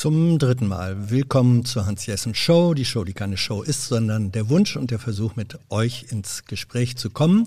[0.00, 2.72] Zum dritten Mal willkommen zur Hans-Jessen Show.
[2.72, 6.46] Die Show, die keine Show ist, sondern der Wunsch und der Versuch, mit euch ins
[6.46, 7.46] Gespräch zu kommen.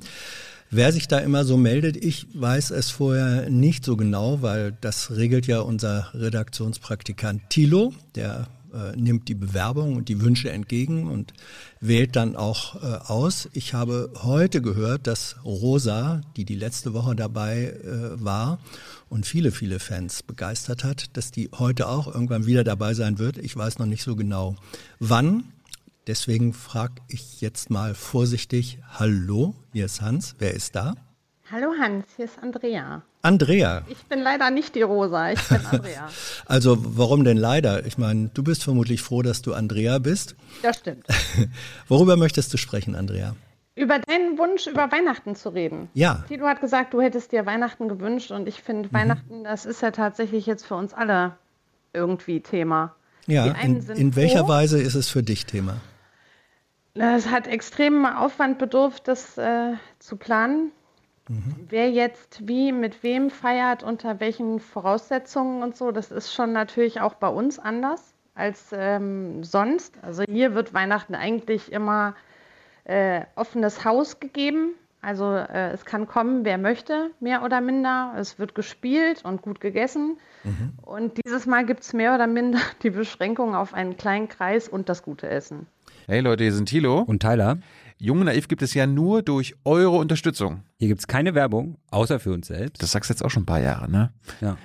[0.69, 5.09] Wer sich da immer so meldet, ich weiß es vorher nicht so genau, weil das
[5.09, 11.33] regelt ja unser Redaktionspraktikant Thilo, der äh, nimmt die Bewerbung und die Wünsche entgegen und
[11.79, 13.49] wählt dann auch äh, aus.
[13.53, 18.59] Ich habe heute gehört, dass Rosa, die die letzte Woche dabei äh, war
[19.09, 23.37] und viele, viele Fans begeistert hat, dass die heute auch irgendwann wieder dabei sein wird.
[23.37, 24.55] Ich weiß noch nicht so genau
[24.99, 25.45] wann.
[26.07, 30.95] Deswegen frage ich jetzt mal vorsichtig, hallo, hier ist Hans, wer ist da?
[31.51, 33.01] Hallo Hans, hier ist Andrea.
[33.21, 33.83] Andrea.
[33.89, 36.07] Ich bin leider nicht die Rosa, ich bin Andrea.
[36.45, 37.85] also warum denn leider?
[37.85, 40.35] Ich meine, du bist vermutlich froh, dass du Andrea bist.
[40.61, 41.05] Das stimmt.
[41.89, 43.35] Worüber möchtest du sprechen, Andrea?
[43.75, 45.89] Über deinen Wunsch, über Weihnachten zu reden.
[45.93, 46.23] Ja.
[46.29, 48.93] Tilo hat gesagt, du hättest dir Weihnachten gewünscht und ich finde, mhm.
[48.93, 51.35] Weihnachten, das ist ja tatsächlich jetzt für uns alle
[51.91, 52.95] irgendwie Thema.
[53.27, 55.77] Ja, in, in welcher Weise ist es für dich Thema?
[56.93, 60.71] Es hat extremen Aufwand bedurft, das äh, zu planen.
[61.29, 61.67] Mhm.
[61.69, 67.01] Wer jetzt wie mit wem feiert, unter welchen Voraussetzungen und so, das ist schon natürlich
[67.01, 69.95] auch bei uns anders als ähm, sonst.
[70.01, 72.15] Also hier wird Weihnachten eigentlich immer
[72.83, 74.71] äh, offenes Haus gegeben.
[75.01, 78.13] Also äh, es kann kommen, wer möchte, mehr oder minder.
[78.17, 80.17] Es wird gespielt und gut gegessen.
[80.43, 80.73] Mhm.
[80.81, 84.89] Und dieses Mal gibt es mehr oder minder die Beschränkung auf einen kleinen Kreis und
[84.89, 85.67] das gute Essen.
[86.07, 87.57] Hey Leute, hier sind Thilo und Tyler.
[88.03, 90.63] Junge Naiv gibt es ja nur durch eure Unterstützung.
[90.77, 92.83] Hier gibt es keine Werbung, außer für uns selbst.
[92.83, 94.11] Das sagst du jetzt auch schon ein paar Jahre, ne?
[94.41, 94.57] Ja.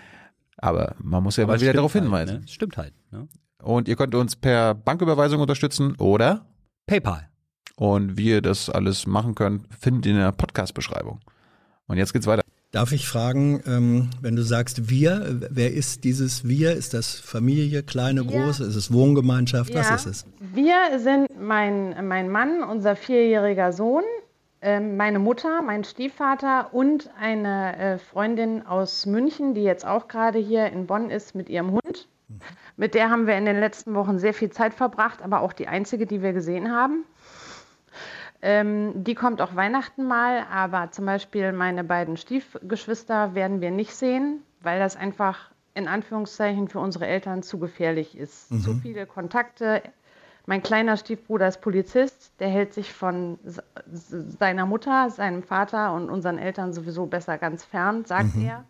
[0.57, 2.41] Aber man muss ja Aber mal wieder darauf halt, hinweisen.
[2.41, 2.49] Ne?
[2.49, 2.95] Stimmt halt.
[3.13, 3.29] Ne?
[3.63, 6.47] Und ihr könnt uns per Banküberweisung unterstützen oder
[6.89, 7.29] PayPal.
[7.77, 11.21] Und wie ihr das alles machen könnt, findet ihr in der Podcast-Beschreibung.
[11.87, 12.43] Und jetzt geht's weiter.
[12.71, 16.75] Darf ich fragen, ähm, wenn du sagst wir, wer ist dieses wir?
[16.75, 18.63] Ist das Familie, kleine, wir, große?
[18.63, 19.71] Ist es Wohngemeinschaft?
[19.71, 20.27] Ja, Was ist es?
[20.39, 24.03] Wir sind mein, mein Mann, unser vierjähriger Sohn,
[24.61, 30.39] äh, meine Mutter, mein Stiefvater und eine äh, Freundin aus München, die jetzt auch gerade
[30.39, 32.07] hier in Bonn ist mit ihrem Hund.
[32.29, 32.41] Mhm.
[32.77, 35.69] Mit der haben wir in den letzten Wochen sehr viel Zeit verbracht, aber auch die
[35.69, 37.05] einzige, die wir gesehen haben.
[38.41, 43.95] Ähm, die kommt auch Weihnachten mal, aber zum Beispiel meine beiden Stiefgeschwister werden wir nicht
[43.95, 48.51] sehen, weil das einfach in Anführungszeichen für unsere Eltern zu gefährlich ist.
[48.51, 48.61] Mhm.
[48.61, 49.83] Zu viele Kontakte.
[50.47, 53.39] Mein kleiner Stiefbruder ist Polizist, der hält sich von
[53.85, 58.47] seiner Mutter, seinem Vater und unseren Eltern sowieso besser ganz fern, sagt mhm.
[58.47, 58.65] er.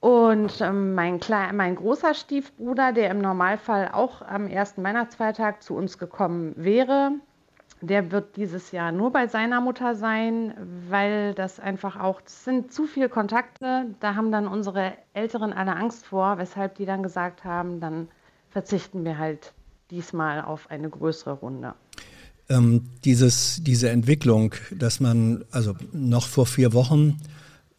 [0.00, 1.20] Und ähm, mein,
[1.54, 7.12] mein großer Stiefbruder, der im Normalfall auch am ersten Weihnachtsfeiertag zu uns gekommen wäre,
[7.80, 10.54] der wird dieses Jahr nur bei seiner Mutter sein,
[10.88, 13.86] weil das einfach auch, das sind zu viele Kontakte.
[14.00, 18.08] Da haben dann unsere Älteren alle Angst vor, weshalb die dann gesagt haben, dann
[18.50, 19.52] verzichten wir halt
[19.90, 21.74] diesmal auf eine größere Runde.
[22.48, 27.18] Ähm, dieses, diese Entwicklung, dass man, also noch vor vier Wochen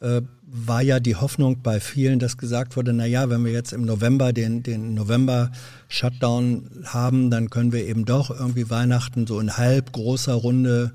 [0.01, 0.21] äh,
[0.51, 3.85] war ja die Hoffnung bei vielen, dass gesagt wurde, na ja, wenn wir jetzt im
[3.85, 9.91] November den, den November-Shutdown haben, dann können wir eben doch irgendwie Weihnachten so in halb
[9.91, 10.91] großer Runde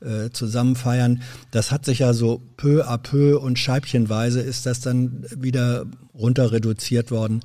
[0.00, 1.22] äh, zusammen feiern.
[1.50, 6.52] Das hat sich ja so peu à peu und scheibchenweise ist das dann wieder runter
[6.52, 7.40] reduziert worden.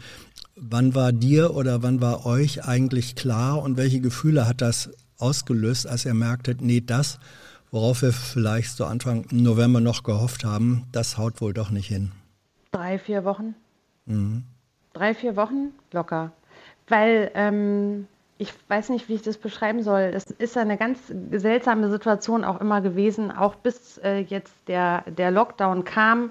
[0.55, 5.87] Wann war dir oder wann war euch eigentlich klar und welche Gefühle hat das ausgelöst,
[5.87, 7.19] als ihr merktet, nee, das
[7.73, 12.11] worauf wir vielleicht so Anfang November noch gehofft haben, das haut wohl doch nicht hin.
[12.71, 13.55] Drei, vier Wochen.
[14.05, 14.43] Mhm.
[14.93, 16.31] Drei, vier Wochen locker.
[16.87, 18.07] Weil ähm,
[18.37, 20.11] ich weiß nicht, wie ich das beschreiben soll.
[20.13, 20.99] Es ist eine ganz
[21.31, 26.29] seltsame Situation auch immer gewesen, auch bis äh, jetzt der, der Lockdown kam.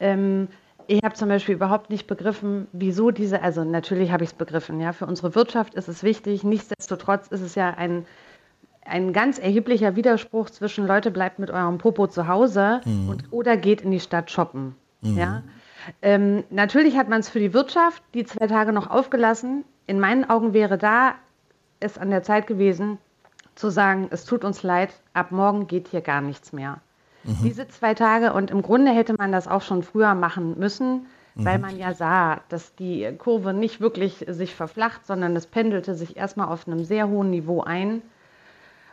[0.00, 0.48] Ähm,
[0.86, 4.80] ich habe zum Beispiel überhaupt nicht begriffen, wieso diese, also natürlich habe ich es begriffen,
[4.80, 8.06] ja, für unsere Wirtschaft ist es wichtig, nichtsdestotrotz ist es ja ein
[8.90, 13.08] ein ganz erheblicher Widerspruch zwischen Leute bleibt mit eurem Popo zu Hause mhm.
[13.08, 14.74] und, oder geht in die Stadt shoppen.
[15.00, 15.16] Mhm.
[15.16, 15.42] Ja?
[16.02, 19.64] Ähm, natürlich hat man es für die Wirtschaft die zwei Tage noch aufgelassen.
[19.86, 21.14] In meinen Augen wäre da
[21.78, 22.98] es an der Zeit gewesen,
[23.54, 26.78] zu sagen, es tut uns leid, ab morgen geht hier gar nichts mehr.
[27.24, 27.38] Mhm.
[27.42, 31.58] Diese zwei Tage und im Grunde hätte man das auch schon früher machen müssen, weil
[31.58, 31.62] mhm.
[31.62, 36.48] man ja sah, dass die Kurve nicht wirklich sich verflacht, sondern es pendelte sich erstmal
[36.48, 38.02] auf einem sehr hohen Niveau ein.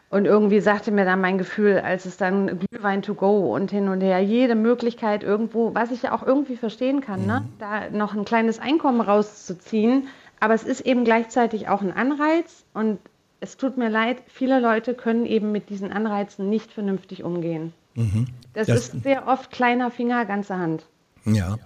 [0.10, 3.90] Und irgendwie sagte mir dann mein Gefühl, als es dann Glühwein to go und hin
[3.90, 7.46] und her, jede Möglichkeit irgendwo, was ich ja auch irgendwie verstehen kann, ne, mhm.
[7.46, 7.50] ne?
[7.60, 10.08] da noch ein kleines Einkommen rauszuziehen,
[10.40, 13.00] Aber es ist eben gleichzeitig auch ein Anreiz und
[13.40, 17.74] es tut mir leid, viele Leute können eben mit diesen Anreizen nicht vernünftig umgehen.
[17.96, 18.28] Mhm.
[18.54, 20.86] Das, das, ist sehr oft kleiner Finger, ganze Hand.
[21.26, 21.58] Ja.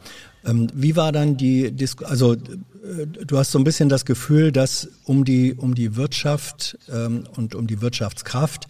[0.46, 2.12] Ähm, wie war dann die Diskussion?
[2.12, 2.36] Also
[2.82, 7.56] du hast so ein bisschen das Gefühl, dass um die um die Wirtschaft ähm, und
[7.56, 8.68] um die Wirtschaftskraft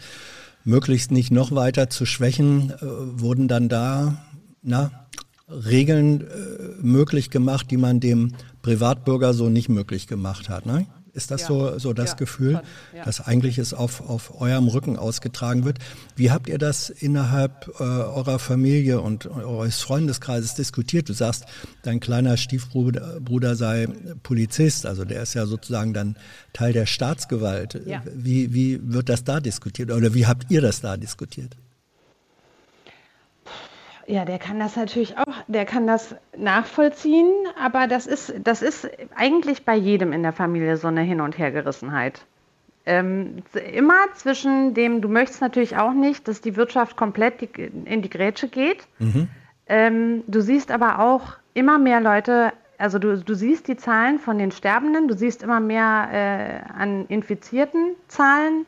[0.64, 4.24] möglichst nicht noch weiter zu schwächen, äh, wurden dann da
[4.62, 4.92] na,
[5.48, 6.26] Regeln äh,
[6.82, 10.66] möglich gemacht, die man dem Privatbürger so nicht möglich gemacht hat.
[10.66, 10.86] Ne?
[11.14, 11.48] Ist das ja.
[11.48, 13.06] so, so das ja, Gefühl, schon, ja.
[13.06, 15.80] dass eigentlich es auf, auf eurem Rücken ausgetragen wird?
[16.16, 21.10] Wie habt ihr das innerhalb äh, eurer Familie und eures Freundeskreises diskutiert?
[21.10, 21.46] Du sagst,
[21.84, 23.88] dein kleiner Stiefbruder Bruder sei
[24.24, 26.16] Polizist, also der ist ja sozusagen dann
[26.54, 27.82] Teil der Staatsgewalt.
[28.14, 31.56] Wie, wie wird das da diskutiert oder wie habt ihr das da diskutiert?
[34.08, 37.32] Ja, der kann das natürlich auch, der kann das nachvollziehen,
[37.62, 41.38] aber das ist, das ist eigentlich bei jedem in der Familie so eine Hin- und
[41.38, 42.26] Hergerissenheit.
[42.86, 43.44] Ähm,
[43.74, 47.50] immer zwischen dem, du möchtest natürlich auch nicht, dass die Wirtschaft komplett die,
[47.86, 48.88] in die Grätsche geht.
[48.98, 49.28] Mhm.
[49.68, 54.40] Ähm, du siehst aber auch immer mehr Leute, also du, du siehst die Zahlen von
[54.40, 58.66] den Sterbenden, du siehst immer mehr äh, an infizierten Zahlen.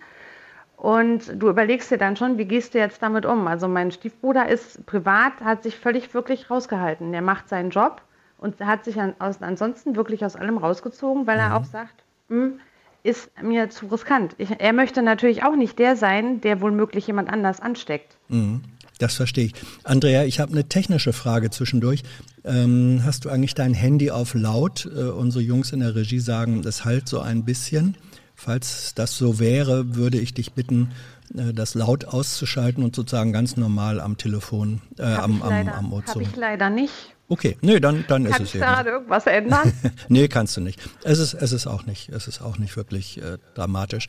[0.83, 3.47] Und du überlegst dir dann schon, wie gehst du jetzt damit um?
[3.47, 7.13] Also mein Stiefbruder ist privat, hat sich völlig wirklich rausgehalten.
[7.13, 8.01] Der macht seinen Job
[8.37, 11.41] und hat sich an, aus, ansonsten wirklich aus allem rausgezogen, weil mhm.
[11.41, 12.59] er auch sagt, hm,
[13.01, 14.35] ist mir zu riskant.
[14.37, 18.17] Ich, er möchte natürlich auch nicht der sein, der womöglich jemand anders ansteckt.
[18.27, 18.63] Mhm.
[18.99, 19.53] Das verstehe ich.
[19.85, 22.03] Andrea, ich habe eine technische Frage zwischendurch.
[22.43, 24.85] Ähm, hast du eigentlich dein Handy auf laut?
[24.93, 27.95] Äh, unsere Jungs in der Regie sagen, das halt so ein bisschen.
[28.43, 30.91] Falls das so wäre, würde ich dich bitten,
[31.33, 36.15] äh, das laut auszuschalten und sozusagen ganz normal am Telefon, äh, am, am, am Ozo.
[36.15, 36.91] Habe ich leider nicht.
[37.29, 38.65] Okay, nee, dann, dann ist es eben.
[38.65, 39.73] Kannst du da irgendwas ändern?
[40.09, 40.81] nee, kannst du nicht.
[41.03, 44.07] Es ist, es ist auch nicht, es ist auch nicht wirklich äh, dramatisch.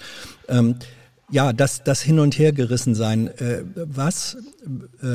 [0.48, 0.76] Ähm,
[1.30, 3.28] ja, das, das Hin- und Hergerissen sein.
[3.38, 4.36] Äh, was
[5.00, 5.06] äh,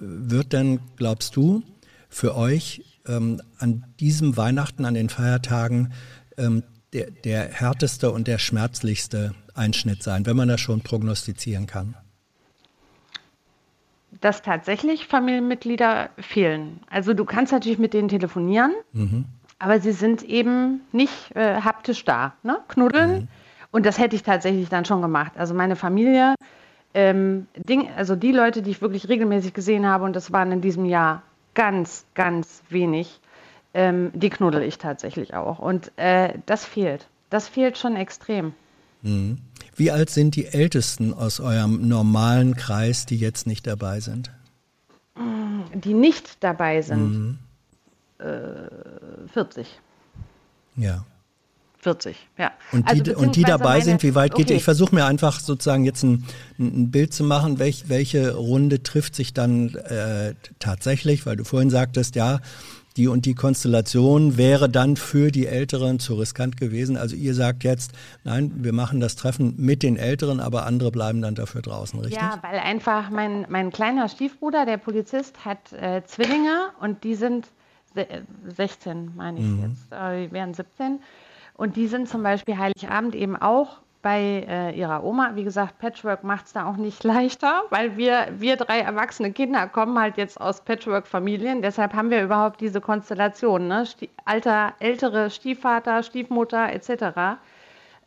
[0.00, 1.62] wird denn, glaubst du,
[2.08, 5.92] für euch ähm, an diesem Weihnachten, an den Feiertagen
[6.38, 6.62] ähm,
[6.94, 11.94] der, der härteste und der schmerzlichste Einschnitt sein, wenn man das schon prognostizieren kann?
[14.20, 16.80] Dass tatsächlich Familienmitglieder fehlen.
[16.88, 19.26] Also du kannst natürlich mit denen telefonieren, mhm.
[19.58, 22.34] aber sie sind eben nicht äh, haptisch da.
[22.42, 22.58] Ne?
[22.68, 23.12] Knuddeln.
[23.12, 23.28] Mhm.
[23.72, 25.32] Und das hätte ich tatsächlich dann schon gemacht.
[25.36, 26.36] Also meine Familie,
[26.94, 30.60] ähm, Ding, also die Leute, die ich wirklich regelmäßig gesehen habe, und das waren in
[30.60, 31.22] diesem Jahr
[31.54, 33.20] ganz, ganz wenig,
[33.74, 35.58] ähm, die knuddel ich tatsächlich auch.
[35.58, 37.06] Und äh, das fehlt.
[37.30, 38.54] Das fehlt schon extrem.
[39.02, 39.38] Mhm.
[39.76, 44.30] Wie alt sind die Ältesten aus eurem normalen Kreis, die jetzt nicht dabei sind?
[45.74, 47.10] Die nicht dabei sind?
[47.10, 47.38] Mhm.
[48.18, 49.80] Äh, 40.
[50.76, 51.04] Ja.
[51.84, 52.50] 40, ja.
[52.72, 54.56] Und die, also, und die dabei meine, sind, wie weit geht okay.
[54.56, 56.24] Ich versuche mir einfach sozusagen jetzt ein,
[56.58, 61.68] ein Bild zu machen, welch, welche Runde trifft sich dann äh, tatsächlich, weil du vorhin
[61.68, 62.40] sagtest, ja,
[62.96, 66.96] die und die Konstellation wäre dann für die Älteren zu riskant gewesen.
[66.96, 67.92] Also ihr sagt jetzt,
[68.22, 72.20] nein, wir machen das Treffen mit den Älteren, aber andere bleiben dann dafür draußen, richtig?
[72.20, 77.48] Ja, weil einfach mein, mein kleiner Stiefbruder, der Polizist, hat äh, Zwillinge und die sind
[78.56, 79.62] 16, meine ich mhm.
[79.62, 81.00] jetzt, äh, die wären 17.
[81.56, 85.32] Und die sind zum Beispiel Heiligabend eben auch bei äh, ihrer Oma.
[85.34, 89.66] Wie gesagt, Patchwork macht es da auch nicht leichter, weil wir, wir drei erwachsene Kinder
[89.66, 91.62] kommen halt jetzt aus Patchwork-Familien.
[91.62, 93.84] Deshalb haben wir überhaupt diese Konstellation, ne?
[94.26, 97.40] alter, ältere Stiefvater, Stiefmutter etc.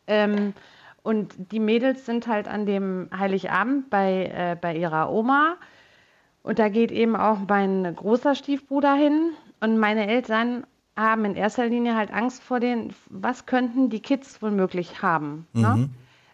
[0.06, 0.54] Ähm,
[1.02, 5.58] und die Mädels sind halt an dem Heiligabend bei, äh, bei ihrer Oma.
[6.44, 9.32] Und da geht eben auch mein großer Stiefbruder hin.
[9.62, 10.68] Und meine Eltern
[10.98, 15.48] haben in erster Linie halt Angst vor den, was könnten die Kids womöglich haben.
[15.54, 15.68] Ne?
[15.68, 15.82] Mhm.
[15.82, 15.90] Ne?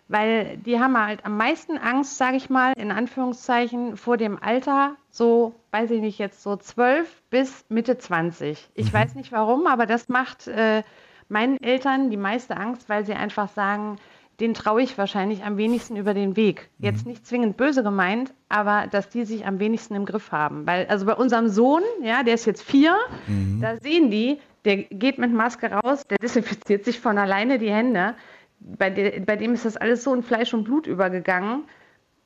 [0.10, 4.96] Weil die haben halt am meisten Angst, sage ich mal, in Anführungszeichen, vor dem Alter,
[5.10, 8.70] so, weiß ich nicht, jetzt so 12 bis Mitte 20.
[8.74, 8.94] Ich mhm.
[8.94, 10.84] weiß nicht warum, aber das macht äh,
[11.30, 13.98] meinen Eltern die meiste Angst, weil sie einfach sagen,
[14.44, 16.70] den traue ich wahrscheinlich am wenigsten über den Weg.
[16.78, 16.86] Mhm.
[16.86, 20.68] Jetzt nicht zwingend böse gemeint, aber dass die sich am wenigsten im Griff haben.
[20.68, 22.94] Weil, also bei unserem Sohn, ja, der ist jetzt vier,
[23.28, 23.62] mhm.
[23.62, 28.16] da sehen die, der geht mit Maske raus, der desinfiziert sich von alleine die Hände.
[28.60, 31.64] Bei, de, bei dem ist das alles so in Fleisch und Blut übergegangen,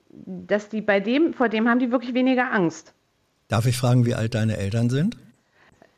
[0.10, 2.96] dass die bei dem, vor dem haben die wirklich weniger Angst.
[3.48, 5.18] Darf ich fragen, wie alt deine Eltern sind?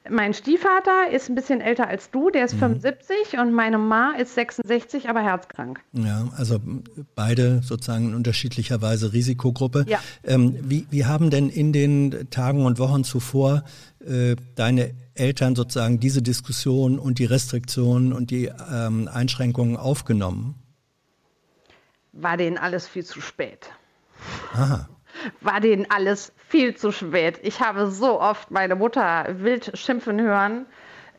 [0.10, 2.82] Mein Stiefvater ist ein bisschen älter als du, der ist Mhm.
[2.82, 5.80] 75 und meine Ma ist 66, aber herzkrank.
[5.94, 6.60] Ja, also
[7.16, 9.86] beide sozusagen in unterschiedlicher Weise Risikogruppe.
[9.88, 10.00] Ja.
[10.24, 13.64] Ähm, wie, wie haben denn in den Tagen und Wochen zuvor
[14.06, 20.56] äh, deine Eltern sozusagen diese Diskussion und die Restriktionen und die ähm, Einschränkungen aufgenommen?
[22.12, 23.70] War denen alles viel zu spät.
[24.54, 24.90] Aha.
[25.42, 27.40] War denen alles viel zu spät.
[27.44, 30.66] Ich habe so oft meine Mutter wild schimpfen hören.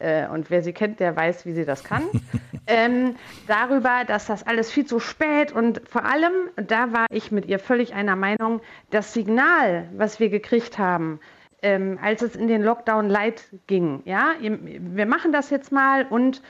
[0.00, 2.04] Äh, und wer sie kennt, der weiß, wie sie das kann.
[2.66, 3.16] ähm,
[3.46, 7.58] darüber, dass das alles viel zu spät und vor allem, da war ich mit ihr
[7.58, 11.20] völlig einer Meinung, das Signal, was wir gekriegt haben,
[11.62, 14.00] ähm, als es in den Lockdown Light ging.
[14.06, 16.40] Ja, wir machen das jetzt mal und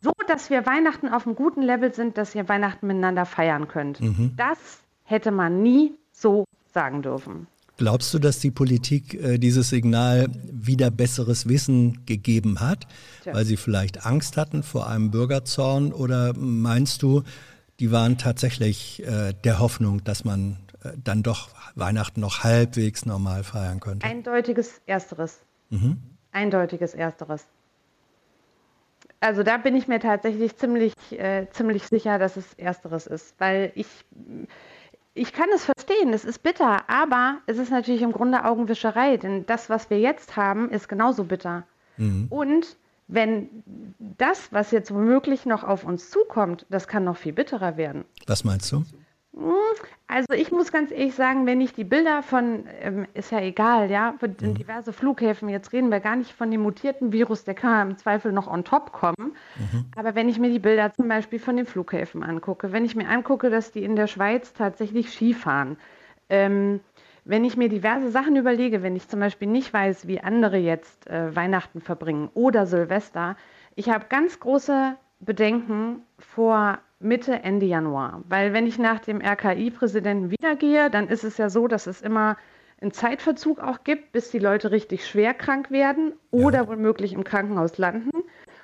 [0.00, 4.00] so, dass wir Weihnachten auf einem guten Level sind, dass ihr Weihnachten miteinander feiern könnt.
[4.38, 7.46] Das hätte man nie so sagen dürfen.
[7.78, 12.86] Glaubst du, dass die Politik äh, dieses Signal wieder besseres Wissen gegeben hat,
[13.22, 13.34] Tja.
[13.34, 15.92] weil sie vielleicht Angst hatten vor einem Bürgerzorn?
[15.92, 17.22] Oder meinst du,
[17.80, 23.42] die waren tatsächlich äh, der Hoffnung, dass man äh, dann doch Weihnachten noch halbwegs normal
[23.42, 24.06] feiern könnte?
[24.06, 25.38] Eindeutiges Ersteres.
[26.32, 27.46] Eindeutiges Ersteres.
[29.20, 33.70] Also da bin ich mir tatsächlich ziemlich, äh, ziemlich sicher, dass es Ersteres ist, weil
[33.76, 33.86] ich,
[35.14, 39.44] ich kann es verstehen, es ist bitter, aber es ist natürlich im Grunde Augenwischerei, denn
[39.46, 41.64] das, was wir jetzt haben, ist genauso bitter.
[42.30, 42.76] Und
[43.08, 43.48] wenn
[43.98, 48.04] das, was jetzt womöglich noch auf uns zukommt, das kann noch viel bitterer werden.
[48.26, 48.84] Was meinst du?
[50.08, 53.90] Also ich muss ganz ehrlich sagen, wenn ich die Bilder von, ähm, ist ja egal,
[53.90, 57.54] ja, von den diverse Flughäfen, jetzt reden wir gar nicht von dem mutierten Virus, der
[57.54, 59.34] kann im Zweifel noch on top kommen.
[59.96, 63.08] Aber wenn ich mir die Bilder zum Beispiel von den Flughäfen angucke, wenn ich mir
[63.08, 65.78] angucke, dass die in der Schweiz tatsächlich Skifahren,
[66.28, 66.80] ähm,
[67.24, 71.08] wenn ich mir diverse Sachen überlege, wenn ich zum Beispiel nicht weiß, wie andere jetzt
[71.08, 73.36] äh, Weihnachten verbringen oder Silvester,
[73.76, 78.22] ich habe ganz große Bedenken vor Mitte, Ende Januar.
[78.28, 82.36] Weil wenn ich nach dem RKI-Präsidenten wiedergehe, dann ist es ja so, dass es immer
[82.80, 87.78] einen Zeitverzug auch gibt, bis die Leute richtig schwer krank werden oder womöglich im Krankenhaus
[87.78, 88.10] landen.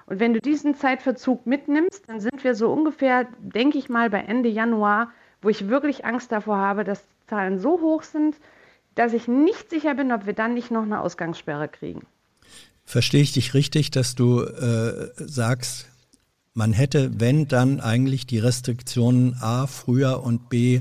[0.06, 4.20] Und wenn du diesen Zeitverzug mitnimmst, dann sind wir so ungefähr, denke ich mal, bei
[4.20, 5.12] Ende Januar,
[5.42, 8.36] wo ich wirklich Angst davor habe, dass die Zahlen so hoch sind,
[8.94, 12.06] dass ich nicht sicher bin, ob wir dann nicht noch eine Ausgangssperre kriegen.
[12.84, 15.86] Verstehe ich dich richtig, dass du äh, sagst,
[16.58, 20.80] man hätte, wenn dann eigentlich die Restriktionen A früher und B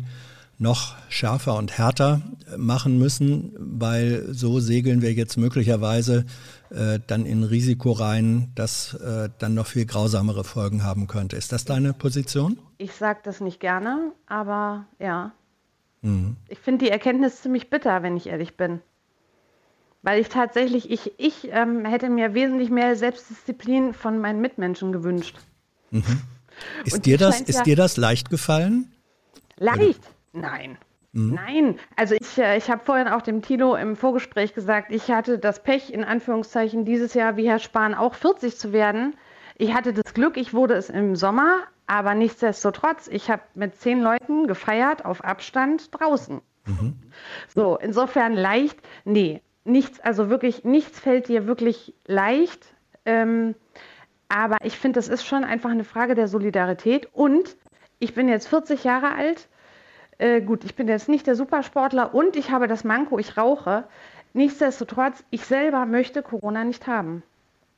[0.58, 2.24] noch schärfer und härter
[2.58, 6.26] machen müssen, weil so segeln wir jetzt möglicherweise
[6.72, 11.36] äh, dann in Risiko rein, das äh, dann noch viel grausamere Folgen haben könnte.
[11.36, 12.58] Ist das deine Position?
[12.80, 15.32] Ich sage das nicht gerne, aber ja.
[16.48, 18.82] Ich finde die Erkenntnis ziemlich bitter, wenn ich ehrlich bin.
[20.02, 25.38] Weil ich tatsächlich, ich, ich ähm, hätte mir wesentlich mehr Selbstdisziplin von meinen Mitmenschen gewünscht.
[26.86, 28.92] Ist Und dir das, ist ja- dir das leicht gefallen?
[29.58, 30.02] Leicht?
[30.34, 30.78] Nein.
[31.14, 35.40] Nein, also ich, äh, ich habe vorhin auch dem Tilo im Vorgespräch gesagt, ich hatte
[35.40, 39.16] das Pech, in Anführungszeichen, dieses Jahr wie Herr Spahn auch 40 zu werden.
[39.58, 44.02] Ich hatte das Glück, ich wurde es im Sommer, aber nichtsdestotrotz, ich habe mit zehn
[44.04, 46.42] Leuten gefeiert auf Abstand draußen.
[47.56, 52.76] So, insofern leicht, nee, nichts, also wirklich, nichts fällt dir wirklich leicht.
[53.06, 53.56] Ähm,
[54.30, 57.10] aber ich finde, das ist schon einfach eine Frage der Solidarität.
[57.14, 57.56] Und
[58.00, 59.48] ich bin jetzt 40 Jahre alt.
[60.18, 63.86] Äh, gut, ich bin jetzt nicht der Supersportler und ich habe das Manko, ich rauche.
[64.34, 67.24] Nichtsdestotrotz, ich selber möchte Corona nicht haben.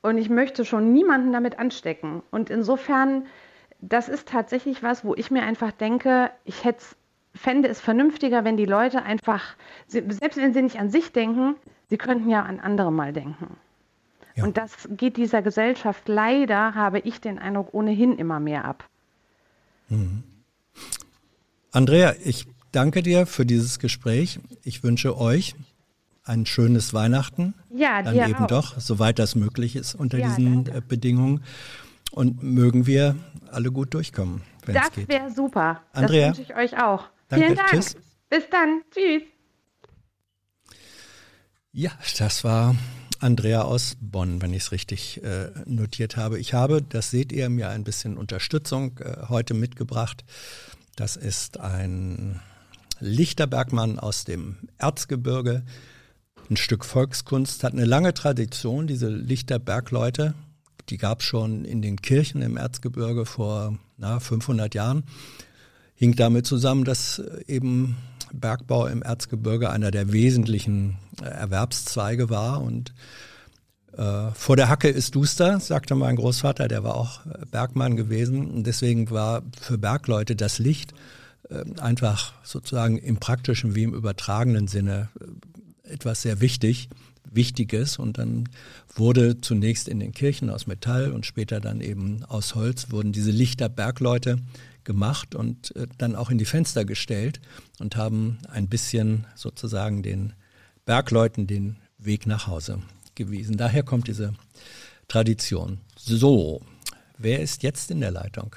[0.01, 2.23] Und ich möchte schon niemanden damit anstecken.
[2.31, 3.25] Und insofern,
[3.81, 6.63] das ist tatsächlich was, wo ich mir einfach denke, ich
[7.35, 9.55] fände es vernünftiger, wenn die Leute einfach,
[9.87, 11.55] selbst wenn sie nicht an sich denken,
[11.89, 13.57] sie könnten ja an andere mal denken.
[14.39, 14.45] Ja.
[14.45, 18.87] Und das geht dieser Gesellschaft leider, habe ich den Eindruck, ohnehin immer mehr ab.
[21.71, 24.39] Andrea, ich danke dir für dieses Gespräch.
[24.63, 25.55] Ich wünsche euch
[26.23, 27.53] ein schönes Weihnachten.
[27.71, 28.47] Ja, Dann eben auch.
[28.47, 30.77] doch, soweit das möglich ist unter Ja, diesen danke.
[30.77, 31.43] äh, Bedingungen.
[32.11, 33.15] Und mögen wir
[33.51, 35.81] alle gut durchkommen, Das wäre super.
[35.93, 36.29] Andrea.
[36.29, 37.03] Das wünsche ich euch auch.
[37.27, 37.69] Danke, Vielen Dank.
[37.69, 37.95] tschüss.
[38.29, 38.81] Bis dann.
[38.91, 39.23] Tschüss.
[41.71, 42.75] Ja, das war
[43.19, 46.39] Andrea aus Bonn, wenn ich es richtig äh, notiert habe.
[46.39, 50.23] Ich habe, das seht ihr, mir ein bisschen Unterstützung äh, heute mitgebracht.
[50.95, 52.39] Das ist ein
[52.99, 55.63] Lichterbergmann aus dem Erzgebirge.
[56.49, 60.33] Ein Stück Volkskunst, hat eine lange Tradition, diese Lichterbergleute.
[60.89, 65.03] Die gab es schon in den Kirchen im Erzgebirge vor na, 500 Jahren.
[65.99, 67.97] Hing damit zusammen, dass äh, eben
[68.33, 72.93] Bergbau im Erzgebirge einer der wesentlichen äh, Erwerbszweige war und
[73.97, 78.49] Äh, vor der Hacke ist duster, sagte mein Großvater, der war auch Bergmann gewesen.
[78.49, 80.93] Und deswegen war für Bergleute das Licht
[81.49, 86.87] äh, einfach sozusagen im praktischen wie im übertragenen Sinne äh, etwas sehr wichtig,
[87.29, 87.97] Wichtiges.
[87.97, 88.47] Und dann
[88.95, 93.31] wurde zunächst in den Kirchen aus Metall und später dann eben aus Holz wurden diese
[93.31, 94.37] Lichter Bergleute
[94.89, 97.39] gemacht und äh, dann auch in die Fenster gestellt
[97.79, 100.33] und haben ein bisschen sozusagen den
[100.85, 102.81] Bergleuten den Weg nach Hause
[103.13, 103.55] gewiesen.
[103.55, 104.33] Daher kommt diese
[105.07, 105.77] Tradition.
[105.95, 106.61] So,
[107.19, 108.55] wer ist jetzt in der Leitung?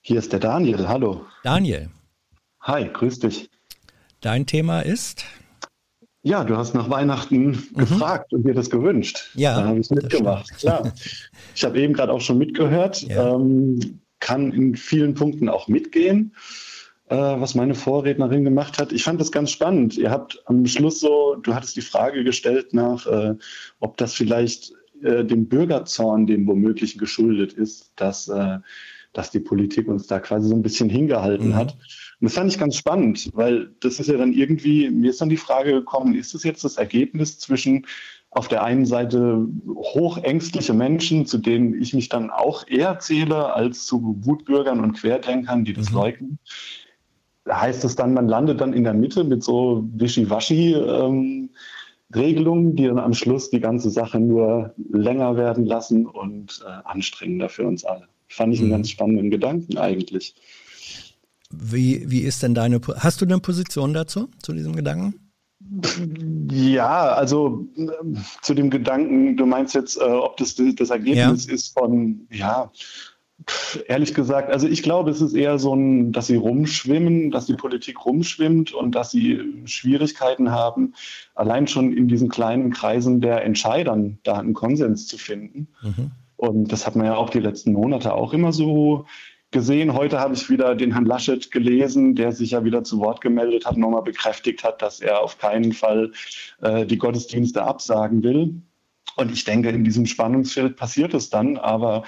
[0.00, 0.88] Hier ist der Daniel.
[0.88, 1.26] Hallo.
[1.44, 1.90] Daniel.
[2.62, 3.50] Hi, grüß dich.
[4.22, 5.26] Dein Thema ist?
[6.22, 7.74] Ja, du hast nach Weihnachten mhm.
[7.74, 9.32] gefragt und dir das gewünscht.
[9.34, 9.60] Ja.
[9.60, 10.48] Da habe ich mitgemacht.
[10.56, 10.94] Klar.
[11.54, 13.02] Ich habe eben gerade auch schon mitgehört.
[13.02, 13.34] Ja.
[13.34, 16.34] Ähm, kann in vielen Punkten auch mitgehen,
[17.08, 18.92] äh, was meine Vorrednerin gemacht hat.
[18.92, 19.98] Ich fand das ganz spannend.
[19.98, 23.34] Ihr habt am Schluss so, du hattest die Frage gestellt nach, äh,
[23.80, 28.58] ob das vielleicht äh, dem Bürgerzorn, dem womöglich geschuldet ist, dass, äh,
[29.12, 31.56] dass die Politik uns da quasi so ein bisschen hingehalten mhm.
[31.56, 31.72] hat.
[32.20, 35.28] Und das fand ich ganz spannend, weil das ist ja dann irgendwie, mir ist dann
[35.28, 37.86] die Frage gekommen, ist es jetzt das Ergebnis zwischen
[38.34, 43.84] auf der einen Seite hochängstliche Menschen, zu denen ich mich dann auch eher zähle als
[43.84, 45.96] zu Wutbürgern und Querdenkern, die das mhm.
[45.96, 46.38] leugnen.
[47.48, 52.98] Heißt es dann, man landet dann in der Mitte mit so Wischiwaschi-Regelungen, ähm, die dann
[52.98, 58.08] am Schluss die ganze Sache nur länger werden lassen und äh, anstrengender für uns alle.
[58.28, 58.74] Fand ich einen mhm.
[58.74, 60.34] ganz spannenden Gedanken eigentlich.
[61.50, 65.21] Wie, wie ist denn deine, hast du eine Position dazu, zu diesem Gedanken?
[66.50, 67.88] Ja, also äh,
[68.42, 71.54] zu dem Gedanken, du meinst jetzt, äh, ob das das Ergebnis ja.
[71.54, 72.70] ist von, ja,
[73.88, 77.54] ehrlich gesagt, also ich glaube, es ist eher so ein, dass sie rumschwimmen, dass die
[77.54, 80.94] Politik rumschwimmt und dass sie Schwierigkeiten haben,
[81.34, 85.68] allein schon in diesen kleinen Kreisen der Entscheidern da einen Konsens zu finden.
[85.82, 86.10] Mhm.
[86.36, 89.06] Und das hat man ja auch die letzten Monate auch immer so
[89.52, 89.94] gesehen.
[89.94, 93.66] Heute habe ich wieder den Herrn Laschet gelesen, der sich ja wieder zu Wort gemeldet
[93.66, 96.12] hat, nochmal bekräftigt hat, dass er auf keinen Fall
[96.62, 98.54] äh, die Gottesdienste absagen will.
[99.16, 101.58] Und ich denke, in diesem Spannungsfeld passiert es dann.
[101.58, 102.04] Aber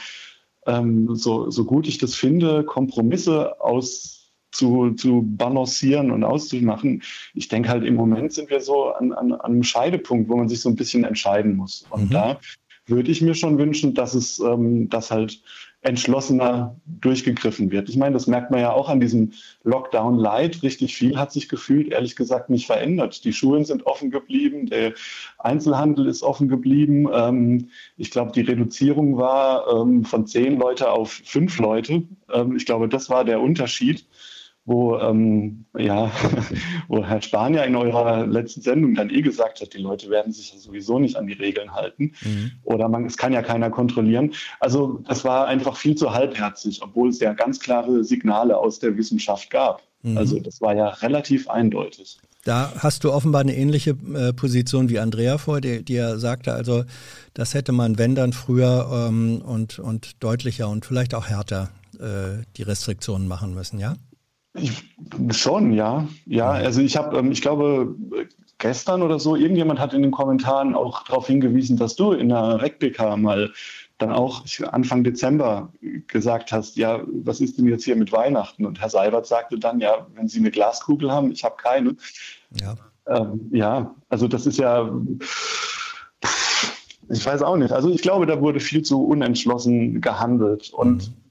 [0.67, 7.03] ähm, so, so gut ich das finde, Kompromisse aus zu, zu balancieren und auszumachen.
[7.35, 10.49] Ich denke halt, im Moment sind wir so an, an, an einem Scheidepunkt, wo man
[10.49, 11.85] sich so ein bisschen entscheiden muss.
[11.91, 12.11] Und mhm.
[12.11, 12.41] da
[12.87, 15.43] würde ich mir schon wünschen, dass es, ähm, dass halt
[15.85, 17.91] entschlossener durchgegriffen wird.
[17.91, 19.33] Ich meine, das merkt man ja auch an diesem
[19.65, 20.63] Lockdown Light.
[20.63, 23.23] Richtig viel hat sich gefühlt, ehrlich gesagt, nicht verändert.
[23.25, 24.95] Die Schulen sind offen geblieben, der
[25.39, 27.07] Einzelhandel ist offen geblieben.
[27.13, 27.69] Ähm,
[27.99, 32.05] ich glaube, die Reduzierung war ähm, von zehn Leute auf fünf Leute.
[32.33, 34.07] Ähm, ich glaube, das war der Unterschied
[34.67, 36.11] wo, ähm, ja,
[36.89, 40.33] wo Herr Spahn ja in eurer letzten Sendung dann eh gesagt hat, die Leute werden
[40.33, 42.53] sich ja sowieso nicht an die Regeln halten mhm.
[42.63, 44.33] oder man, es kann ja keiner kontrollieren.
[44.61, 48.97] Also das war einfach viel zu halbherzig, obwohl es ja ganz klare Signale aus der
[48.97, 49.83] Wissenschaft gab.
[50.03, 50.17] Mhm.
[50.17, 52.19] Also das war ja relativ eindeutig.
[52.45, 56.53] Da hast du offenbar eine ähnliche äh, Position wie Andrea vor, die, die ja sagte,
[56.53, 56.85] also
[57.33, 62.43] das hätte man, wenn dann früher ähm, und, und deutlicher und vielleicht auch härter äh,
[62.57, 63.97] die Restriktionen machen müssen, ja?
[64.55, 64.85] Ich,
[65.33, 66.07] schon, ja.
[66.27, 67.95] Ja, also ich habe, ähm, ich glaube,
[68.59, 72.63] gestern oder so, irgendjemand hat in den Kommentaren auch darauf hingewiesen, dass du in der
[72.63, 73.51] RecPK mal
[73.99, 75.73] dann auch Anfang Dezember
[76.07, 78.65] gesagt hast, ja, was ist denn jetzt hier mit Weihnachten?
[78.67, 81.97] Und Herr Seibert sagte dann, ja, wenn Sie eine Glaskugel haben, ich habe keine.
[82.61, 82.75] Ja.
[83.07, 84.91] Ähm, ja, also das ist ja,
[87.09, 87.73] ich weiß auch nicht.
[87.73, 91.24] Also ich glaube, da wurde viel zu unentschlossen gehandelt und mhm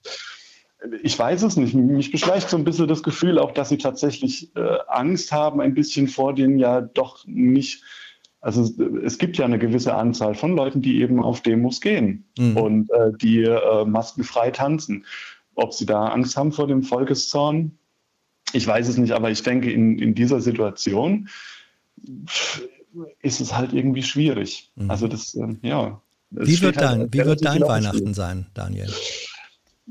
[1.01, 1.73] ich weiß es nicht.
[1.73, 5.73] Mich beschleicht so ein bisschen das Gefühl auch, dass sie tatsächlich äh, Angst haben, ein
[5.73, 7.83] bisschen vor den ja doch nicht.
[8.41, 8.69] Also
[9.03, 12.57] es gibt ja eine gewisse Anzahl von Leuten, die eben auf Demos gehen mhm.
[12.57, 15.05] und äh, die äh, maskenfrei tanzen.
[15.55, 17.77] Ob sie da Angst haben vor dem Volkeszorn,
[18.51, 21.29] ich weiß es nicht, aber ich denke, in, in dieser Situation
[23.21, 24.71] ist es halt irgendwie schwierig.
[24.75, 24.91] Mhm.
[24.91, 26.01] Also das, äh, ja.
[26.31, 28.91] Wie wird, halt dein, wie wird dein Weihnachten sein, Daniel?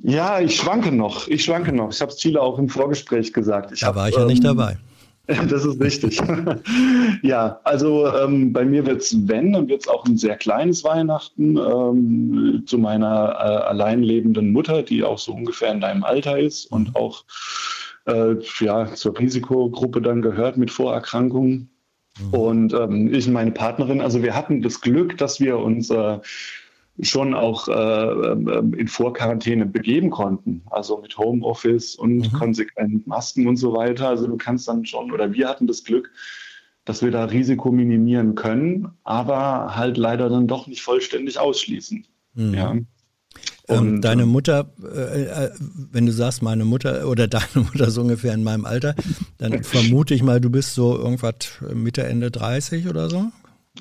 [0.03, 1.29] Ja, ich schwanke noch.
[1.29, 1.93] Ich schwanke noch.
[1.93, 3.73] Ich habe es Chile auch im Vorgespräch gesagt.
[3.73, 4.77] Ich da hab, war ich ja ähm, nicht dabei.
[5.49, 6.21] Das ist richtig.
[7.23, 10.83] ja, also ähm, bei mir wird es, wenn, dann wird es auch ein sehr kleines
[10.83, 16.41] Weihnachten ähm, zu meiner äh, allein lebenden Mutter, die auch so ungefähr in deinem Alter
[16.41, 16.97] ist und mhm.
[16.97, 17.25] auch
[18.07, 21.71] äh, ja, zur Risikogruppe dann gehört mit Vorerkrankungen.
[22.21, 22.35] Mhm.
[22.35, 26.19] Und ähm, ich und meine Partnerin, also wir hatten das Glück, dass wir uns äh,
[27.01, 30.63] schon auch äh, ähm, in Vorquarantäne begeben konnten.
[30.71, 32.33] Also mit Homeoffice und mhm.
[32.33, 34.09] konsequent Masken und so weiter.
[34.09, 36.11] Also du kannst dann schon, oder wir hatten das Glück,
[36.85, 42.07] dass wir da Risiko minimieren können, aber halt leider dann doch nicht vollständig ausschließen.
[42.35, 42.55] Mhm.
[42.55, 42.77] Ja.
[43.69, 45.51] Ähm, deine ähm, Mutter, äh, äh,
[45.93, 48.95] wenn du sagst, meine Mutter oder deine Mutter so ungefähr in meinem Alter,
[49.39, 51.35] dann vermute ich mal, du bist so irgendwas
[51.73, 53.31] Mitte, Ende 30 oder so?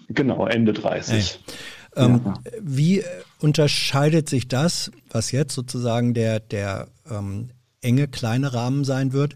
[0.08, 1.14] Genau, Ende 30.
[1.14, 1.56] Hey.
[1.96, 2.34] Ähm, ja.
[2.62, 3.04] Wie
[3.40, 7.50] unterscheidet sich das, was jetzt sozusagen der, der ähm,
[7.82, 9.36] enge kleine Rahmen sein wird,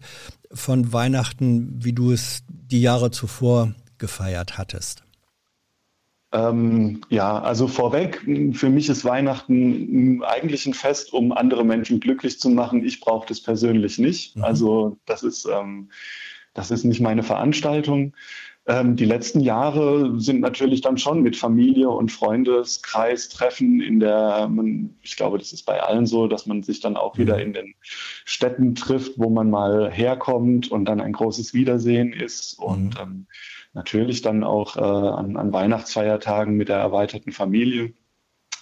[0.51, 5.03] von Weihnachten, wie du es die Jahre zuvor gefeiert hattest?
[6.31, 8.21] Ähm, ja, also vorweg,
[8.53, 12.83] für mich ist Weihnachten eigentlich ein Fest, um andere Menschen glücklich zu machen.
[12.83, 14.35] Ich brauche das persönlich nicht.
[14.35, 14.43] Mhm.
[14.43, 15.89] Also das ist, ähm,
[16.53, 18.13] das ist nicht meine Veranstaltung.
[18.67, 24.47] Ähm, die letzten Jahre sind natürlich dann schon mit Familie und Freundeskreis Treffen in der,
[24.49, 27.41] man, ich glaube, das ist bei allen so, dass man sich dann auch wieder mhm.
[27.41, 32.95] in den Städten trifft, wo man mal herkommt und dann ein großes Wiedersehen ist und
[32.95, 33.01] mhm.
[33.01, 33.27] ähm,
[33.73, 37.93] natürlich dann auch äh, an, an Weihnachtsfeiertagen mit der erweiterten Familie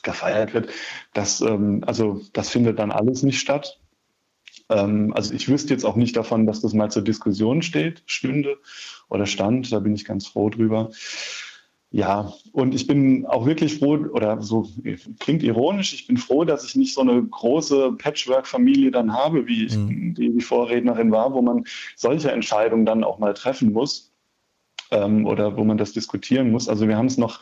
[0.01, 0.69] gefeiert wird.
[1.13, 3.79] Das, ähm, also das findet dann alles nicht statt.
[4.69, 8.57] Ähm, also ich wüsste jetzt auch nicht davon, dass das mal zur Diskussion steht, stünde
[9.09, 9.71] oder stand.
[9.71, 10.91] Da bin ich ganz froh drüber.
[11.95, 14.67] Ja, und ich bin auch wirklich froh, oder so
[15.19, 19.65] klingt ironisch, ich bin froh, dass ich nicht so eine große Patchwork-Familie dann habe, wie
[19.65, 20.15] ich, mhm.
[20.15, 24.11] die, die Vorrednerin war, wo man solche Entscheidungen dann auch mal treffen muss
[24.89, 26.67] ähm, oder wo man das diskutieren muss.
[26.67, 27.41] Also wir haben es noch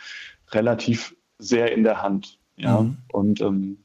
[0.51, 2.37] relativ sehr in der Hand.
[2.57, 2.97] Ja, mhm.
[3.13, 3.77] und ähm,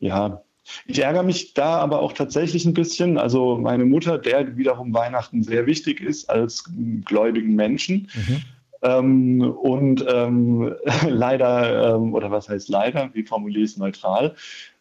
[0.00, 0.42] ja,
[0.86, 3.18] ich ärgere mich da aber auch tatsächlich ein bisschen.
[3.18, 6.64] Also meine Mutter, der wiederum Weihnachten sehr wichtig ist als
[7.04, 8.08] gläubigen Menschen.
[8.14, 8.42] Mhm.
[8.82, 10.74] Ähm, und ähm,
[11.08, 14.34] leider, ähm, oder was heißt leider, wie formuliere ich es neutral,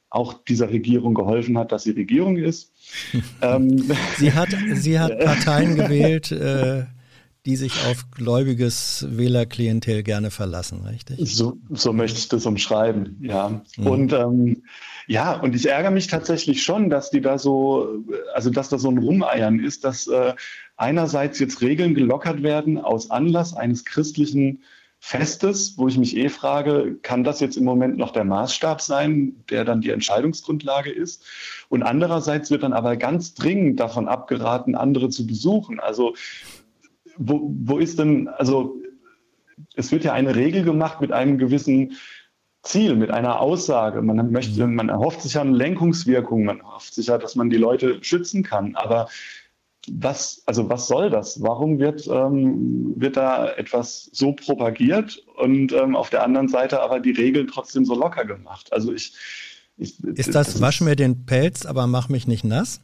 [0.10, 2.72] auch dieser Regierung geholfen hat, dass sie Regierung ist.
[3.42, 6.86] Ähm, sie, hat, sie hat Parteien gewählt, äh,
[7.46, 11.20] die sich auf gläubiges Wählerklientel gerne verlassen, richtig?
[11.36, 13.62] So, so möchte ich das umschreiben, ja.
[13.78, 13.88] Mhm.
[13.88, 14.64] Und ähm,
[15.08, 18.04] ja, und ich ärgere mich tatsächlich schon, dass die da so,
[18.34, 20.34] also dass da so ein Rumeiern ist, dass äh,
[20.78, 24.64] einerseits jetzt Regeln gelockert werden aus Anlass eines christlichen
[25.00, 29.44] Festes, wo ich mich eh frage, kann das jetzt im Moment noch der Maßstab sein,
[29.50, 31.26] der dann die Entscheidungsgrundlage ist?
[31.68, 35.82] Und andererseits wird dann aber ganz dringend davon abgeraten, andere zu besuchen.
[35.82, 36.14] Also
[37.18, 38.76] wo, wo ist denn, also
[39.76, 41.94] es wird ja eine Regel gemacht mit einem gewissen
[42.64, 44.02] Ziel, mit einer Aussage.
[44.02, 44.76] Man möchte, mhm.
[44.76, 48.44] man erhofft sich ja eine Lenkungswirkung, man erhofft sich ja, dass man die Leute schützen
[48.44, 48.76] kann.
[48.76, 49.10] Aber
[49.92, 51.42] was, also was soll das?
[51.42, 57.02] Warum wird, ähm, wird da etwas so propagiert und ähm, auf der anderen Seite aber
[57.02, 58.72] die Regeln trotzdem so locker gemacht?
[58.72, 59.14] Also ich,
[59.78, 62.80] ich ist das, das wasch mir den Pelz, aber mach mich nicht nass?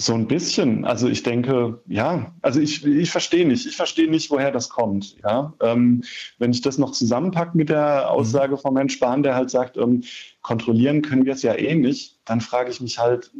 [0.00, 0.86] So ein bisschen.
[0.86, 3.66] Also ich denke, ja, also ich, ich verstehe nicht.
[3.66, 5.16] Ich verstehe nicht, woher das kommt.
[5.22, 6.04] Ja, ähm,
[6.38, 10.02] wenn ich das noch zusammenpacke mit der Aussage von Herrn Spahn, der halt sagt, ähm,
[10.40, 13.30] kontrollieren können wir es ja eh nicht, dann frage ich mich halt,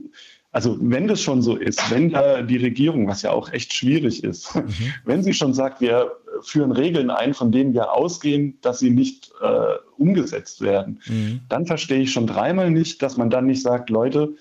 [0.52, 4.22] also wenn das schon so ist, wenn da die Regierung, was ja auch echt schwierig
[4.22, 4.68] ist, mhm.
[5.06, 9.32] wenn sie schon sagt, wir führen Regeln ein, von denen wir ausgehen, dass sie nicht
[9.40, 11.40] äh, umgesetzt werden, mhm.
[11.48, 14.34] dann verstehe ich schon dreimal nicht, dass man dann nicht sagt, Leute,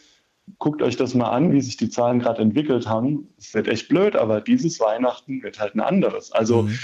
[0.58, 3.28] guckt euch das mal an, wie sich die Zahlen gerade entwickelt haben.
[3.38, 6.32] Es wird echt blöd, aber dieses Weihnachten wird halt ein anderes.
[6.32, 6.80] Also mhm.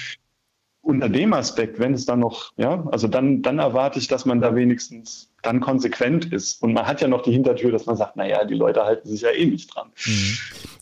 [0.82, 4.41] unter dem Aspekt, wenn es dann noch, ja, also dann, dann erwarte ich, dass man
[4.41, 6.62] da wenigstens dann konsequent ist.
[6.62, 9.21] Und man hat ja noch die Hintertür, dass man sagt, naja, die Leute halten sich
[9.21, 9.89] ja eh nicht dran.
[10.06, 10.38] Mhm.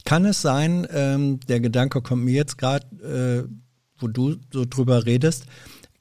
[0.06, 3.50] Kann es sein, ähm, der Gedanke kommt mir jetzt gerade, äh,
[3.98, 5.46] wo du so drüber redest,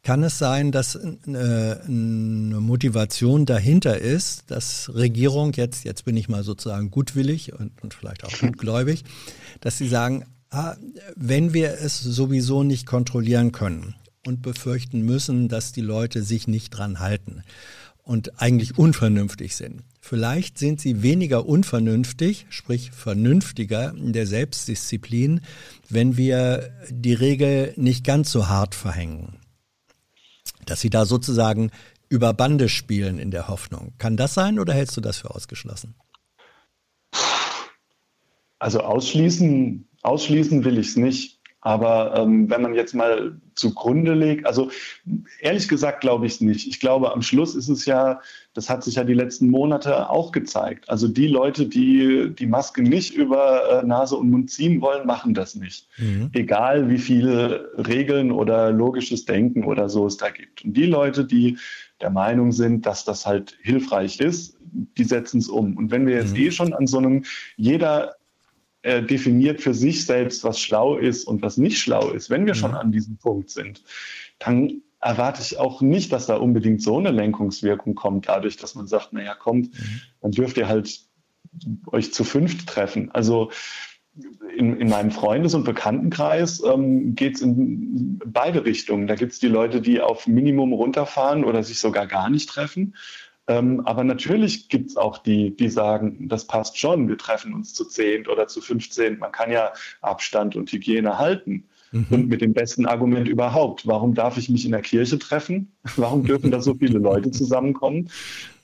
[0.03, 6.17] kann es sein, dass eine, äh, eine Motivation dahinter ist, dass Regierung jetzt, jetzt bin
[6.17, 9.05] ich mal sozusagen gutwillig und, und vielleicht auch gutgläubig,
[9.61, 10.75] dass sie sagen, ah,
[11.15, 13.95] wenn wir es sowieso nicht kontrollieren können
[14.27, 17.43] und befürchten müssen, dass die Leute sich nicht dran halten
[18.03, 19.85] und eigentlich unvernünftig sind.
[20.01, 25.43] Vielleicht sind sie weniger unvernünftig, sprich vernünftiger in der Selbstdisziplin,
[25.89, 29.39] wenn wir die Regel nicht ganz so hart verhängen
[30.67, 31.71] dass sie da sozusagen
[32.09, 33.95] über Bande spielen in der Hoffnung.
[33.99, 35.95] Kann das sein oder hältst du das für ausgeschlossen?
[38.59, 41.42] Also ausschließen, ausschließen will ich es nicht.
[41.65, 44.71] Aber ähm, wenn man jetzt mal zugrunde legt, also
[45.41, 46.67] ehrlich gesagt glaube ich es nicht.
[46.67, 48.21] Ich glaube, am Schluss ist es ja,
[48.53, 50.91] das hat sich ja die letzten Monate auch gezeigt.
[50.91, 55.35] Also die Leute, die die Maske nicht über äh, Nase und Mund ziehen wollen, machen
[55.35, 55.87] das nicht.
[55.99, 56.31] Mhm.
[56.33, 60.65] Egal wie viele Regeln oder logisches Denken oder so es da gibt.
[60.65, 61.59] Und die Leute, die
[62.01, 64.59] der Meinung sind, dass das halt hilfreich ist,
[64.99, 65.77] die setzen es um.
[65.77, 66.43] Und wenn wir jetzt mhm.
[66.43, 67.25] eh schon an so einem,
[67.57, 68.17] jeder
[68.83, 72.55] äh, definiert für sich selbst, was schlau ist und was nicht schlau ist, wenn wir
[72.55, 72.59] mhm.
[72.59, 73.83] schon an diesem Punkt sind,
[74.39, 78.87] dann erwarte ich auch nicht, dass da unbedingt so eine Lenkungswirkung kommt, dadurch, dass man
[78.87, 80.01] sagt, naja, kommt, mhm.
[80.21, 81.01] dann dürft ihr halt
[81.87, 83.11] euch zu fünft treffen.
[83.13, 83.51] Also
[84.57, 89.07] in, in meinem Freundes- und Bekanntenkreis ähm, geht es in beide Richtungen.
[89.07, 92.95] Da gibt es die Leute, die auf Minimum runterfahren oder sich sogar gar nicht treffen.
[93.49, 97.75] Ähm, aber natürlich gibt es auch die, die sagen, das passt schon, wir treffen uns
[97.75, 99.19] zu zehn oder zu 15.
[99.19, 101.65] Man kann ja Abstand und Hygiene halten.
[101.91, 102.07] Mhm.
[102.09, 103.87] Und mit dem besten Argument überhaupt.
[103.87, 105.73] Warum darf ich mich in der Kirche treffen?
[105.97, 108.09] Warum dürfen da so viele Leute zusammenkommen?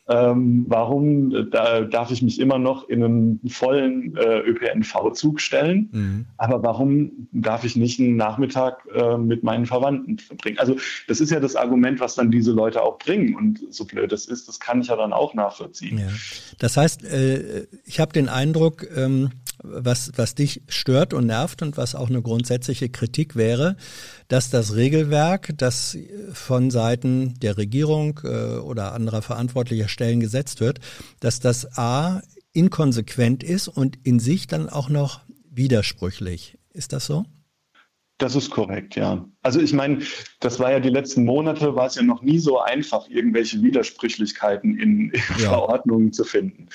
[0.08, 5.88] Ähm, warum da darf ich mich immer noch in einen vollen äh, ÖPNV-Zug stellen?
[5.92, 6.26] Mhm.
[6.38, 10.58] Aber warum darf ich nicht einen Nachmittag äh, mit meinen Verwandten verbringen?
[10.58, 10.76] Also
[11.08, 13.34] das ist ja das Argument, was dann diese Leute auch bringen.
[13.34, 15.98] Und so blöd das ist, das kann ich ja dann auch nachvollziehen.
[15.98, 16.08] Ja.
[16.58, 19.30] Das heißt, äh, ich habe den Eindruck, ähm,
[19.70, 23.76] was, was dich stört und nervt und was auch eine grundsätzliche Kritik wäre,
[24.28, 25.96] dass das Regelwerk, das
[26.32, 30.80] von Seiten der Regierung äh, oder anderer verantwortlicher Stellen gesetzt wird,
[31.20, 36.58] dass das A inkonsequent ist und in sich dann auch noch widersprüchlich.
[36.72, 37.24] Ist das so?
[38.18, 39.24] Das ist korrekt, ja.
[39.42, 40.00] Also ich meine,
[40.40, 44.76] das war ja die letzten Monate, war es ja noch nie so einfach, irgendwelche Widersprüchlichkeiten
[44.76, 45.50] in, in ja.
[45.50, 46.66] Verordnungen zu finden.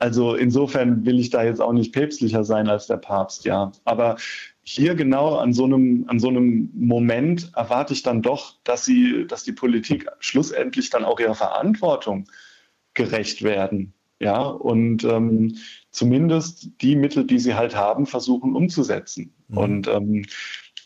[0.00, 3.70] Also insofern will ich da jetzt auch nicht päpstlicher sein als der Papst, ja.
[3.84, 4.16] Aber
[4.64, 9.24] hier genau an so einem, an so einem Moment erwarte ich dann doch, dass sie,
[9.26, 12.28] dass die Politik schlussendlich dann auch ihrer Verantwortung
[12.94, 13.94] gerecht werden.
[14.20, 15.56] Ja, und ähm,
[15.92, 19.32] zumindest die Mittel, die sie halt haben, versuchen umzusetzen.
[19.46, 19.56] Mhm.
[19.56, 20.24] Und ähm,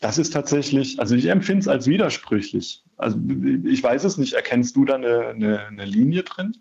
[0.03, 2.83] das ist tatsächlich, also ich empfinde es als widersprüchlich.
[2.97, 3.17] Also
[3.63, 6.57] ich weiß es nicht, erkennst du da eine, eine, eine Linie drin?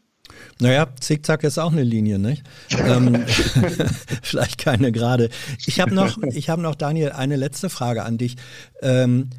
[0.60, 2.44] Naja, Zickzack ist auch eine Linie, nicht?
[2.70, 3.24] ähm,
[4.22, 5.28] vielleicht keine gerade.
[5.66, 8.36] Ich habe noch, ich habe noch, Daniel, eine letzte Frage an dich.
[8.80, 9.30] Ähm,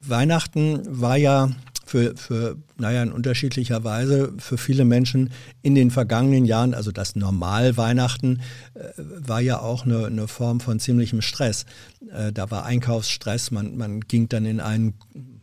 [0.00, 1.48] Weihnachten war ja
[1.86, 5.30] für, für, naja, in unterschiedlicher Weise für viele Menschen
[5.62, 8.42] in den vergangenen Jahren, also das Normal-Weihnachten,
[8.74, 11.64] äh, war ja auch eine, eine Form von ziemlichem Stress.
[12.12, 14.94] Äh, da war Einkaufsstress, man, man ging dann in einen,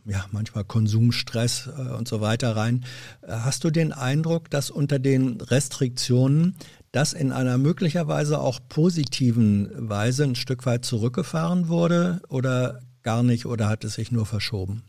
[0.04, 2.84] ja, manchmal Konsumstress äh, und so weiter rein.
[3.22, 6.56] Äh, hast du den Eindruck, dass unter den Restriktionen
[6.92, 13.46] das in einer möglicherweise auch positiven Weise ein Stück weit zurückgefahren wurde oder gar nicht
[13.46, 14.84] oder hat es sich nur verschoben?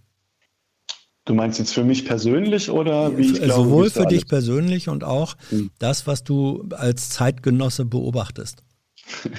[1.26, 3.54] Du meinst jetzt für mich persönlich oder wie ich glaube?
[3.54, 5.72] Sowohl für dich persönlich und auch hm.
[5.80, 8.64] das, was du als Zeitgenosse beobachtest.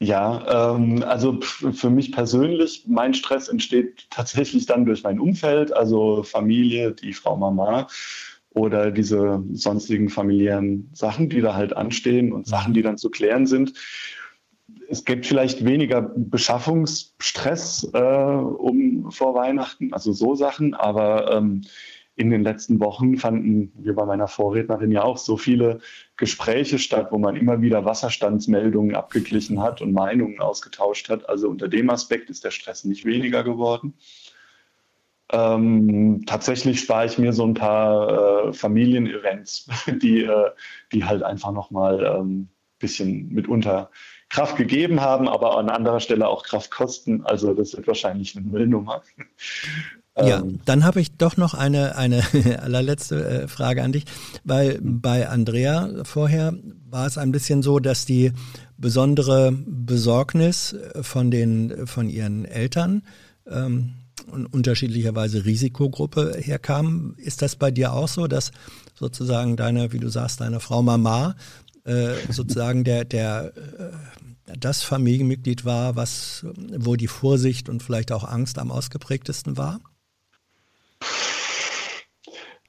[0.00, 6.22] Ja, ähm, also für mich persönlich, mein Stress entsteht tatsächlich dann durch mein Umfeld, also
[6.22, 7.88] Familie, die Frau Mama
[8.50, 13.48] oder diese sonstigen familiären Sachen, die da halt anstehen und Sachen, die dann zu klären
[13.48, 13.72] sind
[14.90, 21.62] es gibt vielleicht weniger Beschaffungsstress äh, um vor Weihnachten, also so Sachen, aber ähm,
[22.16, 25.78] in den letzten Wochen fanden, wie bei meiner Vorrednerin ja auch, so viele
[26.16, 31.28] Gespräche statt, wo man immer wieder Wasserstandsmeldungen abgeglichen hat und Meinungen ausgetauscht hat.
[31.28, 33.94] Also unter dem Aspekt ist der Stress nicht weniger geworden.
[35.30, 39.68] Ähm, tatsächlich spare ich mir so ein paar äh, Familienevents,
[40.02, 40.50] die, äh,
[40.92, 42.48] die halt einfach nochmal ein ähm,
[42.78, 43.90] bisschen mitunter
[44.28, 47.22] Kraft gegeben haben, aber an anderer Stelle auch Kraft kosten.
[47.24, 49.02] Also das wird wahrscheinlich eine Nullnummer.
[50.20, 50.58] Ja, ähm.
[50.64, 52.24] dann habe ich doch noch eine, eine
[52.60, 54.04] allerletzte äh, Frage an dich,
[54.42, 56.54] weil bei Andrea vorher
[56.90, 58.32] war es ein bisschen so, dass die
[58.76, 63.02] besondere Besorgnis von den von ihren Eltern
[63.48, 63.94] ähm,
[64.30, 67.14] und unterschiedlicherweise Risikogruppe herkam.
[67.16, 68.50] Ist das bei dir auch so, dass
[68.94, 71.36] sozusagen deine, wie du sagst, deine Frau Mama
[71.88, 76.46] äh, sozusagen der, der äh, das Familienmitglied war, was,
[76.76, 79.80] wo die Vorsicht und vielleicht auch Angst am ausgeprägtesten war?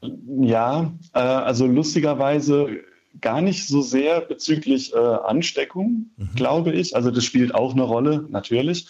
[0.01, 2.79] Ja, äh, also lustigerweise
[3.21, 6.29] gar nicht so sehr bezüglich äh, Ansteckung, mhm.
[6.35, 6.95] glaube ich.
[6.95, 8.87] Also das spielt auch eine Rolle, natürlich.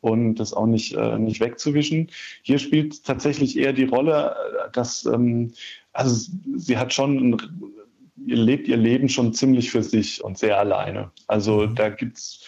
[0.00, 2.10] Und das auch nicht, äh, nicht wegzuwischen.
[2.42, 4.34] Hier spielt tatsächlich eher die Rolle,
[4.72, 5.52] dass ähm,
[5.92, 7.81] also sie hat schon ein ihr
[8.16, 11.10] lebt ihr Leben schon ziemlich für sich und sehr alleine.
[11.26, 11.74] Also mhm.
[11.74, 12.44] da gibt's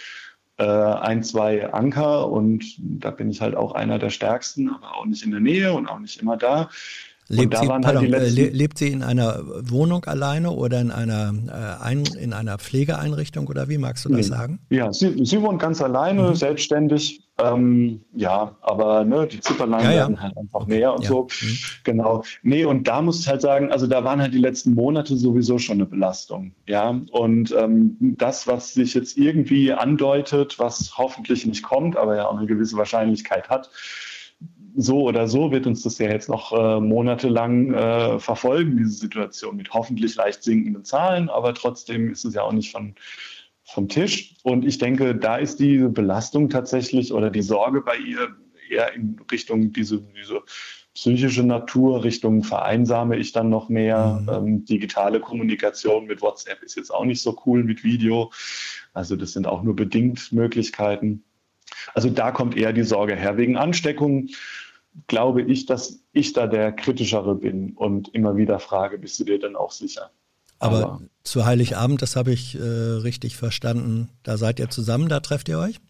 [0.59, 5.07] äh, ein, zwei Anker und da bin ich halt auch einer der stärksten, aber auch
[5.07, 6.71] nicht in der Nähe und auch nicht immer da.
[7.29, 11.83] Lebt sie, halt pardon, halt lebt sie in einer Wohnung alleine oder in einer, äh,
[11.83, 14.23] ein, in einer Pflegeeinrichtung oder wie magst du das nee.
[14.23, 14.59] sagen?
[14.69, 16.35] Ja, sie, sie wohnt ganz alleine, mhm.
[16.35, 17.23] selbstständig.
[17.37, 19.97] Ähm, ja, aber ne, die Zipperlein ja, ja.
[19.97, 20.71] werden halt einfach okay.
[20.71, 21.09] mehr und ja.
[21.09, 21.23] so.
[21.23, 21.59] Mhm.
[21.83, 22.23] Genau.
[22.43, 25.59] Nee, und da muss ich halt sagen, also da waren halt die letzten Monate sowieso
[25.59, 26.53] schon eine Belastung.
[26.69, 32.27] Ja, und ähm, das, was sich jetzt irgendwie andeutet, was hoffentlich nicht kommt, aber ja
[32.27, 33.69] auch eine gewisse Wahrscheinlichkeit hat,
[34.77, 39.57] so oder so wird uns das ja jetzt noch äh, monatelang äh, verfolgen, diese Situation
[39.57, 42.95] mit hoffentlich leicht sinkenden Zahlen, aber trotzdem ist es ja auch nicht von,
[43.63, 44.35] vom Tisch.
[44.43, 48.37] Und ich denke, da ist die Belastung tatsächlich oder die Sorge bei ihr
[48.69, 50.43] eher in Richtung diese, diese
[50.95, 54.23] psychische Natur, Richtung vereinsame ich dann noch mehr.
[54.23, 54.29] Mhm.
[54.29, 58.33] Ähm, digitale Kommunikation mit WhatsApp ist jetzt auch nicht so cool mit Video.
[58.93, 61.25] Also das sind auch nur bedingt Möglichkeiten.
[61.95, 63.37] Also da kommt eher die Sorge her.
[63.37, 64.29] Wegen Ansteckung
[65.07, 69.39] glaube ich, dass ich da der kritischere bin und immer wieder frage, bist du dir
[69.39, 70.11] denn auch sicher?
[70.59, 75.21] Aber, Aber zu Heiligabend, das habe ich äh, richtig verstanden, da seid ihr zusammen, da
[75.21, 75.81] trefft ihr euch?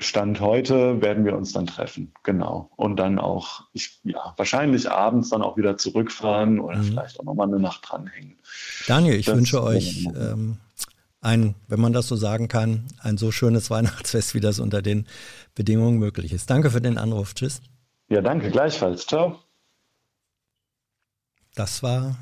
[0.00, 2.70] Stand heute werden wir uns dann treffen, genau.
[2.76, 6.84] Und dann auch, ich, ja, wahrscheinlich abends dann auch wieder zurückfahren oder mhm.
[6.84, 8.38] vielleicht auch nochmal eine Nacht dranhängen.
[8.86, 10.58] Daniel, ich das wünsche euch ähm,
[11.20, 15.06] ein, wenn man das so sagen kann, ein so schönes Weihnachtsfest, wie das unter den
[15.54, 16.50] Bedingungen möglich ist.
[16.50, 17.34] Danke für den Anruf.
[17.34, 17.60] Tschüss.
[18.08, 19.06] Ja, danke, gleichfalls.
[19.06, 19.38] Ciao.
[21.54, 22.16] Das war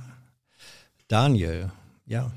[1.08, 1.70] Daniel,
[2.06, 2.32] ja.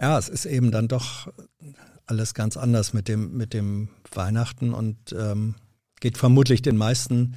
[0.00, 1.32] Ja, es ist eben dann doch
[2.06, 5.54] alles ganz anders mit dem, mit dem Weihnachten und ähm,
[6.00, 7.36] geht vermutlich den meisten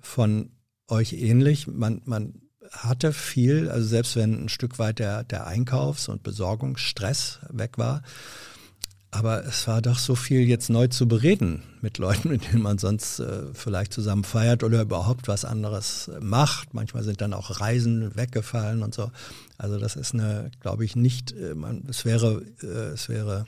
[0.00, 0.50] von
[0.88, 1.66] euch ähnlich.
[1.66, 7.40] Man, man hatte viel, also selbst wenn ein Stück weit der, der Einkaufs- und Besorgungsstress
[7.50, 8.02] weg war,
[9.10, 12.78] aber es war doch so viel jetzt neu zu bereden mit Leuten, mit denen man
[12.78, 16.74] sonst äh, vielleicht zusammen feiert oder überhaupt was anderes macht.
[16.74, 19.10] Manchmal sind dann auch Reisen weggefallen und so.
[19.56, 23.46] Also das ist eine, glaube ich, nicht, äh, man, es wäre, äh, es wäre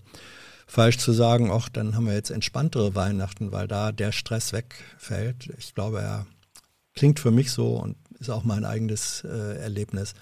[0.66, 5.50] falsch zu sagen, auch dann haben wir jetzt entspanntere Weihnachten, weil da der Stress wegfällt.
[5.58, 6.26] Ich glaube, er
[6.94, 10.14] klingt für mich so und ist auch mein eigenes äh, Erlebnis.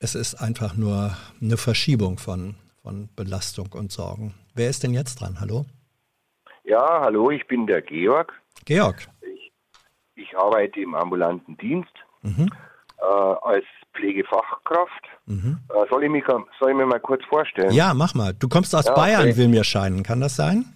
[0.00, 4.34] Es ist einfach nur eine Verschiebung von von Belastung und Sorgen.
[4.54, 5.40] Wer ist denn jetzt dran?
[5.40, 5.64] Hallo?
[6.64, 8.30] Ja, hallo, ich bin der Georg.
[8.66, 9.08] Georg.
[9.22, 9.52] Ich,
[10.14, 12.50] ich arbeite im ambulanten Dienst mhm.
[12.98, 13.64] äh, als
[13.94, 15.02] Pflegefachkraft.
[15.24, 15.60] Mhm.
[15.70, 17.72] Äh, soll, ich mich, soll ich mir mal kurz vorstellen?
[17.72, 18.34] Ja, mach mal.
[18.34, 19.36] Du kommst aus ja, Bayern, okay.
[19.38, 20.02] will mir scheinen.
[20.02, 20.66] Kann das sein?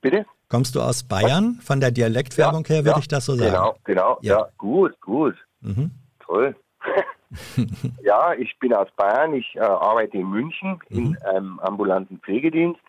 [0.00, 0.26] Bitte?
[0.48, 1.60] Kommst du aus Bayern?
[1.62, 3.52] Von der Dialektwerbung ja, her würde ja, ich das so sagen.
[3.52, 4.18] Genau, genau.
[4.22, 5.36] Ja, gut, gut.
[5.64, 5.90] Mhm.
[6.20, 6.54] Toll.
[8.02, 9.34] ja, ich bin aus Bayern.
[9.34, 10.98] Ich äh, arbeite in München mhm.
[10.98, 12.80] in einem ambulanten Pflegedienst.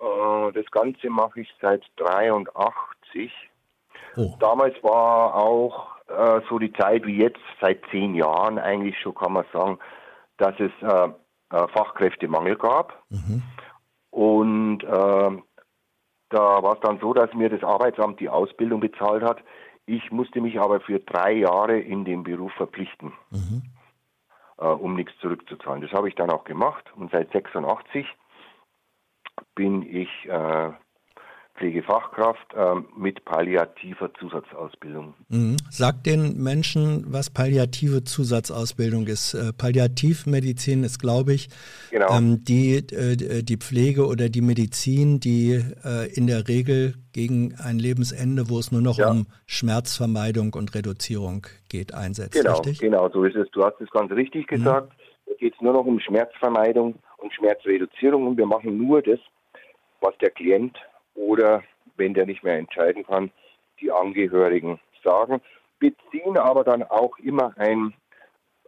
[0.00, 3.32] Äh, das Ganze mache ich seit 83.
[4.16, 4.34] Oh.
[4.40, 9.32] Damals war auch äh, so die Zeit wie jetzt, seit zehn Jahren eigentlich schon, kann
[9.32, 9.78] man sagen,
[10.38, 11.08] dass es äh,
[11.50, 13.02] äh, Fachkräftemangel gab.
[13.10, 13.42] Mhm.
[14.10, 15.42] Und äh,
[16.30, 19.38] da war es dann so, dass mir das Arbeitsamt die Ausbildung bezahlt hat
[19.92, 23.62] ich musste mich aber für drei Jahre in dem Beruf verpflichten, mhm.
[24.58, 25.82] äh, um nichts zurückzuzahlen.
[25.82, 28.06] Das habe ich dann auch gemacht und seit 86
[29.54, 30.70] bin ich äh,
[31.62, 35.14] Pflegefachkraft äh, mit palliativer Zusatzausbildung.
[35.28, 35.56] Mhm.
[35.70, 39.34] Sagt den Menschen, was palliative Zusatzausbildung ist.
[39.34, 41.50] Äh, Palliativmedizin ist, glaube ich,
[41.92, 42.18] genau.
[42.18, 47.78] ähm, die, äh, die Pflege oder die Medizin, die äh, in der Regel gegen ein
[47.78, 49.10] Lebensende, wo es nur noch ja.
[49.10, 52.32] um Schmerzvermeidung und Reduzierung geht, einsetzt.
[52.32, 52.80] Genau, richtig?
[52.80, 53.48] genau, so ist es.
[53.52, 54.56] Du hast es ganz richtig mhm.
[54.56, 54.88] gesagt.
[54.88, 55.02] Mhm.
[55.26, 59.20] Da geht es nur noch um Schmerzvermeidung und Schmerzreduzierung und wir machen nur das,
[60.00, 60.76] was der Klient
[61.14, 61.62] oder,
[61.96, 63.30] wenn der nicht mehr entscheiden kann,
[63.80, 65.40] die Angehörigen sagen,
[65.78, 67.94] beziehen aber dann auch immer ein,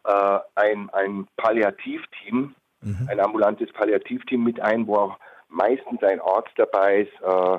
[0.05, 3.09] äh, ein, ein Palliativteam, mhm.
[3.09, 7.59] ein ambulantes Palliativteam mit ein, wo auch meistens ein Arzt dabei ist, äh,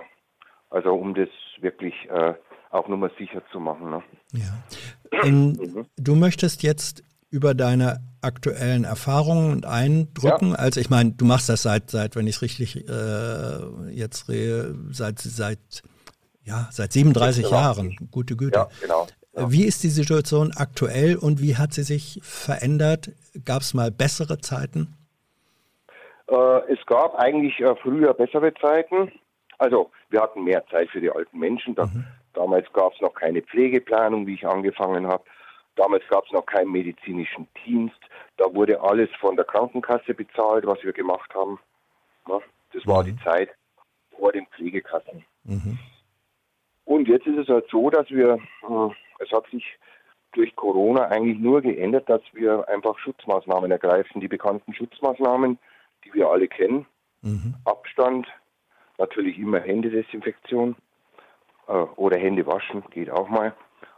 [0.70, 1.30] also um das
[1.62, 2.34] wirklich äh,
[2.72, 3.90] auch nochmal sicher zu machen.
[3.90, 4.04] Ne?
[4.34, 5.24] Ja.
[5.24, 5.86] In, mhm.
[5.98, 7.04] Du möchtest jetzt
[7.36, 10.52] über deine aktuellen Erfahrungen und Eindrücken.
[10.52, 10.56] Ja.
[10.56, 14.74] Also ich meine, du machst das seit, seit wenn ich es richtig äh, jetzt rehe,
[14.92, 15.60] seit, seit,
[16.46, 17.98] ja, seit 37 Jahren.
[18.10, 18.60] Gute Güte.
[18.60, 19.08] Ja, genau.
[19.34, 19.52] Ja.
[19.52, 23.12] Wie ist die Situation aktuell und wie hat sie sich verändert?
[23.44, 24.96] Gab es mal bessere Zeiten?
[26.30, 29.12] Äh, es gab eigentlich äh, früher bessere Zeiten.
[29.58, 31.76] Also wir hatten mehr Zeit für die alten Menschen.
[31.76, 32.06] Da, mhm.
[32.34, 35.24] Damals gab es noch keine Pflegeplanung, wie ich angefangen habe.
[35.76, 38.00] Damals gab es noch keinen medizinischen Dienst.
[38.38, 41.60] Da wurde alles von der Krankenkasse bezahlt, was wir gemacht haben.
[42.28, 42.40] Ja,
[42.74, 43.08] das war mhm.
[43.08, 43.50] die Zeit
[44.18, 45.26] vor den Pflegekassen.
[45.44, 45.78] Mhm.
[46.86, 49.66] Und jetzt ist es halt so, dass wir, äh, es hat sich
[50.32, 54.22] durch Corona eigentlich nur geändert, dass wir einfach Schutzmaßnahmen ergreifen.
[54.22, 55.58] Die bekannten Schutzmaßnahmen,
[56.04, 56.86] die wir alle kennen.
[57.22, 57.56] Mhm.
[57.66, 58.28] Abstand,
[58.98, 60.76] natürlich immer Händedesinfektion
[61.68, 63.54] äh, oder Hände waschen, geht auch mal.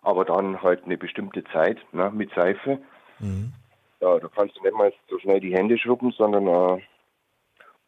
[0.08, 2.80] Aber dann halt eine bestimmte Zeit ne, mit Seife.
[3.20, 3.52] Mhm.
[4.00, 6.82] Ja, da kannst du nicht mal so schnell die Hände schrubben, sondern äh,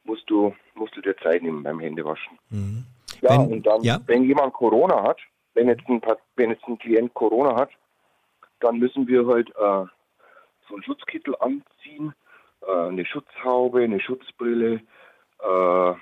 [0.03, 2.37] musst, du, musst du dir Zeit nehmen beim Händewaschen.
[2.49, 2.83] Mhm.
[3.21, 3.99] Ja, wenn, und dann, ja.
[4.05, 5.19] wenn jemand Corona hat,
[5.53, 6.01] wenn jetzt ein,
[6.35, 7.69] wenn jetzt ein Klient Corona hat,
[8.59, 9.85] dann müssen wir halt äh,
[10.67, 12.13] so einen Schutzkittel anziehen,
[12.67, 14.81] äh, eine Schutzhaube, eine Schutzbrille,
[15.39, 15.93] äh,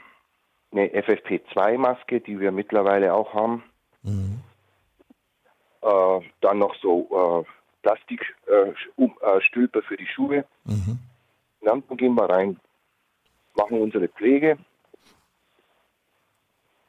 [0.72, 3.63] eine FFP2-Maske, die wir mittlerweile auch haben.
[4.01, 4.39] Mhm.
[5.88, 7.45] Äh, dann noch so äh,
[7.81, 10.43] Plastikstülper äh, für die Schuhe.
[10.65, 10.99] Mhm.
[11.61, 12.59] Dann gehen wir rein,
[13.55, 14.57] machen unsere Pflege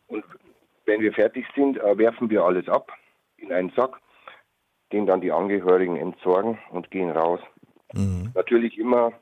[0.09, 0.25] und
[0.87, 2.93] wenn wir fertig sind, werfen wir alles ab
[3.37, 4.01] in einen Sack,
[4.93, 7.41] den dann die Angehörigen entsorgen und gehen raus.
[7.93, 8.33] Mhm.
[8.35, 9.13] Natürlich immer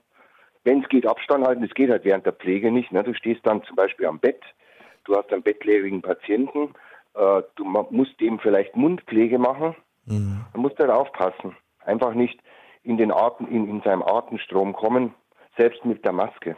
[0.65, 1.63] wenn es geht, Abstand halten.
[1.63, 2.91] Es geht halt während der Pflege nicht.
[2.91, 3.05] Ne?
[3.05, 4.43] Du stehst dann zum Beispiel am Bett,
[5.05, 6.75] du hast einen bettlägerigen Patienten,
[7.17, 9.75] äh, du musst dem vielleicht Mundpflege machen.
[10.05, 10.45] Mhm.
[10.53, 11.57] Du musst halt aufpassen.
[11.85, 12.39] Einfach nicht
[12.83, 15.15] in, den Atem, in, in seinem Atemstrom kommen,
[15.57, 16.57] selbst mit der Maske.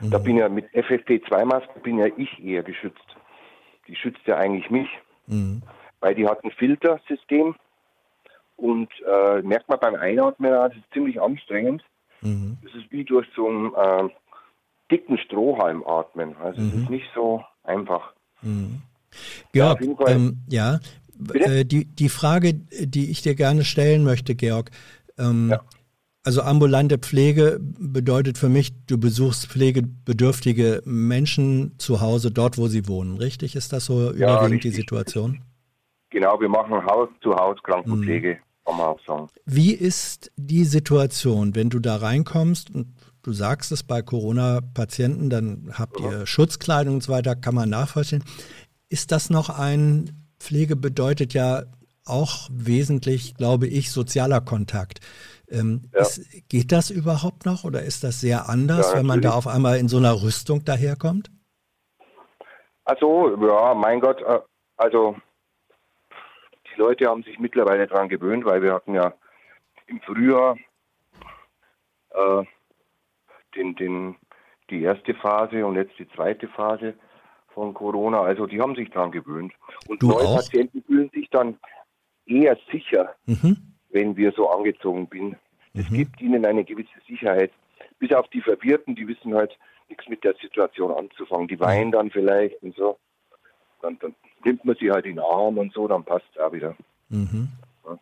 [0.00, 0.10] Mhm.
[0.10, 3.16] Da bin ja mit FFP2-Maske bin ja ich eher geschützt.
[3.86, 4.88] Die schützt ja eigentlich mich,
[5.26, 5.62] mhm.
[6.00, 7.54] weil die hat ein Filtersystem
[8.56, 11.84] und äh, merkt man beim Einatmen, das ist ziemlich anstrengend.
[12.22, 12.58] Mhm.
[12.66, 14.08] Es ist wie durch so einen äh,
[14.90, 16.36] dicken Strohhalm atmen.
[16.38, 16.68] Also mhm.
[16.68, 18.12] es ist nicht so einfach.
[18.42, 18.82] Mhm.
[19.52, 20.80] Georg, ja, ähm, ja
[21.34, 24.70] äh, die, die Frage, die ich dir gerne stellen möchte, Georg,
[25.18, 25.60] ähm, ja.
[26.24, 32.88] also ambulante Pflege bedeutet für mich, du besuchst pflegebedürftige Menschen zu Hause, dort wo sie
[32.88, 33.56] wohnen, richtig?
[33.56, 34.72] Ist das so ja, überwiegend richtig.
[34.72, 35.42] die Situation?
[36.10, 38.34] Genau, wir machen Haus zu Haus Krankenpflege.
[38.34, 39.28] Mhm kann man auch sagen.
[39.44, 42.88] Wie ist die Situation, wenn du da reinkommst und
[43.22, 46.26] du sagst es bei Corona-Patienten, dann habt ihr mhm.
[46.26, 48.24] Schutzkleidung und so weiter, kann man nachvollziehen.
[48.88, 51.62] Ist das noch ein, Pflege bedeutet ja
[52.04, 55.00] auch wesentlich, glaube ich, sozialer Kontakt.
[55.48, 56.00] Ähm, ja.
[56.00, 59.46] ist, geht das überhaupt noch oder ist das sehr anders, ja, wenn man da auf
[59.46, 61.30] einmal in so einer Rüstung daherkommt?
[62.84, 64.40] Also, ja, mein Gott, äh,
[64.76, 65.16] also
[66.10, 69.12] die Leute haben sich mittlerweile daran gewöhnt, weil wir hatten ja
[69.86, 70.56] im Frühjahr
[72.10, 72.44] äh,
[73.56, 74.16] den, den,
[74.70, 76.94] die erste Phase und jetzt die zweite Phase
[77.56, 78.20] von Corona.
[78.20, 79.52] Also die haben sich daran gewöhnt.
[79.88, 80.36] Und du neue auch?
[80.36, 81.58] Patienten fühlen sich dann
[82.26, 83.56] eher sicher, mhm.
[83.88, 85.36] wenn wir so angezogen sind.
[85.72, 85.96] Es mhm.
[85.96, 87.50] gibt ihnen eine gewisse Sicherheit.
[87.98, 89.56] Bis auf die Verwirrten, die wissen halt
[89.88, 91.48] nichts mit der Situation anzufangen.
[91.48, 92.98] Die weinen dann vielleicht und so.
[93.80, 96.52] Dann, dann nimmt man sie halt in den Arm und so, dann passt es auch
[96.52, 96.76] wieder.
[97.08, 97.48] Mhm.
[97.86, 97.98] Ja.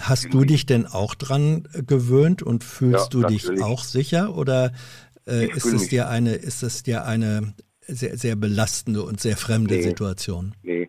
[0.00, 3.46] Hast du dich denn auch dran gewöhnt und fühlst ja, du natürlich.
[3.46, 4.72] dich auch sicher oder
[5.28, 7.54] äh, ist es dir eine, ist es dir eine
[7.86, 10.54] sehr, sehr belastende und sehr fremde nee, Situation?
[10.62, 10.88] Nee,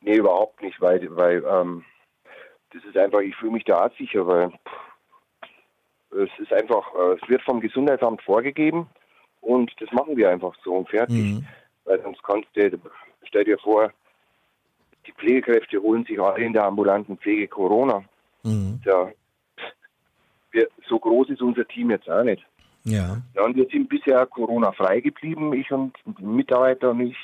[0.00, 1.84] nee, überhaupt nicht, weil, weil ähm,
[2.72, 4.82] das ist einfach, ich fühle mich da sicher, weil pff,
[6.12, 8.88] es ist einfach, äh, es wird vom Gesundheitsamt vorgegeben
[9.40, 11.16] und das machen wir einfach so und fertig.
[11.16, 11.46] Mhm.
[11.84, 12.78] Weil sonst kannst du,
[13.24, 13.92] Stell dir vor,
[15.06, 18.04] die Pflegekräfte holen sich alle in der ambulanten Pflege Corona.
[18.42, 18.80] Mhm.
[18.84, 19.10] Ja,
[20.88, 22.44] so groß ist unser Team jetzt auch nicht.
[22.84, 23.18] Ja.
[23.34, 27.16] ja und wir sind bisher Corona-frei geblieben, ich und Mitarbeiter und ich.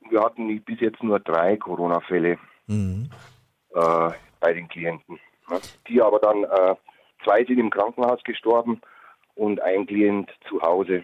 [0.00, 3.10] Und wir hatten bis jetzt nur drei Corona-Fälle mhm.
[3.74, 4.10] äh,
[4.40, 5.18] bei den Klienten.
[5.48, 5.60] Ne?
[5.88, 6.74] Die aber dann, äh,
[7.24, 8.80] zwei sind im Krankenhaus gestorben
[9.34, 11.02] und ein Klient zu Hause.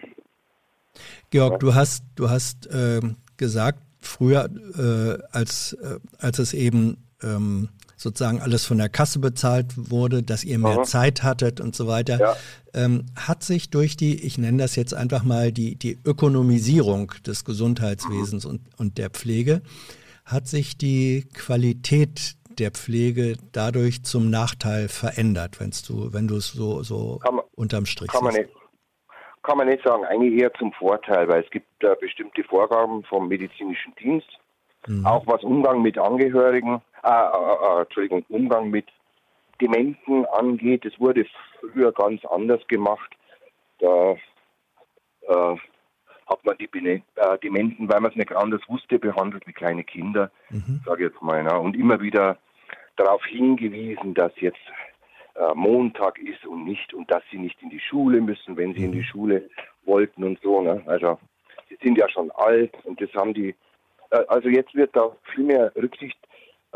[1.29, 1.57] Georg, ja.
[1.59, 3.01] du hast, du hast äh,
[3.37, 9.73] gesagt, früher, äh, als, äh, als es eben ähm, sozusagen alles von der Kasse bezahlt
[9.75, 10.83] wurde, dass ihr mehr Aha.
[10.83, 12.35] Zeit hattet und so weiter, ja.
[12.73, 17.43] ähm, hat sich durch die, ich nenne das jetzt einfach mal die, die Ökonomisierung des
[17.43, 18.51] Gesundheitswesens mhm.
[18.51, 19.61] und, und der Pflege,
[20.25, 26.51] hat sich die Qualität der Pflege dadurch zum Nachteil verändert, wenn's du, wenn du es
[26.51, 28.37] so, so man, unterm Strich kann siehst?
[28.37, 28.55] Man nicht,
[29.43, 33.27] kann man nicht sagen, eigentlich eher zum Vorteil, weil es gibt äh, bestimmte Vorgaben vom
[33.27, 34.27] medizinischen Dienst,
[34.87, 35.05] mhm.
[35.05, 38.87] auch was Umgang mit Angehörigen, äh, äh, äh, Entschuldigung, Umgang mit
[39.61, 40.85] Dementen angeht.
[40.85, 41.25] Es wurde
[41.59, 43.09] früher ganz anders gemacht.
[43.79, 44.11] Da
[45.21, 45.55] äh,
[46.27, 50.31] hat man die äh, Dementen, weil man es nicht anders wusste, behandelt wie kleine Kinder,
[50.49, 50.81] mhm.
[50.85, 51.43] sage ich jetzt mal.
[51.43, 51.57] Ne?
[51.57, 52.37] Und immer wieder
[52.97, 54.59] darauf hingewiesen, dass jetzt
[55.35, 58.83] äh, Montag ist und nicht und dass sie nicht in die Schule müssen, wenn sie
[58.83, 59.03] in die mhm.
[59.03, 59.49] Schule
[59.85, 60.61] wollten und so.
[60.61, 60.83] Ne?
[60.87, 61.19] Also
[61.69, 63.55] sie sind ja schon alt und das haben die
[64.09, 66.17] äh, also jetzt wird da viel mehr Rücksicht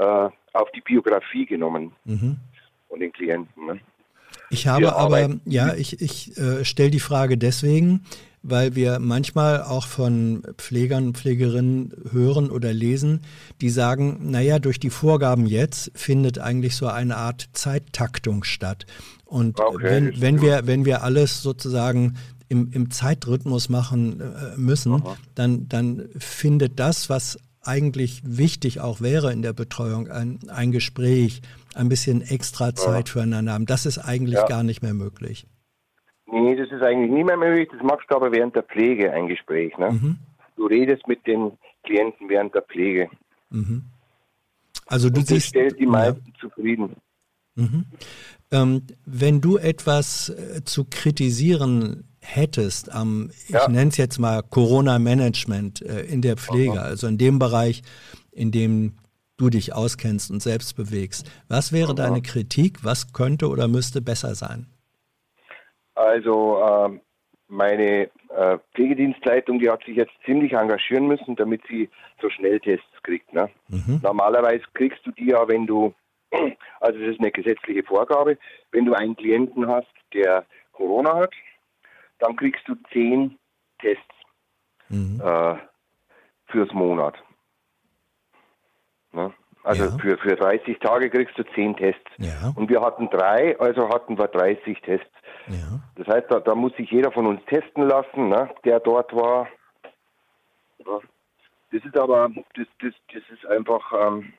[0.02, 2.38] äh, auf die Biografie genommen mhm.
[2.89, 3.66] von den Klienten.
[3.66, 3.80] Ne?
[4.49, 8.04] Ich habe wir aber, ja, ich, ich äh, stelle die Frage deswegen,
[8.43, 13.22] weil wir manchmal auch von Pflegern und Pflegerinnen hören oder lesen,
[13.62, 18.86] die sagen, naja, durch die Vorgaben jetzt findet eigentlich so eine Art Zeittaktung statt.
[19.26, 22.18] Und okay, wenn, wenn wir, wenn wir alles sozusagen
[22.49, 25.04] im, im Zeitrhythmus machen äh, müssen,
[25.36, 31.41] dann, dann findet das, was eigentlich wichtig auch wäre in der Betreuung, ein, ein Gespräch,
[31.76, 33.14] ein bisschen extra Zeit ja.
[33.14, 33.66] füreinander haben.
[33.66, 34.45] Das ist eigentlich ja.
[34.45, 35.45] gar nicht mehr möglich.
[36.32, 37.70] Nee, das ist eigentlich nicht mehr möglich.
[37.72, 39.78] Das machst du aber während der Pflege ein Gespräch.
[39.78, 39.91] Ne?
[39.91, 40.18] Mhm.
[40.55, 41.51] Du redest mit den
[41.84, 43.09] Klienten während der Pflege.
[43.49, 43.84] Mhm.
[44.88, 45.49] Also du Und siehst.
[45.49, 46.39] stellt die meisten ja.
[46.39, 46.95] zufrieden.
[47.55, 47.86] Mhm.
[48.51, 53.67] Ähm, wenn du etwas äh, zu kritisieren hättest am, ich ja.
[53.67, 56.84] nenne es jetzt mal Corona-Management äh, in der Pflege, Aha.
[56.84, 57.82] also in dem Bereich,
[58.32, 58.97] in dem
[59.38, 61.95] du dich auskennst und selbst bewegst, was wäre Aha.
[61.95, 62.84] deine Kritik?
[62.84, 64.67] Was könnte oder müsste besser sein?
[65.95, 66.99] Also äh,
[67.47, 71.89] meine äh, Pflegedienstleitung, die hat sich jetzt ziemlich engagieren müssen, damit sie
[72.22, 73.34] so Schnelltests kriegt.
[73.34, 73.49] Ne?
[73.67, 73.99] Mhm.
[74.01, 75.93] Normalerweise kriegst du die ja, wenn du,
[76.80, 78.38] also das ist eine gesetzliche Vorgabe,
[78.72, 81.34] wenn du einen Klienten hast, der Corona hat,
[82.22, 83.38] dann kriegst du zehn
[83.80, 84.15] Tests
[84.89, 85.22] mhm.
[85.24, 85.55] äh,
[86.45, 87.15] fürs Monat.
[89.11, 89.34] Ne?
[89.63, 89.97] Also ja.
[89.97, 92.01] für, für 30 Tage kriegst du 10 Tests.
[92.17, 92.51] Ja.
[92.55, 95.11] Und wir hatten drei, also hatten wir 30 Tests.
[95.47, 95.80] Ja.
[95.95, 99.47] Das heißt, da, da, muss sich jeder von uns testen lassen, ne, der dort war.
[101.72, 104.34] Das ist aber, das, das, das ist einfach, ähm,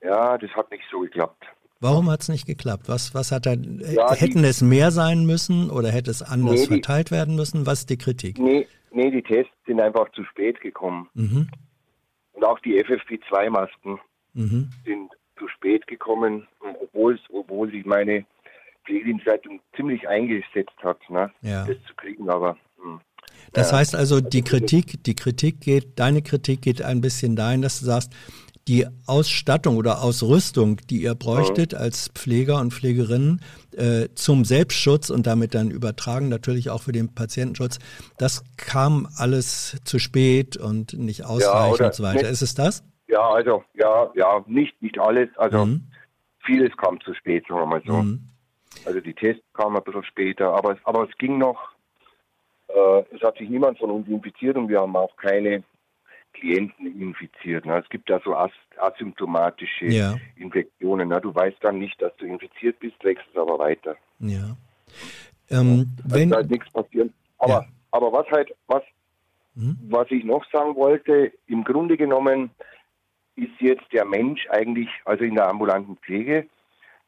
[0.00, 1.44] ja, das hat nicht so geklappt.
[1.80, 2.88] Warum hat es nicht geklappt?
[2.88, 6.54] Was, was hat da, ja, hätten die, es mehr sein müssen oder hätte es anders
[6.54, 7.64] nee, die, verteilt werden müssen?
[7.64, 8.38] Was ist die Kritik?
[8.38, 11.08] Nee, nee, die Tests sind einfach zu spät gekommen.
[11.14, 11.48] Mhm.
[12.32, 13.98] Und auch die FFP2-Masken
[14.34, 14.68] mhm.
[14.84, 18.26] sind zu spät gekommen, obwohl, obwohl sich meine
[18.84, 21.64] Pflegedienstleitung ziemlich eingesetzt hat, ne, ja.
[21.66, 23.00] das zu kriegen, aber hm.
[23.52, 27.80] das heißt also, die Kritik, die Kritik geht, deine Kritik geht ein bisschen dahin, dass
[27.80, 28.12] du sagst,
[28.68, 33.40] die Ausstattung oder Ausrüstung, die ihr bräuchtet als Pfleger und Pflegerinnen
[33.76, 37.78] äh, zum Selbstschutz und damit dann übertragen natürlich auch für den Patientenschutz,
[38.18, 42.28] das kam alles zu spät und nicht ausreichend ja, und so weiter.
[42.28, 42.84] Ist es das?
[43.08, 45.28] Ja, also, ja, ja, nicht, nicht alles.
[45.36, 45.88] Also, mhm.
[46.44, 47.94] vieles kam zu spät, sagen wir mal so.
[47.94, 48.20] Mhm.
[48.84, 51.58] Also, die Tests kamen ein bisschen später, aber, aber es ging noch.
[52.68, 55.64] Äh, es hat sich niemand von uns infiziert und wir haben auch keine
[56.40, 57.66] Klienten infiziert.
[57.66, 57.78] Ne?
[57.78, 60.16] Es gibt da so as asymptomatische ja.
[60.36, 61.08] Infektionen.
[61.08, 61.20] Ne?
[61.20, 63.96] Du weißt dann nicht, dass du infiziert bist, trägst es aber weiter.
[64.18, 64.56] Ja.
[65.50, 66.14] Ähm, ja.
[66.14, 67.12] wenn, halt nichts passieren.
[67.38, 67.66] Aber, ja.
[67.90, 68.82] aber was halt, was,
[69.54, 69.78] hm?
[69.88, 72.50] was ich noch sagen wollte, im Grunde genommen
[73.36, 76.46] ist jetzt der Mensch eigentlich, also in der ambulanten Pflege,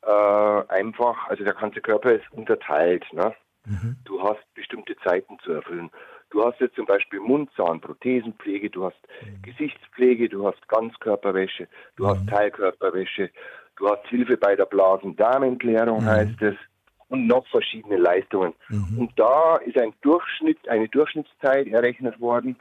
[0.02, 3.04] äh, einfach, also der ganze Körper ist unterteilt.
[3.12, 3.34] Ne?
[3.64, 3.96] Mhm.
[4.04, 5.90] Du hast bestimmte Zeiten zu erfüllen.
[6.32, 9.42] Du hast jetzt zum Beispiel Mund-Zahn-Prothesenpflege, du hast mhm.
[9.42, 12.08] Gesichtspflege, du hast Ganzkörperwäsche, du mhm.
[12.08, 13.30] hast Teilkörperwäsche,
[13.76, 16.06] du hast Hilfe bei der Blasen-Darmentleerung, mhm.
[16.06, 16.54] heißt es,
[17.08, 18.54] und noch verschiedene Leistungen.
[18.70, 18.98] Mhm.
[18.98, 22.56] Und da ist ein Durchschnitt, eine Durchschnittszeit errechnet worden,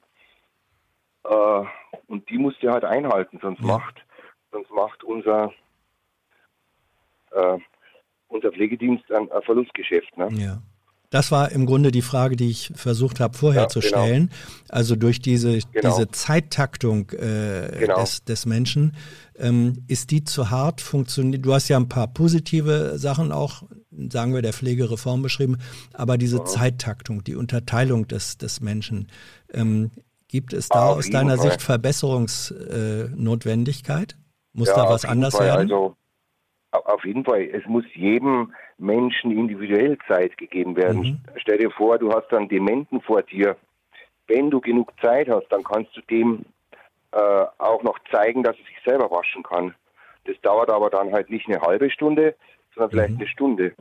[1.24, 1.64] äh,
[2.08, 3.68] und die musst du halt einhalten, sonst ja.
[3.68, 4.04] macht,
[4.52, 5.54] sonst macht unser,
[7.32, 7.58] äh,
[8.28, 10.18] unser Pflegedienst ein, ein Verlustgeschäft.
[10.18, 10.28] Ne?
[10.34, 10.58] Ja.
[11.12, 14.06] Das war im Grunde die Frage, die ich versucht habe vorher ja, zu genau.
[14.06, 14.32] stellen.
[14.70, 15.96] Also durch diese, genau.
[15.96, 18.00] diese Zeittaktung äh, genau.
[18.00, 18.96] des, des Menschen,
[19.38, 20.82] ähm, ist die zu hart?
[20.82, 21.46] Funktioniert?
[21.46, 23.64] Du hast ja ein paar positive Sachen auch,
[24.10, 25.58] sagen wir, der Pflegereform beschrieben,
[25.94, 26.46] aber diese ja.
[26.46, 29.08] Zeittaktung, die Unterteilung des, des Menschen,
[29.54, 29.92] ähm,
[30.32, 31.50] Gibt es da aus deiner Fall.
[31.50, 34.16] Sicht Verbesserungsnotwendigkeit?
[34.54, 35.48] Muss ja, da was anders Fall.
[35.48, 35.70] werden?
[35.70, 35.98] Also,
[36.72, 37.44] auf jeden Fall.
[37.44, 41.02] Es muss jedem Menschen individuell Zeit gegeben werden.
[41.02, 41.20] Mhm.
[41.38, 43.58] Stell dir vor, du hast einen Dementen vor dir.
[44.28, 46.46] Wenn du genug Zeit hast, dann kannst du dem
[47.12, 49.76] äh, auch noch zeigen, dass er sich selber waschen kann.
[50.26, 52.36] Das dauert aber dann halt nicht eine halbe Stunde,
[52.74, 53.20] sondern vielleicht mhm.
[53.20, 53.74] eine Stunde.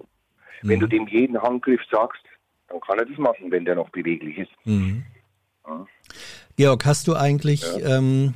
[0.63, 0.81] Wenn mhm.
[0.81, 2.23] du dem jeden Handgriff sagst,
[2.69, 4.53] dann kann er das machen, wenn der noch beweglich ist.
[4.65, 5.05] Mhm.
[5.67, 5.87] Ja.
[6.61, 7.97] Georg, hast du eigentlich ja.
[7.97, 8.35] ähm,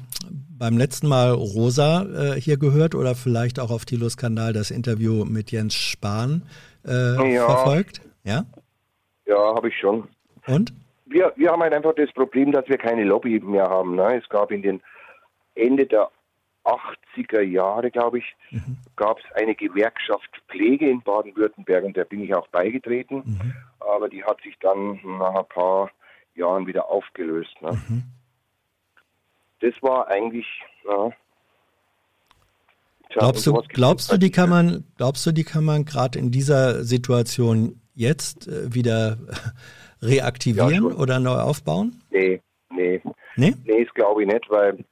[0.58, 5.26] beim letzten Mal Rosa äh, hier gehört oder vielleicht auch auf Tilos Kanal das Interview
[5.26, 6.40] mit Jens Spahn
[6.86, 7.44] äh, ja.
[7.44, 8.00] verfolgt?
[8.22, 8.46] Ja,
[9.26, 10.08] ja habe ich schon.
[10.46, 10.72] Und?
[11.04, 13.94] Wir, wir haben halt einfach das Problem, dass wir keine Lobby mehr haben.
[13.94, 14.18] Ne?
[14.22, 14.80] Es gab in den
[15.54, 16.08] Ende der
[16.64, 18.78] 80er Jahre, glaube ich, mhm.
[18.96, 23.16] gab es eine Gewerkschaft Pflege in Baden-Württemberg und der bin ich auch beigetreten.
[23.26, 23.52] Mhm.
[23.80, 25.90] Aber die hat sich dann nach ein paar
[26.34, 27.54] Jahren wieder aufgelöst.
[27.60, 27.72] Ne?
[27.72, 28.02] Mhm.
[29.60, 30.46] das war eigentlich,
[30.88, 31.10] ja.
[33.10, 36.82] Glaubst du, glaubst du, die kann man, glaubst du, die kann man gerade in dieser
[36.82, 39.18] Situation jetzt äh, wieder
[40.02, 42.02] reaktivieren ja, oder neu aufbauen?
[42.10, 43.00] Nee, nee.
[43.36, 43.54] Nee?
[43.64, 44.84] Nee, das glaube ich nicht, weil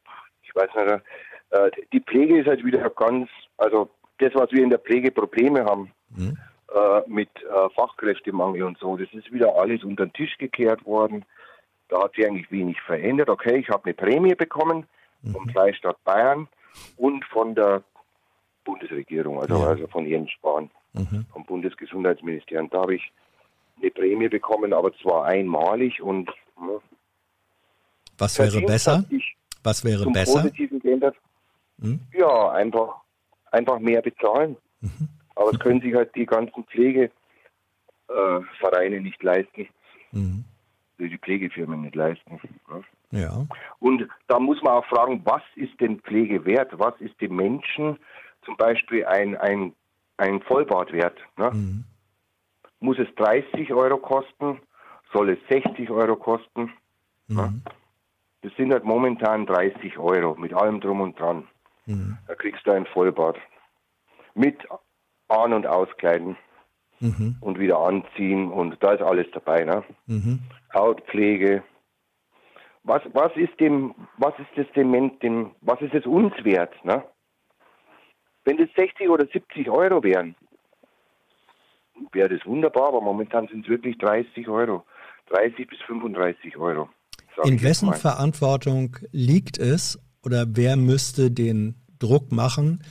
[0.43, 1.03] ich weiß nicht,
[1.51, 3.89] äh, die Pflege ist halt wieder ganz, also
[4.19, 6.39] das, was wir in der Pflege Probleme haben, mhm.
[6.75, 11.25] Äh, mit äh, Fachkräftemangel und so, das ist wieder alles unter den Tisch gekehrt worden.
[11.89, 13.29] Da hat sich eigentlich wenig verändert.
[13.29, 14.87] Okay, ich habe eine Prämie bekommen
[15.23, 15.33] mhm.
[15.33, 16.49] vom Freistaat Bayern
[16.97, 17.83] und von der
[18.65, 19.67] Bundesregierung, also, ja.
[19.67, 21.27] also von Jens Spahn, mhm.
[21.33, 22.71] vom Bundesgesundheitsministerium.
[22.71, 23.13] Da habe ich
[23.81, 26.79] eine Prämie bekommen, aber zwar einmalig und ja,
[28.19, 29.05] was wäre besser?
[29.63, 30.43] Was wäre besser?
[30.43, 31.17] Positiven geändert.
[31.81, 32.01] Hm?
[32.13, 32.97] Ja, einfach,
[33.51, 34.57] einfach mehr bezahlen.
[34.81, 35.09] Mhm.
[35.35, 37.13] Aber es können sich halt die ganzen Pflegevereine
[38.97, 39.69] äh, nicht leisten.
[40.13, 40.45] Mhm.
[40.99, 42.41] Die Pflegefirmen nicht leisten.
[43.11, 43.21] Ja.
[43.21, 43.47] ja.
[43.81, 46.71] Und da muss man auch fragen, was ist denn Pflege wert?
[46.79, 47.99] Was ist dem Menschen
[48.45, 49.75] zum Beispiel ein, ein,
[50.19, 51.19] ein Vollbad wert?
[51.37, 51.51] Ne?
[51.51, 51.85] Mhm.
[52.81, 54.61] Muss es 30 Euro kosten?
[55.13, 56.73] Soll es 60 Euro kosten?
[57.27, 57.37] Mhm.
[57.37, 57.63] Ne?
[58.43, 61.47] Das sind halt momentan 30 Euro mit allem drum und dran.
[61.87, 62.19] Mhm.
[62.27, 63.37] Da kriegst du ein Vollbad.
[64.35, 64.59] Mit
[65.33, 66.37] An- und Auskleiden
[67.01, 67.37] mhm.
[67.41, 69.65] und wieder anziehen und da ist alles dabei.
[69.65, 69.83] Ne?
[70.07, 70.41] Mhm.
[70.73, 71.63] Hautpflege.
[72.85, 76.73] Was, was ist dem, was ist das dem, dem, was ist es uns wert?
[76.85, 77.05] Ne?
[78.45, 80.35] Wenn das 60 oder 70 Euro wären,
[82.13, 84.85] wäre das wunderbar, aber momentan sind es wirklich 30 Euro.
[85.31, 86.89] 30 bis 35 Euro.
[87.45, 92.83] In wessen Verantwortung liegt es oder wer müsste den Druck machen,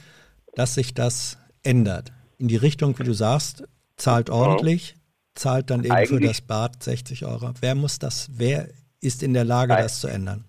[0.55, 2.11] dass sich das ändert?
[2.41, 3.67] In die Richtung, wie du sagst,
[3.97, 4.95] zahlt ordentlich,
[5.35, 7.51] zahlt dann eben Eigentlich, für das Bad 60 Euro.
[7.61, 8.67] Wer muss das, wer
[8.99, 10.43] ist in der Lage, das zu ändern?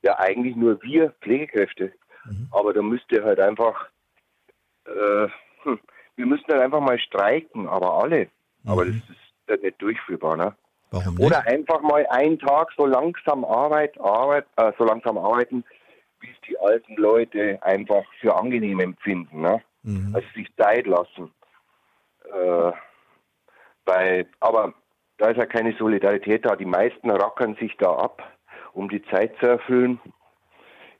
[0.00, 1.92] Ja, eigentlich nur wir Pflegekräfte.
[2.24, 2.48] Mhm.
[2.50, 3.90] Aber da müsste halt einfach,
[4.86, 5.28] äh,
[5.64, 5.78] hm,
[6.16, 8.28] wir müssten halt einfach mal streiken, aber alle.
[8.62, 8.70] Mhm.
[8.70, 10.56] Aber das ist nicht durchführbar, ne?
[10.92, 11.26] Warum nicht?
[11.26, 15.62] Oder einfach mal einen Tag so langsam Arbeit, Arbeit, äh, so langsam arbeiten,
[16.20, 19.42] wie es die alten Leute einfach für angenehm empfinden.
[19.42, 19.60] Ne?
[19.88, 20.14] Mhm.
[20.14, 21.32] Also sich Zeit lassen.
[22.24, 22.72] Äh,
[23.84, 24.74] bei, aber
[25.16, 26.56] da ist ja keine Solidarität da.
[26.56, 28.22] Die meisten rackern sich da ab,
[28.72, 30.00] um die Zeit zu erfüllen.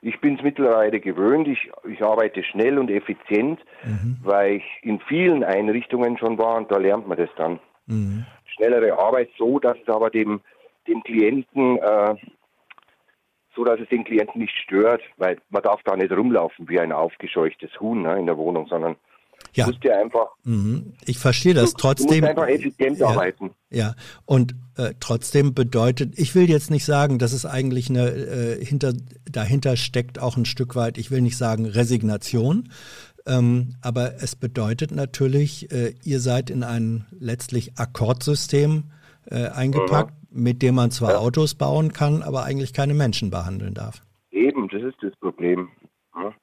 [0.00, 1.48] Ich bin es mittlerweile gewöhnt.
[1.48, 4.18] Ich, ich arbeite schnell und effizient, mhm.
[4.22, 7.60] weil ich in vielen Einrichtungen schon war und da lernt man das dann.
[7.86, 8.24] Mhm
[8.58, 10.40] schnellere Arbeit, so dass es aber dem,
[10.86, 12.14] dem Klienten, äh,
[13.58, 16.92] so dass es den Klienten nicht stört, weil man darf da nicht rumlaufen wie ein
[16.92, 18.94] aufgescheuchtes Huhn ne, in der Wohnung, sondern
[19.54, 19.66] ja.
[19.66, 20.28] musst ja einfach.
[20.44, 20.92] Mhm.
[21.04, 22.20] Ich verstehe das trotzdem.
[22.20, 23.50] Du musst einfach effizient ja, arbeiten.
[23.70, 23.94] Ja,
[24.26, 28.92] und äh, trotzdem bedeutet, ich will jetzt nicht sagen, dass es eigentlich eine äh, hinter
[29.28, 30.96] dahinter steckt auch ein Stück weit.
[30.96, 32.70] Ich will nicht sagen Resignation,
[33.26, 38.84] ähm, aber es bedeutet natürlich, äh, ihr seid in ein letztlich Akkordsystem
[39.30, 40.17] äh, eingepackt, mhm.
[40.30, 41.18] Mit dem man zwar ja.
[41.18, 44.02] Autos bauen kann, aber eigentlich keine Menschen behandeln darf.
[44.30, 45.68] Eben, das ist das Problem.
[46.14, 46.34] Ja.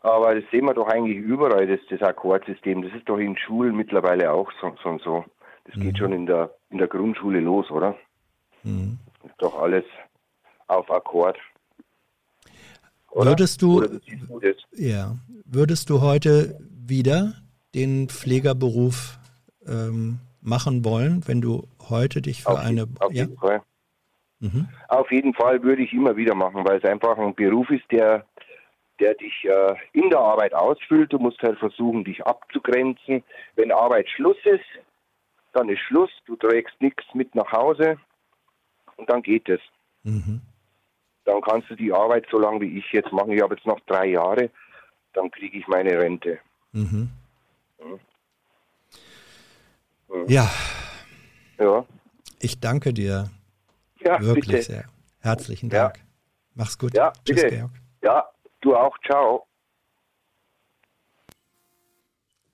[0.00, 2.82] Aber das sehen wir doch eigentlich überall, das, das Akkordsystem.
[2.82, 4.74] Das ist doch in Schulen mittlerweile auch so.
[4.82, 5.24] so, so.
[5.64, 5.80] Das mhm.
[5.82, 7.96] geht schon in der, in der Grundschule los, oder?
[8.62, 8.98] Mhm.
[9.24, 9.84] ist doch alles
[10.66, 11.36] auf Akkord.
[13.10, 13.30] Oder?
[13.30, 13.84] Würdest du,
[14.72, 17.34] ja, würdest du heute wieder
[17.74, 19.18] den Pflegerberuf
[19.66, 23.24] ähm, machen wollen, wenn du heute dich für auf eine auf ja?
[23.24, 23.62] jeden Fall.
[24.40, 24.68] Mhm.
[24.88, 28.24] Auf jeden Fall würde ich immer wieder machen, weil es einfach ein Beruf ist, der,
[28.98, 31.12] der dich äh, in der Arbeit ausfüllt.
[31.12, 33.22] Du musst halt versuchen, dich abzugrenzen.
[33.56, 34.64] Wenn Arbeit Schluss ist,
[35.52, 36.10] dann ist Schluss.
[36.24, 37.98] Du trägst nichts mit nach Hause
[38.96, 39.60] und dann geht es.
[40.04, 40.40] Mhm
[41.30, 43.32] dann kannst du die Arbeit so lange wie ich jetzt machen.
[43.32, 44.50] Ich habe jetzt noch drei Jahre,
[45.12, 46.38] dann kriege ich meine Rente.
[46.72, 47.10] Mhm.
[50.12, 50.28] Mhm.
[50.28, 50.50] Ja.
[51.58, 51.84] Ja.
[52.40, 53.30] Ich danke dir.
[54.00, 54.62] Ja, wirklich bitte.
[54.62, 54.84] sehr.
[55.20, 55.98] Herzlichen Dank.
[55.98, 56.02] Ja.
[56.54, 56.94] Mach's gut.
[56.94, 57.56] Ja, Tschüss, bitte.
[57.56, 57.70] Georg.
[58.02, 58.24] Ja,
[58.60, 58.96] du auch.
[59.06, 59.46] Ciao.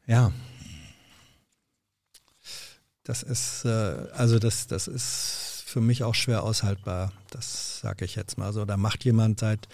[0.07, 0.33] Ja.
[3.05, 7.13] Das ist, äh, also das, das ist für mich auch schwer aushaltbar.
[7.31, 8.65] Das sage ich jetzt mal so.
[8.65, 9.69] Da macht jemand seit,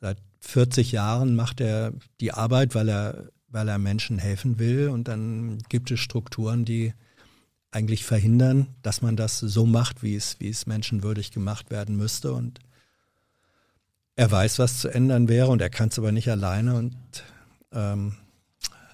[0.00, 4.88] seit 40 Jahren macht er die Arbeit, weil er, weil er Menschen helfen will.
[4.88, 6.94] Und dann gibt es Strukturen, die
[7.70, 12.32] eigentlich verhindern, dass man das so macht, wie es, wie es menschenwürdig gemacht werden müsste.
[12.32, 12.58] Und
[14.16, 16.96] er weiß, was zu ändern wäre und er kann es aber nicht alleine und
[17.72, 18.16] ähm,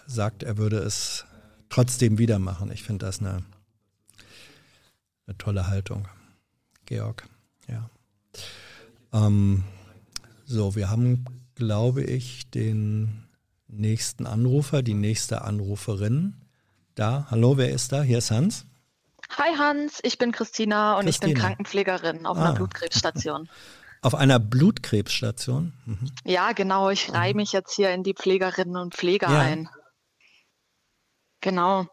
[0.06, 1.24] sagt, er würde es
[1.70, 2.70] trotzdem wieder machen.
[2.70, 3.42] Ich finde das eine
[5.28, 6.08] eine tolle Haltung.
[6.86, 7.28] Georg,
[7.68, 7.90] ja.
[9.12, 9.64] Ähm,
[10.46, 13.24] so, wir haben, glaube ich, den
[13.68, 16.34] nächsten Anrufer, die nächste Anruferin.
[16.94, 18.02] Da, hallo, wer ist da?
[18.02, 18.66] Hier ist Hans.
[19.36, 21.28] Hi Hans, ich bin Christina und Christina.
[21.28, 22.44] ich bin Krankenpflegerin auf ah.
[22.44, 23.48] einer Blutkrebsstation.
[24.00, 25.72] Auf einer Blutkrebsstation?
[25.84, 26.12] Mhm.
[26.24, 26.88] Ja, genau.
[26.88, 29.40] Ich reihe mich jetzt hier in die Pflegerinnen und Pfleger ja.
[29.40, 29.68] ein.
[31.40, 31.88] Genau.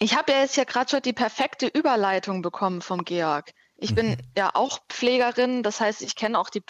[0.00, 3.52] Ich habe ja jetzt ja gerade schon die perfekte Überleitung bekommen vom Georg.
[3.76, 4.16] Ich bin mhm.
[4.36, 6.60] ja auch Pflegerin, das heißt, ich kenne auch die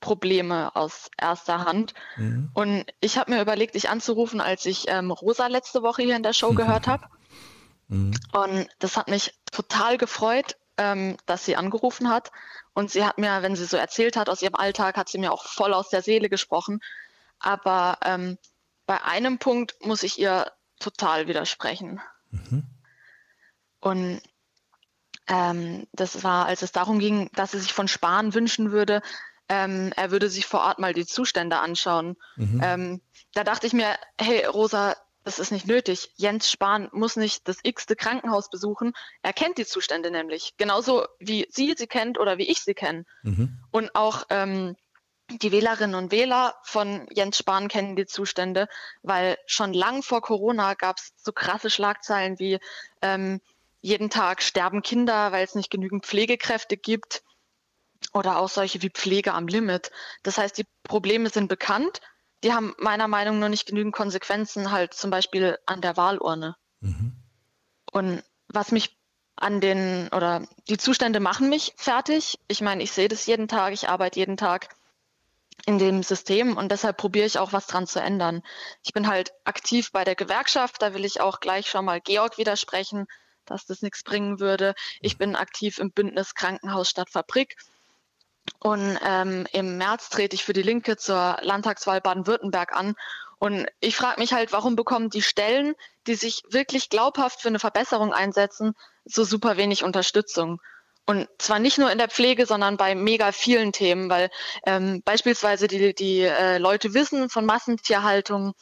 [0.00, 1.94] Pflegeprobleme aus erster Hand.
[2.16, 2.50] Mhm.
[2.54, 6.22] Und ich habe mir überlegt, dich anzurufen, als ich ähm, Rosa letzte Woche hier in
[6.22, 7.06] der Show gehört habe.
[7.88, 8.14] Mhm.
[8.32, 12.30] Und das hat mich total gefreut, ähm, dass sie angerufen hat.
[12.74, 15.32] Und sie hat mir, wenn sie so erzählt hat aus ihrem Alltag, hat sie mir
[15.32, 16.80] auch voll aus der Seele gesprochen.
[17.40, 18.38] Aber ähm,
[18.86, 22.00] bei einem Punkt muss ich ihr total widersprechen.
[22.30, 22.64] Mhm.
[23.80, 24.20] Und
[25.28, 29.02] ähm, das war, als es darum ging, dass sie sich von Spahn wünschen würde,
[29.48, 32.16] ähm, er würde sich vor Ort mal die Zustände anschauen.
[32.36, 32.60] Mhm.
[32.62, 33.00] Ähm,
[33.34, 36.10] da dachte ich mir, hey Rosa, das ist nicht nötig.
[36.16, 38.94] Jens Spahn muss nicht das x-te Krankenhaus besuchen.
[39.22, 40.54] Er kennt die Zustände nämlich.
[40.56, 43.04] Genauso wie sie sie kennt oder wie ich sie kenne.
[43.22, 43.58] Mhm.
[43.70, 44.76] Und auch ähm,
[45.30, 48.68] die Wählerinnen und Wähler von Jens Spahn kennen die Zustände,
[49.02, 52.58] weil schon lang vor Corona gab es so krasse Schlagzeilen wie
[53.02, 53.40] ähm,
[53.82, 57.22] jeden Tag sterben Kinder, weil es nicht genügend Pflegekräfte gibt
[58.12, 59.90] oder auch solche wie Pflege am Limit.
[60.22, 62.00] Das heißt, die Probleme sind bekannt,
[62.44, 66.56] die haben meiner Meinung nach nur nicht genügend Konsequenzen, halt zum Beispiel an der Wahlurne.
[66.80, 67.12] Mhm.
[67.92, 68.96] Und was mich
[69.34, 72.38] an den, oder die Zustände machen mich fertig.
[72.48, 74.68] Ich meine, ich sehe das jeden Tag, ich arbeite jeden Tag
[75.66, 78.42] in dem System und deshalb probiere ich auch was dran zu ändern.
[78.82, 82.38] Ich bin halt aktiv bei der Gewerkschaft, da will ich auch gleich schon mal Georg
[82.38, 83.06] widersprechen,
[83.44, 84.74] dass das nichts bringen würde.
[85.00, 87.56] Ich bin aktiv im Bündnis Krankenhaus statt Fabrik
[88.60, 92.94] und ähm, im März trete ich für die Linke zur Landtagswahl Baden-Württemberg an.
[93.38, 95.74] Und ich frage mich halt, warum bekommen die Stellen,
[96.06, 98.74] die sich wirklich glaubhaft für eine Verbesserung einsetzen,
[99.04, 100.60] so super wenig Unterstützung?
[101.06, 104.28] Und zwar nicht nur in der Pflege, sondern bei mega vielen Themen, weil
[104.66, 108.52] ähm, beispielsweise die, die äh, Leute wissen von Massentierhaltung,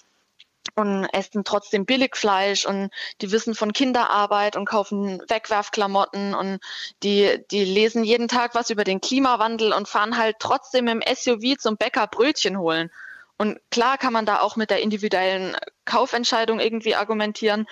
[0.74, 2.90] und essen trotzdem Billigfleisch und
[3.20, 6.58] die wissen von Kinderarbeit und kaufen Wegwerfklamotten und
[7.02, 11.56] die, die lesen jeden Tag was über den Klimawandel und fahren halt trotzdem im SUV
[11.58, 12.90] zum Bäcker Brötchen holen.
[13.38, 17.66] Und klar kann man da auch mit der individuellen Kaufentscheidung irgendwie argumentieren,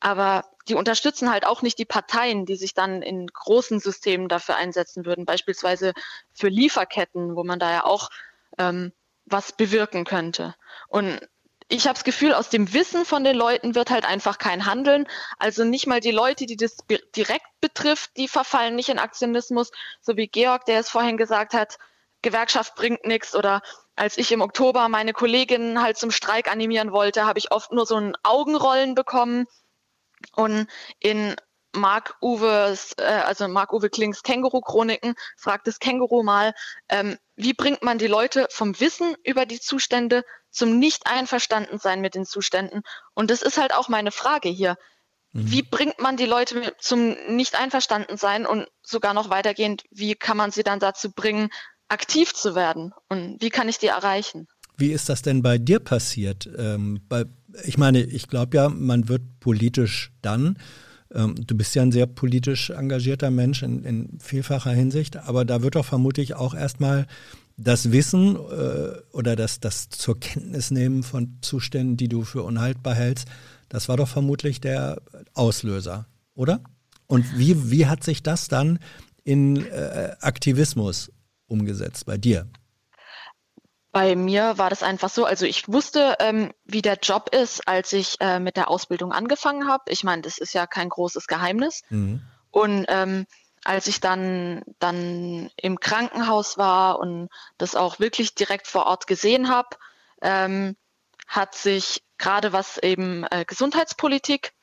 [0.00, 4.56] aber die unterstützen halt auch nicht die Parteien, die sich dann in großen Systemen dafür
[4.56, 5.92] einsetzen würden, beispielsweise
[6.32, 8.10] für Lieferketten, wo man da ja auch
[8.58, 8.92] ähm,
[9.26, 10.54] was bewirken könnte.
[10.88, 11.20] Und
[11.68, 15.06] ich habe das Gefühl, aus dem Wissen von den Leuten wird halt einfach kein Handeln.
[15.38, 16.78] Also nicht mal die Leute, die das
[17.14, 21.78] direkt betrifft, die verfallen nicht in Aktionismus, so wie Georg, der es vorhin gesagt hat,
[22.22, 23.62] Gewerkschaft bringt nichts oder
[23.96, 27.86] als ich im Oktober meine Kolleginnen halt zum Streik animieren wollte, habe ich oft nur
[27.86, 29.46] so ein Augenrollen bekommen.
[30.34, 30.66] Und
[30.98, 31.36] in
[31.72, 36.54] Mark Uwe's, äh, also Mark Uwe Klings Känguru-Chroniken fragt das Känguru mal,
[36.88, 42.24] ähm, wie bringt man die Leute vom Wissen über die Zustände zum Nicht-Einverstanden-Sein mit den
[42.24, 42.82] Zuständen?
[43.14, 44.76] Und das ist halt auch meine Frage hier.
[45.32, 45.50] Mhm.
[45.50, 50.62] Wie bringt man die Leute zum Nicht-Einverstanden-Sein und sogar noch weitergehend, wie kann man sie
[50.62, 51.50] dann dazu bringen,
[51.88, 52.92] aktiv zu werden?
[53.08, 54.48] Und wie kann ich die erreichen?
[54.76, 56.48] Wie ist das denn bei dir passiert?
[56.56, 57.24] Ähm, bei,
[57.64, 60.56] ich meine, ich glaube ja, man wird politisch dann,
[61.12, 65.62] ähm, du bist ja ein sehr politisch engagierter Mensch in, in vielfacher Hinsicht, aber da
[65.62, 67.06] wird doch vermutlich auch erstmal
[67.58, 72.94] das Wissen äh, oder das, das zur Kenntnis nehmen von Zuständen, die du für unhaltbar
[72.94, 73.28] hältst,
[73.68, 75.02] das war doch vermutlich der
[75.34, 76.60] Auslöser, oder?
[77.06, 78.78] Und wie, wie hat sich das dann
[79.24, 81.10] in äh, Aktivismus
[81.48, 82.46] umgesetzt bei dir?
[83.90, 87.92] Bei mir war das einfach so, also ich wusste, ähm, wie der Job ist, als
[87.92, 89.84] ich äh, mit der Ausbildung angefangen habe.
[89.88, 91.82] Ich meine, das ist ja kein großes Geheimnis.
[91.88, 92.22] Mhm.
[92.50, 93.26] Und ähm,
[93.68, 99.50] als ich dann, dann im Krankenhaus war und das auch wirklich direkt vor Ort gesehen
[99.50, 99.76] habe,
[100.22, 100.74] ähm,
[101.26, 104.54] hat sich gerade was eben äh, Gesundheitspolitik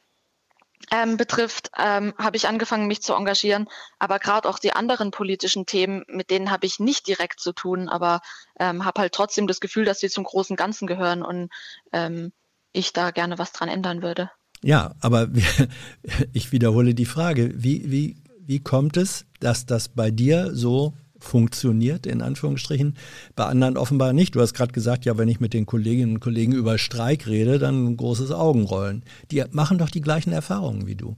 [0.89, 3.67] ähm, betrifft, ähm, habe ich angefangen, mich zu engagieren.
[3.99, 7.89] Aber gerade auch die anderen politischen Themen, mit denen habe ich nicht direkt zu tun,
[7.89, 8.21] aber
[8.59, 11.51] ähm, habe halt trotzdem das Gefühl, dass sie zum großen Ganzen gehören und
[11.93, 12.31] ähm,
[12.73, 14.31] ich da gerne was dran ändern würde.
[14.63, 15.27] Ja, aber
[16.33, 22.05] ich wiederhole die Frage, wie, wie, wie kommt es, dass das bei dir so funktioniert,
[22.05, 22.97] in Anführungsstrichen,
[23.35, 24.35] bei anderen offenbar nicht.
[24.35, 27.59] Du hast gerade gesagt, ja, wenn ich mit den Kolleginnen und Kollegen über Streik rede,
[27.59, 29.03] dann ein großes Augenrollen.
[29.31, 31.15] Die machen doch die gleichen Erfahrungen wie du.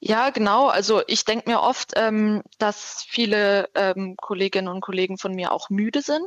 [0.00, 0.68] Ja, genau.
[0.68, 5.70] Also ich denke mir oft, ähm, dass viele ähm, Kolleginnen und Kollegen von mir auch
[5.70, 6.26] müde sind.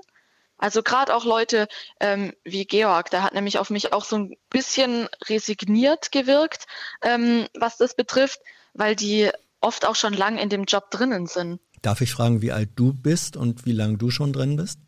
[0.57, 1.67] Also gerade auch Leute
[1.99, 6.65] ähm, wie Georg, der hat nämlich auf mich auch so ein bisschen resigniert gewirkt,
[7.01, 8.39] ähm, was das betrifft,
[8.73, 9.29] weil die
[9.61, 11.59] oft auch schon lang in dem Job drinnen sind.
[11.81, 14.79] Darf ich fragen, wie alt du bist und wie lange du schon drin bist?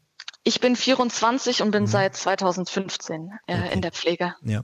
[0.43, 1.87] Ich bin 24 und bin mhm.
[1.87, 3.73] seit 2015 äh, okay.
[3.73, 4.35] in der Pflege.
[4.41, 4.63] Ja.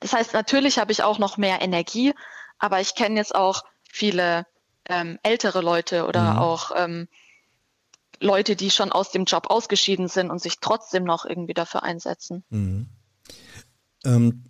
[0.00, 2.14] Das heißt, natürlich habe ich auch noch mehr Energie,
[2.58, 4.46] aber ich kenne jetzt auch viele
[4.86, 6.38] ähm, ältere Leute oder mhm.
[6.38, 7.08] auch ähm,
[8.20, 12.44] Leute, die schon aus dem Job ausgeschieden sind und sich trotzdem noch irgendwie dafür einsetzen.
[12.50, 12.88] Mhm.
[14.04, 14.44] Ähm,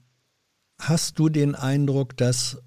[0.78, 2.62] hast du den Eindruck, dass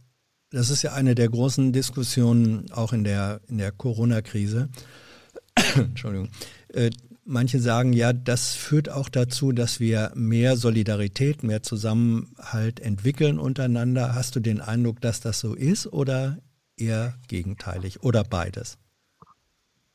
[0.54, 4.70] das ist ja eine der großen Diskussionen auch in der, in der Corona-Krise.
[5.76, 6.30] Entschuldigung.
[6.70, 6.92] Äh,
[7.26, 14.14] manche sagen ja, das führt auch dazu, dass wir mehr Solidarität, mehr Zusammenhalt entwickeln untereinander.
[14.14, 16.38] Hast du den Eindruck, dass das so ist oder
[16.78, 18.78] eher gegenteilig oder beides?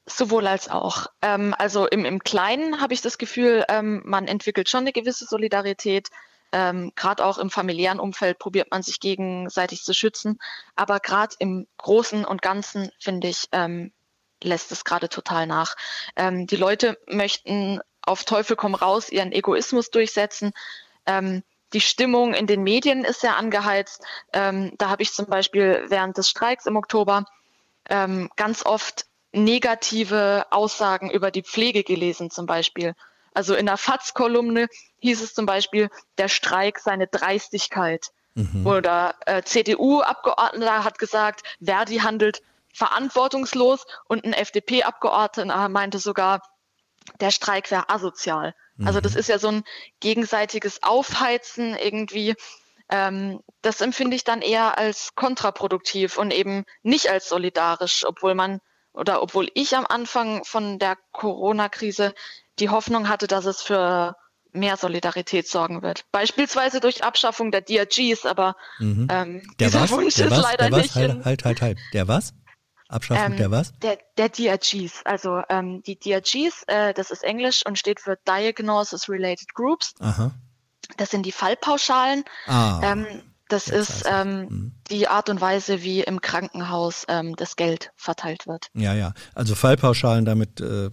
[0.07, 1.07] Sowohl als auch.
[1.23, 5.25] Ähm, also im, im Kleinen habe ich das Gefühl, ähm, man entwickelt schon eine gewisse
[5.25, 6.09] Solidarität.
[6.53, 10.39] Ähm, gerade auch im familiären Umfeld probiert man sich gegenseitig zu schützen.
[10.77, 13.93] Aber gerade im Großen und Ganzen, finde ich, ähm,
[14.43, 15.77] lässt es gerade total nach.
[16.17, 20.53] Ähm, die Leute möchten auf Teufel komm raus ihren Egoismus durchsetzen.
[21.07, 21.43] Ähm,
[21.75, 24.03] die Stimmung in den Medien ist sehr angeheizt.
[24.33, 27.25] Ähm, da habe ich zum Beispiel während des Streiks im Oktober
[27.91, 32.95] ähm, ganz oft negative Aussagen über die Pflege gelesen, zum Beispiel.
[33.39, 34.67] Also in der FATS-Kolumne
[34.99, 38.09] hieß es zum Beispiel, der Streik seine Dreistigkeit.
[38.35, 38.67] Mhm.
[38.67, 42.43] Oder äh, CDU-Abgeordneter hat gesagt, Verdi handelt
[42.75, 46.43] verantwortungslos und ein FDP-Abgeordneter meinte sogar,
[47.21, 48.57] der Streik wäre asozial.
[48.75, 48.89] Mhm.
[48.89, 49.21] Also das mhm.
[49.21, 49.63] ist ja so ein
[50.01, 52.35] gegenseitiges Aufheizen irgendwie.
[52.89, 58.61] Ähm, das empfinde ich dann eher als kontraproduktiv und eben nicht als solidarisch, obwohl man
[58.95, 62.15] oder obwohl ich am Anfang von der Corona-Krise
[62.61, 64.17] die Hoffnung hatte, dass es für
[64.53, 66.05] mehr Solidarität sorgen wird.
[66.11, 69.09] Beispielsweise durch Abschaffung der DRGs, aber mhm.
[69.11, 69.91] ähm, der dieser was?
[69.91, 70.43] Wunsch der ist was?
[70.43, 70.83] leider der was?
[70.83, 70.95] nicht.
[70.97, 71.79] Halt, halt, halt, halt.
[71.93, 72.33] Der was?
[72.89, 73.73] Abschaffung ähm, der was?
[73.81, 75.03] Der, der DRGs.
[75.05, 79.95] Also ähm, die DRGs, äh, das ist Englisch und steht für Diagnosis Related Groups.
[80.01, 80.33] Aha.
[80.97, 82.25] Das sind die Fallpauschalen.
[82.47, 82.81] Ah.
[82.83, 83.07] Ähm,
[83.49, 84.73] das ist ähm, mhm.
[84.91, 88.69] die Art und Weise, wie im Krankenhaus ähm, das Geld verteilt wird.
[88.75, 89.13] Ja, ja.
[89.35, 90.91] Also Fallpauschalen, damit äh,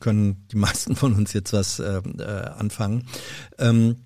[0.00, 3.06] können die meisten von uns jetzt was äh, äh, anfangen.
[3.58, 3.96] Ähm,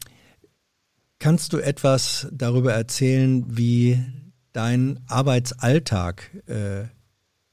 [1.18, 4.04] kannst du etwas darüber erzählen, wie
[4.52, 6.84] dein Arbeitsalltag äh,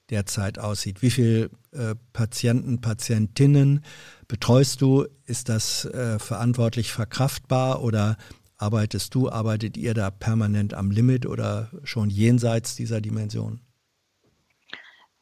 [0.10, 1.02] derzeit aussieht?
[1.02, 3.84] Wie viele äh, Patienten, Patientinnen
[4.28, 5.08] betreust du?
[5.26, 8.18] Ist das äh, verantwortlich verkraftbar oder
[8.58, 13.62] arbeitest du, arbeitet ihr da permanent am Limit oder schon jenseits dieser Dimension?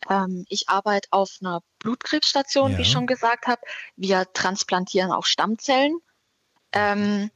[0.09, 2.77] Ähm, ich arbeite auf einer Blutkrebsstation, ja.
[2.77, 3.61] wie ich schon gesagt habe.
[3.95, 5.99] Wir transplantieren auch Stammzellen
[6.73, 7.31] ähm,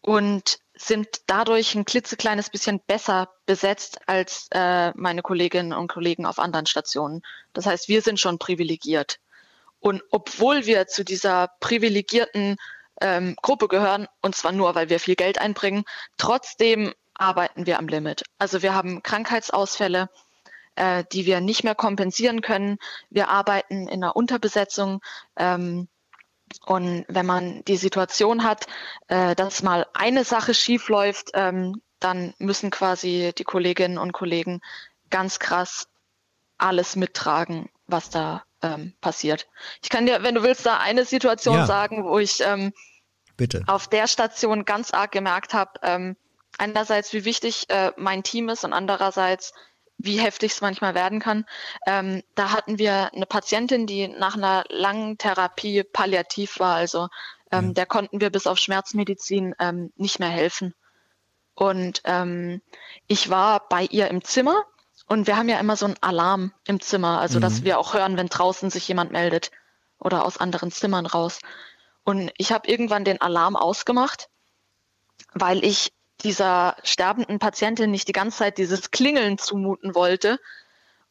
[0.00, 6.38] und sind dadurch ein klitzekleines bisschen besser besetzt als äh, meine Kolleginnen und Kollegen auf
[6.38, 7.22] anderen Stationen.
[7.52, 9.18] Das heißt, wir sind schon privilegiert.
[9.78, 12.56] Und obwohl wir zu dieser privilegierten
[13.00, 15.84] ähm, Gruppe gehören, und zwar nur, weil wir viel Geld einbringen,
[16.16, 18.24] trotzdem arbeiten wir am Limit.
[18.38, 20.08] Also wir haben Krankheitsausfälle,
[20.80, 22.78] äh, die wir nicht mehr kompensieren können.
[23.10, 25.02] Wir arbeiten in einer Unterbesetzung.
[25.36, 25.88] Ähm,
[26.64, 28.66] und wenn man die Situation hat,
[29.08, 34.62] äh, dass mal eine Sache schief läuft, ähm, dann müssen quasi die Kolleginnen und Kollegen
[35.10, 35.86] ganz krass
[36.56, 39.48] alles mittragen, was da ähm, passiert.
[39.82, 41.66] Ich kann dir, wenn du willst, da eine Situation ja.
[41.66, 42.72] sagen, wo ich ähm,
[43.66, 46.16] auf der Station ganz arg gemerkt habe, ähm,
[46.56, 49.52] einerseits, wie wichtig äh, mein Team ist und andererseits,
[50.02, 51.44] wie heftig es manchmal werden kann.
[51.86, 56.76] Ähm, da hatten wir eine Patientin, die nach einer langen Therapie palliativ war.
[56.76, 57.08] Also
[57.52, 57.72] ähm, ja.
[57.72, 60.74] der konnten wir bis auf Schmerzmedizin ähm, nicht mehr helfen.
[61.54, 62.62] Und ähm,
[63.06, 64.64] ich war bei ihr im Zimmer
[65.06, 67.42] und wir haben ja immer so einen Alarm im Zimmer, also mhm.
[67.42, 69.50] dass wir auch hören, wenn draußen sich jemand meldet
[69.98, 71.40] oder aus anderen Zimmern raus.
[72.04, 74.30] Und ich habe irgendwann den Alarm ausgemacht,
[75.34, 75.92] weil ich
[76.22, 80.38] dieser sterbenden Patientin nicht die ganze Zeit dieses Klingeln zumuten wollte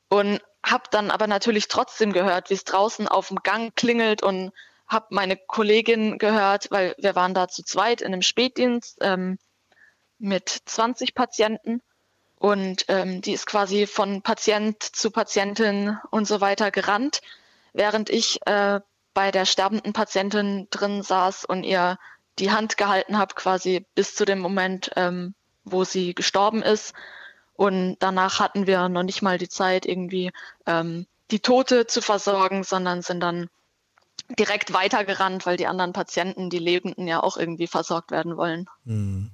[0.09, 4.51] und habe dann aber natürlich trotzdem gehört, wie es draußen auf dem Gang klingelt und
[4.87, 9.37] habe meine Kollegin gehört, weil wir waren da zu zweit in einem Spätdienst ähm,
[10.17, 11.81] mit 20 Patienten
[12.39, 17.21] und ähm, die ist quasi von Patient zu Patientin und so weiter gerannt,
[17.73, 18.79] während ich äh,
[19.13, 21.97] bei der sterbenden Patientin drin saß und ihr
[22.39, 25.33] die Hand gehalten habe, quasi bis zu dem Moment, ähm,
[25.63, 26.93] wo sie gestorben ist.
[27.53, 30.31] Und danach hatten wir noch nicht mal die Zeit, irgendwie
[30.65, 33.49] ähm, die Tote zu versorgen, sondern sind dann
[34.37, 38.67] direkt weitergerannt, weil die anderen Patienten, die Lebenden ja auch irgendwie versorgt werden wollen.
[38.85, 39.31] Hm.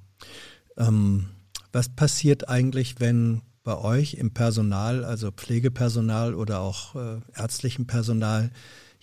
[0.76, 1.28] Ähm,
[1.72, 8.50] was passiert eigentlich, wenn bei euch im Personal, also Pflegepersonal oder auch äh, ärztlichem Personal,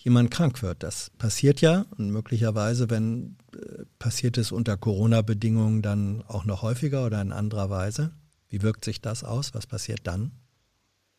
[0.03, 0.83] jemand krank wird?
[0.83, 7.05] Das passiert ja und möglicherweise, wenn äh, passiert es unter Corona-Bedingungen dann auch noch häufiger
[7.05, 8.13] oder in anderer Weise.
[8.49, 9.53] Wie wirkt sich das aus?
[9.53, 10.31] Was passiert dann?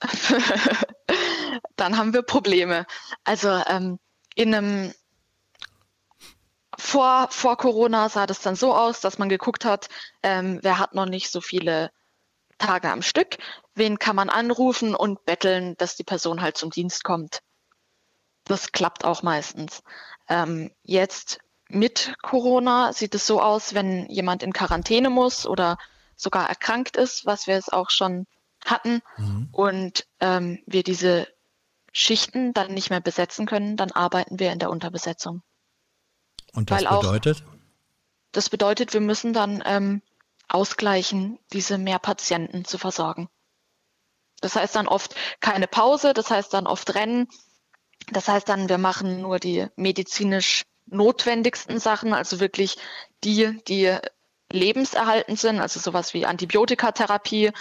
[1.76, 2.86] dann haben wir Probleme.
[3.24, 3.98] Also ähm,
[4.34, 4.92] in einem
[6.78, 9.88] vor, vor Corona sah das dann so aus, dass man geguckt hat,
[10.22, 11.90] ähm, wer hat noch nicht so viele
[12.58, 13.38] Tage am Stück,
[13.74, 17.40] wen kann man anrufen und betteln, dass die Person halt zum Dienst kommt.
[18.44, 19.82] Das klappt auch meistens.
[20.28, 21.38] Ähm, jetzt
[21.68, 25.78] mit Corona sieht es so aus, wenn jemand in Quarantäne muss oder
[26.16, 28.26] sogar erkrankt ist, was wir es auch schon
[28.64, 29.48] hatten, mhm.
[29.52, 31.28] und ähm, wir diese
[31.92, 35.42] Schichten dann nicht mehr besetzen können, dann arbeiten wir in der Unterbesetzung.
[36.52, 37.44] Und das Weil bedeutet?
[37.46, 37.54] Auch,
[38.32, 40.02] das bedeutet, wir müssen dann ähm,
[40.48, 43.28] ausgleichen, diese mehr Patienten zu versorgen.
[44.40, 47.28] Das heißt dann oft keine Pause, das heißt dann oft Rennen.
[48.12, 52.76] Das heißt dann, wir machen nur die medizinisch notwendigsten Sachen, also wirklich
[53.24, 53.96] die, die
[54.52, 57.52] lebenserhaltend sind, also sowas wie Antibiotikatherapie,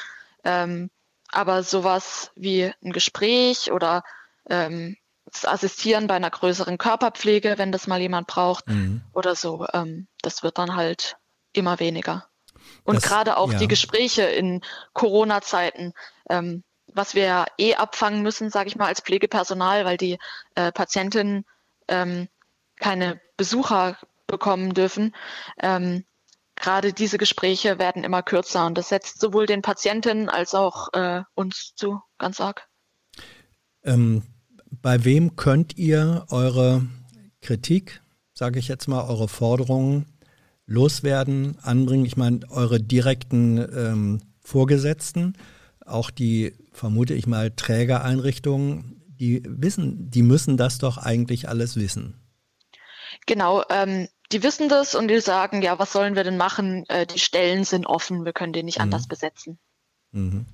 [0.43, 0.89] ähm,
[1.29, 4.03] aber sowas wie ein Gespräch oder
[4.49, 9.01] ähm, das Assistieren bei einer größeren Körperpflege, wenn das mal jemand braucht mhm.
[9.13, 9.65] oder so.
[9.73, 11.17] Ähm, das wird dann halt
[11.53, 12.27] immer weniger.
[12.83, 13.59] Und gerade auch ja.
[13.59, 14.61] die Gespräche in
[14.93, 15.93] Corona-Zeiten,
[16.29, 16.63] ähm,
[16.93, 20.17] was wir eh abfangen müssen, sage ich mal, als Pflegepersonal, weil die
[20.55, 21.45] äh, Patientinnen
[21.87, 22.27] ähm,
[22.77, 25.15] keine Besucher bekommen dürfen.
[25.61, 26.05] Ähm,
[26.55, 31.21] gerade diese Gespräche werden immer kürzer und das setzt sowohl den Patientinnen als auch äh,
[31.35, 32.67] uns zu ganz arg.
[33.83, 34.23] Ähm,
[34.81, 36.85] bei wem könnt ihr eure
[37.41, 38.01] Kritik,
[38.33, 40.05] sage ich jetzt mal, eure Forderungen
[40.65, 42.05] loswerden, anbringen?
[42.05, 45.37] Ich meine, eure direkten ähm, Vorgesetzten,
[45.85, 52.19] auch die, vermute ich mal, Trägereinrichtungen, die wissen, die müssen das doch eigentlich alles wissen.
[53.25, 56.85] Genau, ähm, die wissen das und die sagen, ja, was sollen wir denn machen?
[56.89, 58.83] Äh, die Stellen sind offen, wir können die nicht mhm.
[58.83, 59.59] anders besetzen.
[60.11, 60.45] Mhm.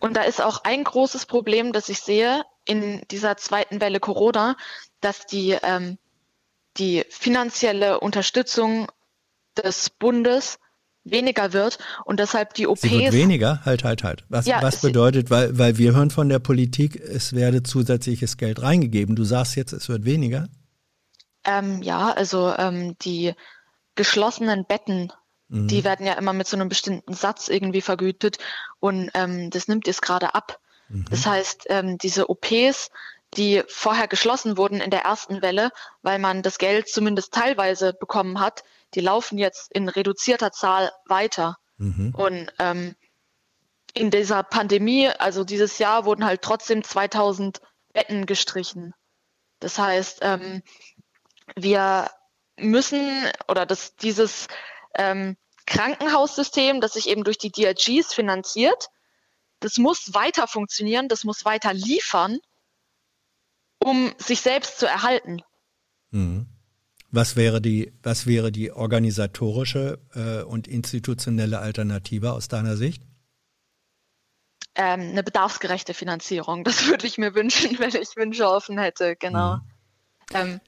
[0.00, 4.56] Und da ist auch ein großes Problem, das ich sehe in dieser zweiten Welle Corona,
[5.00, 5.98] dass die, ähm,
[6.76, 8.86] die finanzielle Unterstützung
[9.56, 10.60] des Bundes
[11.10, 12.82] weniger wird und deshalb die OPs.
[12.82, 13.64] Sie wird weniger?
[13.64, 14.24] Halt, halt, halt.
[14.28, 18.62] Was, ja, was bedeutet, weil, weil wir hören von der Politik, es werde zusätzliches Geld
[18.62, 19.16] reingegeben.
[19.16, 20.48] Du sagst jetzt, es wird weniger?
[21.44, 23.34] Ähm, ja, also ähm, die
[23.94, 25.12] geschlossenen Betten
[25.48, 25.68] Mhm.
[25.68, 28.38] Die werden ja immer mit so einem bestimmten Satz irgendwie vergütet
[28.80, 30.60] und ähm, das nimmt jetzt gerade ab.
[30.88, 31.06] Mhm.
[31.10, 32.90] Das heißt, ähm, diese OPs,
[33.34, 35.70] die vorher geschlossen wurden in der ersten Welle,
[36.02, 38.62] weil man das Geld zumindest teilweise bekommen hat,
[38.94, 41.56] die laufen jetzt in reduzierter Zahl weiter.
[41.76, 42.14] Mhm.
[42.14, 42.94] Und ähm,
[43.94, 47.60] in dieser Pandemie, also dieses Jahr, wurden halt trotzdem 2000
[47.92, 48.94] Betten gestrichen.
[49.60, 50.62] Das heißt, ähm,
[51.56, 52.10] wir
[52.56, 54.48] müssen oder das, dieses
[54.94, 55.36] ähm,
[55.66, 58.88] Krankenhaussystem, das sich eben durch die DRGs finanziert.
[59.60, 62.38] Das muss weiter funktionieren, das muss weiter liefern,
[63.78, 65.42] um sich selbst zu erhalten.
[66.10, 66.46] Mhm.
[67.10, 73.02] Was wäre die, was wäre die organisatorische äh, und institutionelle Alternative aus deiner Sicht?
[74.74, 76.64] Ähm, eine bedarfsgerechte Finanzierung.
[76.64, 79.56] Das würde ich mir wünschen, wenn ich Wünsche offen hätte, genau.
[79.56, 79.60] Mhm.
[80.34, 80.60] Ähm,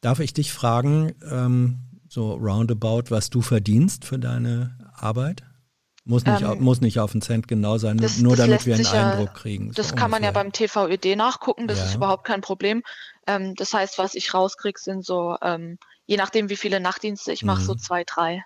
[0.00, 1.78] Darf ich dich fragen, ähm,
[2.08, 5.44] so roundabout, was du verdienst für deine Arbeit?
[6.04, 8.74] Muss nicht, ähm, muss nicht auf den Cent genau sein, das, nur das damit wir
[8.74, 9.70] einen Eindruck kriegen.
[9.72, 10.08] Das so kann ungefähr.
[10.08, 11.84] man ja beim TVÖD nachgucken, das ja.
[11.84, 12.82] ist überhaupt kein Problem.
[13.26, 17.44] Ähm, das heißt, was ich rauskriege, sind so, ähm, je nachdem wie viele Nachtdienste ich
[17.44, 17.66] mache, mhm.
[17.66, 18.44] so zwei, drei.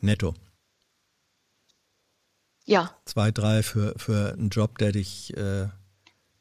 [0.00, 0.34] Netto.
[2.64, 2.96] Ja.
[3.04, 5.68] Zwei, drei für, für einen Job, der dich äh,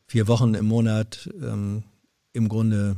[0.07, 1.84] vier Wochen im Monat ähm,
[2.32, 2.97] im Grunde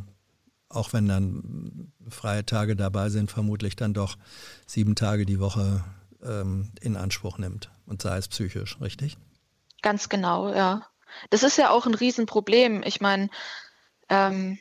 [0.76, 4.17] auch wenn dann freie Tage dabei sind, vermutlich dann doch
[4.65, 5.84] sieben Tage die Woche
[6.23, 9.17] ähm, in Anspruch nimmt und sei es psychisch, richtig?
[9.82, 10.88] Ganz genau, ja.
[11.30, 12.84] Das ist ja auch ein Riesenproblem.
[12.84, 13.30] Ich meine,
[14.10, 14.60] ähm,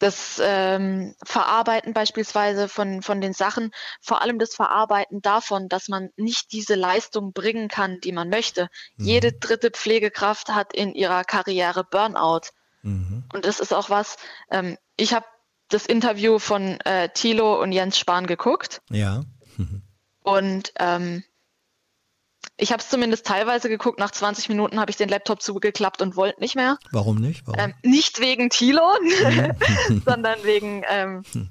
[0.00, 6.10] das ähm, Verarbeiten beispielsweise von, von den Sachen, vor allem das Verarbeiten davon, dass man
[6.16, 8.68] nicht diese Leistung bringen kann, die man möchte.
[8.96, 9.04] Mhm.
[9.04, 12.50] Jede dritte Pflegekraft hat in ihrer Karriere Burnout.
[12.82, 13.24] Mhm.
[13.32, 14.16] Und das ist auch was,
[14.50, 15.26] ähm, ich habe
[15.68, 18.80] das Interview von äh, Thilo und Jens Spahn geguckt.
[18.90, 19.22] Ja.
[19.56, 19.82] Mhm.
[20.22, 21.24] Und ähm,
[22.60, 24.00] ich habe es zumindest teilweise geguckt.
[24.00, 26.76] Nach 20 Minuten habe ich den Laptop zugeklappt und wollte nicht mehr.
[26.90, 27.46] Warum nicht?
[27.46, 27.60] Warum?
[27.60, 30.02] Ähm, nicht wegen Thilo, mhm.
[30.04, 31.50] sondern wegen ähm, hm.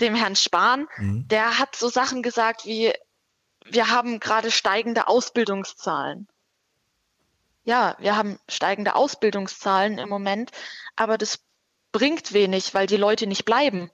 [0.00, 0.86] dem Herrn Spahn.
[0.98, 1.26] Mhm.
[1.28, 2.92] Der hat so Sachen gesagt wie,
[3.64, 6.28] wir haben gerade steigende Ausbildungszahlen.
[7.64, 10.52] Ja, wir haben steigende Ausbildungszahlen im Moment,
[10.94, 11.40] aber das
[11.90, 13.90] bringt wenig, weil die Leute nicht bleiben.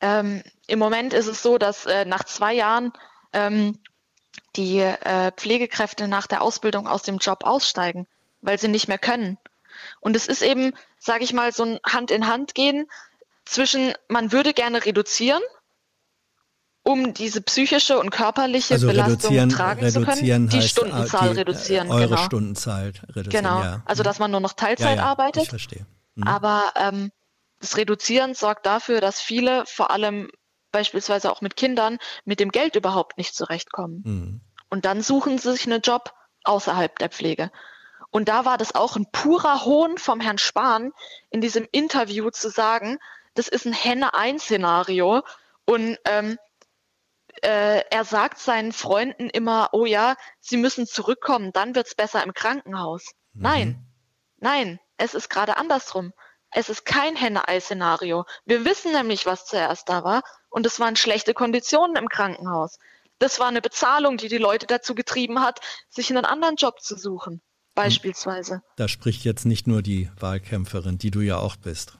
[0.00, 2.92] Ähm, Im Moment ist es so, dass äh, nach zwei Jahren
[3.32, 3.78] ähm,
[4.56, 8.06] die äh, Pflegekräfte nach der Ausbildung aus dem Job aussteigen,
[8.40, 9.38] weil sie nicht mehr können.
[10.00, 12.86] Und es ist eben, sage ich mal, so ein Hand in Hand gehen
[13.44, 15.42] zwischen, man würde gerne reduzieren,
[16.84, 21.90] um diese psychische und körperliche also Belastung tragen zu können, die Stundenzahl die, reduzieren.
[21.90, 22.24] Eure genau.
[22.24, 23.44] Stundenzahl reduzieren.
[23.44, 23.82] Genau, ja.
[23.84, 25.44] also dass man nur noch Teilzeit ja, ja, arbeitet.
[25.44, 25.86] Ich verstehe.
[26.16, 26.24] Mhm.
[26.24, 27.12] Aber ähm,
[27.60, 30.28] das Reduzieren sorgt dafür, dass viele, vor allem
[30.72, 34.02] beispielsweise auch mit Kindern, mit dem Geld überhaupt nicht zurechtkommen.
[34.04, 34.40] Mhm.
[34.70, 36.12] Und dann suchen sie sich einen Job
[36.44, 37.50] außerhalb der Pflege.
[38.10, 40.92] Und da war das auch ein purer Hohn vom Herrn Spahn,
[41.30, 42.98] in diesem Interview zu sagen,
[43.34, 45.22] das ist ein Henne-Ein-Szenario.
[45.64, 46.38] Und ähm,
[47.42, 52.22] äh, er sagt seinen Freunden immer, oh ja, sie müssen zurückkommen, dann wird es besser
[52.22, 53.12] im Krankenhaus.
[53.32, 53.42] Mhm.
[53.42, 53.86] Nein,
[54.38, 56.12] nein, es ist gerade andersrum.
[56.50, 58.26] Es ist kein Henne-Ei-Szenario.
[58.44, 60.22] Wir wissen nämlich, was zuerst da war.
[60.52, 62.78] Und es waren schlechte Konditionen im Krankenhaus.
[63.18, 66.96] Das war eine Bezahlung, die die Leute dazu getrieben hat, sich einen anderen Job zu
[66.96, 67.40] suchen,
[67.74, 68.62] beispielsweise.
[68.76, 71.96] Da spricht jetzt nicht nur die Wahlkämpferin, die du ja auch bist.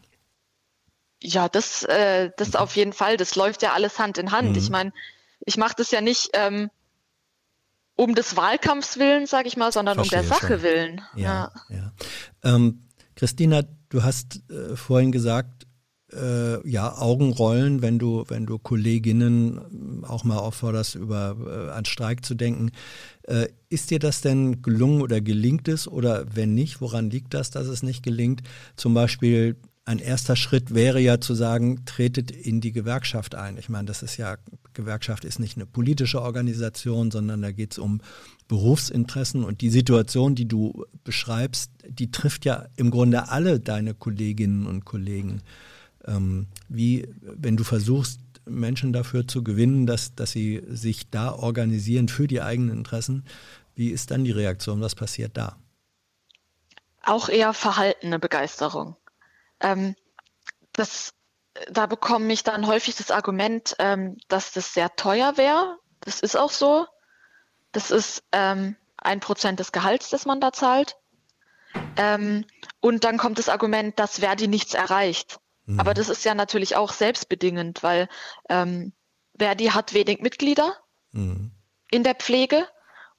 [1.22, 2.57] Ja, das, äh, das mhm.
[2.57, 3.16] auf jeden Fall.
[3.16, 4.50] Das läuft ja alles Hand in Hand.
[4.50, 4.59] Mhm.
[4.59, 4.92] Ich meine,
[5.40, 6.70] ich mache das ja nicht ähm,
[7.96, 10.62] um des Wahlkampfs willen, sage ich mal, sondern Verstehe um der Sache schon.
[10.62, 11.00] willen.
[11.16, 11.76] Ja, ja.
[11.76, 11.92] ja.
[12.55, 12.82] Ähm,
[13.16, 15.66] Christina, du hast äh, vorhin gesagt,
[16.12, 22.24] äh, ja, Augenrollen, wenn du, wenn du Kolleginnen auch mal aufforderst, über äh, einen Streik
[22.24, 22.70] zu denken.
[23.22, 25.88] Äh, ist dir das denn gelungen oder gelingt es?
[25.88, 28.42] Oder wenn nicht, woran liegt das, dass es nicht gelingt?
[28.76, 33.56] Zum Beispiel ein erster Schritt wäre ja zu sagen, tretet in die Gewerkschaft ein.
[33.58, 34.36] Ich meine, das ist ja,
[34.74, 38.00] Gewerkschaft ist nicht eine politische Organisation, sondern da geht es um
[38.46, 44.66] Berufsinteressen und die Situation, die du beschreibst, die trifft ja im Grunde alle deine Kolleginnen
[44.66, 45.42] und Kollegen.
[46.07, 52.09] Ähm, wie, wenn du versuchst, Menschen dafür zu gewinnen, dass, dass sie sich da organisieren
[52.09, 53.24] für die eigenen Interessen,
[53.74, 54.80] wie ist dann die Reaktion?
[54.80, 55.57] Was passiert da?
[57.03, 58.96] Auch eher verhaltene Begeisterung.
[59.61, 59.94] Ähm,
[60.72, 61.14] das,
[61.70, 65.78] da bekomme ich dann häufig das Argument, ähm, dass das sehr teuer wäre.
[66.00, 66.86] Das ist auch so.
[67.72, 70.96] Das ist ähm, ein Prozent des Gehalts, das man da zahlt.
[71.96, 72.44] Ähm,
[72.80, 75.40] und dann kommt das Argument, dass Verdi nichts erreicht.
[75.66, 75.80] Mhm.
[75.80, 78.08] Aber das ist ja natürlich auch selbstbedingend, weil
[78.48, 78.92] ähm,
[79.38, 80.76] Verdi hat wenig Mitglieder
[81.12, 81.52] mhm.
[81.90, 82.66] in der Pflege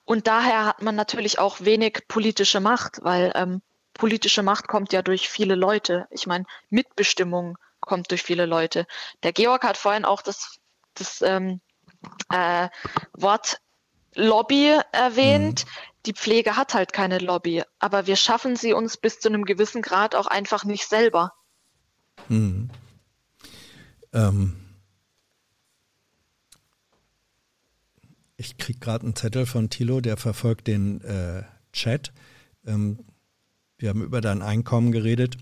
[0.06, 3.62] und daher hat man natürlich auch wenig politische Macht, weil ähm,
[3.94, 6.08] politische Macht kommt ja durch viele Leute.
[6.12, 8.86] Ich meine, Mitbestimmung kommt durch viele Leute.
[9.24, 10.60] Der Georg hat vorhin auch das,
[10.94, 11.62] das ähm,
[12.30, 12.70] äh,
[13.14, 13.60] Wort
[14.16, 15.66] Lobby erwähnt.
[15.66, 15.70] Mhm.
[16.06, 19.82] Die Pflege hat halt keine Lobby, aber wir schaffen sie uns bis zu einem gewissen
[19.82, 21.34] Grad auch einfach nicht selber.
[22.30, 22.70] Mhm.
[24.14, 24.56] Ähm,
[28.38, 32.12] ich kriege gerade einen Zettel von Thilo, der verfolgt den äh, Chat.
[32.66, 33.00] Ähm,
[33.78, 35.38] wir haben über dein Einkommen geredet.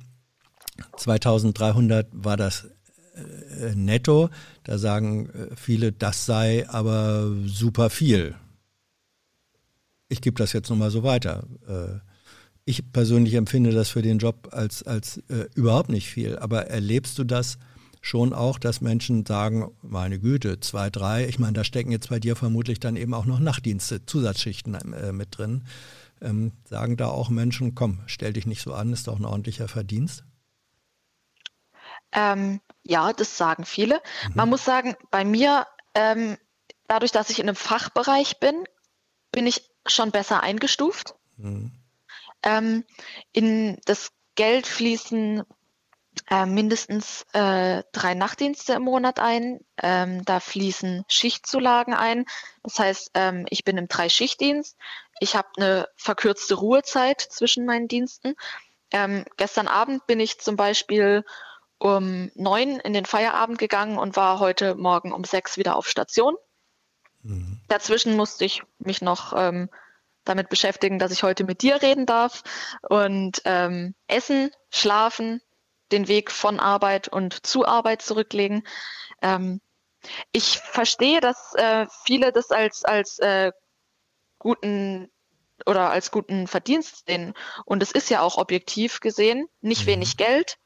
[0.97, 2.69] 2300 war das
[3.15, 4.29] äh, netto.
[4.63, 8.35] Da sagen äh, viele, das sei aber super viel.
[10.07, 11.47] Ich gebe das jetzt nochmal so weiter.
[11.67, 12.10] Äh,
[12.71, 16.37] ich persönlich empfinde das für den Job als, als äh, überhaupt nicht viel.
[16.39, 17.57] Aber erlebst du das
[18.01, 22.19] schon auch, dass Menschen sagen, meine Güte, zwei, drei, ich meine, da stecken jetzt bei
[22.19, 25.65] dir vermutlich dann eben auch noch Nachtdienste, Zusatzschichten äh, mit drin.
[26.21, 29.67] Ähm, sagen da auch Menschen, komm, stell dich nicht so an, ist doch ein ordentlicher
[29.67, 30.23] Verdienst?
[32.11, 34.01] Ähm, ja, das sagen viele.
[34.29, 34.35] Mhm.
[34.35, 36.37] Man muss sagen, bei mir, ähm,
[36.87, 38.63] dadurch, dass ich in einem Fachbereich bin,
[39.31, 41.15] bin ich schon besser eingestuft.
[41.37, 41.71] Mhm.
[42.43, 42.83] Ähm,
[43.31, 45.43] in das Geld fließen
[46.29, 49.59] äh, mindestens äh, drei Nachtdienste im Monat ein.
[49.81, 52.25] Ähm, da fließen Schichtzulagen ein.
[52.63, 54.77] Das heißt, ähm, ich bin im Drei-Schichtdienst.
[55.19, 58.35] Ich habe eine verkürzte Ruhezeit zwischen meinen Diensten.
[58.91, 61.23] Ähm, gestern Abend bin ich zum Beispiel
[61.77, 66.35] um neun in den Feierabend gegangen und war heute Morgen um sechs wieder auf Station.
[67.23, 67.59] Mhm.
[67.69, 69.69] Dazwischen musste ich mich noch ähm,
[70.23, 72.43] damit beschäftigen, dass ich heute mit dir reden darf
[72.89, 75.41] und ähm, essen, schlafen,
[75.91, 78.67] den Weg von Arbeit und zu Arbeit zurücklegen.
[79.21, 79.61] Ähm,
[80.31, 83.51] Ich verstehe, dass äh, viele das als, als äh,
[84.39, 85.11] guten
[85.67, 87.35] oder als guten Verdienst sehen.
[87.65, 89.91] Und es ist ja auch objektiv gesehen nicht mhm.
[89.91, 90.57] wenig Geld,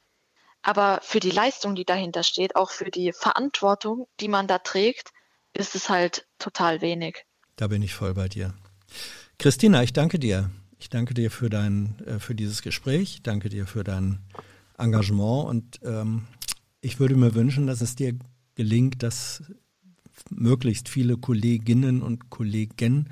[0.61, 5.11] aber für die Leistung, die dahinter steht, auch für die Verantwortung, die man da trägt,
[5.53, 7.25] ist es halt total wenig.
[7.57, 8.53] Da bin ich voll bei dir.
[9.37, 10.49] Christina, ich danke dir.
[10.77, 13.21] Ich danke dir für dein, äh, für dieses Gespräch.
[13.23, 14.19] Danke dir für dein
[14.77, 16.27] Engagement und ähm,
[16.81, 18.17] ich würde mir wünschen, dass es dir
[18.55, 19.43] gelingt, dass
[20.29, 23.09] möglichst viele Kolleginnen und Kollegen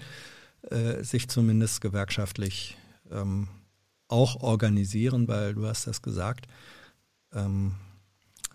[0.69, 2.77] äh, sich zumindest gewerkschaftlich
[3.11, 3.47] ähm,
[4.07, 6.47] auch organisieren, weil du hast das gesagt,
[7.33, 7.73] ähm,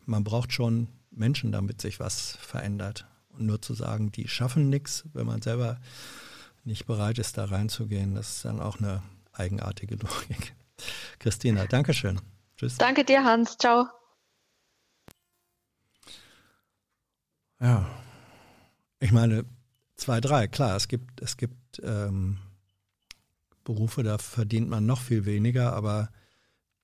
[0.07, 3.07] man braucht schon Menschen, damit sich was verändert.
[3.31, 5.79] Und nur zu sagen, die schaffen nichts, wenn man selber
[6.69, 10.55] nicht bereit ist, da reinzugehen, das ist dann auch eine eigenartige Logik.
[11.19, 12.21] Christina, Dankeschön.
[12.57, 12.77] Tschüss.
[12.77, 13.57] Danke dir, Hans.
[13.59, 13.89] Ciao.
[17.61, 17.89] Ja,
[19.01, 19.45] ich meine,
[19.97, 22.39] zwei, drei, klar, es gibt, es gibt ähm,
[23.65, 26.11] Berufe, da verdient man noch viel weniger, aber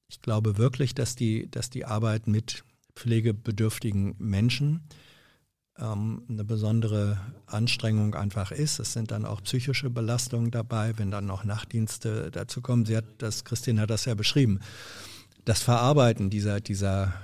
[0.09, 2.65] ich glaube wirklich, dass die, dass die Arbeit mit
[2.97, 4.89] pflegebedürftigen Menschen
[5.78, 8.78] ähm, eine besondere Anstrengung einfach ist.
[8.78, 12.86] Es sind dann auch psychische Belastungen dabei, wenn dann noch Nachtdienste dazu kommen.
[12.86, 14.60] Sie hat das, Christine hat das ja beschrieben.
[15.44, 17.14] Das Verarbeiten dieser, dieser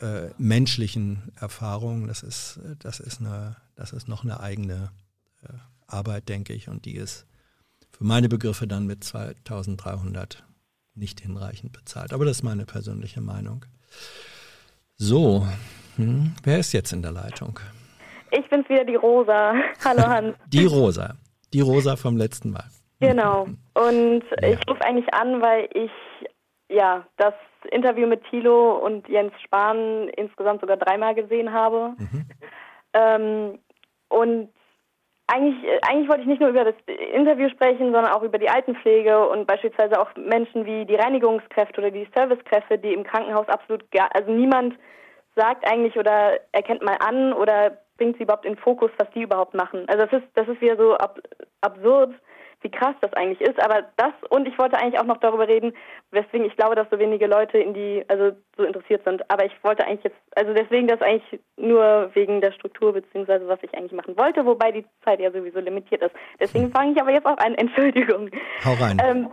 [0.00, 4.90] äh, menschlichen Erfahrungen, das ist, das ist eine, das ist noch eine eigene
[5.42, 5.48] äh,
[5.86, 7.26] Arbeit, denke ich, und die ist
[7.90, 10.44] für meine Begriffe dann mit 2300
[10.94, 12.12] nicht hinreichend bezahlt.
[12.12, 13.64] Aber das ist meine persönliche Meinung.
[14.96, 15.46] So,
[15.96, 17.58] hm, wer ist jetzt in der Leitung?
[18.36, 19.54] Ich bin's wieder, die Rosa.
[19.84, 20.36] Hallo Hans.
[20.48, 21.14] Die Rosa.
[21.52, 22.64] Die Rosa vom letzten Mal.
[23.00, 23.46] Genau.
[23.74, 24.48] Und ja.
[24.48, 25.90] ich rufe eigentlich an, weil ich
[26.68, 27.34] ja das
[27.70, 31.94] Interview mit Thilo und Jens Spahn insgesamt sogar dreimal gesehen habe.
[31.98, 32.26] Mhm.
[32.92, 33.58] Ähm,
[34.08, 34.48] und
[35.26, 36.74] eigentlich, eigentlich wollte ich nicht nur über das
[37.14, 41.90] Interview sprechen, sondern auch über die Altenpflege und beispielsweise auch Menschen wie die Reinigungskräfte oder
[41.90, 44.74] die Servicekräfte, die im Krankenhaus absolut gar, also niemand
[45.36, 49.54] sagt eigentlich oder erkennt mal an oder bringt sie überhaupt in Fokus, was die überhaupt
[49.54, 49.84] machen.
[49.88, 51.20] Also das ist, das ist wieder so ab,
[51.60, 52.14] absurd,
[52.64, 53.62] wie krass das eigentlich ist.
[53.62, 55.74] Aber das und ich wollte eigentlich auch noch darüber reden,
[56.10, 59.30] weswegen ich glaube, dass so wenige Leute in die, also so interessiert sind.
[59.30, 63.62] Aber ich wollte eigentlich jetzt, also deswegen das eigentlich nur wegen der Struktur beziehungsweise was
[63.62, 66.14] ich eigentlich machen wollte, wobei die Zeit ja sowieso limitiert ist.
[66.40, 67.54] Deswegen fange ich aber jetzt auch an.
[67.54, 68.30] Entschuldigung.
[68.64, 69.00] Hau rein.
[69.04, 69.30] Ähm,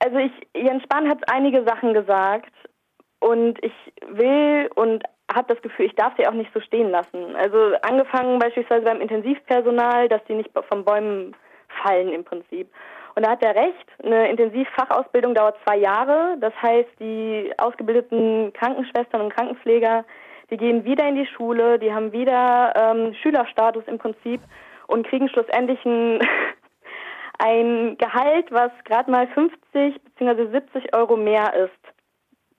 [0.00, 2.52] also ich, Jens Spahn hat einige Sachen gesagt
[3.20, 3.72] und ich
[4.08, 7.36] will und habe das Gefühl, ich darf sie auch nicht so stehen lassen.
[7.36, 11.34] Also angefangen beispielsweise beim Intensivpersonal, dass die nicht vom Bäumen
[11.82, 12.68] fallen im Prinzip.
[13.14, 16.36] Und da hat er recht, eine Intensivfachausbildung dauert zwei Jahre.
[16.40, 20.04] Das heißt, die ausgebildeten Krankenschwestern und Krankenpfleger,
[20.50, 24.40] die gehen wieder in die Schule, die haben wieder ähm, Schülerstatus im Prinzip
[24.86, 26.20] und kriegen schlussendlich ein,
[27.38, 30.50] ein Gehalt, was gerade mal 50 bzw.
[30.50, 31.94] 70 Euro mehr ist,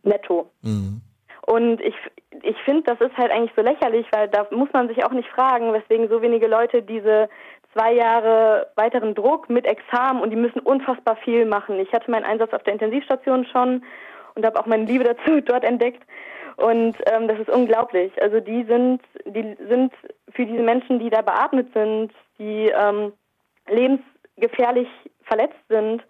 [0.04, 0.52] netto.
[0.62, 1.02] Mhm.
[1.46, 1.96] Und ich,
[2.42, 5.30] ich finde, das ist halt eigentlich so lächerlich, weil da muss man sich auch nicht
[5.30, 7.30] fragen, weswegen so wenige Leute diese
[7.74, 11.80] zwei Jahre weiteren Druck mit Examen und die müssen unfassbar viel machen.
[11.80, 13.84] Ich hatte meinen Einsatz auf der Intensivstation schon
[14.36, 16.04] und habe auch meine Liebe dazu dort entdeckt.
[16.56, 18.12] Und ähm, das ist unglaublich.
[18.22, 19.92] Also die sind, die sind
[20.32, 23.12] für diese Menschen, die da beatmet sind, die ähm,
[23.68, 24.88] lebensgefährlich
[25.24, 26.04] verletzt sind,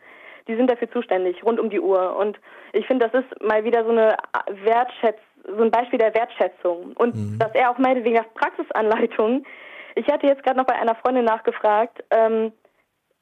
[0.48, 2.16] die sind dafür zuständig, rund um die Uhr.
[2.16, 2.40] Und
[2.74, 4.18] ich finde, das ist mal wieder so eine
[4.64, 6.94] Wertschätzung, so ein Beispiel der Wertschätzung.
[6.96, 7.40] Und mhm.
[7.40, 9.46] dass er auch meinte, wegen der Praxisanleitung,
[9.96, 12.52] ich hatte jetzt gerade noch bei einer Freundin nachgefragt, ähm,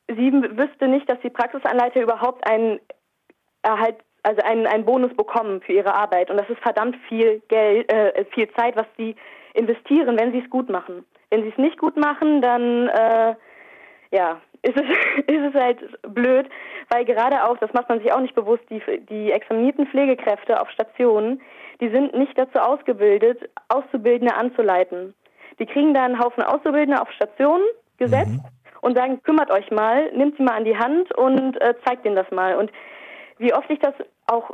[0.07, 2.80] sie wüsste nicht, dass die Praxisanleiter überhaupt einen
[3.64, 6.30] Erhalt, also einen, einen Bonus bekommen für ihre Arbeit.
[6.30, 9.15] Und das ist verdammt viel Geld, äh, viel Zeit, was sie
[9.53, 11.06] investieren, wenn sie es gut machen.
[11.30, 13.35] Wenn sie es nicht gut machen, dann äh,
[14.11, 14.83] ja, ist es,
[15.27, 15.79] ist es halt
[16.13, 16.47] blöd,
[16.89, 20.69] weil gerade auch, das macht man sich auch nicht bewusst, die, die examinierten Pflegekräfte auf
[20.69, 21.41] Stationen,
[21.79, 25.13] die sind nicht dazu ausgebildet, Auszubildende anzuleiten.
[25.59, 27.63] Die kriegen da einen Haufen Auszubildende auf Stationen
[27.97, 28.41] gesetzt mhm.
[28.81, 32.15] und sagen, kümmert euch mal, nimmt sie mal an die Hand und äh, zeigt ihnen
[32.15, 32.55] das mal.
[32.55, 32.71] Und
[33.38, 33.93] wie oft ich das
[34.27, 34.51] auch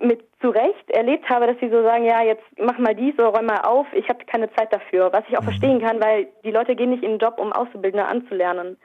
[0.00, 3.28] mit zu Recht erlebt habe, dass sie so sagen, ja, jetzt mach mal dies oder
[3.28, 5.46] räum mal auf, ich habe keine Zeit dafür, was ich auch mhm.
[5.46, 8.76] verstehen kann, weil die Leute gehen nicht in den Job, um Auszubildende anzulernen.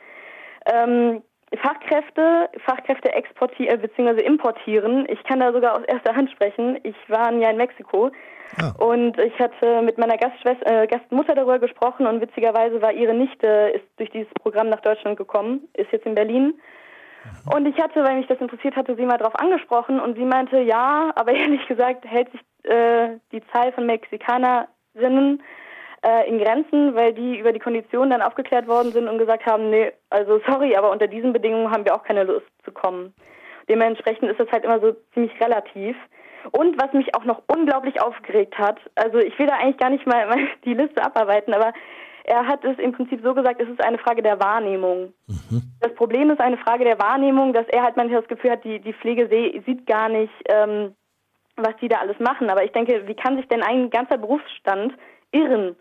[0.65, 1.21] Ähm,
[1.61, 4.21] Fachkräfte, Fachkräfte exportieren äh, bzw.
[4.21, 5.05] importieren.
[5.09, 6.79] Ich kann da sogar aus erster Hand sprechen.
[6.83, 8.11] Ich war ein Jahr in Mexiko
[8.57, 8.73] ah.
[8.83, 13.71] und ich hatte mit meiner Gastschwester, äh, Gastmutter darüber gesprochen und witzigerweise war ihre Nichte
[13.75, 16.55] ist durch dieses Programm nach Deutschland gekommen, ist jetzt in Berlin.
[17.45, 17.53] Mhm.
[17.53, 20.59] Und ich hatte, weil mich das interessiert hatte, sie mal darauf angesprochen und sie meinte,
[20.59, 25.43] ja, aber ehrlich gesagt hält sich äh, die Zahl von Mexikanerinnen
[26.03, 29.69] äh, in Grenzen, weil die über die Konditionen dann aufgeklärt worden sind und gesagt haben,
[29.69, 33.13] nee, also sorry, aber unter diesen Bedingungen haben wir auch keine Lust zu kommen.
[33.69, 35.95] Dementsprechend ist das halt immer so ziemlich relativ.
[36.51, 40.05] Und was mich auch noch unglaublich aufgeregt hat, also ich will da eigentlich gar nicht
[40.05, 41.73] mal, mal die Liste abarbeiten, aber
[42.25, 45.13] er hat es im Prinzip so gesagt, es ist eine Frage der Wahrnehmung.
[45.27, 45.61] Mhm.
[45.81, 48.79] Das Problem ist eine Frage der Wahrnehmung, dass er halt manchmal das Gefühl hat, die,
[48.79, 49.27] die Pflege
[49.65, 50.95] sieht gar nicht, ähm,
[51.57, 52.49] was die da alles machen.
[52.49, 54.93] Aber ich denke, wie kann sich denn ein ganzer Berufsstand
[55.31, 55.75] irren?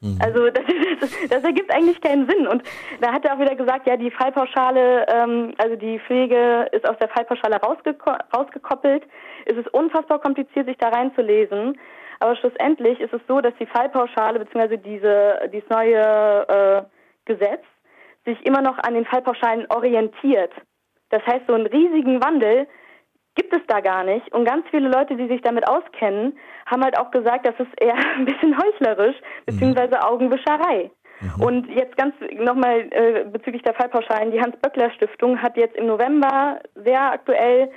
[0.00, 0.18] Mhm.
[0.22, 0.64] Also das,
[1.00, 2.46] das, das, ergibt eigentlich keinen Sinn.
[2.46, 2.62] Und
[3.00, 6.98] da hat er auch wieder gesagt, ja, die Fallpauschale, ähm, also die Pflege ist aus
[6.98, 9.04] der Fallpauschale rausgeko rausgekoppelt.
[9.46, 11.78] Es ist unfassbar kompliziert, sich da reinzulesen.
[12.20, 14.76] Aber schlussendlich ist es so, dass die Fallpauschale bzw.
[14.78, 16.82] diese dieses neue äh,
[17.26, 17.62] Gesetz
[18.24, 20.52] sich immer noch an den Fallpauschalen orientiert.
[21.10, 22.66] Das heißt, so einen riesigen Wandel
[23.36, 24.32] gibt es da gar nicht.
[24.34, 26.36] Und ganz viele Leute, die sich damit auskennen,
[26.66, 30.90] haben halt auch gesagt, das ist eher ein bisschen heuchlerisch, beziehungsweise Augenwischerei.
[31.20, 31.42] Mhm.
[31.42, 34.32] Und jetzt ganz nochmal äh, bezüglich der Fallpauschalen.
[34.32, 37.70] Die Hans-Böckler-Stiftung hat jetzt im November sehr aktuell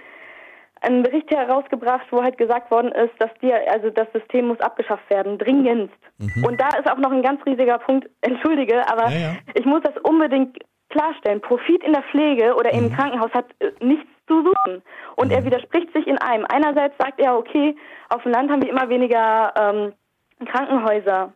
[0.81, 5.09] einen Bericht herausgebracht, wo halt gesagt worden ist, dass die, also das System muss abgeschafft
[5.09, 5.97] werden, dringendst.
[6.17, 6.45] Mhm.
[6.45, 9.37] Und da ist auch noch ein ganz riesiger Punkt, entschuldige, aber ja, ja.
[9.53, 10.57] ich muss das unbedingt
[10.89, 11.41] klarstellen.
[11.41, 12.85] Profit in der Pflege oder mhm.
[12.85, 14.81] im Krankenhaus hat äh, nichts zu suchen.
[15.15, 15.33] Und mhm.
[15.33, 16.45] er widerspricht sich in einem.
[16.49, 17.75] Einerseits sagt er, okay,
[18.09, 19.93] auf dem Land haben wir immer weniger ähm,
[20.45, 21.33] Krankenhäuser.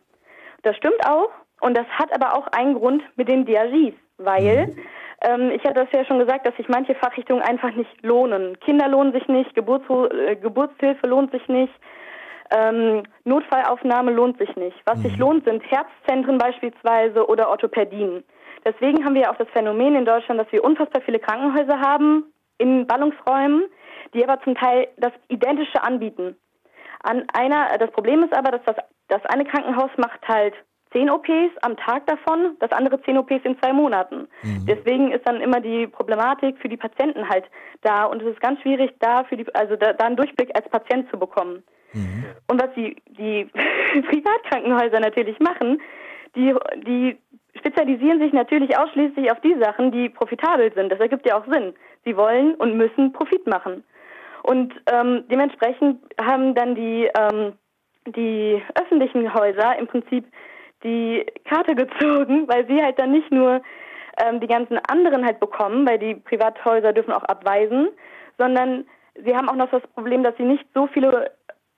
[0.62, 1.30] Das stimmt auch.
[1.60, 4.78] Und das hat aber auch einen Grund mit den DRGs, weil mhm.
[5.22, 8.58] ähm, ich hatte das ja schon gesagt, dass sich manche Fachrichtungen einfach nicht lohnen.
[8.60, 11.72] Kinder lohnen sich nicht, Geburts äh, Geburtshilfe lohnt sich nicht,
[12.50, 14.76] ähm, Notfallaufnahme lohnt sich nicht.
[14.84, 15.02] Was mhm.
[15.02, 18.24] sich lohnt, sind Herzzentren beispielsweise oder Orthopädien.
[18.64, 22.86] Deswegen haben wir auch das Phänomen in Deutschland, dass wir unfassbar viele Krankenhäuser haben, in
[22.86, 23.64] Ballungsräumen,
[24.14, 26.36] die aber zum Teil das Identische anbieten.
[27.02, 28.76] An einer, das Problem ist aber, dass das,
[29.08, 30.54] das eine Krankenhaus macht halt
[30.92, 34.28] zehn OPs am Tag davon, das andere zehn OPs in zwei Monaten.
[34.42, 34.64] Mhm.
[34.66, 37.44] Deswegen ist dann immer die Problematik für die Patienten halt
[37.82, 40.68] da und es ist ganz schwierig, da für die, also da, da einen Durchblick als
[40.68, 41.64] Patient zu bekommen.
[41.92, 42.24] Mhm.
[42.48, 43.44] Und was die, die
[44.08, 45.82] Privatkrankenhäuser natürlich machen,
[46.36, 46.54] die,
[46.86, 47.18] die
[47.56, 50.90] spezialisieren sich natürlich ausschließlich auf die Sachen, die profitabel sind.
[50.90, 51.74] Das ergibt ja auch Sinn.
[52.04, 53.84] Sie wollen und müssen Profit machen.
[54.42, 57.54] Und ähm, dementsprechend haben dann die, ähm,
[58.06, 60.26] die öffentlichen Häuser im Prinzip
[60.82, 63.62] die Karte gezogen, weil sie halt dann nicht nur
[64.22, 67.88] ähm, die ganzen anderen halt bekommen, weil die Privathäuser dürfen auch abweisen,
[68.38, 68.84] sondern
[69.24, 71.30] sie haben auch noch das Problem, dass sie nicht so viele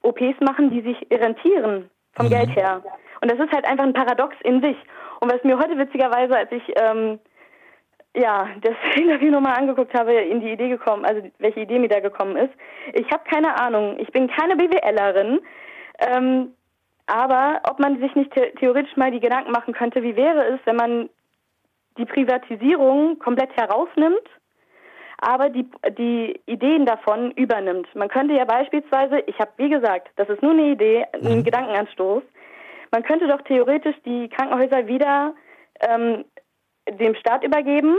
[0.02, 2.30] OPs machen, die sich rentieren vom mhm.
[2.30, 2.82] Geld her.
[3.20, 4.76] Und das ist halt einfach ein Paradox in sich.
[5.20, 7.18] Und was mir heute witzigerweise, als ich ähm,
[8.16, 12.00] ja, das Interview nochmal angeguckt habe, in die Idee gekommen, also welche Idee mir da
[12.00, 12.52] gekommen ist.
[12.94, 15.40] Ich habe keine Ahnung, ich bin keine BWLerin,
[16.00, 16.52] ähm,
[17.06, 20.60] aber ob man sich nicht the theoretisch mal die Gedanken machen könnte, wie wäre es,
[20.64, 21.08] wenn man
[21.98, 24.28] die Privatisierung komplett herausnimmt,
[25.18, 25.66] aber die,
[25.96, 27.88] die Ideen davon übernimmt.
[27.94, 31.44] Man könnte ja beispielsweise, ich habe wie gesagt, das ist nur eine Idee, ein mhm.
[31.44, 32.22] Gedankenanstoß,
[32.90, 35.34] man könnte doch theoretisch die Krankenhäuser wieder
[35.80, 36.24] ähm,
[36.88, 37.96] dem Staat übergeben,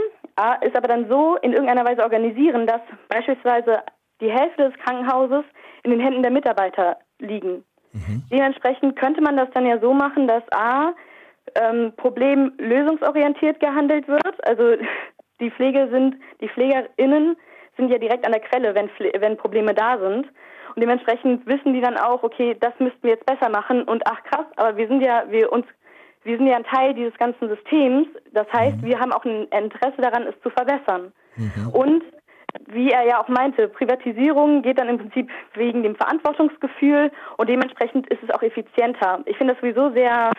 [0.62, 3.82] ist aber dann so in irgendeiner Weise organisieren, dass beispielsweise
[4.20, 5.44] die Hälfte des Krankenhauses
[5.82, 7.64] in den Händen der Mitarbeiter liegen.
[7.92, 8.22] Mhm.
[8.30, 10.92] Dementsprechend könnte man das dann ja so machen, dass A,
[11.54, 14.46] ähm, Problem lösungsorientiert gehandelt wird.
[14.46, 14.76] Also
[15.40, 17.36] die Pflege sind, die PflegerInnen
[17.76, 18.90] sind ja direkt an der Quelle, wenn,
[19.20, 20.26] wenn Probleme da sind.
[20.78, 24.22] Und dementsprechend wissen die dann auch, okay, das müssten wir jetzt besser machen und ach
[24.22, 25.66] krass, aber wir sind ja, wir uns
[26.22, 28.06] wir sind ja ein Teil dieses ganzen Systems.
[28.32, 28.86] Das heißt, mhm.
[28.86, 31.12] wir haben auch ein Interesse daran, es zu verbessern.
[31.34, 31.70] Mhm.
[31.72, 32.04] Und
[32.68, 38.06] wie er ja auch meinte, Privatisierung geht dann im Prinzip wegen dem Verantwortungsgefühl und dementsprechend
[38.12, 39.18] ist es auch effizienter.
[39.26, 40.30] Ich finde das sowieso sehr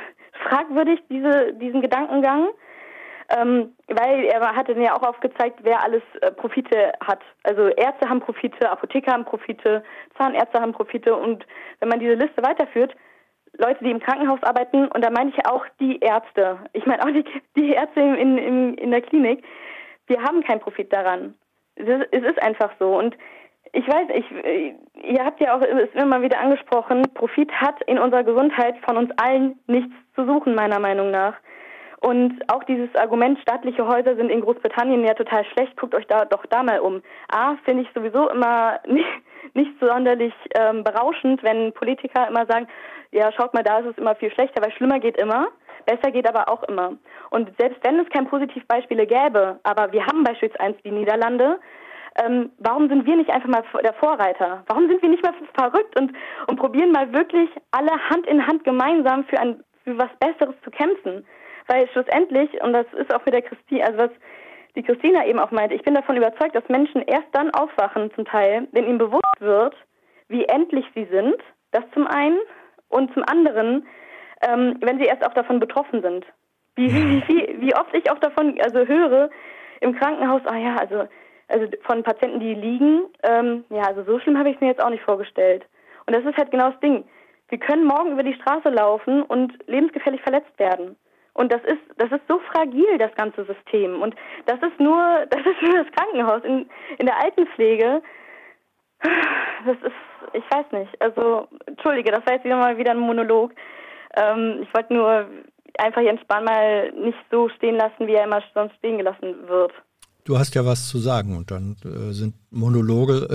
[0.48, 2.48] fragwürdig, diese, diesen Gedankengang,
[3.30, 7.22] ähm, weil er hat dann ja auch aufgezeigt, wer alles äh, Profite hat.
[7.44, 9.84] Also Ärzte haben Profite, Apotheker haben Profite,
[10.18, 11.46] Zahnärzte haben Profite und
[11.80, 12.96] wenn man diese Liste weiterführt,
[13.58, 16.60] Leute, die im Krankenhaus arbeiten, und da meine ich auch die Ärzte.
[16.74, 17.26] Ich meine auch die,
[17.58, 19.44] die Ärzte in, in, in der Klinik.
[20.08, 21.36] Wir haben keinen Profit daran.
[21.76, 22.98] Es ist, es ist einfach so.
[22.98, 23.18] Und
[23.74, 24.26] ich weiß, ich,
[25.04, 29.12] ihr habt ja auch es immer wieder angesprochen, Profit hat in unserer Gesundheit von uns
[29.18, 31.36] allen nichts zu suchen, meiner Meinung nach.
[32.02, 36.24] Und auch dieses Argument, staatliche Häuser sind in Großbritannien ja total schlecht, guckt euch da
[36.26, 37.02] doch da mal um.
[37.30, 39.08] A, finde ich sowieso immer nicht,
[39.54, 42.68] nicht sonderlich ähm, berauschend, wenn Politiker immer sagen,
[43.12, 45.48] ja, schaut mal, da ist es immer viel schlechter, weil schlimmer geht immer,
[45.86, 46.94] besser geht aber auch immer.
[47.32, 51.60] Und selbst wenn es keine Positivbeispiele gäbe, aber wir haben beispielsweise die Niederlande,
[52.24, 54.64] ähm, warum sind wir nicht einfach mal der Vorreiter?
[54.68, 56.14] Warum sind wir nicht mal verrückt und,
[56.48, 60.72] und probieren mal wirklich alle Hand in Hand gemeinsam für ein, für was Besseres zu
[60.72, 61.26] kämpfen.
[61.70, 64.12] Weil schlussendlich, und das ist auch mit der Christine, also was
[64.76, 68.26] die Christina eben auch meinte, ich bin davon überzeugt, dass Menschen erst dann aufwachen zum
[68.26, 69.76] Teil, wenn ihnen bewusst wird,
[70.28, 71.36] wie endlich sie sind,
[71.72, 72.40] das zum einen,
[72.90, 73.88] und zum anderen,
[74.42, 76.26] ähm, wenn sie erst auch davon betroffen sind.
[76.76, 79.30] Wie, wie, wie, wie oft ich auch davon also höre
[79.82, 81.08] im Krankenhaus, ah ja, also,
[81.48, 84.84] also von Patienten, die liegen, ähm, ja, also so schlimm habe ich es mir jetzt
[84.84, 85.66] auch nicht vorgestellt.
[86.06, 87.04] Und das ist halt genau das Ding.
[87.50, 90.96] Wir können morgen über die Straße laufen und lebensgefährlich verletzt werden.
[91.40, 94.02] Und das ist, das ist so fragil, das ganze System.
[94.02, 94.14] Und
[94.46, 96.44] das ist nur, das ist nur das Krankenhaus.
[96.44, 98.02] In, in der Altenpflege,
[99.66, 101.02] das ist, ich weiß nicht.
[101.02, 103.54] Also, entschuldige, das war jetzt wieder mal wieder ein Monolog.
[104.18, 105.30] Ähm, ich wollte nur
[105.78, 109.72] einfach Jens Spahn mal nicht so stehen lassen, wie er immer sonst stehen gelassen wird.
[110.26, 113.28] Du hast ja was zu sagen und dann äh, sind Monologe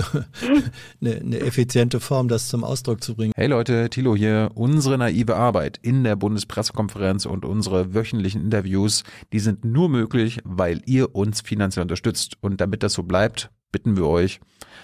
[1.01, 3.33] eine, eine effiziente Form, das zum Ausdruck zu bringen.
[3.35, 4.51] Hey Leute, Thilo hier.
[4.53, 9.03] Unsere naive Arbeit in der Bundespressekonferenz und unsere wöchentlichen Interviews,
[9.33, 12.37] die sind nur möglich, weil ihr uns finanziell unterstützt.
[12.41, 14.39] Und damit das so bleibt, bitten wir euch,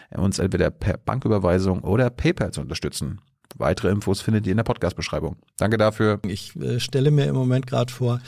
[0.09, 3.21] uns entweder per Banküberweisung oder PayPal zu unterstützen.
[3.57, 5.35] Weitere Infos findet ihr in der Podcast-Beschreibung.
[5.57, 6.19] Danke dafür.
[6.27, 8.21] Ich äh, stelle mir im Moment gerade vor,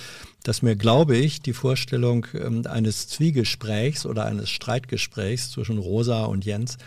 [0.44, 6.46] dass mir, glaube ich, die Vorstellung ähm, eines Zwiegesprächs oder eines Streitgesprächs zwischen Rosa und
[6.46, 6.78] Jens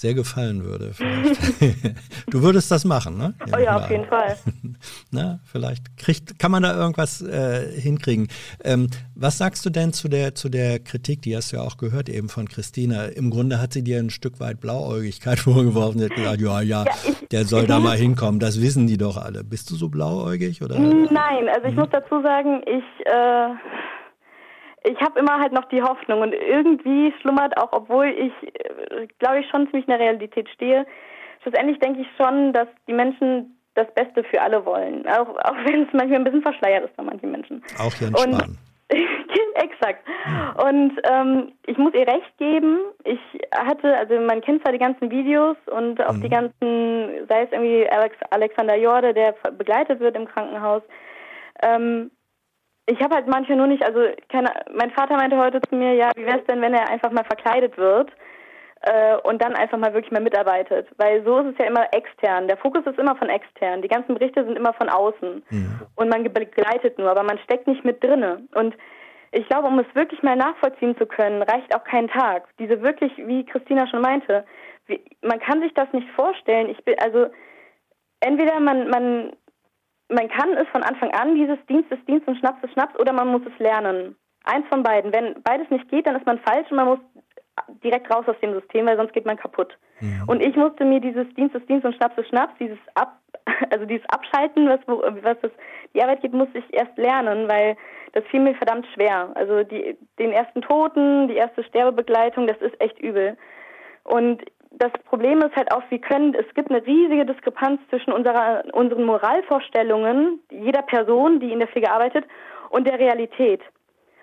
[0.00, 0.92] sehr gefallen würde.
[2.30, 3.34] du würdest das machen, ne?
[3.48, 4.36] Ja, oh ja, auf jeden Fall.
[5.10, 8.28] Na, vielleicht kriegt, kann man da irgendwas äh, hinkriegen.
[8.62, 11.78] Ähm, was sagst du denn zu der, zu der Kritik, die hast du ja auch
[11.78, 13.06] gehört eben von Christina.
[13.06, 15.98] Im Grunde hat sie dir ein Stück weit Blauäugigkeit vorgeworfen.
[15.98, 18.38] Sie hat gesagt, ja, ja, ja ich, der soll da mal hinkommen.
[18.38, 19.42] Das wissen die doch alle.
[19.42, 20.78] Bist du so blauäugig oder?
[20.78, 21.80] Nein, also ich hm.
[21.80, 23.48] muss dazu sagen, ich äh,
[24.84, 29.40] ich habe immer halt noch die Hoffnung und irgendwie schlummert auch, obwohl ich, äh, glaube
[29.40, 30.86] ich, schon ziemlich in der Realität stehe.
[31.42, 35.06] Schlussendlich denke ich schon, dass die Menschen das Beste für alle wollen.
[35.06, 37.62] Auch, auch wenn es manchmal ein bisschen verschleiert ist bei manchen Menschen.
[37.78, 38.58] Auch Jens und, Spahn.
[39.54, 40.06] Exakt.
[40.64, 42.78] Und ähm, ich muss ihr recht geben.
[43.04, 43.20] Ich
[43.54, 46.22] hatte, also man kennt zwar die ganzen Videos und auch mhm.
[46.22, 50.82] die ganzen, sei es irgendwie Alex, Alexander Jorde, der begleitet wird im Krankenhaus.
[51.62, 52.10] Ähm,
[52.88, 54.00] ich habe halt manche nur nicht, also
[54.30, 57.10] keine, mein Vater meinte heute zu mir, ja, wie wäre es denn, wenn er einfach
[57.10, 58.10] mal verkleidet wird
[58.80, 60.88] äh, und dann einfach mal wirklich mal mitarbeitet?
[60.96, 62.48] Weil so ist es ja immer extern.
[62.48, 63.82] Der Fokus ist immer von extern.
[63.82, 65.42] Die ganzen Berichte sind immer von außen.
[65.50, 65.80] Mhm.
[65.96, 68.42] Und man begleitet nur, aber man steckt nicht mit drinne.
[68.54, 68.74] Und
[69.32, 72.48] ich glaube, um es wirklich mal nachvollziehen zu können, reicht auch kein Tag.
[72.58, 74.46] Diese wirklich, wie Christina schon meinte,
[74.86, 76.70] wie, man kann sich das nicht vorstellen.
[76.70, 77.26] Ich bin, also,
[78.20, 79.32] entweder man, man
[80.08, 83.12] man kann es von Anfang an, dieses Dienst ist Dienst und Schnaps ist Schnaps, oder
[83.12, 84.16] man muss es lernen.
[84.44, 85.12] Eins von beiden.
[85.12, 86.98] Wenn beides nicht geht, dann ist man falsch und man muss
[87.82, 89.76] direkt raus aus dem System, weil sonst geht man kaputt.
[90.00, 90.24] Ja.
[90.26, 93.18] Und ich musste mir dieses Dienst ist Dienst und Schnaps ist Schnaps, dieses Ab,
[93.70, 95.50] also dieses Abschalten, was, was das,
[95.94, 97.76] die Arbeit geht, musste ich erst lernen, weil
[98.12, 99.30] das fiel mir verdammt schwer.
[99.34, 103.36] Also die, den ersten Toten, die erste Sterbebegleitung, das ist echt übel.
[104.04, 108.64] Und das Problem ist halt auch, wir können, es gibt eine riesige Diskrepanz zwischen unserer,
[108.72, 112.24] unseren Moralvorstellungen jeder Person, die in der Pflege arbeitet,
[112.70, 113.62] und der Realität.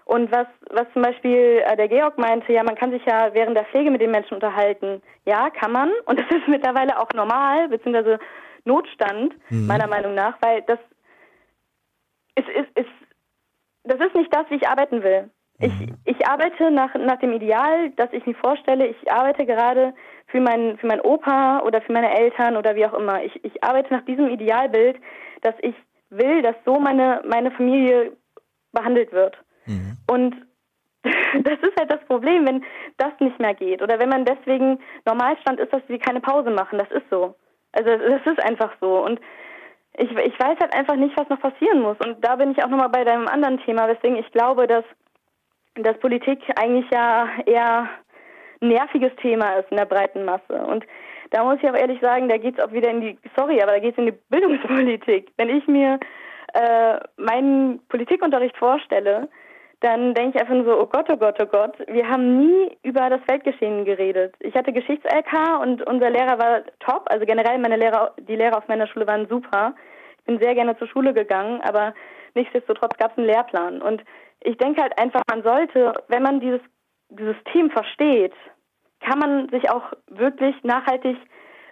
[0.05, 3.57] Und was, was zum Beispiel äh, der Georg meinte, ja, man kann sich ja während
[3.57, 5.01] der Pflege mit den Menschen unterhalten.
[5.25, 5.91] Ja, kann man.
[6.05, 8.19] Und das ist mittlerweile auch normal, beziehungsweise
[8.65, 9.65] Notstand, mhm.
[9.65, 10.77] meiner Meinung nach, weil das
[12.35, 12.89] ist, ist, ist,
[13.83, 15.29] das ist nicht das, wie ich arbeiten will.
[15.59, 15.97] Ich, mhm.
[16.03, 18.87] ich arbeite nach, nach dem Ideal, das ich mir vorstelle.
[18.87, 19.93] Ich arbeite gerade
[20.27, 23.23] für meinen für mein Opa oder für meine Eltern oder wie auch immer.
[23.23, 24.97] Ich, ich arbeite nach diesem Idealbild,
[25.41, 25.75] dass ich
[26.09, 28.13] will, dass so meine, meine Familie
[28.71, 29.37] behandelt wird.
[29.65, 29.97] Mhm.
[30.09, 30.35] Und
[31.03, 32.63] das ist halt das Problem, wenn
[32.97, 33.81] das nicht mehr geht.
[33.81, 36.79] Oder wenn man deswegen Normalstand ist, dass sie keine Pause machen.
[36.79, 37.35] Das ist so.
[37.71, 39.03] Also das ist einfach so.
[39.03, 39.19] Und
[39.97, 41.97] ich, ich weiß halt einfach nicht, was noch passieren muss.
[41.99, 44.83] Und da bin ich auch nochmal bei deinem anderen Thema, weswegen ich glaube, dass,
[45.75, 47.89] dass Politik eigentlich ja eher
[48.61, 50.53] nerviges Thema ist in der breiten Masse.
[50.53, 50.85] Und
[51.31, 53.73] da muss ich auch ehrlich sagen, da geht es auch wieder in die, sorry, aber
[53.73, 55.31] da geht es in die Bildungspolitik.
[55.37, 55.99] Wenn ich mir
[56.53, 59.27] äh, meinen Politikunterricht vorstelle,
[59.81, 62.77] dann denke ich einfach nur so, oh Gott, oh Gott, oh Gott, wir haben nie
[62.83, 64.33] über das Weltgeschehen geredet.
[64.39, 68.67] Ich hatte Geschichts-LK und unser Lehrer war top, also generell meine Lehrer, die Lehrer auf
[68.67, 69.75] meiner Schule waren super.
[70.19, 71.93] Ich bin sehr gerne zur Schule gegangen, aber
[72.33, 73.81] nichtsdestotrotz gab es einen Lehrplan.
[73.81, 74.03] Und
[74.45, 76.61] ich denke halt einfach, man sollte, wenn man dieses
[77.09, 78.33] System versteht,
[79.01, 81.17] kann man sich auch wirklich nachhaltig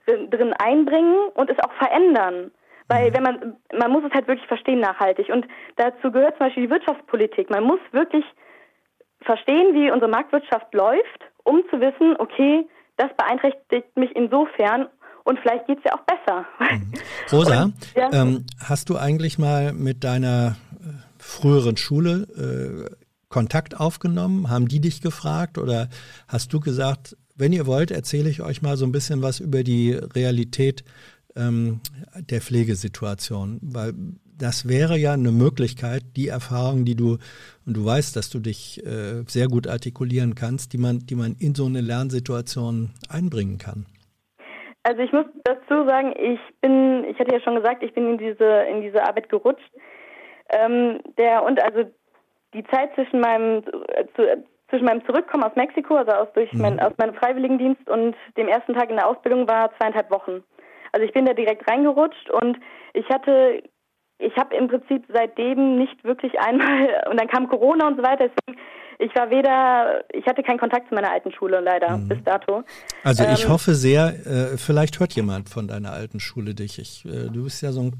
[0.05, 2.51] drin einbringen und es auch verändern.
[2.87, 3.13] Weil mhm.
[3.15, 5.29] wenn man, man muss es halt wirklich verstehen nachhaltig.
[5.29, 5.47] Und
[5.77, 7.49] dazu gehört zum Beispiel die Wirtschaftspolitik.
[7.49, 8.25] Man muss wirklich
[9.21, 12.67] verstehen, wie unsere Marktwirtschaft läuft, um zu wissen, okay,
[12.97, 14.87] das beeinträchtigt mich insofern
[15.23, 16.45] und vielleicht geht es ja auch besser.
[16.59, 16.93] Mhm.
[17.31, 18.09] Rosa, und, ja.
[18.11, 20.57] ähm, hast du eigentlich mal mit deiner
[21.23, 22.95] früheren Schule äh,
[23.29, 24.49] Kontakt aufgenommen?
[24.49, 25.89] Haben die dich gefragt oder
[26.27, 29.63] hast du gesagt, wenn ihr wollt, erzähle ich euch mal so ein bisschen was über
[29.63, 30.83] die Realität
[31.35, 31.81] ähm,
[32.29, 33.93] der Pflegesituation, weil
[34.37, 37.17] das wäre ja eine Möglichkeit, die Erfahrung, die du,
[37.65, 41.35] und du weißt, dass du dich äh, sehr gut artikulieren kannst, die man, die man
[41.39, 43.85] in so eine Lernsituation einbringen kann.
[44.83, 48.17] Also ich muss dazu sagen, ich bin, ich hatte ja schon gesagt, ich bin in
[48.17, 49.71] diese, in diese Arbeit gerutscht.
[50.49, 51.89] Ähm, der, und also
[52.53, 56.61] die Zeit zwischen meinem, äh, zu, zwischen meinem Zurückkommen aus Mexiko, also aus, durch mhm.
[56.61, 60.43] mein, aus meinem Freiwilligendienst und dem ersten Tag in der Ausbildung war zweieinhalb Wochen.
[60.91, 62.59] Also ich bin da direkt reingerutscht und
[62.93, 63.63] ich hatte
[64.19, 68.29] ich habe im Prinzip seitdem nicht wirklich einmal, und dann kam Corona und so weiter,
[68.29, 68.59] deswegen,
[68.99, 72.07] ich war weder, ich hatte keinen Kontakt zu meiner alten Schule leider mhm.
[72.07, 72.63] bis dato.
[73.03, 76.79] Also ich ähm, hoffe sehr, äh, vielleicht hört jemand von deiner alten Schule dich.
[76.79, 77.93] Ich, äh, du bist ja so ein,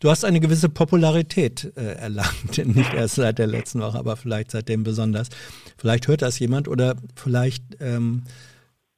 [0.00, 4.50] du hast eine gewisse Popularität äh, erlangt, nicht erst seit der letzten Woche, aber vielleicht
[4.50, 5.28] seitdem besonders.
[5.76, 8.24] Vielleicht hört das jemand oder vielleicht ähm,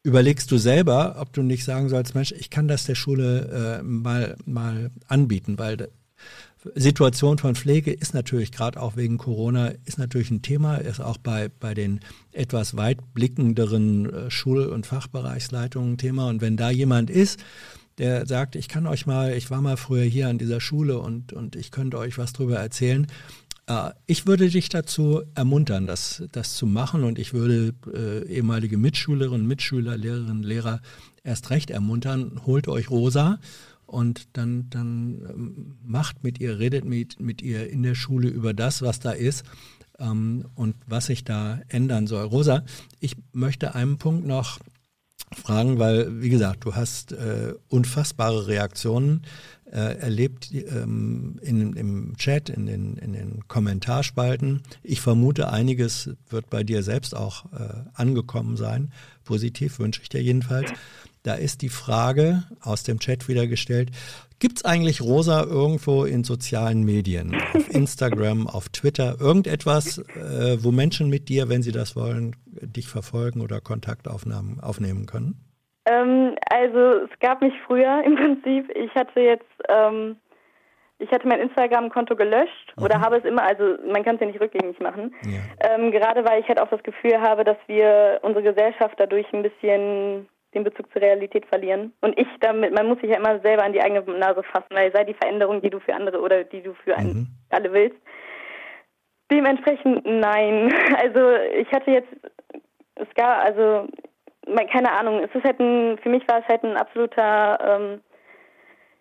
[0.03, 3.83] überlegst du selber, ob du nicht sagen sollst, Mensch, ich kann das der Schule äh,
[3.83, 5.89] mal, mal anbieten, weil
[6.75, 11.19] Situation von Pflege ist natürlich gerade auch wegen Corona ist natürlich ein Thema, ist auch
[11.19, 12.01] bei, bei den
[12.33, 16.29] etwas weitblickenderen äh, Schul- und Fachbereichsleitungen ein Thema.
[16.29, 17.41] Und wenn da jemand ist,
[17.99, 21.33] der sagt, ich kann euch mal, ich war mal früher hier an dieser Schule und,
[21.33, 23.07] und ich könnte euch was drüber erzählen.
[23.67, 28.77] Äh, ich würde dich dazu ermuntern, das, das zu machen und ich würde äh, ehemalige
[28.77, 30.81] Mitschülerinnen, Mitschüler, Lehrerinnen, Lehrer
[31.25, 33.39] erst recht ermuntern, holt euch Rosa
[33.87, 38.53] und dann, dann ähm, macht mit ihr, redet mit, mit ihr in der Schule über
[38.55, 39.45] das, was da ist
[39.99, 42.25] ähm, und was sich da ändern soll.
[42.25, 42.65] Rosa,
[43.01, 44.59] ich möchte einen Punkt noch
[45.35, 49.23] fragen, weil, wie gesagt, du hast äh, unfassbare Reaktionen
[49.71, 54.63] äh, erlebt ähm, in, im Chat, in den, in den Kommentarspalten.
[54.83, 58.93] Ich vermute, einiges wird bei dir selbst auch äh, angekommen sein.
[59.25, 60.71] Positiv wünsche ich dir jedenfalls.
[61.27, 63.91] Da ist die Frage aus dem Chat wieder gestellt,
[64.39, 70.71] gibt es eigentlich Rosa irgendwo in sozialen Medien, auf Instagram, auf Twitter, irgendetwas, äh, wo
[70.71, 75.35] Menschen mit dir, wenn sie das wollen, dich verfolgen oder Kontaktaufnahmen aufnehmen können?
[75.87, 78.71] Ähm, also es gab mich früher im Prinzip.
[78.77, 80.15] Ich hatte jetzt, ähm,
[81.01, 82.85] ich hatte mein Instagram-Konto gelöscht mhm.
[82.85, 85.13] oder habe es immer, also man kann es ja nicht rückgängig machen.
[85.25, 85.75] Ja.
[85.75, 89.43] Ähm, gerade weil ich halt auch das Gefühl habe, dass wir unsere Gesellschaft dadurch ein
[89.43, 91.93] bisschen den Bezug zur Realität verlieren.
[92.01, 94.93] Und ich damit, man muss sich ja immer selber an die eigene Nase fassen, weil
[94.93, 97.27] sei die Veränderung, die du für andere oder die du für einen, mhm.
[97.51, 97.99] alle willst.
[99.31, 100.73] Dementsprechend nein.
[100.97, 102.09] Also ich hatte jetzt,
[102.95, 103.89] es gab, also
[104.73, 108.01] keine Ahnung, es ist halt ein, für mich war es halt ein absoluter, ähm,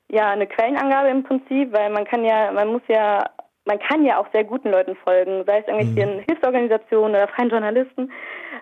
[0.10, 3.24] ja, eine Quellenangabe im Prinzip, weil man kann ja, man muss ja,
[3.66, 6.20] man kann ja auch sehr guten Leuten folgen, sei es irgendwelche mhm.
[6.28, 8.12] Hilfsorganisationen oder freien Journalisten.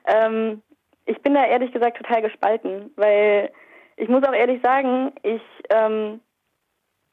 [0.06, 0.62] Ähm,
[1.06, 3.52] ich bin da ehrlich gesagt total gespalten, weil
[3.98, 6.20] ich muss auch ehrlich sagen, ich ähm,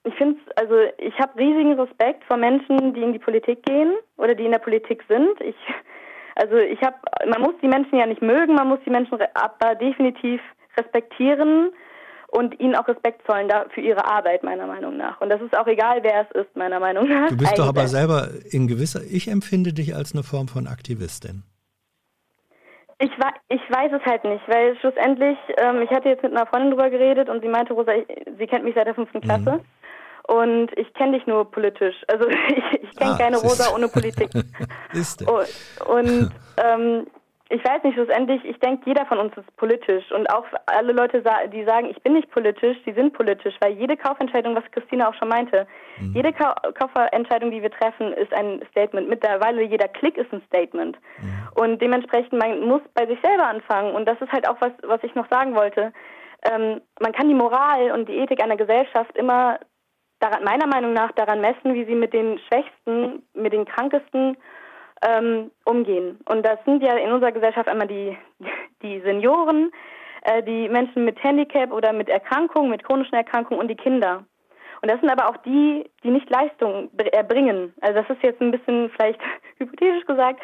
[0.05, 4.35] ich finde also ich habe riesigen Respekt vor Menschen, die in die Politik gehen oder
[4.35, 5.41] die in der Politik sind.
[5.41, 5.57] Ich
[6.37, 6.97] also ich habe
[7.27, 10.41] man muss die Menschen ja nicht mögen, man muss die Menschen aber definitiv
[10.77, 11.73] respektieren
[12.29, 15.21] und ihnen auch Respekt zollen da für ihre Arbeit meiner Meinung nach.
[15.21, 17.29] Und das ist auch egal, wer es ist meiner Meinung nach.
[17.29, 21.43] Du bist doch aber selber in gewisser ich empfinde dich als eine Form von Aktivistin.
[23.03, 23.11] Ich,
[23.49, 26.91] ich weiß es halt nicht, weil schlussendlich, ähm, ich hatte jetzt mit einer Freundin drüber
[26.91, 28.07] geredet und sie meinte, Rosa, ich,
[28.39, 29.53] sie kennt mich seit der fünften Klasse.
[29.53, 30.35] Mhm.
[30.35, 31.97] Und ich kenne dich nur politisch.
[32.09, 34.29] Also ich, ich kenne ah, keine Rosa ohne Politik.
[34.93, 36.31] ist und, und
[36.63, 37.07] ähm,
[37.53, 40.11] ich weiß nicht, schlussendlich, ich denke, jeder von uns ist politisch.
[40.13, 41.21] Und auch alle Leute,
[41.53, 45.15] die sagen, ich bin nicht politisch, die sind politisch, weil jede Kaufentscheidung, was Christina auch
[45.15, 45.67] schon meinte,
[45.99, 46.13] mhm.
[46.15, 49.09] jede Kaufentscheidung, die wir treffen, ist ein Statement.
[49.09, 50.97] Mittlerweile jeder Klick ist ein Statement.
[51.19, 51.49] Mhm.
[51.61, 53.97] Und dementsprechend, man muss bei sich selber anfangen.
[53.97, 55.93] Und das ist halt auch was, was ich noch sagen wollte.
[56.49, 59.59] Ähm, man kann die Moral und die Ethik einer Gesellschaft immer
[60.21, 64.37] daran, meiner Meinung nach daran messen, wie sie mit den Schwächsten, mit den Krankesten
[65.03, 66.19] ähm, umgehen.
[66.27, 68.17] Und das sind ja in unserer Gesellschaft einmal die,
[68.83, 69.71] die Senioren,
[70.23, 74.25] äh, die Menschen mit Handicap oder mit Erkrankungen, mit chronischen Erkrankungen und die Kinder.
[74.83, 77.75] Und das sind aber auch die, die nicht Leistung erbringen.
[77.81, 79.21] Also das ist jetzt ein bisschen vielleicht
[79.59, 80.41] hypothetisch gesagt,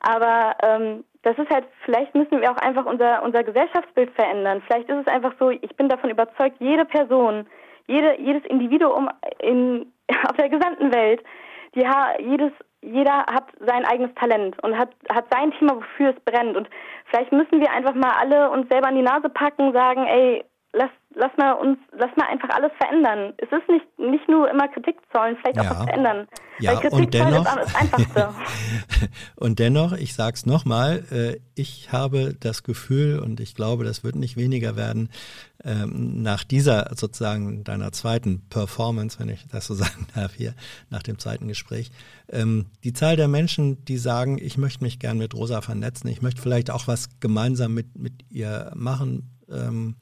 [0.00, 4.62] aber ähm, das ist halt, vielleicht müssen wir auch einfach unser, unser Gesellschaftsbild verändern.
[4.66, 7.46] Vielleicht ist es einfach so, ich bin davon überzeugt, jede Person,
[7.86, 9.08] jede, jedes Individuum
[9.40, 9.92] in,
[10.28, 11.22] auf der gesamten Welt,
[11.74, 11.84] die,
[12.20, 16.56] jedes jeder hat sein eigenes Talent und hat, hat sein Thema, wofür es brennt.
[16.56, 16.68] Und
[17.06, 20.90] vielleicht müssen wir einfach mal alle uns selber an die Nase packen, sagen, ey, lass,
[21.14, 23.34] lass mal uns, lass mal einfach alles verändern.
[23.38, 25.62] Es ist nicht, nicht nur immer Kritik zollen, vielleicht ja.
[25.62, 26.28] auch was verändern.
[26.58, 28.34] Ja, Weil Kritik und dennoch, ist das Einfachste.
[29.36, 34.16] und dennoch, ich sag's nochmal, äh, ich habe das Gefühl und ich glaube, das wird
[34.16, 35.10] nicht weniger werden,
[35.64, 40.54] ähm, nach dieser sozusagen deiner zweiten Performance, wenn ich das so sagen darf hier,
[40.90, 41.90] nach dem zweiten Gespräch,
[42.30, 46.22] ähm, die Zahl der Menschen, die sagen, ich möchte mich gern mit Rosa vernetzen, ich
[46.22, 49.96] möchte vielleicht auch was gemeinsam mit, mit ihr machen, ähm,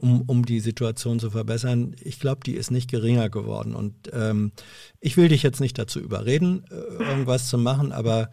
[0.00, 1.94] um, um die Situation zu verbessern.
[2.02, 3.74] Ich glaube, die ist nicht geringer geworden.
[3.74, 4.52] Und ähm,
[5.00, 8.30] ich will dich jetzt nicht dazu überreden, äh, irgendwas zu machen, aber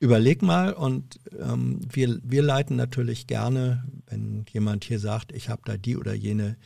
[0.00, 5.60] überleg mal und ähm, wir, wir leiten natürlich gerne, wenn jemand hier sagt, ich habe
[5.66, 6.56] da die oder jene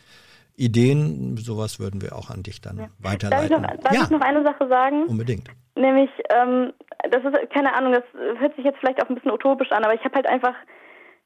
[0.57, 2.89] Ideen, sowas würden wir auch an dich dann ja.
[3.01, 3.51] weiterleiten.
[3.51, 4.03] Darf, ich noch, darf ja.
[4.05, 5.05] ich noch eine Sache sagen?
[5.07, 5.49] Unbedingt.
[5.75, 6.73] Nämlich, ähm,
[7.11, 8.05] das ist, keine Ahnung, das
[8.39, 10.55] hört sich jetzt vielleicht auch ein bisschen utopisch an, aber ich habe halt einfach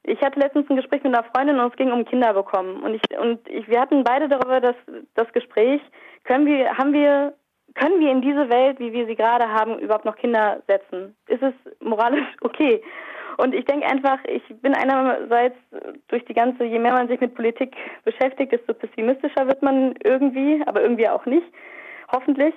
[0.09, 2.81] ich hatte letztens ein Gespräch mit einer Freundin und es ging um Kinder bekommen.
[2.81, 4.75] Und ich und ich, wir hatten beide darüber das,
[5.15, 5.81] das Gespräch,
[6.23, 7.33] können wir, haben wir,
[7.75, 11.15] können wir in diese Welt, wie wir sie gerade haben, überhaupt noch Kinder setzen?
[11.27, 12.81] Ist es moralisch okay?
[13.37, 15.55] Und ich denke einfach, ich bin einerseits
[16.09, 17.73] durch die ganze, je mehr man sich mit Politik
[18.03, 21.47] beschäftigt, desto pessimistischer wird man irgendwie, aber irgendwie auch nicht,
[22.11, 22.53] hoffentlich.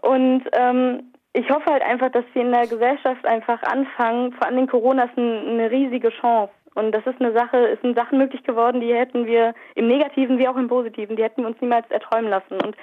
[0.00, 4.66] Und ähm, ich hoffe halt einfach, dass wir in der Gesellschaft einfach anfangen, vor allem
[4.66, 6.52] Corona ist eine riesige Chance.
[6.74, 10.38] Und das ist eine Sache, es sind Sachen möglich geworden, die hätten wir im Negativen
[10.38, 12.60] wie auch im Positiven, die hätten wir uns niemals erträumen lassen.
[12.64, 12.76] Und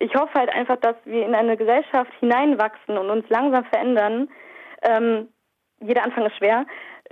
[0.00, 4.28] ich hoffe halt einfach, dass wir in eine Gesellschaft hineinwachsen und uns langsam verändern.
[4.82, 5.28] Ähm,
[5.80, 6.66] jeder Anfang ist schwer,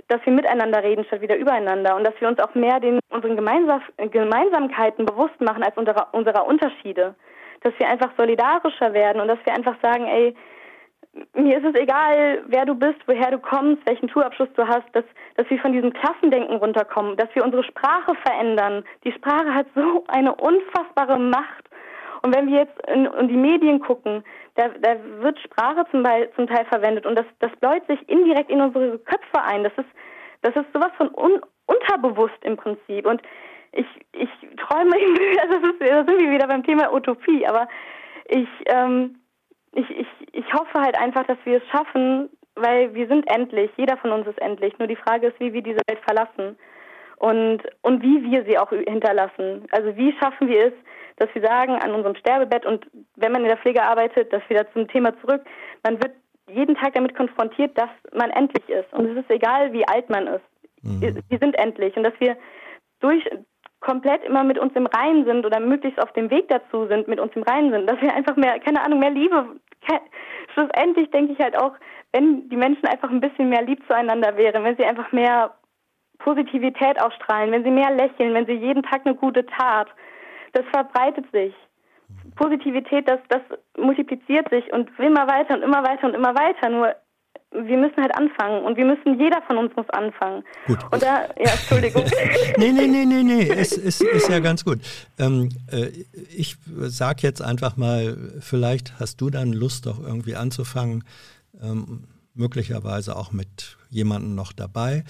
[0.07, 3.35] dass wir miteinander reden statt wieder übereinander und dass wir uns auch mehr den unseren
[3.35, 7.15] Gemeinsam Gemeinsamkeiten bewusst machen als unserer, unserer Unterschiede.
[7.61, 10.35] Dass wir einfach solidarischer werden und dass wir einfach sagen, ey,
[11.33, 15.05] mir ist es egal, wer du bist, woher du kommst, welchen Schulabschluss du hast, dass,
[15.35, 18.83] dass wir von diesem Klassendenken runterkommen, dass wir unsere Sprache verändern.
[19.03, 21.69] Die Sprache hat so eine unfassbare Macht.
[22.21, 24.23] Und wenn wir jetzt in, in die Medien gucken,
[24.55, 28.49] da, da wird Sprache zum, Teil, zum Teil verwendet und das, das bläut sich indirekt
[28.49, 29.63] in unsere Köpfe ein.
[29.63, 29.89] Das ist,
[30.41, 33.05] das ist sowas von un, unterbewusst im Prinzip.
[33.05, 33.21] Und
[33.71, 34.95] ich, ich träume,
[35.41, 37.67] also das ist, da sind wir wieder beim Thema Utopie, aber
[38.27, 39.19] ich, ähm,
[39.75, 43.97] ich, ich, ich hoffe halt einfach, dass wir es schaffen, weil wir sind endlich, jeder
[43.97, 44.77] von uns ist endlich.
[44.79, 46.57] Nur die Frage ist, wie wir diese Welt verlassen
[47.17, 49.67] und, und wie wir sie auch hinterlassen.
[49.71, 50.73] Also wie schaffen wir es,
[51.17, 54.63] dass wir sagen an unserem Sterbebett und wenn man in der Pflege arbeitet, dass wir
[54.63, 55.41] da zum Thema zurück,
[55.83, 56.13] man wird
[56.49, 58.91] jeden Tag damit konfrontiert, dass man endlich ist.
[58.93, 60.45] Und es ist egal, wie alt man ist.
[60.83, 61.01] Mhm.
[61.01, 61.95] Wir sind endlich.
[61.97, 62.37] Und dass wir
[62.99, 63.23] durch,
[63.85, 67.19] komplett immer mit uns im Reinen sind oder möglichst auf dem Weg dazu sind, mit
[67.19, 69.45] uns im Reinen sind, dass wir einfach mehr, keine Ahnung, mehr Liebe,
[70.53, 71.73] schlussendlich denke ich halt auch,
[72.11, 75.53] wenn die Menschen einfach ein bisschen mehr lieb zueinander wären, wenn sie einfach mehr
[76.17, 79.87] Positivität ausstrahlen, wenn sie mehr lächeln, wenn sie jeden Tag eine gute Tat,
[80.53, 81.53] das verbreitet sich.
[82.35, 83.41] Positivität, das, das
[83.77, 86.69] multipliziert sich und immer weiter und immer weiter und immer weiter.
[86.69, 86.95] Nur
[87.63, 90.43] wir müssen halt anfangen und wir müssen, jeder von uns muss anfangen.
[90.67, 90.79] Gut.
[90.91, 92.03] Und da, ja, Entschuldigung.
[92.57, 94.79] nee, nee, nee, nee, nee, es ist, ist ja ganz gut.
[95.17, 95.87] Ähm, äh,
[96.35, 101.03] ich sag jetzt einfach mal, vielleicht hast du dann Lust, doch irgendwie anzufangen,
[101.61, 102.03] ähm,
[102.33, 105.03] möglicherweise auch mit jemandem noch dabei.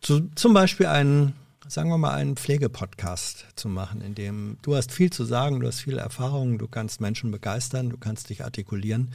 [0.00, 1.34] Zu, zum Beispiel einen,
[1.68, 5.66] sagen wir mal, einen Pflegepodcast zu machen, in dem du hast viel zu sagen, du
[5.66, 9.12] hast viel Erfahrung, du kannst Menschen begeistern, du kannst dich artikulieren.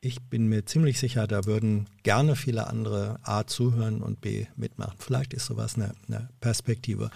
[0.00, 4.96] Ich bin mir ziemlich sicher, da würden gerne viele andere A zuhören und B mitmachen.
[4.98, 7.10] Vielleicht ist sowas eine, eine Perspektive.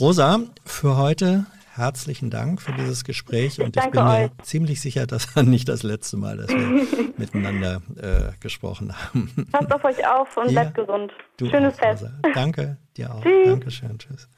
[0.00, 5.34] Rosa, für heute herzlichen Dank für dieses Gespräch und ich bin mir ziemlich sicher, das
[5.34, 6.86] war nicht das letzte Mal, dass wir
[7.16, 9.48] miteinander äh, gesprochen haben.
[9.50, 11.12] Passt auf euch auf und ja, bleibt gesund.
[11.38, 12.02] Schönes Fest.
[12.02, 12.12] Rosa.
[12.34, 13.22] Danke, dir auch.
[13.22, 13.48] Tschüss.
[13.48, 14.28] Dankeschön, tschüss.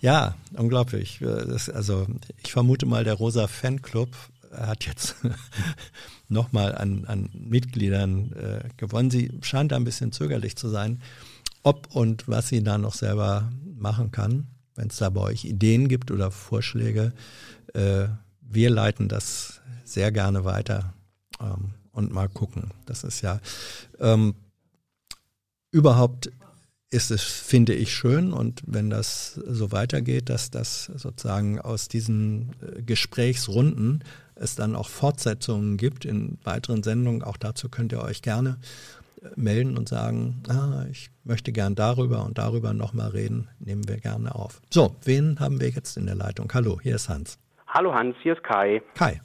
[0.00, 1.18] Ja, unglaublich.
[1.20, 2.06] Das, also
[2.42, 4.10] ich vermute mal, der Rosa Fanclub
[4.52, 5.16] hat jetzt
[6.28, 9.10] nochmal an, an Mitgliedern äh, gewonnen.
[9.10, 11.00] Sie scheint da ein bisschen zögerlich zu sein,
[11.62, 14.46] ob und was sie da noch selber machen kann.
[14.74, 17.12] Wenn es da bei euch Ideen gibt oder Vorschläge,
[17.74, 18.08] äh,
[18.40, 20.94] wir leiten das sehr gerne weiter
[21.40, 22.70] ähm, und mal gucken.
[22.84, 23.40] Das ist ja
[24.00, 24.34] ähm,
[25.70, 26.30] überhaupt
[26.90, 32.54] ist es, finde ich, schön und wenn das so weitergeht, dass das sozusagen aus diesen
[32.62, 34.04] äh, Gesprächsrunden
[34.36, 37.22] es dann auch Fortsetzungen gibt in weiteren Sendungen.
[37.22, 38.58] Auch dazu könnt ihr euch gerne
[39.22, 43.96] äh, melden und sagen, ah, ich möchte gern darüber und darüber nochmal reden, nehmen wir
[43.96, 44.60] gerne auf.
[44.70, 46.50] So, wen haben wir jetzt in der Leitung?
[46.54, 47.38] Hallo, hier ist Hans.
[47.66, 48.82] Hallo Hans, hier ist Kai.
[48.94, 49.20] Kai.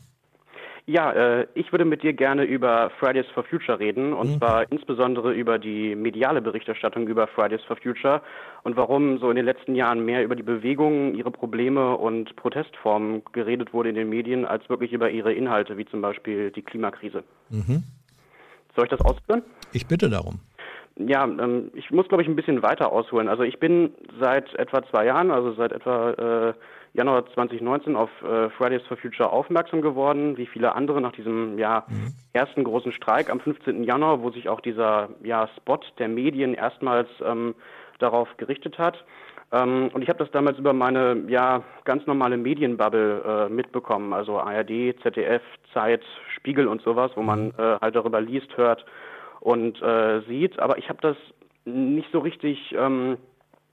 [0.86, 4.38] Ja, äh, ich würde mit dir gerne über Fridays for Future reden und mhm.
[4.38, 8.22] zwar insbesondere über die mediale Berichterstattung über Fridays for Future
[8.64, 13.22] und warum so in den letzten Jahren mehr über die Bewegung, ihre Probleme und Protestformen
[13.32, 17.24] geredet wurde in den Medien, als wirklich über ihre Inhalte, wie zum Beispiel die Klimakrise.
[17.50, 17.84] Mhm.
[18.76, 19.44] Soll ich das ausführen?
[19.74, 20.40] Ich bitte darum.
[20.98, 23.28] Ja, ähm, ich muss, glaube ich, ein bisschen weiter ausholen.
[23.28, 26.54] Also ich bin seit etwa zwei Jahren, also seit etwa äh,
[26.94, 31.86] Januar 2019 auf äh, Fridays for Future aufmerksam geworden, wie viele andere nach diesem ja,
[31.88, 32.14] mhm.
[32.34, 33.84] ersten großen Streik am 15.
[33.84, 37.56] Januar, wo sich auch dieser ja, Spot der Medien erstmals ähm,
[38.00, 39.06] darauf gerichtet hat.
[39.54, 44.40] Ähm, und ich habe das damals über meine ja ganz normale Medienbubble äh, mitbekommen, also
[44.40, 45.42] ARD, ZDF,
[45.74, 46.04] Zeit,
[46.36, 47.54] Spiegel und sowas, wo man mhm.
[47.58, 48.86] äh, halt darüber liest, hört
[49.40, 50.60] und äh, sieht.
[50.60, 51.18] Aber ich habe das
[51.66, 53.18] nicht so richtig ähm,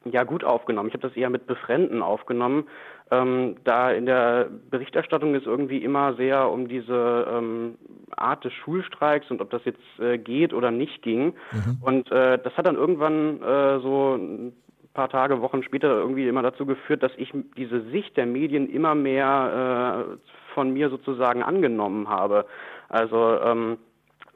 [0.05, 0.89] ja gut aufgenommen.
[0.89, 2.67] Ich habe das eher mit Befremden aufgenommen,
[3.11, 7.77] ähm, da in der Berichterstattung ist irgendwie immer sehr um diese ähm,
[8.17, 11.35] Art des Schulstreiks und ob das jetzt äh, geht oder nicht ging.
[11.53, 11.79] Mhm.
[11.81, 14.53] Und äh, das hat dann irgendwann äh, so ein
[14.95, 18.95] paar Tage, Wochen später irgendwie immer dazu geführt, dass ich diese Sicht der Medien immer
[18.95, 22.47] mehr äh, von mir sozusagen angenommen habe.
[22.89, 23.79] Also ähm,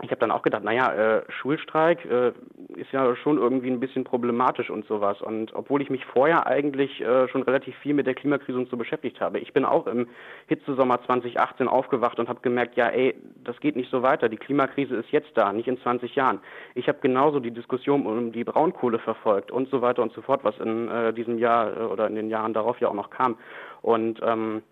[0.02, 2.32] ich habe dann auch gedacht, naja, äh, Schulstreik äh,
[2.74, 5.22] ist ja schon irgendwie ein bisschen problematisch und sowas.
[5.22, 8.76] Und obwohl ich mich vorher eigentlich äh, schon relativ viel mit der Klimakrise und so
[8.76, 10.08] beschäftigt habe, ich bin auch im
[10.48, 13.14] Hitzesommer 2018 aufgewacht und habe gemerkt, ja, ey,
[13.44, 14.28] das geht nicht so weiter.
[14.28, 16.40] Die Klimakrise ist jetzt da, nicht in 20 Jahren.
[16.74, 20.42] Ich habe genauso die Diskussion um die Braunkohle verfolgt und so weiter und so fort,
[20.42, 23.38] was in äh, diesem Jahr äh, oder in den Jahren darauf ja auch noch kam.
[23.82, 24.62] Und ähm,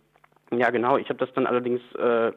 [0.52, 0.97] ja, genau.
[0.97, 2.32] Ich habe das dann allerdings äh,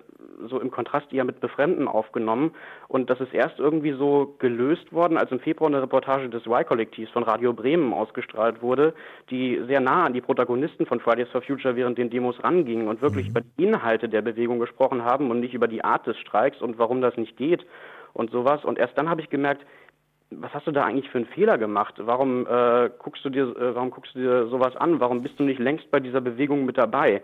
[0.47, 2.51] so im Kontrast eher mit Befremden aufgenommen.
[2.87, 7.11] Und das ist erst irgendwie so gelöst worden, als im Februar eine Reportage des Y-Kollektivs
[7.11, 8.93] von Radio Bremen ausgestrahlt wurde,
[9.31, 13.01] die sehr nah an die Protagonisten von Fridays for Future während den Demos rangingen und
[13.01, 13.31] wirklich mhm.
[13.31, 16.77] über die Inhalte der Bewegung gesprochen haben und nicht über die Art des Streiks und
[16.77, 17.65] warum das nicht geht
[18.13, 18.63] und sowas.
[18.63, 19.65] Und erst dann habe ich gemerkt,
[20.41, 21.95] was hast du da eigentlich für einen Fehler gemacht?
[21.97, 24.99] Warum äh, guckst du dir, äh, warum guckst du dir sowas an?
[24.99, 27.21] Warum bist du nicht längst bei dieser Bewegung mit dabei?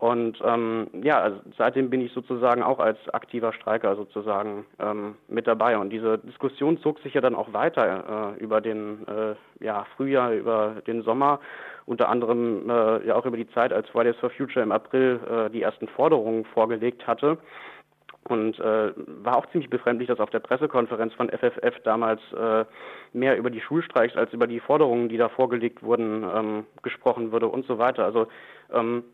[0.00, 5.46] Und ähm, ja, also seitdem bin ich sozusagen auch als aktiver Streiker sozusagen ähm, mit
[5.46, 5.76] dabei.
[5.76, 10.32] Und diese Diskussion zog sich ja dann auch weiter äh, über den äh, ja, Frühjahr,
[10.32, 11.38] über den Sommer,
[11.84, 15.50] unter anderem äh, ja auch über die Zeit, als Fridays for Future im April äh,
[15.50, 17.36] die ersten Forderungen vorgelegt hatte.
[18.24, 22.64] Und äh, war auch ziemlich befremdlich, dass auf der Pressekonferenz von FFF damals äh,
[23.12, 27.48] mehr über die Schulstreiks als über die Forderungen, die da vorgelegt wurden, ähm, gesprochen wurde
[27.48, 28.06] und so weiter.
[28.06, 28.28] Also
[28.72, 29.04] ähm,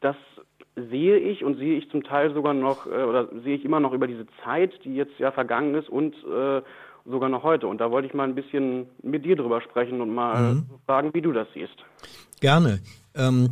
[0.00, 0.16] das
[0.76, 3.92] sehe ich und sehe ich zum Teil sogar noch äh, oder sehe ich immer noch
[3.92, 6.62] über diese Zeit, die jetzt ja vergangen ist und äh,
[7.04, 7.66] sogar noch heute.
[7.66, 10.66] Und da wollte ich mal ein bisschen mit dir drüber sprechen und mal mhm.
[10.86, 11.76] fragen, wie du das siehst.
[12.40, 12.80] Gerne.
[13.14, 13.50] Ähm,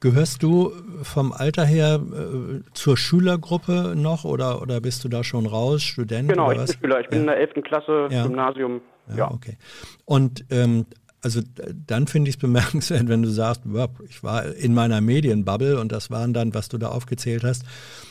[0.00, 0.70] gehörst du
[1.02, 6.28] vom Alter her äh, zur Schülergruppe noch oder, oder bist du da schon raus, Student?
[6.28, 7.00] Genau, ich bin Schüler.
[7.00, 7.64] Ich bin in der 11.
[7.64, 8.22] Klasse, ja.
[8.24, 8.80] Gymnasium.
[9.08, 9.58] Ja, ja, okay.
[10.04, 10.86] Und ähm,
[11.24, 11.40] also
[11.86, 13.62] dann finde ich es bemerkenswert, wenn du sagst,
[14.08, 17.64] ich war in meiner Medienbubble und das waren dann, was du da aufgezählt hast,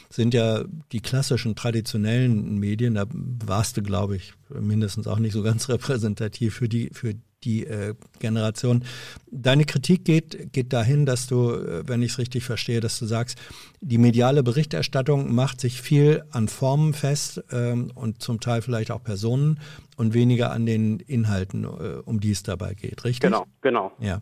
[0.10, 3.06] sind ja die klassischen traditionellen Medien, da
[3.45, 7.14] warst du, glaube ich, mindestens auch nicht so ganz repräsentativ für die, für
[7.44, 8.84] die äh, Generation.
[9.32, 13.06] Deine Kritik geht, geht dahin, dass du, äh, wenn ich es richtig verstehe, dass du
[13.06, 13.38] sagst,
[13.82, 19.03] die mediale Berichterstattung macht sich viel an Formen fest ähm, und zum Teil vielleicht auch
[19.03, 19.60] Personen
[19.98, 23.22] und weniger an den Inhalten, äh, um die es dabei geht, richtig?
[23.22, 23.91] Genau, genau.
[23.99, 24.22] Ja.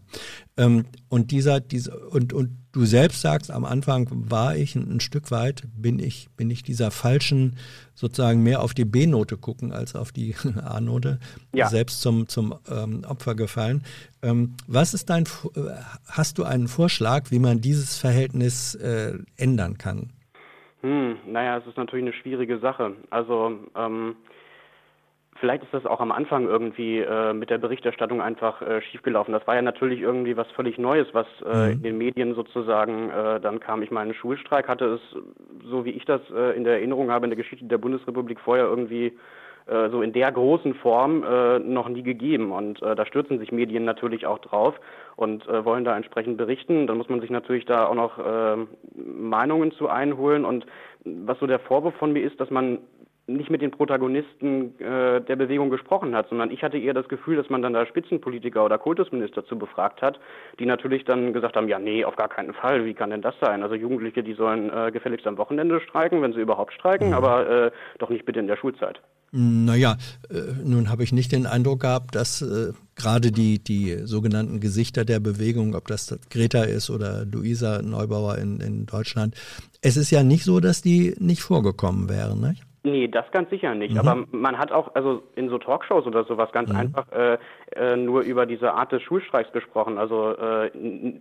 [0.57, 4.99] Ähm, und dieser, dieser, und, und du selbst sagst, am Anfang war ich ein, ein
[4.99, 7.57] Stück weit, bin ich, bin ich dieser falschen,
[7.93, 11.19] sozusagen mehr auf die B-Note gucken als auf die A-Note,
[11.53, 11.68] ja.
[11.68, 13.84] selbst zum, zum ähm, Opfer gefallen.
[14.22, 15.60] Ähm, was ist dein, äh,
[16.07, 20.10] hast du einen Vorschlag, wie man dieses Verhältnis äh, ändern kann?
[20.81, 22.95] Hm, naja, es ist natürlich eine schwierige Sache.
[23.11, 24.15] Also, ähm,
[25.41, 29.34] Vielleicht ist das auch am Anfang irgendwie äh, mit der Berichterstattung einfach äh, schiefgelaufen.
[29.34, 31.72] Das war ja natürlich irgendwie was völlig Neues, was äh, mhm.
[31.72, 33.81] in den Medien sozusagen äh, dann kam.
[33.81, 35.01] Ich meine, Schulstreik hatte es,
[35.68, 38.65] so wie ich das äh, in der Erinnerung habe, in der Geschichte der Bundesrepublik vorher
[38.65, 39.18] irgendwie
[39.65, 41.22] äh, so in der großen Form
[41.65, 42.51] noch nie gegeben.
[42.51, 44.76] Und da stürzen sich Medien natürlich auch drauf
[45.15, 46.85] und wollen da entsprechend berichten.
[46.85, 48.19] Dann muss man sich natürlich da auch noch
[48.95, 50.45] Meinungen zu einholen.
[50.45, 50.65] Und
[51.03, 52.80] was so der Vorwurf von mir ist, dass man
[53.27, 57.38] nicht mit den Protagonisten äh, der Bewegung gesprochen hat, sondern ich hatte eher das Gefühl,
[57.38, 60.19] dass man dann da Spitzenpolitiker oder Kultusminister zu befragt hat,
[60.60, 63.35] die natürlich dann gesagt haben, ja, nee, auf gar keinen Fall, wie kann denn das
[63.39, 63.64] sein?
[63.64, 67.14] Also Jugendliche, die sollen äh, gefälligst am Wochenende streiken, wenn sie überhaupt streiken, mhm.
[67.14, 69.02] aber äh, doch nicht bitte in der Schulzeit.
[69.34, 69.98] Naja,
[70.30, 75.06] äh, nun habe ich nicht den Eindruck gehabt, dass äh, gerade die, die sogenannten Gesichter
[75.06, 79.35] der Bewegung, ob das Greta ist oder Luisa Neubauer in, in Deutschland,
[79.81, 82.64] es ist ja nicht so, dass die nicht vorgekommen wären, nicht?
[82.84, 83.94] Nee, das ganz sicher nicht.
[83.94, 83.99] Mhm.
[83.99, 86.78] Aber man hat auch, also in so Talkshows oder sowas ganz mhm.
[86.78, 87.38] einfach äh,
[87.76, 89.99] äh, nur über diese Art des Schulstreiks gesprochen.
[89.99, 90.72] Also, äh,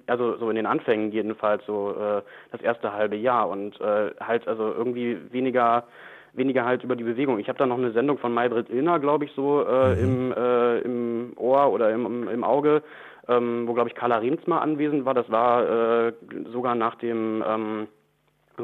[0.07, 4.49] also so in den Anfängen jedenfalls, so äh, das erste halbe Jahr und äh, halt
[4.49, 5.85] also irgendwie weniger
[6.32, 7.41] weniger halt über die Bewegung.
[7.41, 10.03] Ich habe da noch eine Sendung von Maybrit Illner, glaube ich, so äh, mhm.
[10.03, 12.85] im, äh, im Ohr oder im, im Auge,
[13.28, 15.15] ähm, wo, glaube ich, Carla Rehns mal anwesend war.
[15.15, 16.12] Das war äh,
[16.53, 17.89] sogar nach dem ähm,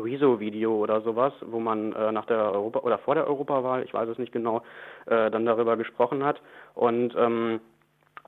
[0.04, 4.08] Rezo-Video oder sowas, wo man äh, nach der Europa oder vor der Europawahl, ich weiß
[4.08, 4.62] es nicht genau,
[5.06, 6.40] äh, dann darüber gesprochen hat.
[6.74, 7.60] Und ähm,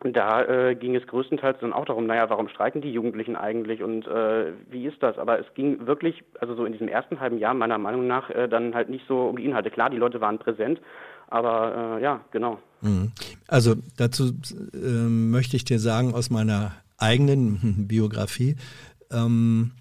[0.04, 4.06] da äh, ging es größtenteils dann auch darum, naja, warum streiken die Jugendlichen eigentlich und
[4.06, 5.18] äh, wie ist das?
[5.18, 8.48] Aber es ging wirklich, also so in diesem ersten halben Jahr meiner Meinung nach, äh,
[8.48, 9.70] dann halt nicht so um die Inhalte.
[9.70, 10.80] Klar, die Leute waren präsent,
[11.28, 12.58] aber äh, ja, genau.
[12.80, 13.12] Mhm.
[13.48, 14.34] Also dazu
[14.72, 18.56] äh, möchte ich dir sagen, aus meiner eigenen Biografie,
[19.10, 19.72] ähm,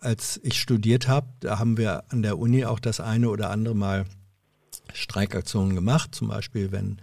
[0.00, 3.74] als ich studiert habe, da haben wir an der Uni auch das eine oder andere
[3.74, 4.04] Mal
[4.92, 6.14] Streikaktionen gemacht.
[6.14, 6.98] Zum Beispiel, wenn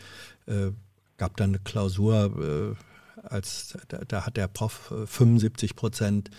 [0.46, 0.72] äh,
[1.18, 6.30] gab dann eine Klausur, äh, als da, da, hat der Prof 75 äh, Prozent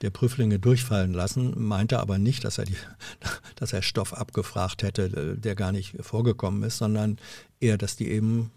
[0.00, 2.76] der Prüflinge durchfallen lassen, meinte aber nicht, dass er die,
[3.56, 7.18] dass er Stoff abgefragt hätte, äh, der gar nicht vorgekommen ist, sondern
[7.60, 8.50] eher, dass die eben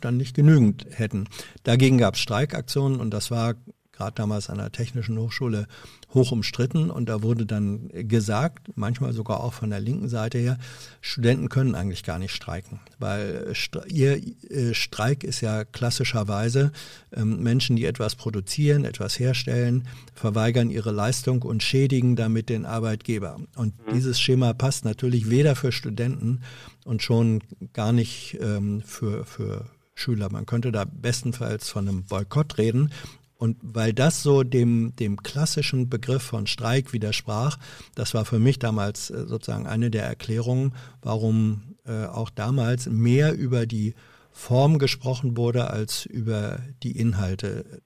[0.00, 1.28] dann nicht genügend hätten.
[1.62, 3.54] Dagegen gab es Streikaktionen und das war
[3.96, 5.66] gerade damals an der Technischen Hochschule
[6.14, 10.58] hoch umstritten und da wurde dann gesagt, manchmal sogar auch von der linken Seite her,
[11.00, 13.52] Studenten können eigentlich gar nicht streiken, weil
[13.88, 16.72] ihr äh, Streik ist ja klassischerweise
[17.12, 23.38] ähm, Menschen, die etwas produzieren, etwas herstellen, verweigern ihre Leistung und schädigen damit den Arbeitgeber.
[23.56, 23.92] Und mhm.
[23.94, 26.42] dieses Schema passt natürlich weder für Studenten
[26.84, 27.42] und schon
[27.72, 30.30] gar nicht ähm, für, für Schüler.
[30.30, 32.90] Man könnte da bestenfalls von einem Boykott reden,
[33.38, 37.58] und weil das so dem, dem klassischen Begriff von Streik widersprach,
[37.94, 43.34] das war für mich damals äh, sozusagen eine der Erklärungen, warum äh, auch damals mehr
[43.34, 43.94] über die
[44.32, 47.82] Form gesprochen wurde als über die Inhalte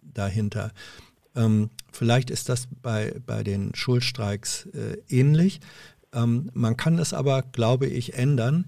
[0.00, 0.72] dahinter.
[1.34, 5.60] Ähm, vielleicht ist das bei, bei den Schulstreiks äh, ähnlich.
[6.12, 8.66] Ähm, man kann es aber, glaube ich, ändern.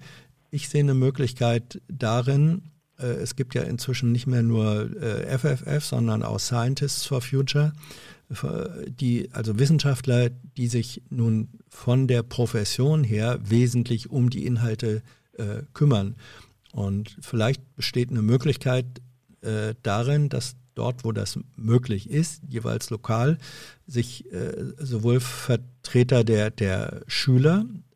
[0.49, 5.79] Ich sehe eine Möglichkeit darin, äh, es gibt ja inzwischen nicht mehr nur FFF, äh,
[5.79, 7.73] sondern auch Scientists for Future,
[8.87, 15.03] die, also Wissenschaftler, die sich nun von der Profession her wesentlich um die Inhalte
[15.37, 16.15] äh, kümmern.
[16.71, 18.85] Und vielleicht besteht eine Möglichkeit
[19.41, 23.37] äh, darin, dass dort, wo das möglich ist, jeweils lokal,
[23.87, 27.94] sich äh, sowohl Vertreter der, der Schüler äh,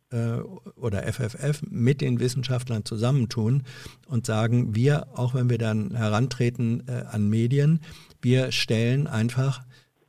[0.76, 3.64] oder FFF mit den Wissenschaftlern zusammentun
[4.08, 7.80] und sagen, wir, auch wenn wir dann herantreten äh, an Medien,
[8.22, 9.62] wir stellen einfach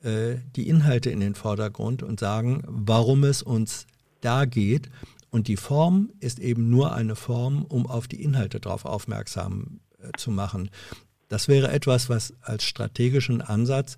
[0.02, 3.86] äh, die Inhalte in den Vordergrund und sagen, warum es uns
[4.20, 4.90] da geht.
[5.30, 10.10] Und die Form ist eben nur eine Form, um auf die Inhalte darauf aufmerksam äh,
[10.16, 10.70] zu machen.
[11.28, 13.96] Das wäre etwas, was als strategischen Ansatz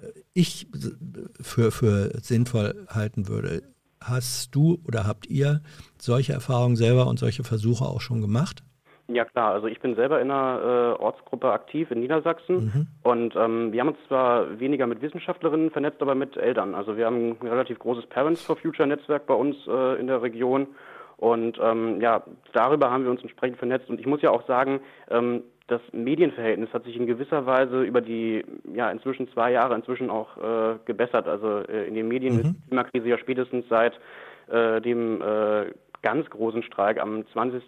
[0.00, 0.68] äh, ich
[1.40, 3.62] für, für sinnvoll halten würde.
[4.04, 5.60] Hast du oder habt ihr
[5.98, 8.62] solche Erfahrungen selber und solche Versuche auch schon gemacht?
[9.08, 12.86] Ja klar, also ich bin selber in einer äh, Ortsgruppe aktiv in Niedersachsen mhm.
[13.02, 16.74] und ähm, wir haben uns zwar weniger mit Wissenschaftlerinnen vernetzt, aber mit Eltern.
[16.74, 20.22] Also wir haben ein relativ großes Parents for Future Netzwerk bei uns äh, in der
[20.22, 20.68] Region
[21.16, 22.22] und ähm, ja,
[22.52, 24.80] darüber haben wir uns entsprechend vernetzt und ich muss ja auch sagen,
[25.10, 25.42] ähm,
[25.72, 28.44] das Medienverhältnis hat sich in gewisser Weise über die
[28.74, 31.26] ja inzwischen zwei Jahre inzwischen auch äh, gebessert.
[31.26, 32.40] Also äh, in den Medien mhm.
[32.40, 33.98] ist die Klimakrise ja spätestens seit
[34.50, 35.72] äh, dem äh,
[36.02, 37.62] ganz großen Streik am 20.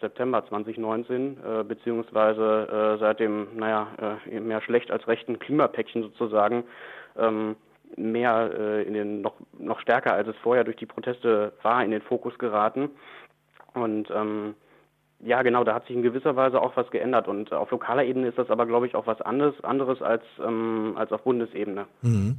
[0.00, 3.88] September 2019, äh, beziehungsweise äh, seit dem, naja,
[4.30, 6.64] mehr schlecht als rechten Klimapäckchen sozusagen,
[7.18, 7.56] ähm,
[7.96, 12.02] mehr in den noch noch stärker als es vorher durch die Proteste war in den
[12.02, 12.90] Fokus geraten
[13.74, 14.56] und ähm,
[15.24, 17.28] ja, genau, da hat sich in gewisser Weise auch was geändert.
[17.28, 20.94] Und auf lokaler Ebene ist das aber, glaube ich, auch was anderes, anderes als, ähm,
[20.96, 21.86] als auf Bundesebene.
[22.02, 22.36] Mhm.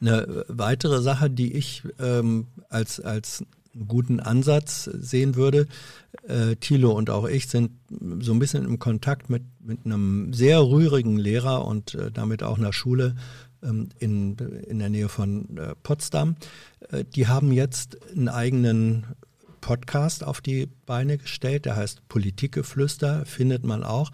[0.00, 3.44] Eine weitere Sache, die ich ähm, als, als
[3.86, 5.66] guten Ansatz sehen würde,
[6.26, 7.72] äh, Thilo und auch ich sind
[8.20, 12.58] so ein bisschen im Kontakt mit, mit einem sehr rührigen Lehrer und äh, damit auch
[12.58, 13.14] einer Schule
[13.62, 16.36] ähm, in, in der Nähe von äh, Potsdam.
[16.90, 19.06] Äh, die haben jetzt einen eigenen
[19.60, 24.10] Podcast auf die Beine gestellt, der heißt Politikgeflüster, findet man auch.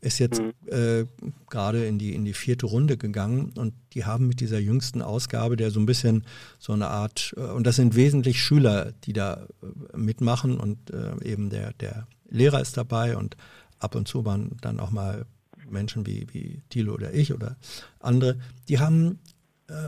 [0.00, 0.52] Ist jetzt mhm.
[0.66, 1.06] äh,
[1.50, 5.56] gerade in die, in die vierte Runde gegangen und die haben mit dieser jüngsten Ausgabe,
[5.56, 6.24] der so ein bisschen
[6.60, 11.24] so eine Art, äh, und das sind wesentlich Schüler, die da äh, mitmachen und äh,
[11.24, 13.36] eben der, der Lehrer ist dabei und
[13.80, 15.26] ab und zu waren dann auch mal
[15.68, 17.56] Menschen wie, wie Thilo oder ich oder
[18.00, 18.38] andere,
[18.68, 19.18] die haben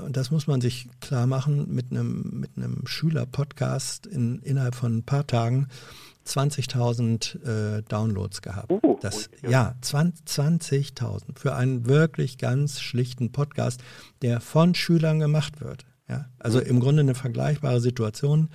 [0.04, 4.98] und das muss man sich klar machen, mit einem, mit einem Schüler-Podcast in, innerhalb von
[4.98, 5.68] ein paar Tagen
[6.26, 8.70] 20.000 äh, Downloads gehabt.
[8.70, 13.82] Uh, das, ja, 20.000 für einen wirklich ganz schlichten Podcast,
[14.22, 15.86] der von Schülern gemacht wird.
[16.08, 16.66] Ja, also mhm.
[16.66, 18.48] im Grunde eine vergleichbare Situation.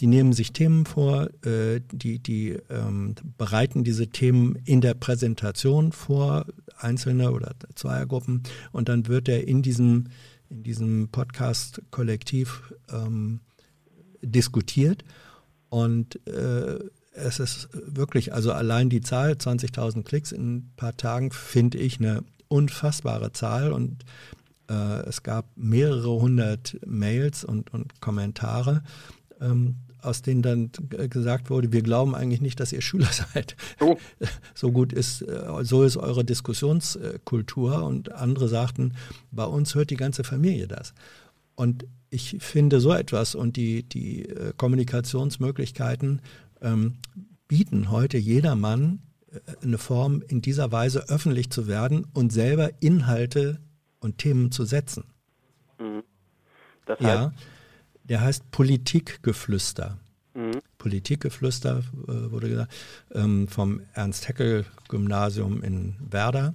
[0.00, 5.92] Die nehmen sich Themen vor, äh, die, die ähm, bereiten diese Themen in der Präsentation
[5.92, 6.46] vor,
[6.76, 8.42] einzelne oder Zweiergruppen,
[8.72, 10.08] und dann wird er in diesem,
[10.50, 13.40] in diesem Podcast-Kollektiv ähm,
[14.22, 15.04] diskutiert.
[15.68, 16.78] Und äh,
[17.12, 21.98] es ist wirklich, also allein die Zahl, 20.000 Klicks in ein paar Tagen, finde ich
[21.98, 23.72] eine unfassbare Zahl.
[23.72, 24.04] Und
[24.68, 28.82] äh, es gab mehrere hundert Mails und, und Kommentare.
[29.40, 30.70] Ähm, aus denen dann
[31.10, 33.56] gesagt wurde, wir glauben eigentlich nicht, dass ihr Schüler seid.
[33.80, 33.96] Oh.
[34.54, 37.82] So gut ist, äh, so ist eure Diskussionskultur.
[37.84, 38.94] Und andere sagten,
[39.30, 40.94] bei uns hört die ganze Familie das.
[41.54, 46.22] Und ich finde so etwas und die, die äh, Kommunikationsmöglichkeiten
[46.62, 46.94] ähm,
[47.48, 49.00] bieten heute jedermann
[49.30, 53.60] äh, eine Form, in dieser Weise öffentlich zu werden und selber Inhalte
[54.00, 55.04] und Themen zu setzen.
[55.78, 56.02] Mhm.
[56.86, 57.32] Das heißt, ja,
[58.08, 59.98] der heißt Politikgeflüster.
[60.34, 60.60] Mhm.
[60.78, 62.74] Politikgeflüster äh, wurde gesagt,
[63.14, 66.54] ähm, vom Ernst-Haeckel-Gymnasium in Werder.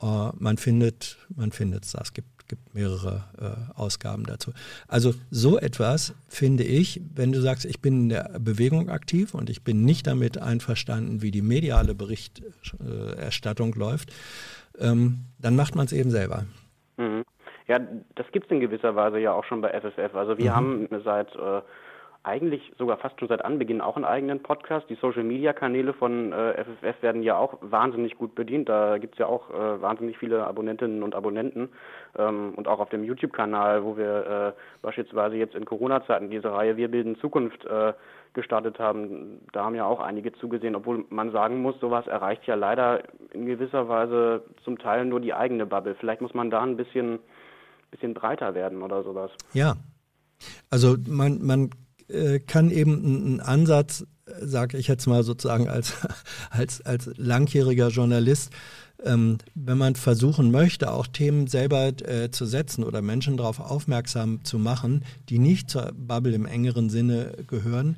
[0.00, 2.00] Äh, man findet man findet es da.
[2.00, 4.52] Es gibt gibt mehrere äh, Ausgaben dazu.
[4.88, 9.48] Also so etwas finde ich, wenn du sagst, ich bin in der Bewegung aktiv und
[9.48, 14.12] ich bin nicht damit einverstanden, wie die mediale Berichterstattung läuft,
[14.78, 16.44] ähm, dann macht man es eben selber.
[16.98, 17.24] Mhm.
[17.70, 17.78] Ja,
[18.16, 20.16] das gibt es in gewisser Weise ja auch schon bei FFF.
[20.16, 20.56] Also wir mhm.
[20.56, 21.60] haben seit äh,
[22.24, 24.90] eigentlich sogar fast schon seit Anbeginn auch einen eigenen Podcast.
[24.90, 28.68] Die Social-Media-Kanäle von äh, FFF werden ja auch wahnsinnig gut bedient.
[28.68, 31.68] Da gibt es ja auch äh, wahnsinnig viele Abonnentinnen und Abonnenten.
[32.18, 36.76] Ähm, und auch auf dem YouTube-Kanal, wo wir äh, beispielsweise jetzt in Corona-Zeiten diese Reihe
[36.76, 37.92] Wir bilden Zukunft äh,
[38.34, 42.54] gestartet haben, da haben ja auch einige zugesehen, obwohl man sagen muss, sowas erreicht ja
[42.54, 43.02] leider
[43.32, 45.96] in gewisser Weise zum Teil nur die eigene Bubble.
[45.96, 47.18] Vielleicht muss man da ein bisschen,
[47.90, 49.30] bisschen breiter werden oder sowas.
[49.52, 49.76] Ja,
[50.70, 51.70] also man, man
[52.08, 54.06] äh, kann eben ein Ansatz,
[54.40, 55.94] sage ich jetzt mal sozusagen als,
[56.50, 58.52] als, als langjähriger Journalist,
[59.04, 64.44] ähm, wenn man versuchen möchte, auch Themen selber äh, zu setzen oder Menschen darauf aufmerksam
[64.44, 67.96] zu machen, die nicht zur Bubble im engeren Sinne gehören,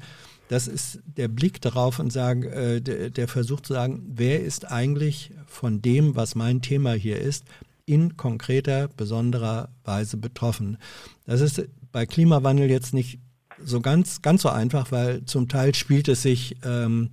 [0.49, 4.71] das ist der Blick darauf und sagen, äh, der, der Versuch zu sagen, wer ist
[4.71, 7.47] eigentlich von dem, was mein Thema hier ist,
[7.87, 10.79] in konkreter, besonderer Weise betroffen.
[11.27, 13.19] Das ist bei Klimawandel jetzt nicht
[13.65, 17.11] so ganz, ganz so einfach, weil zum Teil spielt es sich, ähm,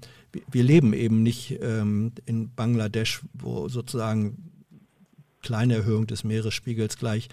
[0.52, 4.52] wir leben eben nicht ähm, in Bangladesch, wo sozusagen
[5.42, 7.30] kleine Erhöhung des Meeresspiegels gleich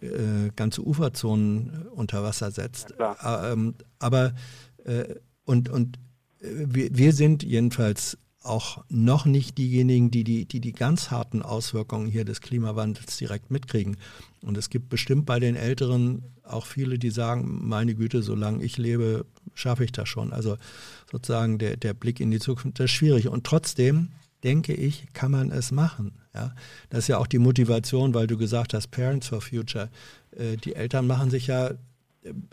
[0.00, 2.94] äh, ganze Uferzonen unter Wasser setzt.
[2.98, 4.34] Ja, ähm, aber
[4.84, 5.14] äh,
[5.44, 5.98] und, und
[6.40, 8.18] äh, wir, wir sind jedenfalls
[8.48, 13.50] auch noch nicht diejenigen, die die, die die ganz harten Auswirkungen hier des Klimawandels direkt
[13.50, 13.96] mitkriegen.
[14.42, 18.78] Und es gibt bestimmt bei den Älteren auch viele, die sagen, meine Güte, solange ich
[18.78, 20.32] lebe, schaffe ich das schon.
[20.32, 20.56] Also
[21.10, 23.28] sozusagen der, der Blick in die Zukunft, das ist schwierig.
[23.28, 24.08] Und trotzdem,
[24.44, 26.12] denke ich, kann man es machen.
[26.34, 26.54] Ja?
[26.90, 29.90] Das ist ja auch die Motivation, weil du gesagt hast, Parents for Future.
[30.30, 31.72] Äh, die Eltern machen sich ja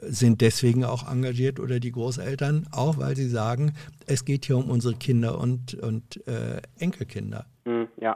[0.02, 3.74] sind deswegen auch engagiert oder die Großeltern, auch weil sie sagen,
[4.06, 7.46] es geht hier um unsere Kinder und, und äh, Enkelkinder.
[7.66, 8.16] Mm, ja.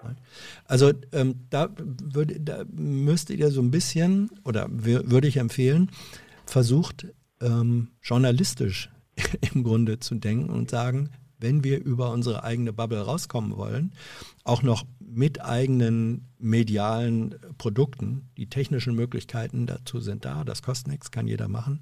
[0.65, 5.91] Also ähm, da, würd, da müsstet ihr so ein bisschen, oder würde ich empfehlen,
[6.45, 7.07] versucht
[7.41, 8.89] ähm, journalistisch
[9.53, 11.09] im Grunde zu denken und sagen,
[11.39, 13.93] wenn wir über unsere eigene Bubble rauskommen wollen,
[14.43, 21.11] auch noch mit eigenen medialen Produkten, die technischen Möglichkeiten dazu sind da, das kostet nichts,
[21.11, 21.81] kann jeder machen.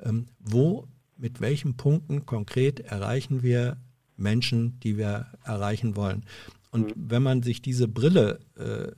[0.00, 0.86] Ähm, wo,
[1.16, 3.76] mit welchen Punkten konkret erreichen wir
[4.16, 6.24] Menschen, die wir erreichen wollen?
[6.70, 7.10] Und mhm.
[7.10, 8.92] wenn man sich diese Brille äh,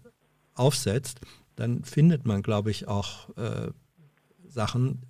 [0.55, 1.21] aufsetzt,
[1.57, 3.71] dann findet man, glaube ich, auch äh,
[4.49, 5.03] Sachen,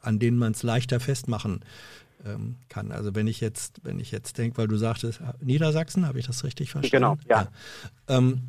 [0.00, 1.60] an denen man es leichter festmachen
[2.24, 2.92] ähm, kann.
[2.92, 6.44] Also wenn ich jetzt, wenn ich jetzt denke, weil du sagtest, Niedersachsen, habe ich das
[6.44, 7.18] richtig verstanden?
[7.26, 7.48] Genau, ja.
[8.08, 8.16] ja.
[8.16, 8.42] Ähm,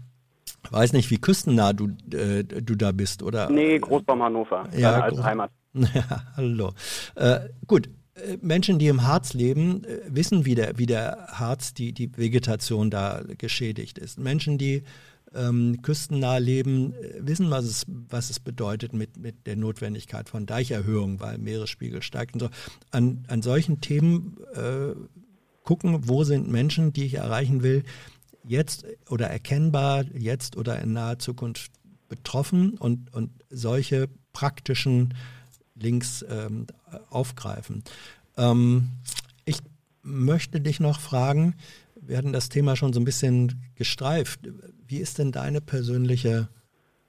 [0.70, 3.50] weiß nicht, wie küstennah du, äh, du da bist, oder?
[3.50, 5.52] Nee, Großbaum Hannover, ja, als Heimat.
[5.94, 6.74] Ja, hallo.
[7.14, 11.74] Äh, gut, äh, Menschen, die im Harz leben, äh, wissen, wie der, wie der Harz,
[11.74, 14.20] die, die Vegetation da geschädigt ist.
[14.20, 14.84] Menschen, die
[15.38, 20.46] ähm, küstennah leben, äh, wissen, was es, was es bedeutet mit, mit der Notwendigkeit von
[20.46, 22.50] Deicherhöhung, weil Meeresspiegel steigt und so.
[22.92, 24.96] An, an solchen Themen äh,
[25.64, 27.84] gucken, wo sind Menschen, die ich erreichen will,
[28.44, 31.72] jetzt oder erkennbar, jetzt oder in naher Zukunft
[32.08, 35.14] betroffen und, und solche praktischen
[35.76, 36.68] Links ähm,
[37.10, 37.84] aufgreifen.
[38.38, 38.90] Ähm,
[39.46, 39.60] ich
[40.02, 41.56] möchte dich noch fragen,
[42.02, 44.40] wir hatten das Thema schon so ein bisschen gestreift.
[44.88, 46.48] Wie ist denn deine persönliche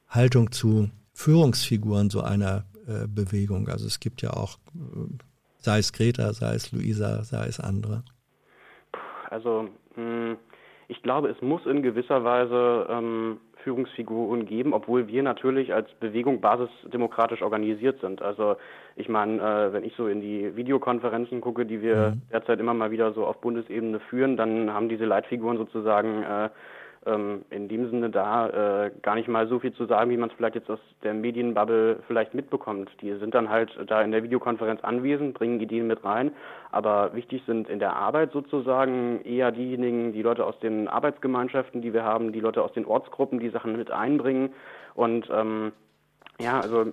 [0.08, 3.68] Haltung zu Führungsfiguren so einer äh, Bewegung?
[3.68, 5.14] Also es gibt ja auch, äh,
[5.58, 8.02] sei es Greta, sei es Luisa, sei es andere.
[9.30, 10.36] Also hm,
[10.88, 16.40] ich glaube, es muss in gewisser Weise ähm, Führungsfiguren geben, obwohl wir natürlich als Bewegung
[16.40, 18.22] basisdemokratisch organisiert sind.
[18.22, 18.56] Also
[18.96, 22.22] ich meine, äh, wenn ich so in die Videokonferenzen gucke, die wir mhm.
[22.32, 26.48] derzeit immer mal wieder so auf Bundesebene führen, dann haben diese Leitfiguren sozusagen äh,
[27.08, 30.28] ähm, in dem Sinne da äh, gar nicht mal so viel zu sagen, wie man
[30.30, 32.90] es vielleicht jetzt aus der Medienbubble vielleicht mitbekommt.
[33.00, 36.32] Die sind dann halt da in der Videokonferenz anwesend, bringen Ideen mit rein,
[36.70, 41.92] aber wichtig sind in der Arbeit sozusagen eher diejenigen, die Leute aus den Arbeitsgemeinschaften, die
[41.92, 44.50] wir haben, die Leute aus den Ortsgruppen, die Sachen mit einbringen
[44.94, 45.72] und ähm,
[46.40, 46.86] ja, also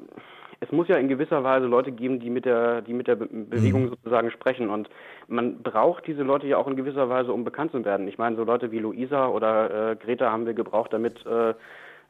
[0.60, 3.28] es muss ja in gewisser Weise Leute geben, die mit der, die mit der Be
[3.28, 3.90] Bewegung mhm.
[3.90, 4.70] sozusagen sprechen.
[4.70, 4.90] Und
[5.28, 8.08] man braucht diese Leute ja auch in gewisser Weise, um bekannt zu werden.
[8.08, 11.54] Ich meine, so Leute wie Luisa oder äh, Greta haben wir gebraucht, damit äh,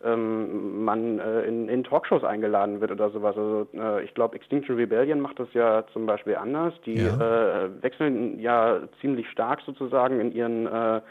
[0.04, 3.38] ähm, man äh, in, in Talkshows eingeladen wird oder sowas.
[3.38, 6.74] Also äh, ich glaube, Extinction Rebellion macht das ja zum Beispiel anders.
[6.86, 7.66] Die ja.
[7.66, 11.02] äh, wechseln ja ziemlich stark sozusagen in ihren äh,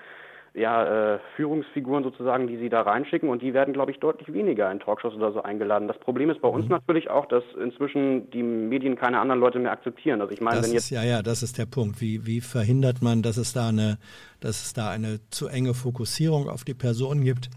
[0.54, 4.70] ja, äh, Führungsfiguren sozusagen, die sie da reinschicken und die werden, glaube ich, deutlich weniger
[4.70, 5.88] in Talkshows oder so eingeladen.
[5.88, 6.70] Das Problem ist bei uns mhm.
[6.70, 10.20] natürlich auch, dass inzwischen die Medien keine anderen Leute mehr akzeptieren.
[10.20, 12.00] Also ich meine, das wenn jetzt ist, ja, ja, das ist der Punkt.
[12.00, 13.98] Wie, wie verhindert man, dass es da eine,
[14.40, 17.50] dass es da eine zu enge Fokussierung auf die Person gibt?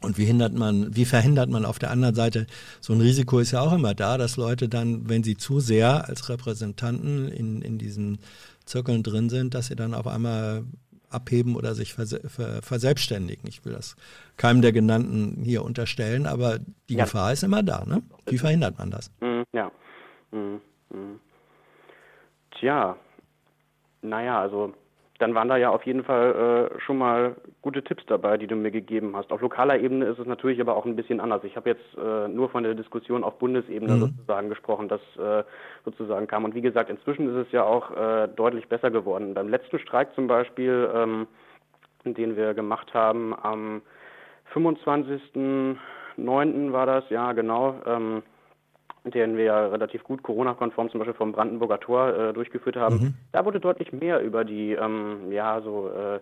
[0.00, 2.46] Und wie hindert man, wie verhindert man auf der anderen Seite,
[2.80, 6.08] so ein Risiko ist ja auch immer da, dass Leute dann, wenn sie zu sehr
[6.08, 8.18] als Repräsentanten in, in diesen
[8.64, 10.64] Zirkeln drin sind, dass sie dann auf einmal
[11.10, 13.48] abheben oder sich verselbstständigen.
[13.48, 13.96] Ich will das
[14.36, 16.58] keinem der genannten hier unterstellen, aber
[16.88, 17.04] die ja.
[17.04, 17.84] Gefahr ist immer da.
[17.84, 18.02] Ne?
[18.26, 19.10] Wie verhindert man das?
[19.20, 19.70] Mhm, ja.
[20.30, 20.60] Mhm,
[20.90, 21.20] mhm.
[22.58, 22.96] Tja,
[24.02, 24.74] naja, also
[25.20, 28.56] dann waren da ja auf jeden Fall äh, schon mal gute Tipps dabei, die du
[28.56, 29.30] mir gegeben hast.
[29.30, 31.44] Auf lokaler Ebene ist es natürlich aber auch ein bisschen anders.
[31.44, 34.00] Ich habe jetzt äh, nur von der Diskussion auf Bundesebene mhm.
[34.00, 35.44] sozusagen gesprochen, das äh,
[35.84, 36.44] sozusagen kam.
[36.44, 39.34] Und wie gesagt, inzwischen ist es ja auch äh, deutlich besser geworden.
[39.34, 41.26] Beim letzten Streik zum Beispiel, ähm,
[42.04, 43.82] den wir gemacht haben, am
[44.54, 46.72] 25.09.
[46.72, 48.22] war das, ja genau, ähm,
[49.04, 53.14] den wir ja relativ gut Corona-konform zum Beispiel vom Brandenburger Tor äh, durchgeführt haben, mhm.
[53.32, 56.20] da wurde deutlich mehr über die ähm, ja so äh,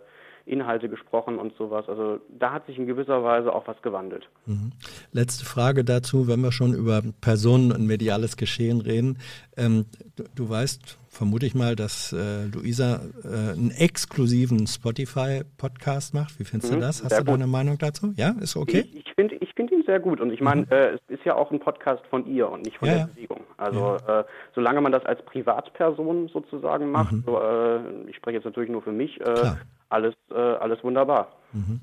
[0.48, 1.88] Inhalte gesprochen und sowas.
[1.88, 4.28] Also da hat sich in gewisser Weise auch was gewandelt.
[4.46, 4.72] Mhm.
[5.12, 9.18] Letzte Frage dazu, wenn wir schon über Personen und mediales Geschehen reden.
[9.56, 16.38] Ähm, du, du, weißt, vermute ich mal, dass äh, Luisa äh, einen exklusiven Spotify-Podcast macht.
[16.38, 17.04] Wie findest mhm, du das?
[17.04, 18.12] Hast du da eine Meinung dazu?
[18.16, 18.84] Ja, ist okay?
[18.92, 20.20] Ich, ich finde ich find ihn sehr gut.
[20.20, 20.66] Und ich meine, mhm.
[20.70, 23.40] äh, es ist ja auch ein Podcast von ihr und nicht von ja, der Bewegung.
[23.56, 24.20] Also ja.
[24.20, 27.24] äh, solange man das als Privatperson sozusagen macht, mhm.
[27.26, 29.54] so, äh, ich spreche jetzt natürlich nur für mich, äh,
[29.88, 31.36] alles, äh, alles wunderbar.
[31.52, 31.80] Mhm.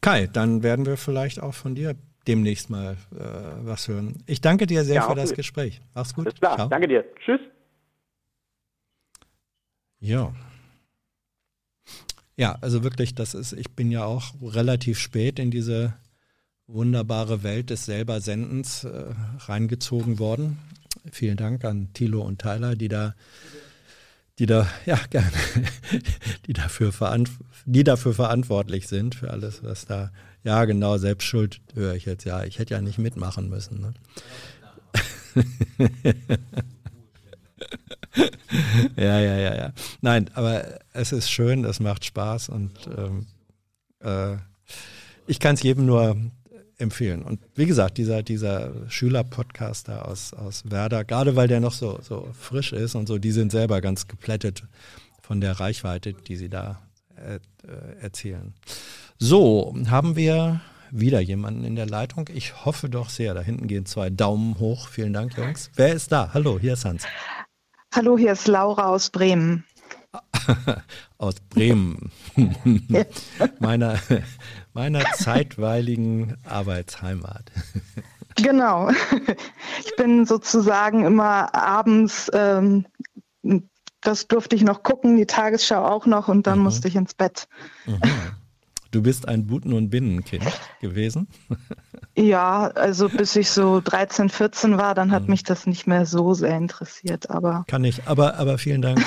[0.00, 1.94] Kai, dann werden wir vielleicht auch von dir
[2.26, 4.22] demnächst mal äh, was hören.
[4.26, 5.80] Ich danke dir sehr ja, für das Gespräch.
[5.94, 6.26] Mach's gut.
[6.26, 6.68] Alles klar, Ciao.
[6.68, 7.04] danke dir.
[7.24, 7.40] Tschüss.
[10.00, 10.32] Ja.
[12.36, 15.94] Ja, also wirklich, das ist, ich bin ja auch relativ spät in diese
[16.68, 19.06] wunderbare Welt des selber Sendens äh,
[19.38, 20.58] reingezogen worden.
[21.10, 23.14] Vielen Dank an Thilo und Tyler, die da,
[24.38, 25.30] die da, ja, gerne,
[26.46, 26.92] die dafür,
[27.66, 30.10] die dafür verantwortlich sind, für alles, was da,
[30.44, 33.80] ja, genau, selbst schuld höre ich jetzt, ja, ich hätte ja nicht mitmachen müssen.
[33.80, 33.94] Ne?
[38.96, 39.72] ja, ja, ja, ja.
[40.00, 43.26] Nein, aber es ist schön, es macht Spaß und ähm,
[44.00, 44.36] äh,
[45.26, 46.16] ich kann es jedem nur
[46.78, 47.22] empfehlen.
[47.22, 51.98] Und wie gesagt, dieser, dieser Schüler-Podcast da aus, aus Werder, gerade weil der noch so,
[52.02, 54.64] so frisch ist und so, die sind selber ganz geplättet
[55.20, 56.80] von der Reichweite, die sie da
[57.16, 58.54] äh, äh erzählen.
[59.18, 60.60] So, haben wir
[60.90, 62.30] wieder jemanden in der Leitung?
[62.32, 63.34] Ich hoffe doch sehr.
[63.34, 64.88] Da hinten gehen zwei Daumen hoch.
[64.88, 65.70] Vielen Dank, Jungs.
[65.74, 66.30] Wer ist da?
[66.32, 67.04] Hallo, hier ist Hans.
[67.94, 69.64] Hallo, hier ist Laura aus Bremen.
[71.18, 72.10] aus Bremen.
[73.58, 73.98] meiner,
[74.78, 77.50] meiner zeitweiligen Arbeitsheimat.
[78.36, 78.90] genau.
[79.84, 82.86] Ich bin sozusagen immer abends, ähm,
[84.00, 86.64] das durfte ich noch gucken, die Tagesschau auch noch und dann mhm.
[86.64, 87.48] musste ich ins Bett.
[87.86, 88.00] Mhm.
[88.92, 90.44] Du bist ein Buten- und Binnenkind
[90.80, 91.28] gewesen?
[92.16, 95.30] Ja, also bis ich so 13, 14 war, dann hat mhm.
[95.30, 97.30] mich das nicht mehr so sehr interessiert.
[97.30, 98.08] Aber kann ich.
[98.08, 99.00] Aber, aber vielen Dank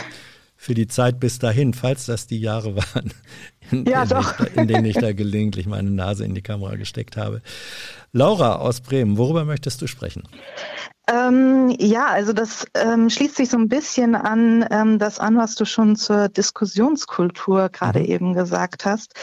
[0.61, 3.11] für die Zeit bis dahin, falls das die Jahre waren,
[3.72, 4.03] in, ja.
[4.03, 7.41] Ich, in denen ich da gelegentlich meine Nase in die Kamera gesteckt habe.
[8.11, 10.23] Laura aus Bremen, worüber möchtest du sprechen?
[11.11, 15.56] Ähm, ja, also das ähm, schließt sich so ein bisschen an ähm, das an, was
[15.56, 18.06] du schon zur Diskussionskultur gerade mhm.
[18.06, 19.14] eben gesagt hast,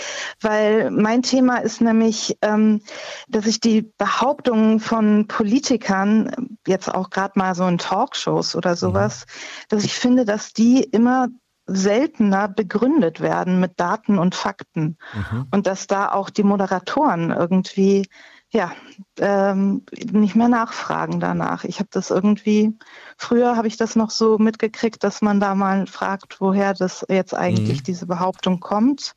[0.40, 2.80] weil mein Thema ist nämlich, ähm,
[3.28, 8.76] dass ich die Behauptungen von Politikern, jetzt auch gerade mal so in Talkshows oder mhm.
[8.76, 9.64] sowas, mhm.
[9.68, 11.28] dass ich finde, dass die immer
[11.68, 15.46] seltener begründet werden mit Daten und Fakten mhm.
[15.50, 18.08] und dass da auch die Moderatoren irgendwie
[18.50, 18.72] ja,
[19.18, 21.64] ähm, nicht mehr nachfragen danach.
[21.64, 22.78] Ich habe das irgendwie,
[23.18, 27.34] früher habe ich das noch so mitgekriegt, dass man da mal fragt, woher das jetzt
[27.34, 27.84] eigentlich mhm.
[27.84, 29.14] diese Behauptung kommt.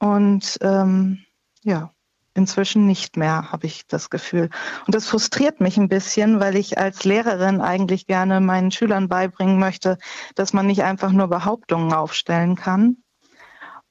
[0.00, 1.24] Und ähm,
[1.62, 1.92] ja,
[2.38, 4.48] inzwischen nicht mehr, habe ich das Gefühl.
[4.86, 9.58] Und das frustriert mich ein bisschen, weil ich als Lehrerin eigentlich gerne meinen Schülern beibringen
[9.58, 9.98] möchte,
[10.34, 12.98] dass man nicht einfach nur Behauptungen aufstellen kann.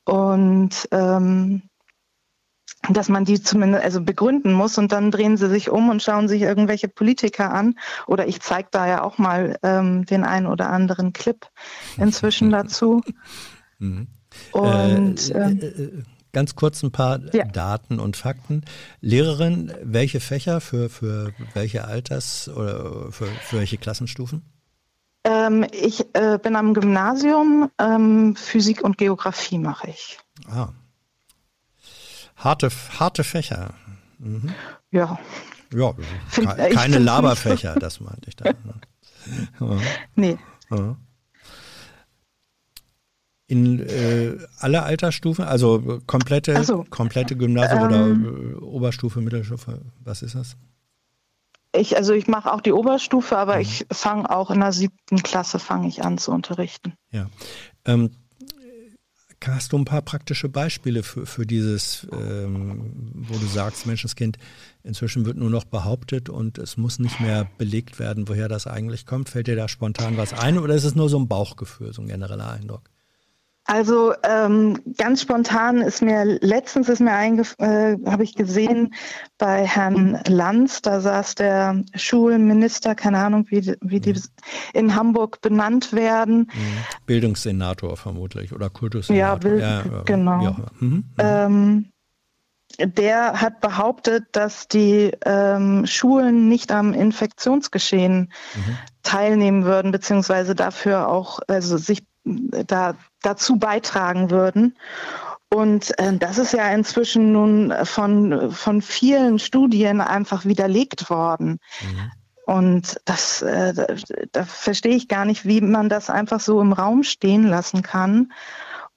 [0.06, 1.64] Und ähm,
[2.90, 6.28] dass man die zumindest also begründen muss und dann drehen sie sich um und schauen
[6.30, 7.76] sich irgendwelche Politiker an.
[8.08, 11.46] Oder ich zeige da ja auch mal ähm, den einen oder anderen Clip
[11.98, 13.02] inzwischen dazu.
[13.80, 14.08] Mhm.
[14.52, 16.04] Und äh, ähm, äh, äh,
[16.38, 17.46] ganz kurz ein paar ja.
[17.46, 18.64] Daten und Fakten.
[19.02, 24.44] Lehrerin, welche Fächer für, für welche Alters- oder für, für welche Klassenstufen?
[25.24, 30.20] Ähm, ich äh, bin am Gymnasium, ähm, Physik und Geografie mache ich.
[30.48, 30.70] Ah,
[32.36, 32.70] Harte,
[33.00, 33.74] harte Fächer.
[34.20, 34.54] Mhm.
[34.92, 35.18] Ja.
[35.74, 35.96] Ja,
[36.30, 38.46] Find, keine Laberfächer, das meinte ich da.
[39.60, 39.78] ja.
[40.14, 40.38] Nee.
[40.70, 40.98] Ja.
[43.48, 46.84] In äh, alle Altersstufen, also komplette, so.
[46.90, 50.58] komplette Gymnasium ähm, oder äh, Oberstufe, Mittelstufe, was ist das?
[51.74, 53.62] Ich, also ich mache auch die Oberstufe, aber mhm.
[53.62, 56.94] ich fange auch in der siebten Klasse fange ich an zu unterrichten.
[57.12, 57.30] Ja.
[57.86, 58.12] Ähm,
[59.46, 64.38] Hast du ein paar praktische Beispiele für, für dieses, ähm, wo du sagst, Menschenskind,
[64.84, 69.06] inzwischen wird nur noch behauptet und es muss nicht mehr belegt werden, woher das eigentlich
[69.06, 69.30] kommt?
[69.30, 72.08] Fällt dir da spontan was ein oder ist es nur so ein Bauchgefühl, so ein
[72.08, 72.90] genereller Eindruck?
[73.68, 78.94] Also ähm, ganz spontan ist mir letztens ist mir äh, habe ich gesehen
[79.38, 84.22] bei Herrn Lanz, da saß der Schulminister, keine Ahnung, wie, wie die mhm.
[84.74, 86.50] in Hamburg benannt werden.
[86.54, 86.78] Mhm.
[87.06, 89.28] Bildungssenator vermutlich oder Kultussenator.
[89.28, 90.44] Ja, Bild, ja genau.
[90.44, 90.56] Ja.
[90.80, 90.90] Mhm.
[90.90, 91.14] Mhm.
[91.18, 91.92] Ähm,
[92.80, 98.78] der hat behauptet, dass die ähm, Schulen nicht am Infektionsgeschehen mhm.
[99.04, 102.06] teilnehmen würden, beziehungsweise dafür auch, also sich
[102.66, 104.76] da, dazu beitragen würden.
[105.50, 111.60] Und äh, das ist ja inzwischen nun von, von vielen Studien einfach widerlegt worden.
[111.82, 112.12] Mhm.
[112.46, 113.88] Und das, äh, da,
[114.32, 118.32] da verstehe ich gar nicht, wie man das einfach so im Raum stehen lassen kann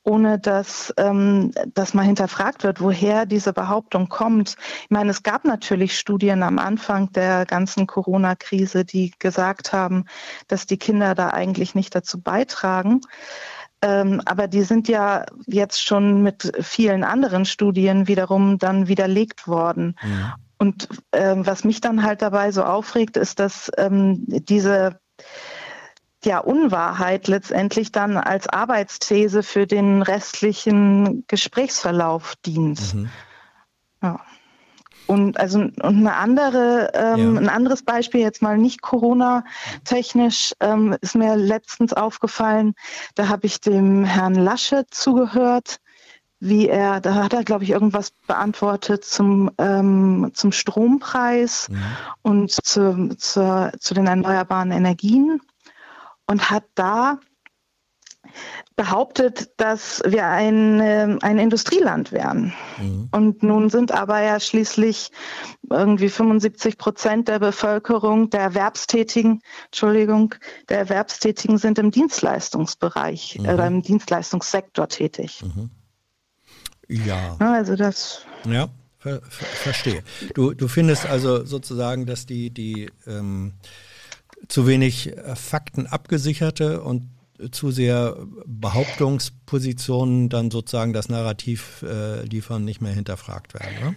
[0.02, 4.56] ohne dass, ähm, dass mal hinterfragt wird, woher diese Behauptung kommt.
[4.82, 10.06] Ich meine, es gab natürlich Studien am Anfang der ganzen Corona-Krise, die gesagt haben,
[10.48, 13.00] dass die Kinder da eigentlich nicht dazu beitragen.
[13.82, 19.96] Ähm, aber die sind ja jetzt schon mit vielen anderen Studien wiederum dann widerlegt worden.
[20.02, 20.36] Ja.
[20.58, 25.00] Und ähm, was mich dann halt dabei so aufregt, ist, dass ähm, diese
[26.24, 32.94] ja, Unwahrheit letztendlich dann als Arbeitsthese für den restlichen Gesprächsverlauf dient.
[32.94, 33.10] Mhm.
[34.02, 34.20] Ja.
[35.06, 37.40] Und also und eine andere, ähm, ja.
[37.40, 42.74] ein anderes Beispiel jetzt mal nicht Corona-technisch ähm, ist mir letztens aufgefallen.
[43.16, 45.78] Da habe ich dem Herrn Lasche zugehört,
[46.38, 51.82] wie er, da hat er glaube ich irgendwas beantwortet zum ähm, zum Strompreis mhm.
[52.22, 55.40] und zu, zu, zu den erneuerbaren Energien
[56.30, 57.18] und hat da
[58.76, 62.54] behauptet, dass wir ein, ähm, ein Industrieland wären.
[62.78, 63.08] Mhm.
[63.10, 65.10] Und nun sind aber ja schließlich
[65.68, 70.36] irgendwie 75 Prozent der Bevölkerung, der Erwerbstätigen, Entschuldigung,
[70.68, 73.48] der Erwerbstätigen sind im Dienstleistungsbereich mhm.
[73.48, 75.42] oder im Dienstleistungssektor tätig.
[75.42, 75.70] Mhm.
[76.88, 77.36] Ja.
[77.40, 78.24] Also das.
[78.46, 80.04] Ja, ver ver verstehe.
[80.34, 83.54] Du, du findest also sozusagen, dass die, die ähm,
[84.50, 87.06] zu wenig äh, Fakten abgesicherte und
[87.52, 93.72] zu sehr Behauptungspositionen dann sozusagen das Narrativ äh, liefern, nicht mehr hinterfragt werden.
[93.82, 93.96] Ne?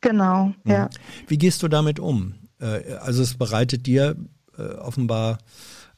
[0.00, 0.70] Genau, mhm.
[0.70, 0.90] ja.
[1.26, 2.34] Wie gehst du damit um?
[2.60, 4.16] Äh, also es bereitet dir
[4.56, 5.38] äh, offenbar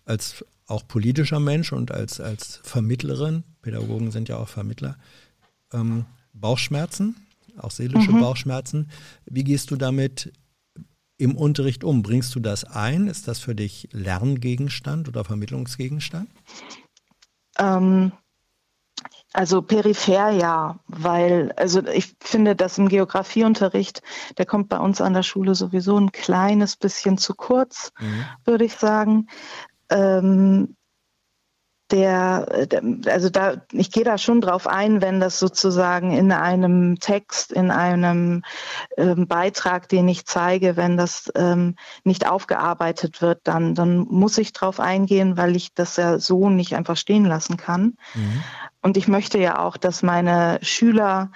[0.06, 4.96] als auch politischer Mensch und als, als Vermittlerin, Pädagogen sind ja auch Vermittler,
[5.72, 7.16] ähm, Bauchschmerzen,
[7.58, 8.20] auch seelische mhm.
[8.20, 8.90] Bauchschmerzen.
[9.26, 10.32] Wie gehst du damit
[11.18, 12.02] im Unterricht um?
[12.02, 13.08] Bringst du das ein?
[13.08, 16.30] Ist das für dich Lerngegenstand oder Vermittlungsgegenstand?
[17.58, 18.12] Ähm,
[19.34, 24.02] Also peripher ja, weil, also ich finde, dass im Geografieunterricht,
[24.38, 28.24] der kommt bei uns an der Schule sowieso ein kleines bisschen zu kurz, mhm.
[28.44, 29.28] würde ich sagen.
[29.90, 30.76] Ähm,
[31.98, 37.00] der, der, also da, ich gehe da schon drauf ein, wenn das sozusagen in einem
[37.00, 38.44] Text, in einem
[38.96, 44.52] ähm, Beitrag, den ich zeige, wenn das ähm, nicht aufgearbeitet wird, dann, dann muss ich
[44.52, 47.96] drauf eingehen, weil ich das ja so nicht einfach stehen lassen kann.
[48.14, 48.42] Mhm.
[48.80, 51.32] Und ich möchte ja auch, dass meine Schüler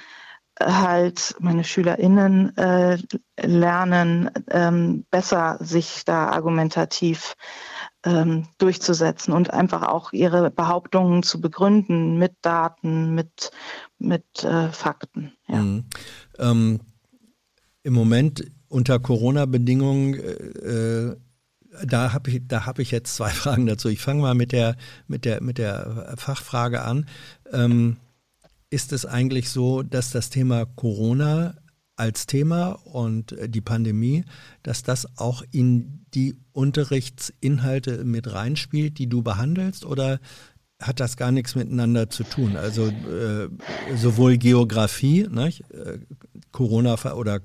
[0.61, 2.99] halt meine SchülerInnen äh,
[3.41, 7.35] lernen, ähm, besser sich da argumentativ
[8.05, 13.51] ähm, durchzusetzen und einfach auch ihre Behauptungen zu begründen mit Daten, mit,
[13.99, 15.33] mit äh, Fakten.
[15.49, 15.63] Ja.
[15.63, 15.85] Mhm.
[16.39, 16.81] Ähm,
[17.83, 21.17] Im Moment unter Corona-Bedingungen, äh,
[21.87, 23.89] da habe ich, da ich jetzt zwei Fragen dazu.
[23.89, 24.77] Ich fange mal mit der,
[25.07, 27.07] mit, der, mit der Fachfrage an.
[27.53, 27.97] Ähm,
[28.71, 31.55] ist es eigentlich so, dass das Thema Corona
[31.97, 34.25] als Thema und die Pandemie,
[34.63, 40.21] dass das auch in die Unterrichtsinhalte mit reinspielt, die du behandelst, oder
[40.81, 42.57] hat das gar nichts miteinander zu tun?
[42.57, 43.49] Also äh,
[43.97, 45.53] sowohl Geografie, ne,
[46.51, 47.41] Corona oder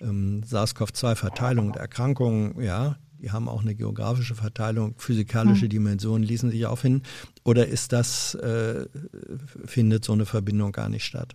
[0.00, 5.70] ähm, SARS-CoV-2-Verteilung und Erkrankungen, ja, die haben auch eine geografische Verteilung, physikalische mhm.
[5.70, 7.02] Dimensionen ließen sich auch finden.
[7.42, 8.86] Oder ist das, äh,
[9.64, 11.34] findet so eine Verbindung gar nicht statt?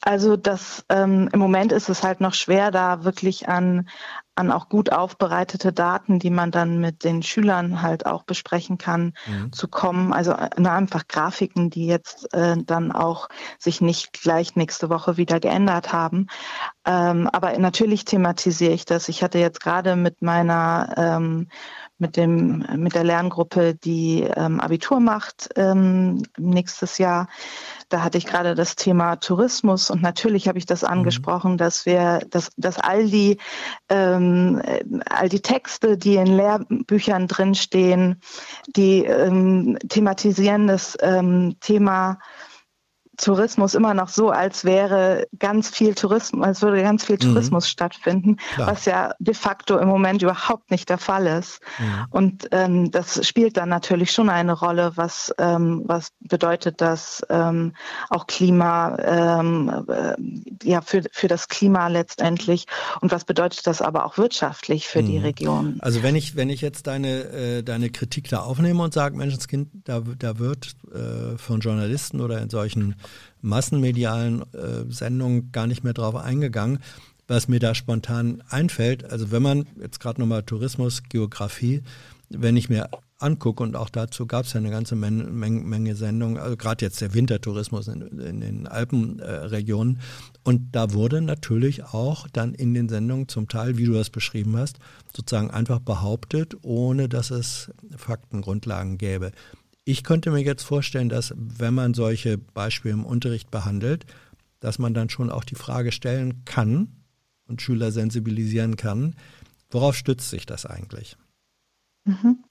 [0.00, 3.88] Also das ähm, im Moment ist es halt noch schwer, da wirklich an,
[4.34, 9.14] an auch gut aufbereitete Daten, die man dann mit den Schülern halt auch besprechen kann,
[9.26, 9.50] mhm.
[9.52, 10.12] zu kommen.
[10.12, 15.40] Also äh, einfach Grafiken, die jetzt äh, dann auch sich nicht gleich nächste Woche wieder
[15.40, 16.26] geändert haben.
[16.84, 19.08] Ähm, aber natürlich thematisiere ich das.
[19.08, 21.48] Ich hatte jetzt gerade mit meiner ähm,
[22.04, 27.28] mit dem mit der Lerngruppe, die ähm, Abitur macht ähm, nächstes Jahr.
[27.88, 30.88] Da hatte ich gerade das Thema Tourismus und natürlich habe ich das mhm.
[30.88, 31.56] angesprochen, mhm.
[31.56, 33.38] dass wir, dass, dass all die
[33.88, 34.60] ähm,
[35.08, 38.20] all die Texte, die in Lehrbüchern drinstehen,
[38.76, 42.18] die ähm, thematisieren das ähm, Thema
[43.16, 47.20] Tourismus immer noch so, als wäre ganz viel Tourismus, als würde ganz viel mhm.
[47.20, 47.68] Tourismus mhm.
[47.68, 48.68] stattfinden, Klar.
[48.68, 51.60] was ja de facto im Moment überhaupt nicht der Fall ist.
[51.78, 52.06] Mhm.
[52.10, 57.74] Und ähm, das spielt dann natürlich schon eine Rolle, was, ähm, was bedeutet das ähm,
[58.10, 60.14] auch Klima, ähm, äh,
[60.68, 62.66] ja, für, für das Klima letztendlich
[63.00, 65.06] und was bedeutet das aber auch wirtschaftlich für mhm.
[65.06, 65.76] die Region.
[65.80, 69.68] Also wenn ich, wenn ich jetzt deine, äh, deine Kritik da aufnehme und sage, Menschenskind,
[69.84, 72.96] da, da wird äh, von Journalisten oder in solchen
[73.40, 76.78] massenmedialen äh, Sendungen gar nicht mehr drauf eingegangen.
[77.26, 81.82] Was mir da spontan einfällt, also wenn man jetzt gerade nochmal Tourismus, Geografie,
[82.28, 85.96] wenn ich mir angucke, und auch dazu gab es ja eine ganze Menge, Menge, Menge
[85.96, 89.96] Sendungen, also gerade jetzt der Wintertourismus in, in den Alpenregionen.
[89.96, 94.10] Äh, und da wurde natürlich auch dann in den Sendungen zum Teil, wie du das
[94.10, 94.78] beschrieben hast,
[95.16, 99.32] sozusagen einfach behauptet, ohne dass es Faktengrundlagen gäbe.
[99.84, 104.06] Ich könnte mir jetzt vorstellen, dass wenn man solche Beispiele im Unterricht behandelt,
[104.60, 106.88] dass man dann schon auch die Frage stellen kann
[107.46, 109.14] und Schüler sensibilisieren kann,
[109.70, 111.18] worauf stützt sich das eigentlich?
[112.04, 112.44] Mhm.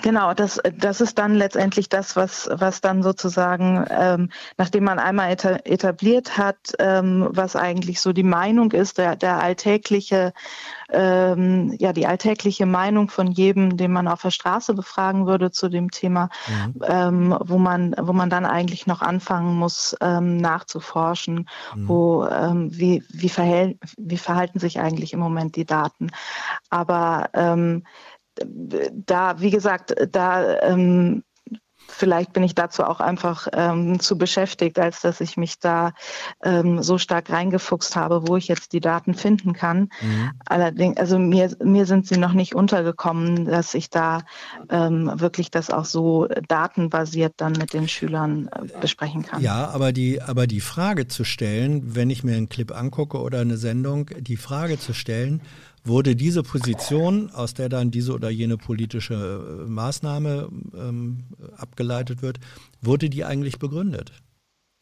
[0.00, 5.30] Genau, das, das ist dann letztendlich das, was, was dann sozusagen, ähm, nachdem man einmal
[5.30, 10.32] etabliert hat, ähm, was eigentlich so die Meinung ist, der, der alltägliche,
[10.90, 15.68] ähm, ja, die alltägliche Meinung von jedem, den man auf der Straße befragen würde zu
[15.68, 16.82] dem Thema, mhm.
[16.86, 21.88] ähm, wo man, wo man dann eigentlich noch anfangen muss, ähm, nachzuforschen, mhm.
[21.88, 26.08] wo, ähm, wie, wie, verhält, wie verhalten sich eigentlich im Moment die Daten.
[26.70, 27.84] Aber ähm,
[28.34, 31.22] da, wie gesagt, da ähm,
[31.92, 35.92] vielleicht bin ich dazu auch einfach ähm, zu beschäftigt, als dass ich mich da
[36.42, 39.88] ähm, so stark reingefuchst habe, wo ich jetzt die Daten finden kann.
[40.00, 40.30] Mhm.
[40.46, 44.22] Allerdings, also mir, mir sind sie noch nicht untergekommen, dass ich da
[44.70, 49.42] ähm, wirklich das auch so datenbasiert dann mit den Schülern äh, besprechen kann.
[49.42, 53.40] Ja, aber die, aber die Frage zu stellen, wenn ich mir einen Clip angucke oder
[53.40, 55.42] eine Sendung, die Frage zu stellen,
[55.84, 61.24] wurde diese Position, aus der dann diese oder jene politische äh, Maßnahme ähm,
[61.56, 62.38] abgeleitet wird,
[62.80, 64.12] wurde die eigentlich begründet?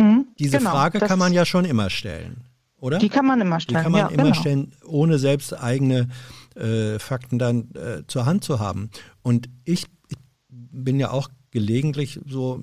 [0.01, 2.44] Mhm, diese genau, Frage kann man ja schon immer stellen,
[2.77, 2.98] oder?
[2.98, 3.78] Die kann man immer stellen.
[3.78, 4.35] Die kann man ja, immer genau.
[4.35, 6.09] stellen, ohne selbst eigene
[6.55, 8.90] äh, Fakten dann äh, zur Hand zu haben.
[9.22, 10.18] Und ich, ich
[10.48, 12.62] bin ja auch gelegentlich so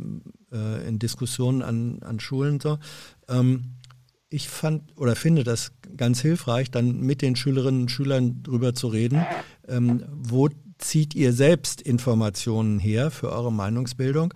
[0.52, 2.78] äh, in Diskussionen an, an Schulen so.
[3.28, 3.77] Ähm,
[4.30, 8.88] ich fand oder finde das ganz hilfreich, dann mit den Schülerinnen und Schülern drüber zu
[8.88, 9.26] reden,
[9.68, 14.34] ähm, wo zieht ihr selbst Informationen her für eure Meinungsbildung?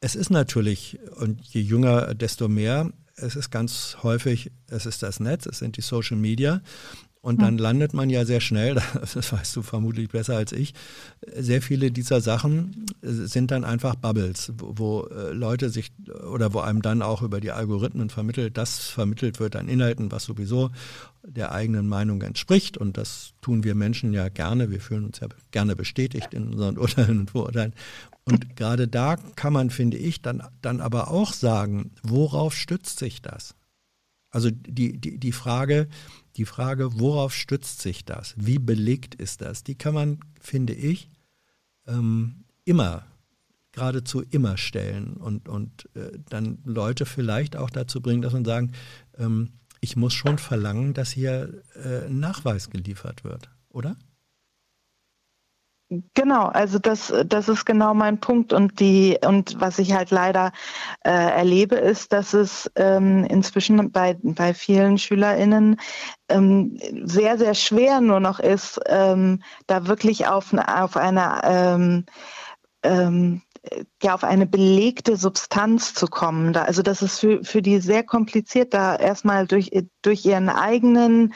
[0.00, 5.20] es ist natürlich, und je jünger, desto mehr, es ist ganz häufig, es ist das
[5.20, 6.60] Netz, es sind die Social Media.
[7.26, 7.58] Und dann hm.
[7.58, 10.74] landet man ja sehr schnell, das weißt du vermutlich besser als ich,
[11.36, 15.90] sehr viele dieser Sachen sind dann einfach Bubbles, wo, wo äh, Leute sich
[16.30, 20.22] oder wo einem dann auch über die Algorithmen vermittelt, das vermittelt wird an Inhalten, was
[20.22, 20.70] sowieso
[21.24, 22.78] der eigenen Meinung entspricht.
[22.78, 24.70] Und das tun wir Menschen ja gerne.
[24.70, 27.72] Wir fühlen uns ja gerne bestätigt in unseren Urteilen und Vorurteilen.
[28.24, 33.20] Und gerade da kann man, finde ich, dann, dann aber auch sagen, worauf stützt sich
[33.20, 33.55] das?
[34.36, 35.88] Also die, die, die Frage,
[36.36, 38.34] die Frage, worauf stützt sich das?
[38.36, 39.64] Wie belegt ist das?
[39.64, 41.08] Die kann man, finde ich,
[41.86, 43.06] ähm, immer,
[43.72, 48.72] geradezu immer stellen und, und äh, dann Leute vielleicht auch dazu bringen, dass man sagen,
[49.16, 53.96] ähm, ich muss schon verlangen, dass hier äh, Nachweis geliefert wird, oder?
[56.14, 60.50] Genau, also das, das ist genau mein Punkt und die und was ich halt leider
[61.04, 65.76] äh, erlebe, ist, dass es ähm, inzwischen bei bei vielen SchülerInnen
[66.28, 72.04] ähm, sehr sehr schwer nur noch ist, ähm, da wirklich auf auf eine ähm,
[72.82, 73.42] ähm,
[74.02, 76.52] ja auf eine belegte Substanz zu kommen.
[76.52, 79.70] Da, also das ist für, für die sehr kompliziert, da erstmal durch,
[80.02, 81.34] durch ihren eigenen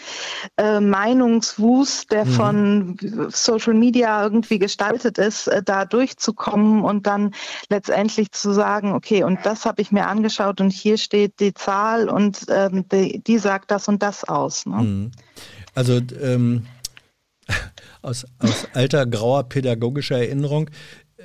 [0.57, 2.31] äh, Meinungswust, der mhm.
[2.31, 2.97] von
[3.31, 7.33] Social Media irgendwie gestaltet ist, äh, da durchzukommen und dann
[7.69, 12.09] letztendlich zu sagen, okay, und das habe ich mir angeschaut und hier steht die Zahl
[12.09, 14.67] und ähm, die, die, sagt das und das aus.
[14.67, 14.77] Ne?
[14.77, 15.11] Mhm.
[15.75, 16.67] Also ähm,
[18.03, 20.71] aus, aus alter grauer pädagogischer Erinnerung,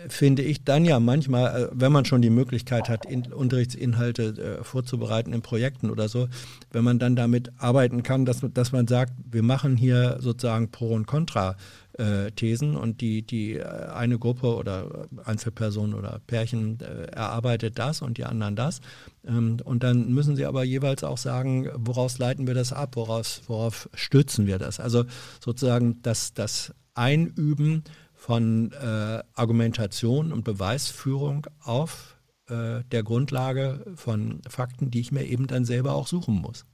[0.07, 4.63] finde ich dann ja manchmal, äh, wenn man schon die Möglichkeit hat, in, Unterrichtsinhalte äh,
[4.63, 6.27] vorzubereiten in Projekten oder so,
[6.71, 10.93] wenn man dann damit arbeiten kann, dass, dass man sagt, wir machen hier sozusagen Pro-
[10.93, 18.17] und Contra-Thesen äh, und die, die eine Gruppe oder Einzelperson oder Pärchen erarbeitet das und
[18.17, 18.81] die anderen das.
[19.27, 23.41] Ähm, und dann müssen sie aber jeweils auch sagen, woraus leiten wir das ab, woraus,
[23.47, 24.79] worauf stützen wir das.
[24.79, 25.05] Also
[25.43, 27.83] sozusagen das, das Einüben
[28.25, 32.17] von äh, Argumentation und Beweisführung auf
[32.49, 36.65] äh, der Grundlage von Fakten, die ich mir eben dann selber auch suchen muss.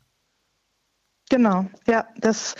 [1.29, 2.55] Genau, ja, das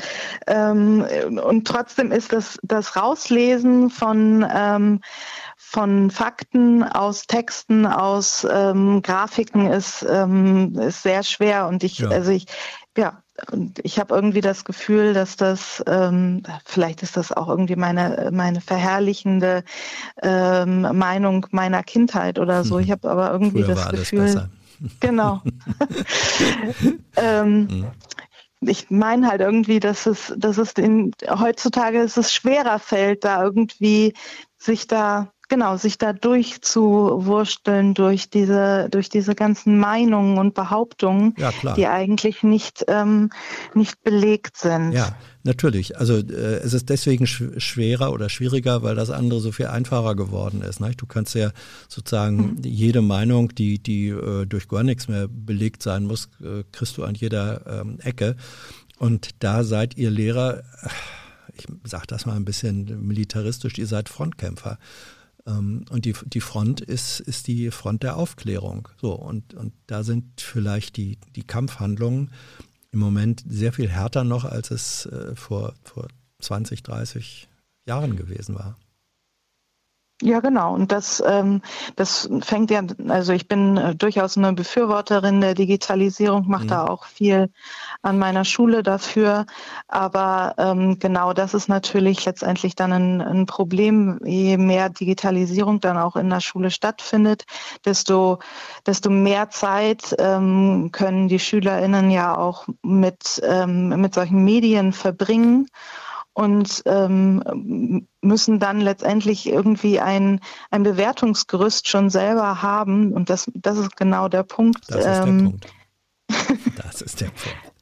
[0.45, 1.05] ähm,
[1.41, 4.99] und trotzdem ist das, das Rauslesen von, ähm,
[5.55, 12.09] von Fakten aus Texten, aus ähm, Grafiken ist, ähm, ist sehr schwer und ich, ja.
[12.09, 12.45] also ich,
[12.97, 17.75] ja, und ich habe irgendwie das Gefühl, dass das, ähm, vielleicht ist das auch irgendwie
[17.75, 19.63] meine, meine verherrlichende
[20.21, 22.79] ähm, Meinung meiner Kindheit oder so.
[22.79, 24.49] Ich habe aber irgendwie Früher das Gefühl.
[24.99, 25.41] Genau.
[27.15, 27.87] ähm, mhm.
[28.61, 33.41] Ich meine halt irgendwie, dass es, dass es in, heutzutage ist es schwerer fällt, da
[33.43, 34.13] irgendwie
[34.57, 41.51] sich da genau, sich da durchzuwursteln durch diese, durch diese ganzen Meinungen und Behauptungen, ja,
[41.75, 43.31] die eigentlich nicht, ähm,
[43.73, 44.93] nicht belegt sind.
[44.93, 45.13] Ja,
[45.43, 45.97] natürlich.
[45.97, 50.15] Also äh, es ist deswegen sch schwerer oder schwieriger, weil das andere so viel einfacher
[50.15, 50.79] geworden ist.
[50.79, 50.93] Ne?
[50.95, 51.51] Du kannst ja
[51.89, 52.63] sozusagen mhm.
[52.63, 57.03] jede Meinung, die, die äh, durch gar nichts mehr belegt sein muss, äh, kriegst du
[57.03, 58.37] an jeder ähm, Ecke.
[58.99, 60.63] Und da seid ihr Lehrer,
[61.53, 64.77] ich sage das mal ein bisschen militaristisch, ihr seid Frontkämpfer.
[65.45, 68.87] Ähm, und die, die Front ist, ist die Front der Aufklärung.
[68.99, 72.31] So, und, und da sind vielleicht die, die Kampfhandlungen
[72.91, 76.07] im Moment sehr viel härter noch, als es äh, vor, vor
[76.39, 77.47] 20, 30
[77.85, 78.77] Jahren gewesen war.
[80.21, 80.75] Ja, genau.
[80.75, 81.61] Und das, ähm,
[81.95, 86.67] das fängt ja, also ich bin äh, durchaus eine Befürworterin der Digitalisierung, mache mhm.
[86.67, 87.49] da auch viel
[88.03, 89.47] an meiner Schule dafür.
[89.87, 94.19] Aber ähm, genau das ist natürlich letztendlich dann ein, ein Problem.
[94.23, 97.45] Je mehr Digitalisierung dann auch in der Schule stattfindet,
[97.83, 98.39] desto,
[98.85, 105.67] desto mehr Zeit ähm, können die SchülerInnen ja auch mit, ähm, mit solchen Medien verbringen
[106.33, 110.39] und ähm, müssen dann letztendlich irgendwie ein,
[110.69, 113.11] ein Bewertungsgerüst schon selber haben.
[113.11, 114.79] Und das, das ist genau der Punkt.
[114.87, 115.67] Das ist der ähm, Punkt.
[116.77, 117.73] Das ist der Punkt.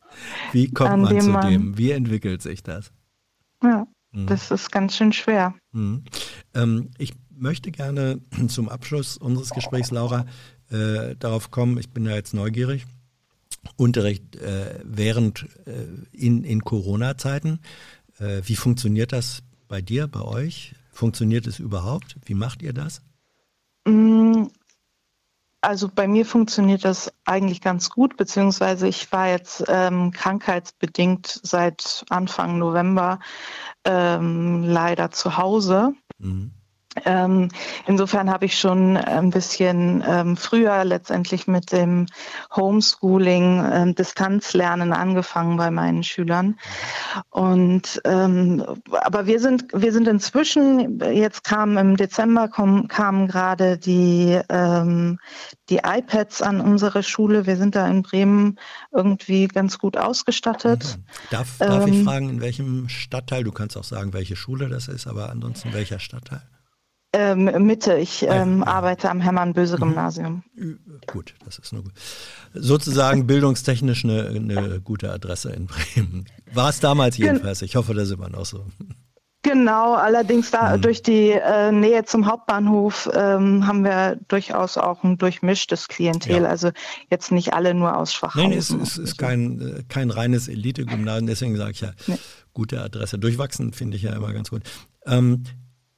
[0.52, 1.78] Wie kommt man zu man, dem?
[1.78, 2.92] Wie entwickelt sich das?
[3.64, 4.28] Ja, mhm.
[4.28, 5.54] das ist ganz schön schwer.
[5.72, 6.04] Mhm.
[6.54, 10.26] Ähm, ich möchte gerne zum Abschluss unseres Gesprächs, Laura,
[10.72, 12.86] äh, darauf kommen, ich bin ja jetzt neugierig.
[13.76, 17.60] Unterricht äh, während äh, in, in Corona-Zeiten.
[18.20, 20.76] Äh, wie funktioniert das bei dir, bei euch?
[20.92, 22.18] Funktioniert es überhaupt?
[22.26, 23.02] Wie macht ihr das?
[23.86, 24.48] Mm,
[25.62, 32.06] also bei mir funktioniert das eigentlich ganz gut, beziehungsweise ich war jetzt ähm, krankheitsbedingt seit
[32.10, 33.20] Anfang November
[33.84, 35.94] ähm, leider zu Hause.
[36.18, 36.52] Mhm.
[37.06, 37.50] Ähm,
[37.88, 42.06] insofern habe ich schon ein bisschen ähm, früher letztendlich mit dem
[42.56, 46.58] Homeschooling, ähm, Distanzlernen angefangen bei meinen Schülern.
[47.30, 53.78] Und ähm, aber wir sind wir sind inzwischen jetzt kamen im Dezember kom, kamen gerade
[53.78, 55.20] die ähm,
[55.70, 57.46] die iPads an unsere Schule.
[57.46, 58.60] Wir sind da in Bremen
[58.92, 60.98] irgendwie ganz gut ausgestattet.
[60.98, 61.04] Mhm.
[61.30, 63.44] Darf, darf ich ähm, fragen, in welchem Stadtteil?
[63.44, 66.42] Du kannst auch sagen, welche Schule das ist, aber ansonsten welcher Stadtteil?
[67.12, 67.96] Ähm, Mitte.
[67.96, 68.68] Ich ähm, ja.
[68.68, 70.44] arbeite am Hermann-Böse-Gymnasium.
[70.54, 70.80] Mhm.
[71.08, 71.94] Gut, das ist nur gut.
[72.54, 76.26] Sozusagen bildungstechnisch eine, eine gute Adresse in Bremen.
[76.54, 77.64] War es damals jedenfalls.
[77.64, 78.66] Ich hoffe, das ist immer noch so.
[79.42, 80.82] Genau, allerdings da mhm.
[80.82, 86.44] durch die äh, Nähe zum Hauptbahnhof ähm, haben wir durchaus auch ein durchmischtes Klientel.
[86.44, 86.50] Ja.
[86.50, 86.72] Also
[87.10, 88.50] jetzt nicht alle nur aus Schwachhausen.
[88.50, 92.18] Nein, es, es ist kein, äh, kein reines Elite-Gymnasium, deswegen sage ich ja, nee.
[92.54, 93.18] gute Adresse.
[93.18, 94.64] Durchwachsen finde ich ja immer ganz gut.
[95.06, 95.46] Ähm,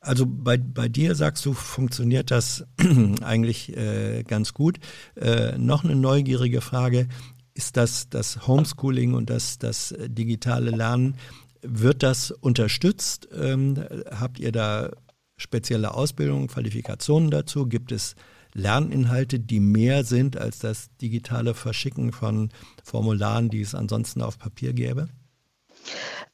[0.01, 2.65] also bei, bei dir sagst du, funktioniert das
[3.21, 4.79] eigentlich äh, ganz gut.
[5.15, 7.07] Äh, noch eine neugierige Frage.
[7.53, 11.15] Ist das das Homeschooling und das, das digitale Lernen,
[11.61, 13.29] wird das unterstützt?
[13.31, 13.77] Ähm,
[14.09, 14.89] habt ihr da
[15.37, 17.67] spezielle Ausbildungen, Qualifikationen dazu?
[17.67, 18.15] Gibt es
[18.53, 22.49] Lerninhalte, die mehr sind als das digitale Verschicken von
[22.83, 25.09] Formularen, die es ansonsten auf Papier gäbe?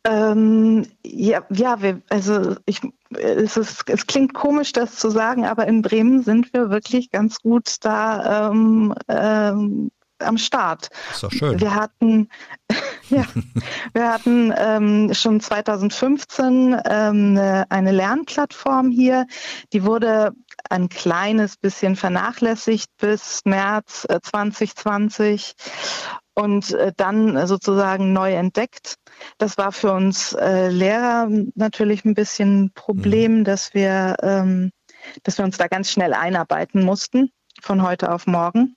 [0.04, 2.82] Ähm, ja, ja wir, also ich,
[3.12, 7.40] es, ist, es klingt komisch, das zu sagen, aber in Bremen sind wir wirklich ganz
[7.40, 10.90] gut da ähm, ähm, am Start.
[11.12, 11.60] Ist doch schön.
[11.60, 12.30] Wir hatten,
[13.10, 13.26] ja,
[13.94, 17.38] wir hatten ähm, schon 2015 ähm,
[17.70, 19.28] eine Lernplattform hier.
[19.74, 20.34] Die wurde
[20.70, 25.54] ein kleines bisschen vernachlässigt bis März äh, 2020
[26.38, 28.98] und äh, dann sozusagen neu entdeckt.
[29.40, 33.44] Das war für uns äh, Lehrer natürlich ein bisschen ein Problem, mhm.
[33.44, 34.72] dass wir, ähm,
[35.24, 38.76] dass wir uns da ganz schnell einarbeiten mussten von heute auf morgen.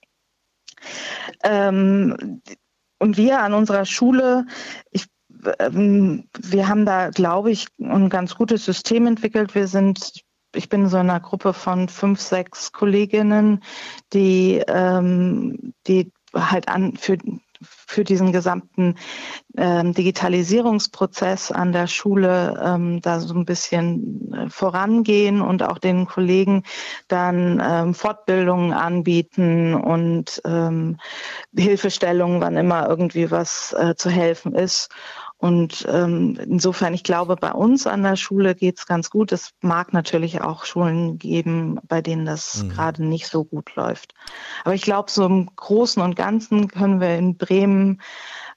[1.44, 2.40] Ähm,
[2.98, 4.46] und wir an unserer Schule,
[4.90, 5.04] ich,
[5.58, 9.54] ähm, wir haben da, glaube ich, ein ganz gutes System entwickelt.
[9.54, 13.62] Wir sind ich bin so in einer Gruppe von fünf, sechs Kolleginnen,
[14.12, 17.18] die, ähm, die halt an für
[17.62, 18.96] für diesen gesamten
[19.56, 26.06] ähm, Digitalisierungsprozess an der Schule ähm, da so ein bisschen äh, vorangehen und auch den
[26.06, 26.62] Kollegen
[27.08, 30.98] dann ähm, Fortbildungen anbieten und ähm,
[31.56, 34.90] Hilfestellungen, wann immer irgendwie was äh, zu helfen ist.
[35.40, 39.32] Und ähm, insofern, ich glaube, bei uns an der Schule geht's ganz gut.
[39.32, 42.68] Es mag natürlich auch Schulen geben, bei denen das mhm.
[42.68, 44.12] gerade nicht so gut läuft.
[44.64, 48.02] Aber ich glaube, so im Großen und Ganzen können wir in Bremen,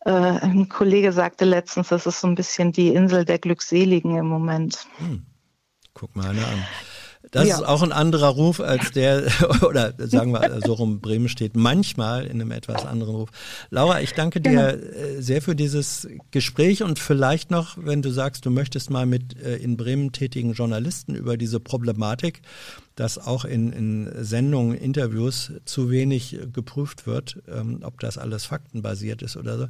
[0.05, 4.27] äh, ein Kollege sagte letztens, das ist so ein bisschen die Insel der Glückseligen im
[4.27, 4.85] Moment.
[4.99, 5.25] Mhm.
[5.93, 6.65] Guck mal eine an.
[7.33, 7.55] Das ja.
[7.55, 9.23] ist auch ein anderer Ruf als der,
[9.67, 13.29] oder sagen wir so rum, Bremen steht manchmal in einem etwas anderen Ruf.
[13.71, 14.67] Laura, ich danke dir genau.
[14.67, 19.41] Äh, sehr für dieses Gespräch und vielleicht noch, wenn du sagst, du möchtest mal mit
[19.41, 22.41] äh, in Bremen tätigen Journalisten über diese Problematik,
[22.95, 29.21] dass auch in, in Sendungen, Interviews zu wenig geprüft wird, ähm, ob das alles faktenbasiert
[29.21, 29.67] ist oder so.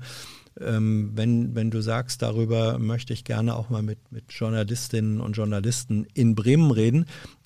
[0.59, 5.35] Ähm, wenn, wenn du sagst, darüber möchte ich gerne auch mal mit, mit Journalistinnen und
[5.35, 7.05] Journalisten in Bremen reden,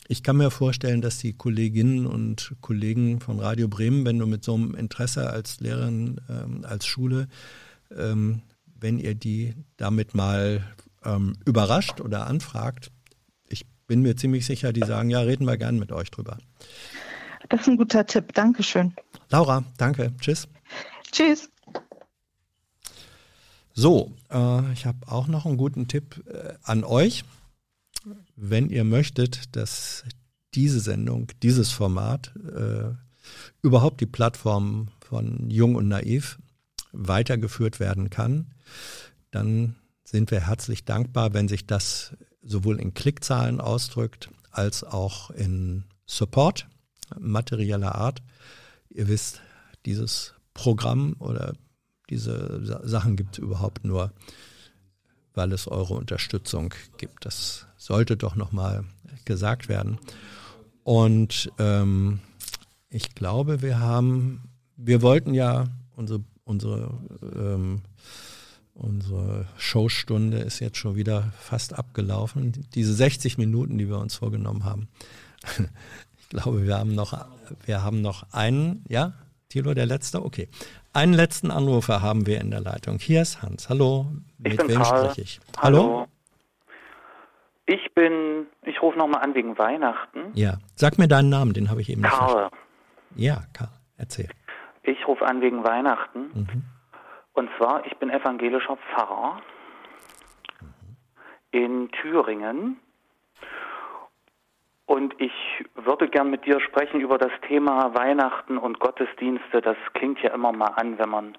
[0.09, 4.43] ich kann mir vorstellen, dass die Kolleginnen und Kollegen von Radio Bremen, wenn du mit
[4.43, 7.27] so einem Interesse als Lehrerin, ähm, als Schule,
[7.95, 8.41] ähm,
[8.79, 10.63] wenn ihr die damit mal
[11.03, 12.91] ähm, überrascht oder anfragt,
[13.87, 16.37] bin mir ziemlich sicher, die sagen, ja, reden wir gern mit euch drüber.
[17.49, 18.33] Das ist ein guter Tipp.
[18.33, 18.93] Dankeschön.
[19.29, 20.13] Laura, danke.
[20.19, 20.47] Tschüss.
[21.11, 21.49] Tschüss.
[23.73, 27.23] So, äh, ich habe auch noch einen guten Tipp äh, an euch
[28.35, 30.03] wenn ihr möchtet, dass
[30.53, 32.93] diese Sendung, dieses Format, äh,
[33.61, 36.39] überhaupt die Plattform von Jung und Naiv
[36.93, 38.53] weitergeführt werden kann,
[39.31, 45.83] dann sind wir herzlich dankbar, wenn sich das sowohl in Klickzahlen ausdrückt, als auch in
[46.05, 46.67] Support
[47.19, 48.21] materieller Art.
[48.89, 49.41] Ihr wisst,
[49.85, 51.53] dieses Programm oder
[52.09, 54.13] diese Sachen gibt es überhaupt nur,
[55.33, 57.25] weil es eure Unterstützung gibt.
[57.25, 58.85] Das sollte doch nochmal
[59.25, 59.99] gesagt werden.
[60.83, 62.19] Und ähm,
[62.89, 65.65] ich glaube, wir haben, wir wollten ja
[65.95, 66.97] unsere, unsere,
[67.35, 67.81] ähm,
[68.77, 72.53] unsere Showstunde ist jetzt schon wieder fast abgelaufen.
[72.75, 74.87] Diese 60 Minuten, die wir uns vorgenommen haben.
[76.29, 77.13] Ich glaube, wir haben noch,
[77.65, 79.13] wir haben noch einen, ja,
[79.47, 80.25] Thilo, der letzte?
[80.25, 80.49] Okay.
[80.91, 82.99] Einen letzten Anrufer haben wir in der Leitung.
[82.99, 83.69] Hier ist Hans.
[83.69, 84.07] Hallo.
[84.37, 85.05] Mit wem Karl.
[85.05, 85.39] spreche ich?
[85.57, 85.83] Hallo.
[85.83, 86.07] Hallo.
[87.65, 90.31] Ich bin, ich rufe nochmal an wegen Weihnachten.
[90.33, 92.49] Ja, sag mir deinen Namen, den habe ich eben Karl.
[93.15, 94.27] nicht Ja, Karl, erzähl.
[94.83, 96.19] Ich rufe an wegen Weihnachten.
[96.33, 96.63] Mhm.
[97.37, 99.39] Und zwar, ich bin evangelischer Pfarrer
[101.51, 102.79] in Thüringen.
[104.87, 105.31] Und ich
[105.75, 109.61] würde gern mit dir sprechen über das Thema Weihnachten und Gottesdienste.
[109.61, 111.37] Das klingt ja immer mal an, wenn man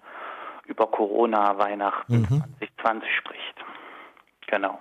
[0.66, 2.44] über Corona Weihnachten mhm.
[2.80, 3.64] 2020 spricht.
[4.46, 4.78] Genau.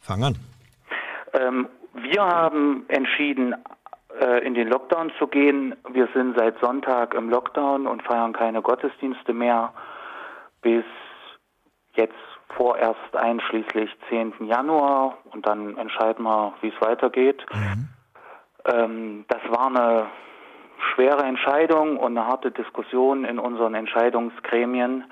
[0.00, 0.36] Fang an.
[1.34, 3.54] Ähm, wir haben entschieden,
[4.44, 5.74] in den Lockdown zu gehen.
[5.90, 9.72] Wir sind seit Sonntag im Lockdown und feiern keine Gottesdienste mehr
[10.60, 10.84] bis
[11.94, 12.14] jetzt
[12.56, 14.34] vorerst einschließlich 10.
[14.46, 17.44] Januar und dann entscheiden wir, wie es weitergeht.
[17.52, 17.88] Mhm.
[18.66, 20.06] Ähm, das war eine
[20.94, 25.04] schwere Entscheidung und eine harte Diskussion in unseren Entscheidungsgremien.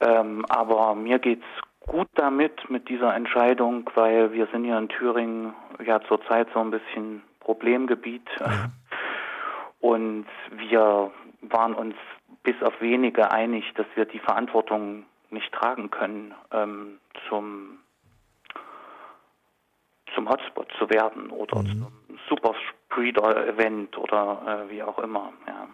[0.00, 4.88] Ähm, aber mir geht es gut damit, mit dieser Entscheidung, weil wir sind hier in
[4.88, 5.54] Thüringen
[5.84, 8.28] ja zurzeit so ein bisschen Problemgebiet.
[9.78, 11.12] Und wir
[11.42, 11.94] waren uns
[12.42, 16.98] bis auf wenige einig, dass wir die Verantwortung nicht tragen können, ähm,
[17.28, 17.78] zum,
[20.12, 21.66] zum Hotspot zu werden oder mhm.
[21.66, 21.92] zum
[22.28, 25.32] Superspreader-Event oder äh, wie auch immer.
[25.46, 25.68] Ja.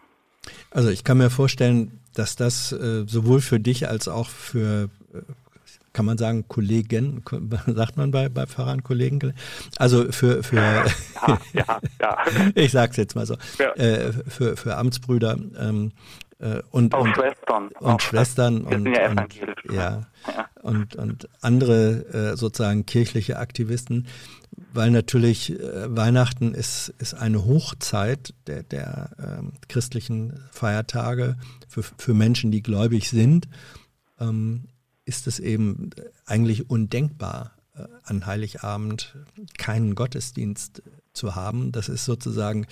[0.71, 5.23] Also ich kann mir vorstellen, dass das äh, sowohl für dich als auch für äh,
[5.93, 7.23] kann man sagen, Kollegen,
[7.67, 9.35] sagt man bei, bei Pfarrern Kollegen?
[9.77, 12.19] Also für, für ja, ja, ja.
[12.55, 13.73] ich sag's jetzt mal so, ja.
[13.75, 15.93] äh, für, für Amtsbrüder ähm,
[16.43, 17.69] äh, und, auch und, Schwestern.
[17.69, 19.35] Und auch Schwestern und, ja, und,
[19.71, 20.49] ja, ja.
[20.63, 24.09] und, und andere äh, sozusagen kirchliche Aktivisten,
[24.73, 31.37] weil natürlich äh, Weihnachten ist, ist eine Hochzeit der, der ähm, christlichen Feiertage
[31.69, 33.49] für, für Menschen, die gläubig sind.
[34.21, 34.65] Ähm,
[35.05, 35.91] ist es eben
[36.27, 39.17] eigentlich undenkbar, äh, an Heiligabend
[39.59, 41.73] keinen Gottesdienst zu haben.
[41.73, 42.67] Das ist sozusagen,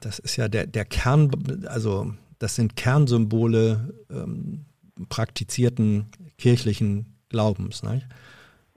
[0.00, 1.30] das ist ja der, der Kern,
[1.66, 4.64] also das sind Kernsymbole ähm,
[5.08, 6.06] praktizierten
[6.38, 7.82] kirchlichen Glaubens.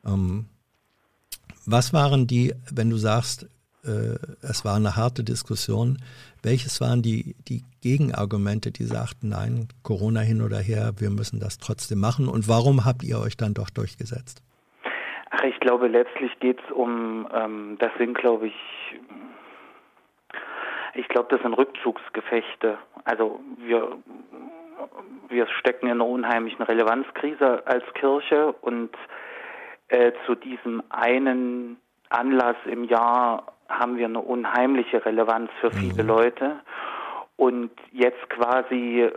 [0.06, 0.46] Ähm,
[1.66, 3.48] was waren die, wenn du sagst,
[3.84, 5.98] es war eine harte Diskussion,
[6.42, 11.58] welches waren die, die Gegenargumente, die sagten, nein, Corona hin oder her, wir müssen das
[11.58, 12.28] trotzdem machen?
[12.28, 14.42] Und warum habt ihr euch dann doch durchgesetzt?
[15.32, 18.56] Ach, ich glaube, letztlich geht es um, ähm, das sind, glaube ich,
[20.96, 22.78] ich glaube, das sind Rückzugsgefechte.
[23.04, 23.98] Also wir,
[25.30, 28.92] wir stecken in einer unheimlichen Relevanzkrise als Kirche und
[29.88, 31.78] äh, zu diesem einen
[32.10, 36.10] Anlass im Jahr haben wir eine unheimliche Relevanz für viele mhm.
[36.10, 36.60] Leute.
[37.36, 39.10] Und jetzt quasi,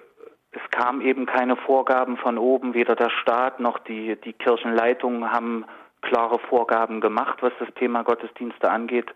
[0.53, 5.65] es kam eben keine Vorgaben von oben, weder der Staat noch die, die Kirchenleitungen haben
[6.03, 9.13] klare Vorgaben gemacht, was das Thema Gottesdienste angeht.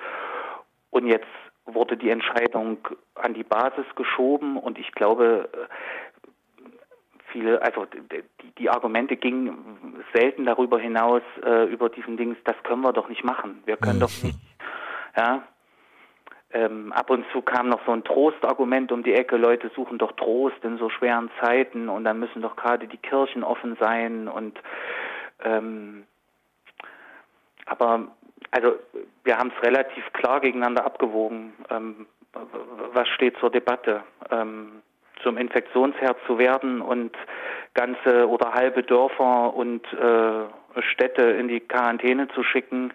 [0.91, 1.27] Und jetzt
[1.65, 2.79] wurde die Entscheidung
[3.15, 5.49] an die Basis geschoben und ich glaube,
[7.33, 8.25] viele, also die,
[8.59, 13.25] die Argumente gingen selten darüber hinaus, äh, über diesen Dings, das können wir doch nicht
[13.25, 13.63] machen.
[13.67, 14.01] Wir können mhm.
[14.01, 14.37] doch nicht
[15.17, 15.43] ja.
[16.53, 20.13] Ähm, ab und zu kam noch so ein Trostargument um die Ecke, Leute suchen doch
[20.13, 24.59] Trost in so schweren Zeiten und dann müssen doch gerade die Kirchen offen sein und
[25.45, 26.05] ähm,
[27.67, 28.09] aber
[28.51, 28.75] also
[29.23, 31.53] wir haben es relativ klar gegeneinander abgewogen.
[31.71, 32.07] Ähm,
[32.93, 34.03] was steht zur Debatte?
[34.31, 34.83] Ähm,
[35.23, 37.17] zum Infektionsherd zu werden und
[37.75, 42.93] ganze oder halbe Dörfer und äh, Städte in die Quarantäne zu schicken,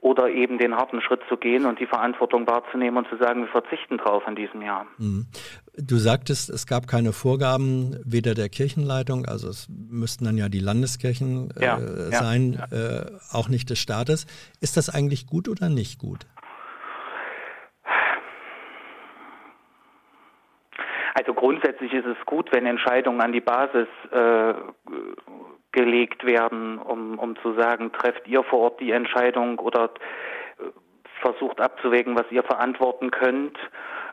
[0.00, 3.48] oder eben den harten Schritt zu gehen und die Verantwortung wahrzunehmen und zu sagen, wir
[3.48, 4.86] verzichten drauf in diesem Jahr.
[4.98, 5.26] Mhm.
[5.76, 10.60] Du sagtest, es gab keine Vorgaben weder der Kirchenleitung, also es müssten dann ja die
[10.60, 11.78] Landeskirchen äh, ja,
[12.10, 13.00] sein, ja.
[13.00, 14.26] Äh, auch nicht des Staates.
[14.60, 16.26] Ist das eigentlich gut oder nicht gut?
[21.14, 24.54] Also grundsätzlich ist es gut, wenn Entscheidungen an die Basis äh,
[25.72, 29.90] gelegt werden, um, um zu sagen, trefft ihr vor Ort die Entscheidung oder
[30.58, 30.64] äh,
[31.20, 33.58] versucht abzuwägen, was ihr verantworten könnt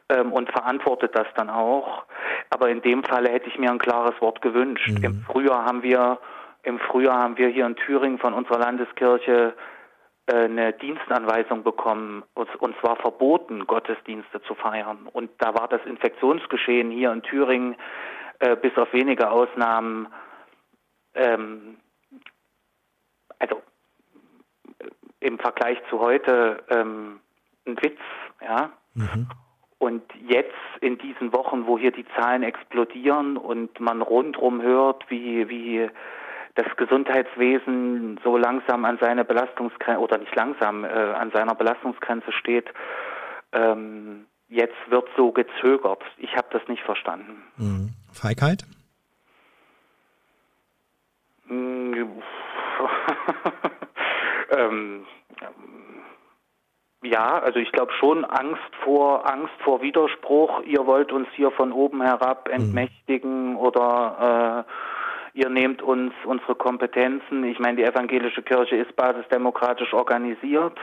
[0.10, 2.06] ähm, und verantwortet das dann auch.
[2.50, 5.00] Aber in dem Falle hätte ich mir ein klares Wort gewünscht.
[5.00, 5.04] Mhm.
[5.04, 6.20] Im Frühjahr haben wir
[6.64, 9.54] im Frühjahr haben wir hier in Thüringen von unserer Landeskirche
[10.26, 15.08] äh, eine Dienstanweisung bekommen, und zwar verboten, Gottesdienste zu feiern.
[15.14, 17.76] Und da war das Infektionsgeschehen hier in Thüringen
[18.40, 20.08] äh, bis auf wenige Ausnahmen
[21.16, 21.78] ähm,
[23.40, 23.62] also
[24.80, 27.20] äh, im Vergleich zu heute ähm,
[27.66, 28.00] ein Witz,
[28.42, 28.72] ja.
[28.94, 29.28] Mhm.
[29.78, 35.50] Und jetzt in diesen Wochen, wo hier die Zahlen explodieren und man rundherum hört, wie,
[35.50, 35.90] wie
[36.56, 42.68] das Gesundheitswesen so langsam an seine Belastungsgrenze oder nicht langsam äh, an seiner Belastungsgrenze steht.
[43.52, 46.02] Ähm, jetzt wird so gezögert.
[46.18, 47.44] Ich habe das nicht verstanden.
[47.58, 47.90] Mhm.
[48.14, 48.64] Feigheit?
[54.52, 55.06] ähm,
[57.04, 60.64] ja, also ich glaube schon Angst vor Angst vor Widerspruch.
[60.64, 62.54] Ihr wollt uns hier von oben herab mhm.
[62.54, 63.58] entmächtigen mhm.
[63.58, 67.44] oder äh, ihr nehmt uns unsere Kompetenzen.
[67.44, 70.80] Ich meine, die evangelische Kirche ist basisdemokratisch organisiert.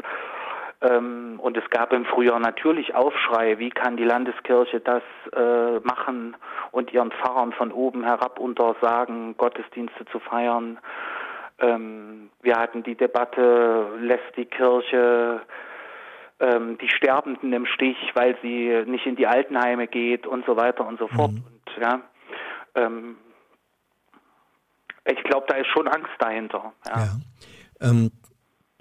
[0.83, 5.03] Ähm, und es gab im Frühjahr natürlich Aufschrei, wie kann die Landeskirche das
[5.33, 6.37] äh, machen
[6.73, 10.79] und ihren Pfarrern von oben herab untersagen, Gottesdienste zu feiern.
[11.61, 15.43] Ähm, wir hatten die Debatte, lässt die Kirche
[16.41, 20.87] ähm, die Sterbenden im Stich, weil sie nicht in die Altenheime geht und so weiter
[20.87, 21.31] und so fort.
[21.31, 21.45] Mhm.
[21.47, 22.01] Und ja,
[22.75, 23.17] ähm,
[25.05, 26.73] ich glaube, da ist schon Angst dahinter.
[26.89, 27.05] Ja.
[27.81, 27.89] ja.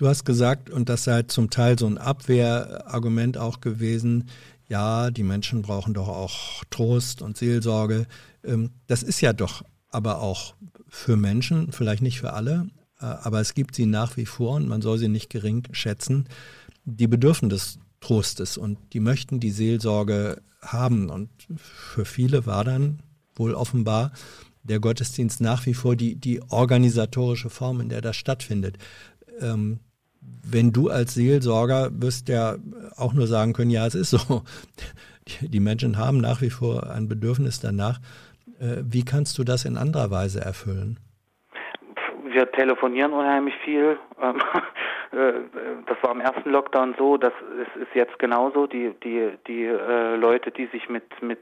[0.01, 4.29] Du hast gesagt, und das sei zum Teil so ein Abwehrargument auch gewesen,
[4.67, 8.07] ja, die Menschen brauchen doch auch Trost und Seelsorge.
[8.43, 10.55] Ähm, das ist ja doch aber auch
[10.87, 12.67] für Menschen, vielleicht nicht für alle,
[12.99, 16.27] äh, aber es gibt sie nach wie vor und man soll sie nicht gering schätzen
[16.83, 21.11] die bedürfen des Trostes und die möchten die Seelsorge haben.
[21.11, 23.03] Und für viele war dann
[23.35, 24.13] wohl offenbar
[24.63, 28.79] der Gottesdienst nach wie vor die, die organisatorische Form, in der das stattfindet.
[29.39, 29.79] Ähm,
[30.43, 32.55] wenn du als Seelsorger wirst ja
[32.97, 34.43] auch nur sagen können, ja, es ist so.
[35.41, 37.99] Die Menschen haben nach wie vor ein Bedürfnis danach.
[38.59, 40.99] Äh, wie kannst du das in anderer Weise erfüllen?
[42.25, 43.97] Wir telefonieren unheimlich viel.
[44.21, 44.39] Ähm,
[45.11, 45.33] äh,
[45.87, 47.33] das war im ersten Lockdown so, das
[47.75, 48.67] ist, jetzt genauso.
[48.67, 51.39] Die, die, die äh, Leute, die sich mit, mit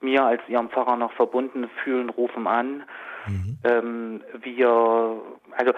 [0.00, 2.82] mir als ihrem Pfarrer noch verbunden fühlen, rufen an.
[3.30, 3.58] Mhm.
[3.64, 5.20] Ähm, wir,
[5.56, 5.72] also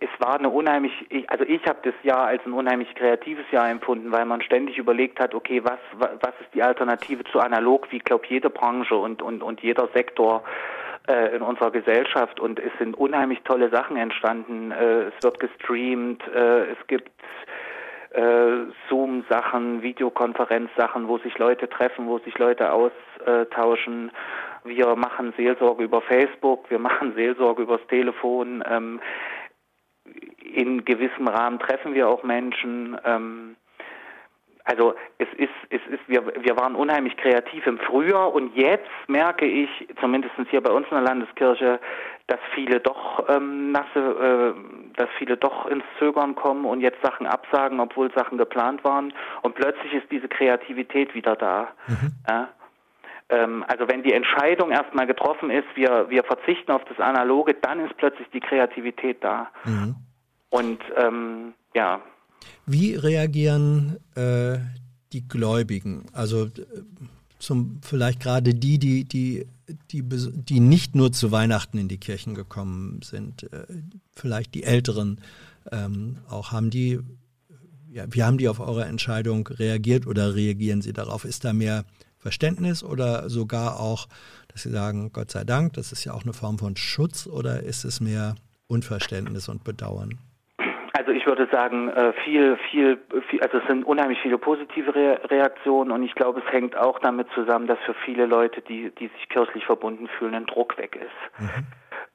[0.00, 0.92] es war eine unheimlich,
[1.28, 5.20] also ich habe das Jahr als ein unheimlich kreatives Jahr empfunden, weil man ständig überlegt
[5.20, 9.42] hat, okay, was, was ist die Alternative zu analog, wie glaube jede Branche und, und,
[9.42, 10.42] und jeder Sektor
[11.08, 14.70] äh, in unserer Gesellschaft und es sind unheimlich tolle Sachen entstanden.
[14.70, 17.10] Äh, es wird gestreamt, äh, es gibt
[18.14, 24.12] äh, Zoom-Sachen, Videokonferenz-Sachen, wo sich Leute treffen, wo sich Leute austauschen.
[24.64, 28.62] Wir machen Seelsorge über Facebook, wir machen Seelsorge übers Telefon.
[28.68, 29.00] Ähm,
[30.40, 32.96] in gewissem Rahmen treffen wir auch Menschen.
[33.04, 33.56] Ähm,
[34.64, 39.44] also es ist, es ist, wir, wir waren unheimlich kreativ im Frühjahr und jetzt merke
[39.44, 39.68] ich,
[40.00, 41.80] zumindest hier bei uns in der Landeskirche,
[42.26, 44.54] dass viele doch ähm, nasse, äh,
[44.96, 49.12] dass viele doch ins Zögern kommen und jetzt Sachen absagen, obwohl Sachen geplant waren.
[49.42, 51.68] Und plötzlich ist diese Kreativität wieder da.
[51.86, 52.12] Mhm.
[52.26, 52.48] Ja?
[53.28, 57.80] Ähm, also wenn die Entscheidung erstmal getroffen ist, wir, wir verzichten auf das Analoge, dann
[57.80, 59.50] ist plötzlich die Kreativität da.
[59.64, 59.96] Mhm.
[60.50, 62.00] Und ähm, ja.
[62.64, 64.58] Wie reagieren äh,
[65.12, 66.06] die Gläubigen?
[66.12, 66.50] Also äh,
[67.38, 69.46] zum vielleicht gerade die, die, die,
[69.90, 73.66] die, die nicht nur zu Weihnachten in die Kirchen gekommen sind, äh,
[74.14, 75.20] vielleicht die Älteren
[75.70, 77.00] ähm, auch haben die,
[77.90, 81.24] ja, wie haben die auf eure Entscheidung reagiert oder reagieren sie darauf?
[81.24, 81.84] Ist da mehr
[82.18, 84.08] Verständnis oder sogar auch,
[84.48, 87.62] dass sie sagen, Gott sei Dank, das ist ja auch eine Form von Schutz oder
[87.62, 88.34] ist es mehr
[88.66, 90.18] Unverständnis und Bedauern?
[90.96, 95.20] Also ich würde sagen, äh, viel, viel, viel, also es sind unheimlich viele positive Re
[95.28, 99.08] Reaktionen und ich glaube, es hängt auch damit zusammen, dass für viele Leute, die, die
[99.08, 101.66] sich kirchlich verbunden fühlen, ein Druck weg ist, mhm.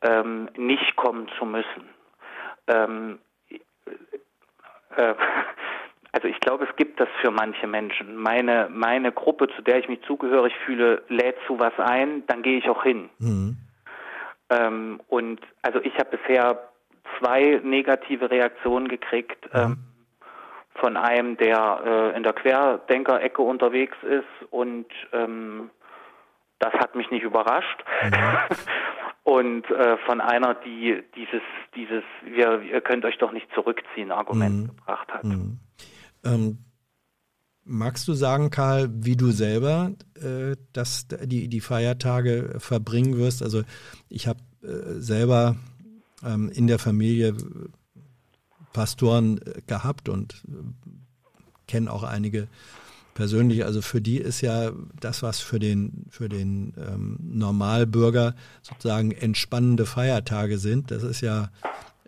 [0.02, 1.90] ähm, nicht kommen zu müssen.
[2.68, 3.20] Ähm,
[4.96, 5.14] äh,
[6.14, 8.16] also ich glaube, es gibt das für manche Menschen.
[8.16, 12.58] Meine, meine Gruppe, zu der ich mich zugehörig fühle, lädt zu was ein, dann gehe
[12.58, 13.10] ich auch hin.
[13.20, 13.58] Mhm.
[14.50, 16.69] Ähm, und also ich habe bisher
[17.18, 19.54] zwei negative Reaktionen gekriegt.
[19.54, 19.60] Mhm.
[19.60, 19.78] Ähm,
[20.80, 25.70] von einem, der äh, in der Querdenker-Ecke unterwegs ist und ähm,
[26.60, 27.84] das hat mich nicht überrascht.
[28.04, 28.14] Mhm.
[29.24, 31.42] und äh, von einer, die dieses,
[31.76, 34.68] dieses, wir, ihr könnt euch doch nicht zurückziehen, Argument mhm.
[34.68, 35.24] gebracht hat.
[35.24, 35.60] Mhm.
[36.24, 36.58] Ähm,
[37.64, 43.44] magst du sagen, Karl, wie du selber äh, das, die, die Feiertage verbringen wirst?
[43.44, 43.64] Also
[44.10, 45.56] ich habe äh, selber
[46.26, 47.36] ähm, in der Familie
[48.74, 50.88] Pastoren äh, gehabt und äh,
[51.68, 52.48] kenne auch einige
[53.14, 53.66] persönlich.
[53.66, 59.86] Also für die ist ja das, was für den, für den ähm, Normalbürger sozusagen entspannende
[59.86, 61.50] Feiertage sind, das ist ja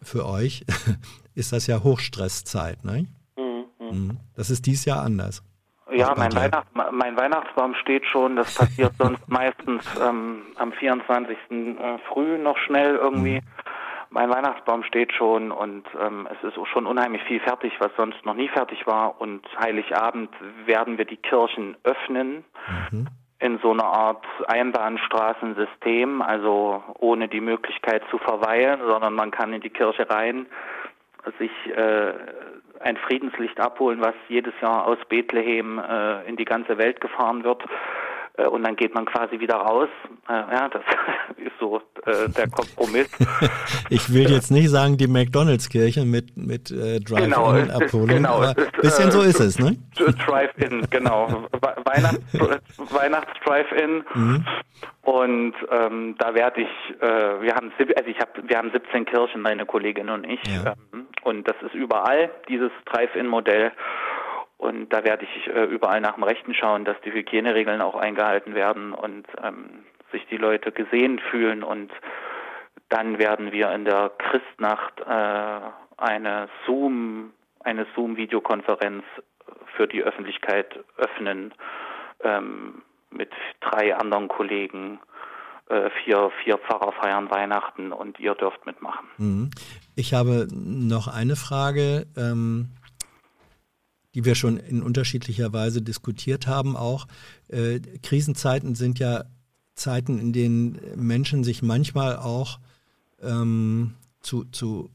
[0.02, 0.66] für euch,
[1.36, 2.84] ist das ja Hochstresszeit.
[2.86, 3.08] Ne?
[3.38, 3.66] Mhm.
[3.80, 4.18] mhm.
[4.36, 5.44] Das ist dies Jahr anders.
[5.94, 8.38] Ja, mein, Weihnacht, mein, Weihnachtsbaum steht schon.
[8.38, 11.38] Das passiert sonst meistens ähm, am 24.
[11.50, 13.42] Äh, früh noch schnell irgendwie.
[14.14, 18.34] Mein Weihnachtsbaum steht schon und ähm, es ist schon unheimlich viel fertig, was sonst noch
[18.34, 19.22] nie fertig war.
[19.22, 20.30] Und Heiligabend
[20.66, 22.44] werden wir die Kirchen öffnen
[22.92, 23.08] mhm.
[23.40, 29.62] in so einer Art Einbahnstraßensystem, also ohne die Möglichkeit zu verweilen, sondern man kann in
[29.62, 30.46] die Kirche rein,
[31.40, 32.14] sich äh,
[32.82, 37.64] ein Friedenslicht abholen, was jedes Jahr aus Bethlehem äh, in die ganze Welt gefahren wird
[38.46, 39.90] und dann geht man quasi wieder raus.
[40.28, 40.82] Äh, ja, das
[41.38, 43.10] ist so äh, der Kompromiss.
[43.90, 49.12] ich will jetzt nicht sagen die McDonalds-Kirche mit mit äh, Drive-In-Abholung, genau, aber ein bisschen
[49.12, 49.78] so ist es, ne?
[49.96, 51.48] Drive-In, genau.
[51.86, 52.20] Weihnachts,
[52.78, 54.04] Weihnachts-Drive-In.
[54.14, 54.46] Mhm.
[55.04, 59.42] Und ähm, da werde ich, äh, wir haben also ich habe, wir haben 17 Kirchen,
[59.42, 60.74] meine Kollegin und ich, ja.
[60.94, 63.72] ähm, und das ist überall dieses Drive-In-Modell.
[64.62, 68.54] Und da werde ich äh, überall nach dem Rechten schauen, dass die Hygieneregeln auch eingehalten
[68.54, 71.64] werden und ähm, sich die Leute gesehen fühlen.
[71.64, 71.92] Und
[72.88, 75.62] dann werden wir in der Christnacht äh,
[75.98, 79.04] eine Zoom, eine Zoom-Videokonferenz
[79.76, 81.56] für die Öffentlichkeit öffnen
[82.24, 83.32] ähm, mit
[83.62, 85.00] drei anderen Kollegen.
[85.70, 89.08] Äh, vier, vier Pfarrer feiern Weihnachten und ihr dürft mitmachen.
[89.18, 89.50] Mhm.
[89.96, 92.06] Ich habe noch eine Frage.
[92.16, 92.70] Ähm
[94.14, 97.08] die wir schon in unterschiedlicher Weise diskutiert haben auch.
[97.48, 99.26] Äh, Krisenzeiten sind ja
[99.76, 102.60] Zeiten, in denen Menschen sich manchmal auch
[103.22, 104.90] ähm, zu, zu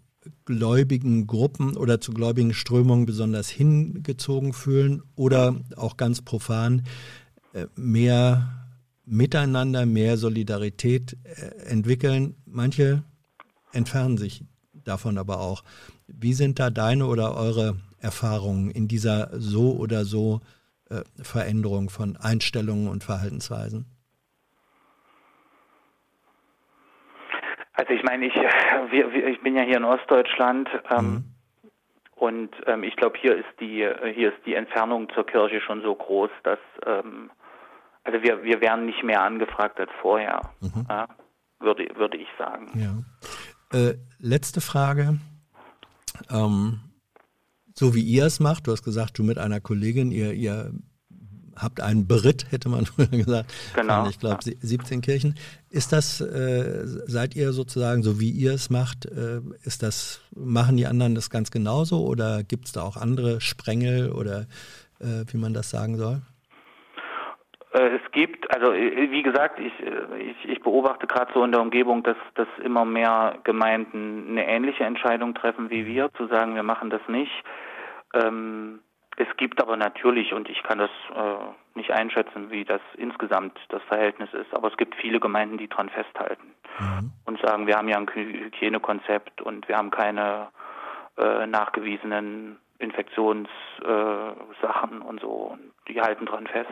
[0.44, 6.82] gläubigen Gruppen oder zu gläubigen Strömungen besonders hingezogen fühlen oder auch ganz profan
[7.52, 8.52] äh, mehr
[9.08, 12.34] Miteinander, mehr Solidarität äh, entwickeln.
[12.44, 13.04] Manche
[13.72, 15.62] entfernen sich davon aber auch.
[16.08, 20.40] Wie sind da deine oder eure Erfahrungen in dieser so oder so
[20.88, 23.84] äh, Veränderung von Einstellungen und Verhaltensweisen?
[27.72, 31.24] Also ich meine, ich, wir, ich bin ja hier in Ostdeutschland ähm, mhm.
[32.14, 35.94] und ähm, ich glaube, hier ist die hier ist die Entfernung zur Kirche schon so
[35.94, 37.30] groß, dass ähm,
[38.04, 40.86] also wir, wir werden nicht mehr angefragt als vorher, mhm.
[40.88, 41.08] ja,
[41.58, 42.70] würde, würde ich sagen.
[42.74, 43.78] Ja.
[43.78, 45.18] Äh, letzte Frage.
[46.30, 46.80] Ähm,
[47.78, 48.66] so wie ihr es macht.
[48.66, 50.72] Du hast gesagt, du mit einer Kollegin, ihr, ihr
[51.56, 53.52] habt einen Beritt, hätte man früher gesagt.
[53.74, 54.02] Genau.
[54.02, 55.34] Von, ich glaube, 17 Kirchen.
[55.70, 60.76] Ist das, äh, seid ihr sozusagen, so wie ihr es macht, äh, ist das, machen
[60.76, 64.46] die anderen das ganz genauso oder gibt es da auch andere Sprengel oder
[65.00, 66.22] äh, wie man das sagen soll?
[67.72, 71.52] Äh, es gibt, also äh, wie gesagt, ich, äh, ich, ich beobachte gerade so in
[71.52, 76.54] der Umgebung, dass, dass immer mehr Gemeinden eine ähnliche Entscheidung treffen wie wir, zu sagen,
[76.54, 77.32] wir machen das nicht.
[78.16, 78.80] Ähm,
[79.16, 83.82] es gibt aber natürlich, und ich kann das äh, nicht einschätzen, wie das insgesamt das
[83.84, 87.12] Verhältnis ist, aber es gibt viele Gemeinden, die dran festhalten mhm.
[87.24, 90.48] und sagen, wir haben ja ein Hygienekonzept und wir haben keine
[91.16, 93.48] äh, nachgewiesenen Infektionssachen
[95.00, 95.52] äh, und so.
[95.52, 96.68] Und die halten dran fest.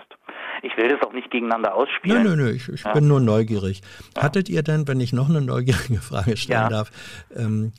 [0.63, 2.25] Ich will das auch nicht gegeneinander ausspielen.
[2.25, 2.93] Nein, nein, nein, ich, ich ja.
[2.93, 3.81] bin nur neugierig.
[4.17, 4.25] Ja.
[4.25, 6.69] Hattet ihr denn, wenn ich noch eine neugierige Frage stellen ja.
[6.69, 6.91] darf,
[7.35, 7.73] ähm,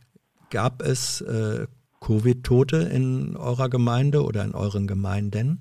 [0.50, 1.68] gab es äh,
[2.06, 5.60] Covid-Tote in eurer Gemeinde oder in euren Gemeinden?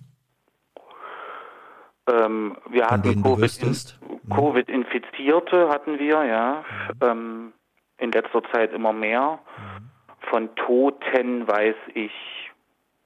[2.07, 3.97] Ähm, wir hatten Covid-Infizierte
[4.29, 6.65] COVID hatten wir, ja.
[6.93, 6.99] Mhm.
[7.01, 7.53] Ähm,
[7.97, 9.39] in letzter Zeit immer mehr.
[9.57, 9.91] Mhm.
[10.29, 12.13] Von Toten weiß ich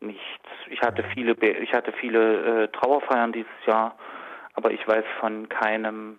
[0.01, 0.49] nichts.
[0.71, 1.11] Ich hatte mhm.
[1.15, 3.97] viele, ich hatte viele äh, Trauerfeiern dieses Jahr,
[4.55, 6.19] aber ich weiß von keinem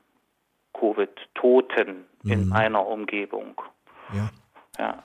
[0.73, 2.31] Covid-Toten mhm.
[2.31, 3.61] in meiner Umgebung.
[4.13, 4.29] Ja.
[4.77, 5.03] ja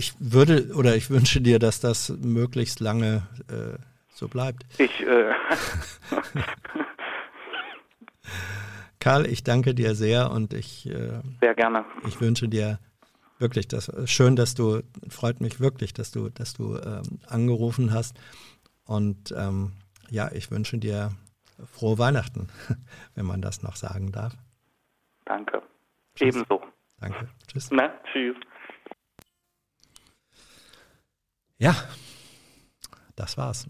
[0.00, 3.76] ich würde oder ich wünsche dir, dass das möglichst lange äh,
[4.14, 4.64] so bleibt.
[4.78, 5.02] Ich.
[5.02, 5.34] Äh
[8.98, 10.86] Karl, ich danke dir sehr und ich.
[10.86, 11.84] Äh, sehr gerne.
[12.06, 12.78] Ich wünsche dir
[13.38, 14.80] wirklich das schön, dass du
[15.10, 18.18] freut mich wirklich, dass du, dass du ähm, angerufen hast
[18.86, 19.72] und ähm,
[20.08, 21.10] ja, ich wünsche dir
[21.74, 22.48] frohe Weihnachten,
[23.14, 24.32] wenn man das noch sagen darf.
[25.26, 25.60] Danke.
[26.14, 26.36] Tschüss.
[26.36, 26.62] Ebenso.
[27.00, 27.28] Danke.
[27.48, 27.70] Tschüss.
[27.70, 28.36] Na, tschüss.
[31.60, 31.76] Ja,
[33.16, 33.66] das war's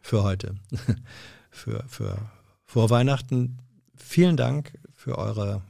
[0.00, 0.56] für heute.
[1.50, 2.18] für, für
[2.64, 3.58] vor Weihnachten.
[3.94, 5.62] Vielen Dank für eure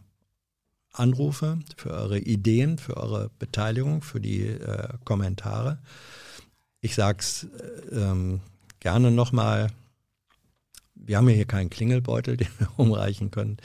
[0.92, 5.78] Anrufe, für eure Ideen, für eure Beteiligung, für die äh, Kommentare.
[6.80, 8.40] Ich sag's äh, ähm,
[8.80, 9.68] gerne nochmal.
[10.94, 13.58] Wir haben ja hier keinen Klingelbeutel, den wir umreichen können.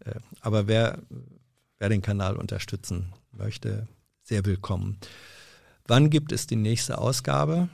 [0.00, 0.98] Äh, aber wer,
[1.76, 3.86] wer den Kanal unterstützen möchte,
[4.22, 4.98] sehr willkommen.
[5.86, 7.68] Wann gibt es die nächste Ausgabe?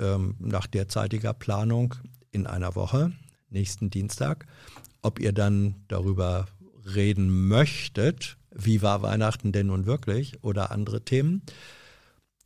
[0.00, 1.94] Ähm, nach derzeitiger Planung
[2.32, 3.12] in einer Woche,
[3.50, 4.46] nächsten Dienstag.
[5.02, 6.46] Ob ihr dann darüber
[6.94, 11.42] reden möchtet, wie war Weihnachten denn nun wirklich oder andere Themen.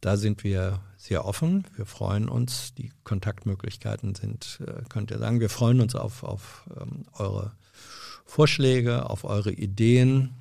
[0.03, 1.67] Da sind wir sehr offen.
[1.75, 2.75] Wir freuen uns.
[2.75, 7.53] Die Kontaktmöglichkeiten sind, äh, könnt ihr sagen, wir freuen uns auf, auf ähm, eure
[8.27, 10.35] Vorschläge, auf eure Ideen.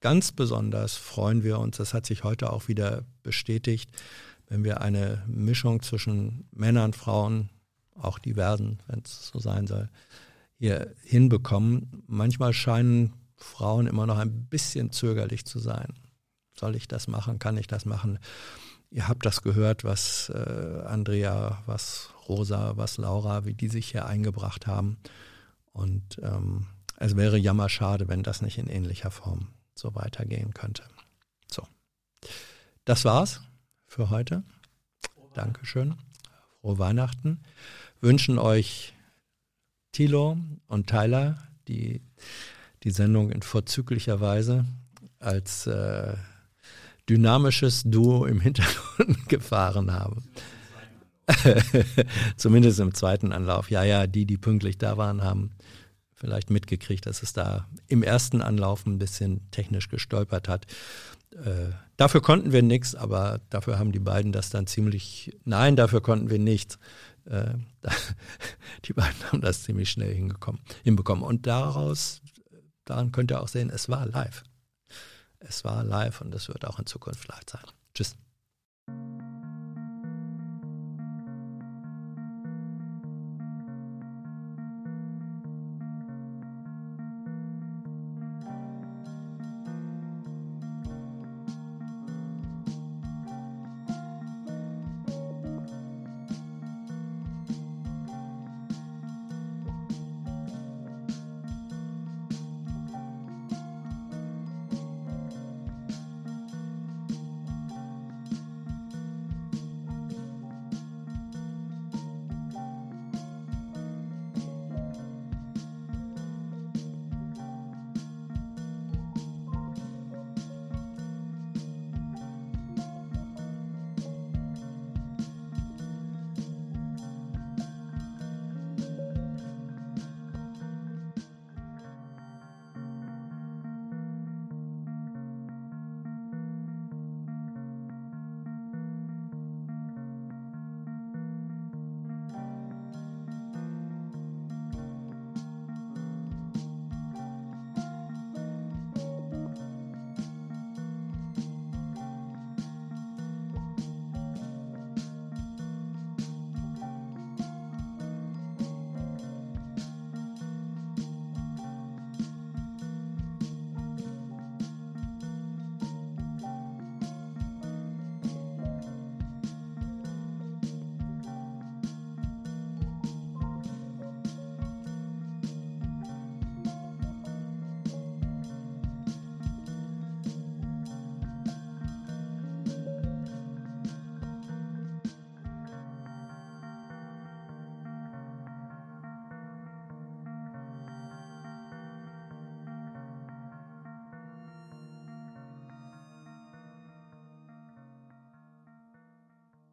[0.00, 3.90] Ganz besonders freuen wir uns, das hat sich heute auch wieder bestätigt,
[4.48, 7.50] wenn wir eine Mischung zwischen Männern, Frauen,
[7.94, 9.90] auch diversen, wenn es so sein soll,
[10.58, 12.04] hier hinbekommen.
[12.06, 15.92] Manchmal scheinen Frauen immer noch ein bisschen zögerlich zu sein.
[16.58, 17.38] Soll ich das machen?
[17.38, 18.18] Kann ich das machen?
[18.90, 24.06] Ihr habt das gehört, was äh, Andrea, was Rosa, was Laura, wie die sich hier
[24.06, 24.96] eingebracht haben.
[25.72, 26.66] Und ähm,
[26.96, 30.84] es wäre jammerschade, wenn das nicht in ähnlicher Form so weitergehen könnte.
[31.52, 31.62] So.
[32.88, 33.42] Das war's
[33.86, 34.44] für heute.
[35.34, 35.96] Dankeschön.
[36.62, 37.42] Frohe Weihnachten.
[38.00, 38.94] Wünschen euch
[39.92, 41.36] Thilo und Tyler,
[41.68, 42.00] die
[42.84, 44.64] die Sendung in vorzüglicher Weise
[45.18, 46.14] als äh,
[47.10, 50.24] dynamisches Duo im Hintergrund gefahren haben.
[52.38, 53.70] Zumindest im zweiten Anlauf.
[53.70, 55.50] Ja, ja, die, die pünktlich da waren, haben
[56.14, 60.66] vielleicht mitgekriegt, dass es da im ersten Anlauf ein bisschen technisch gestolpert hat.
[61.32, 66.00] Äh, dafür konnten wir nichts, aber dafür haben die beiden das dann ziemlich, nein, dafür
[66.00, 66.78] konnten wir nichts.
[67.26, 67.54] Äh,
[68.86, 71.22] die beiden haben das ziemlich schnell hingekommen, hinbekommen.
[71.22, 72.22] Und daraus,
[72.86, 74.44] daran könnt ihr auch sehen, es war live.
[75.40, 77.64] Es war live und es wird auch in Zukunft live sein.
[77.94, 78.16] Tschüss.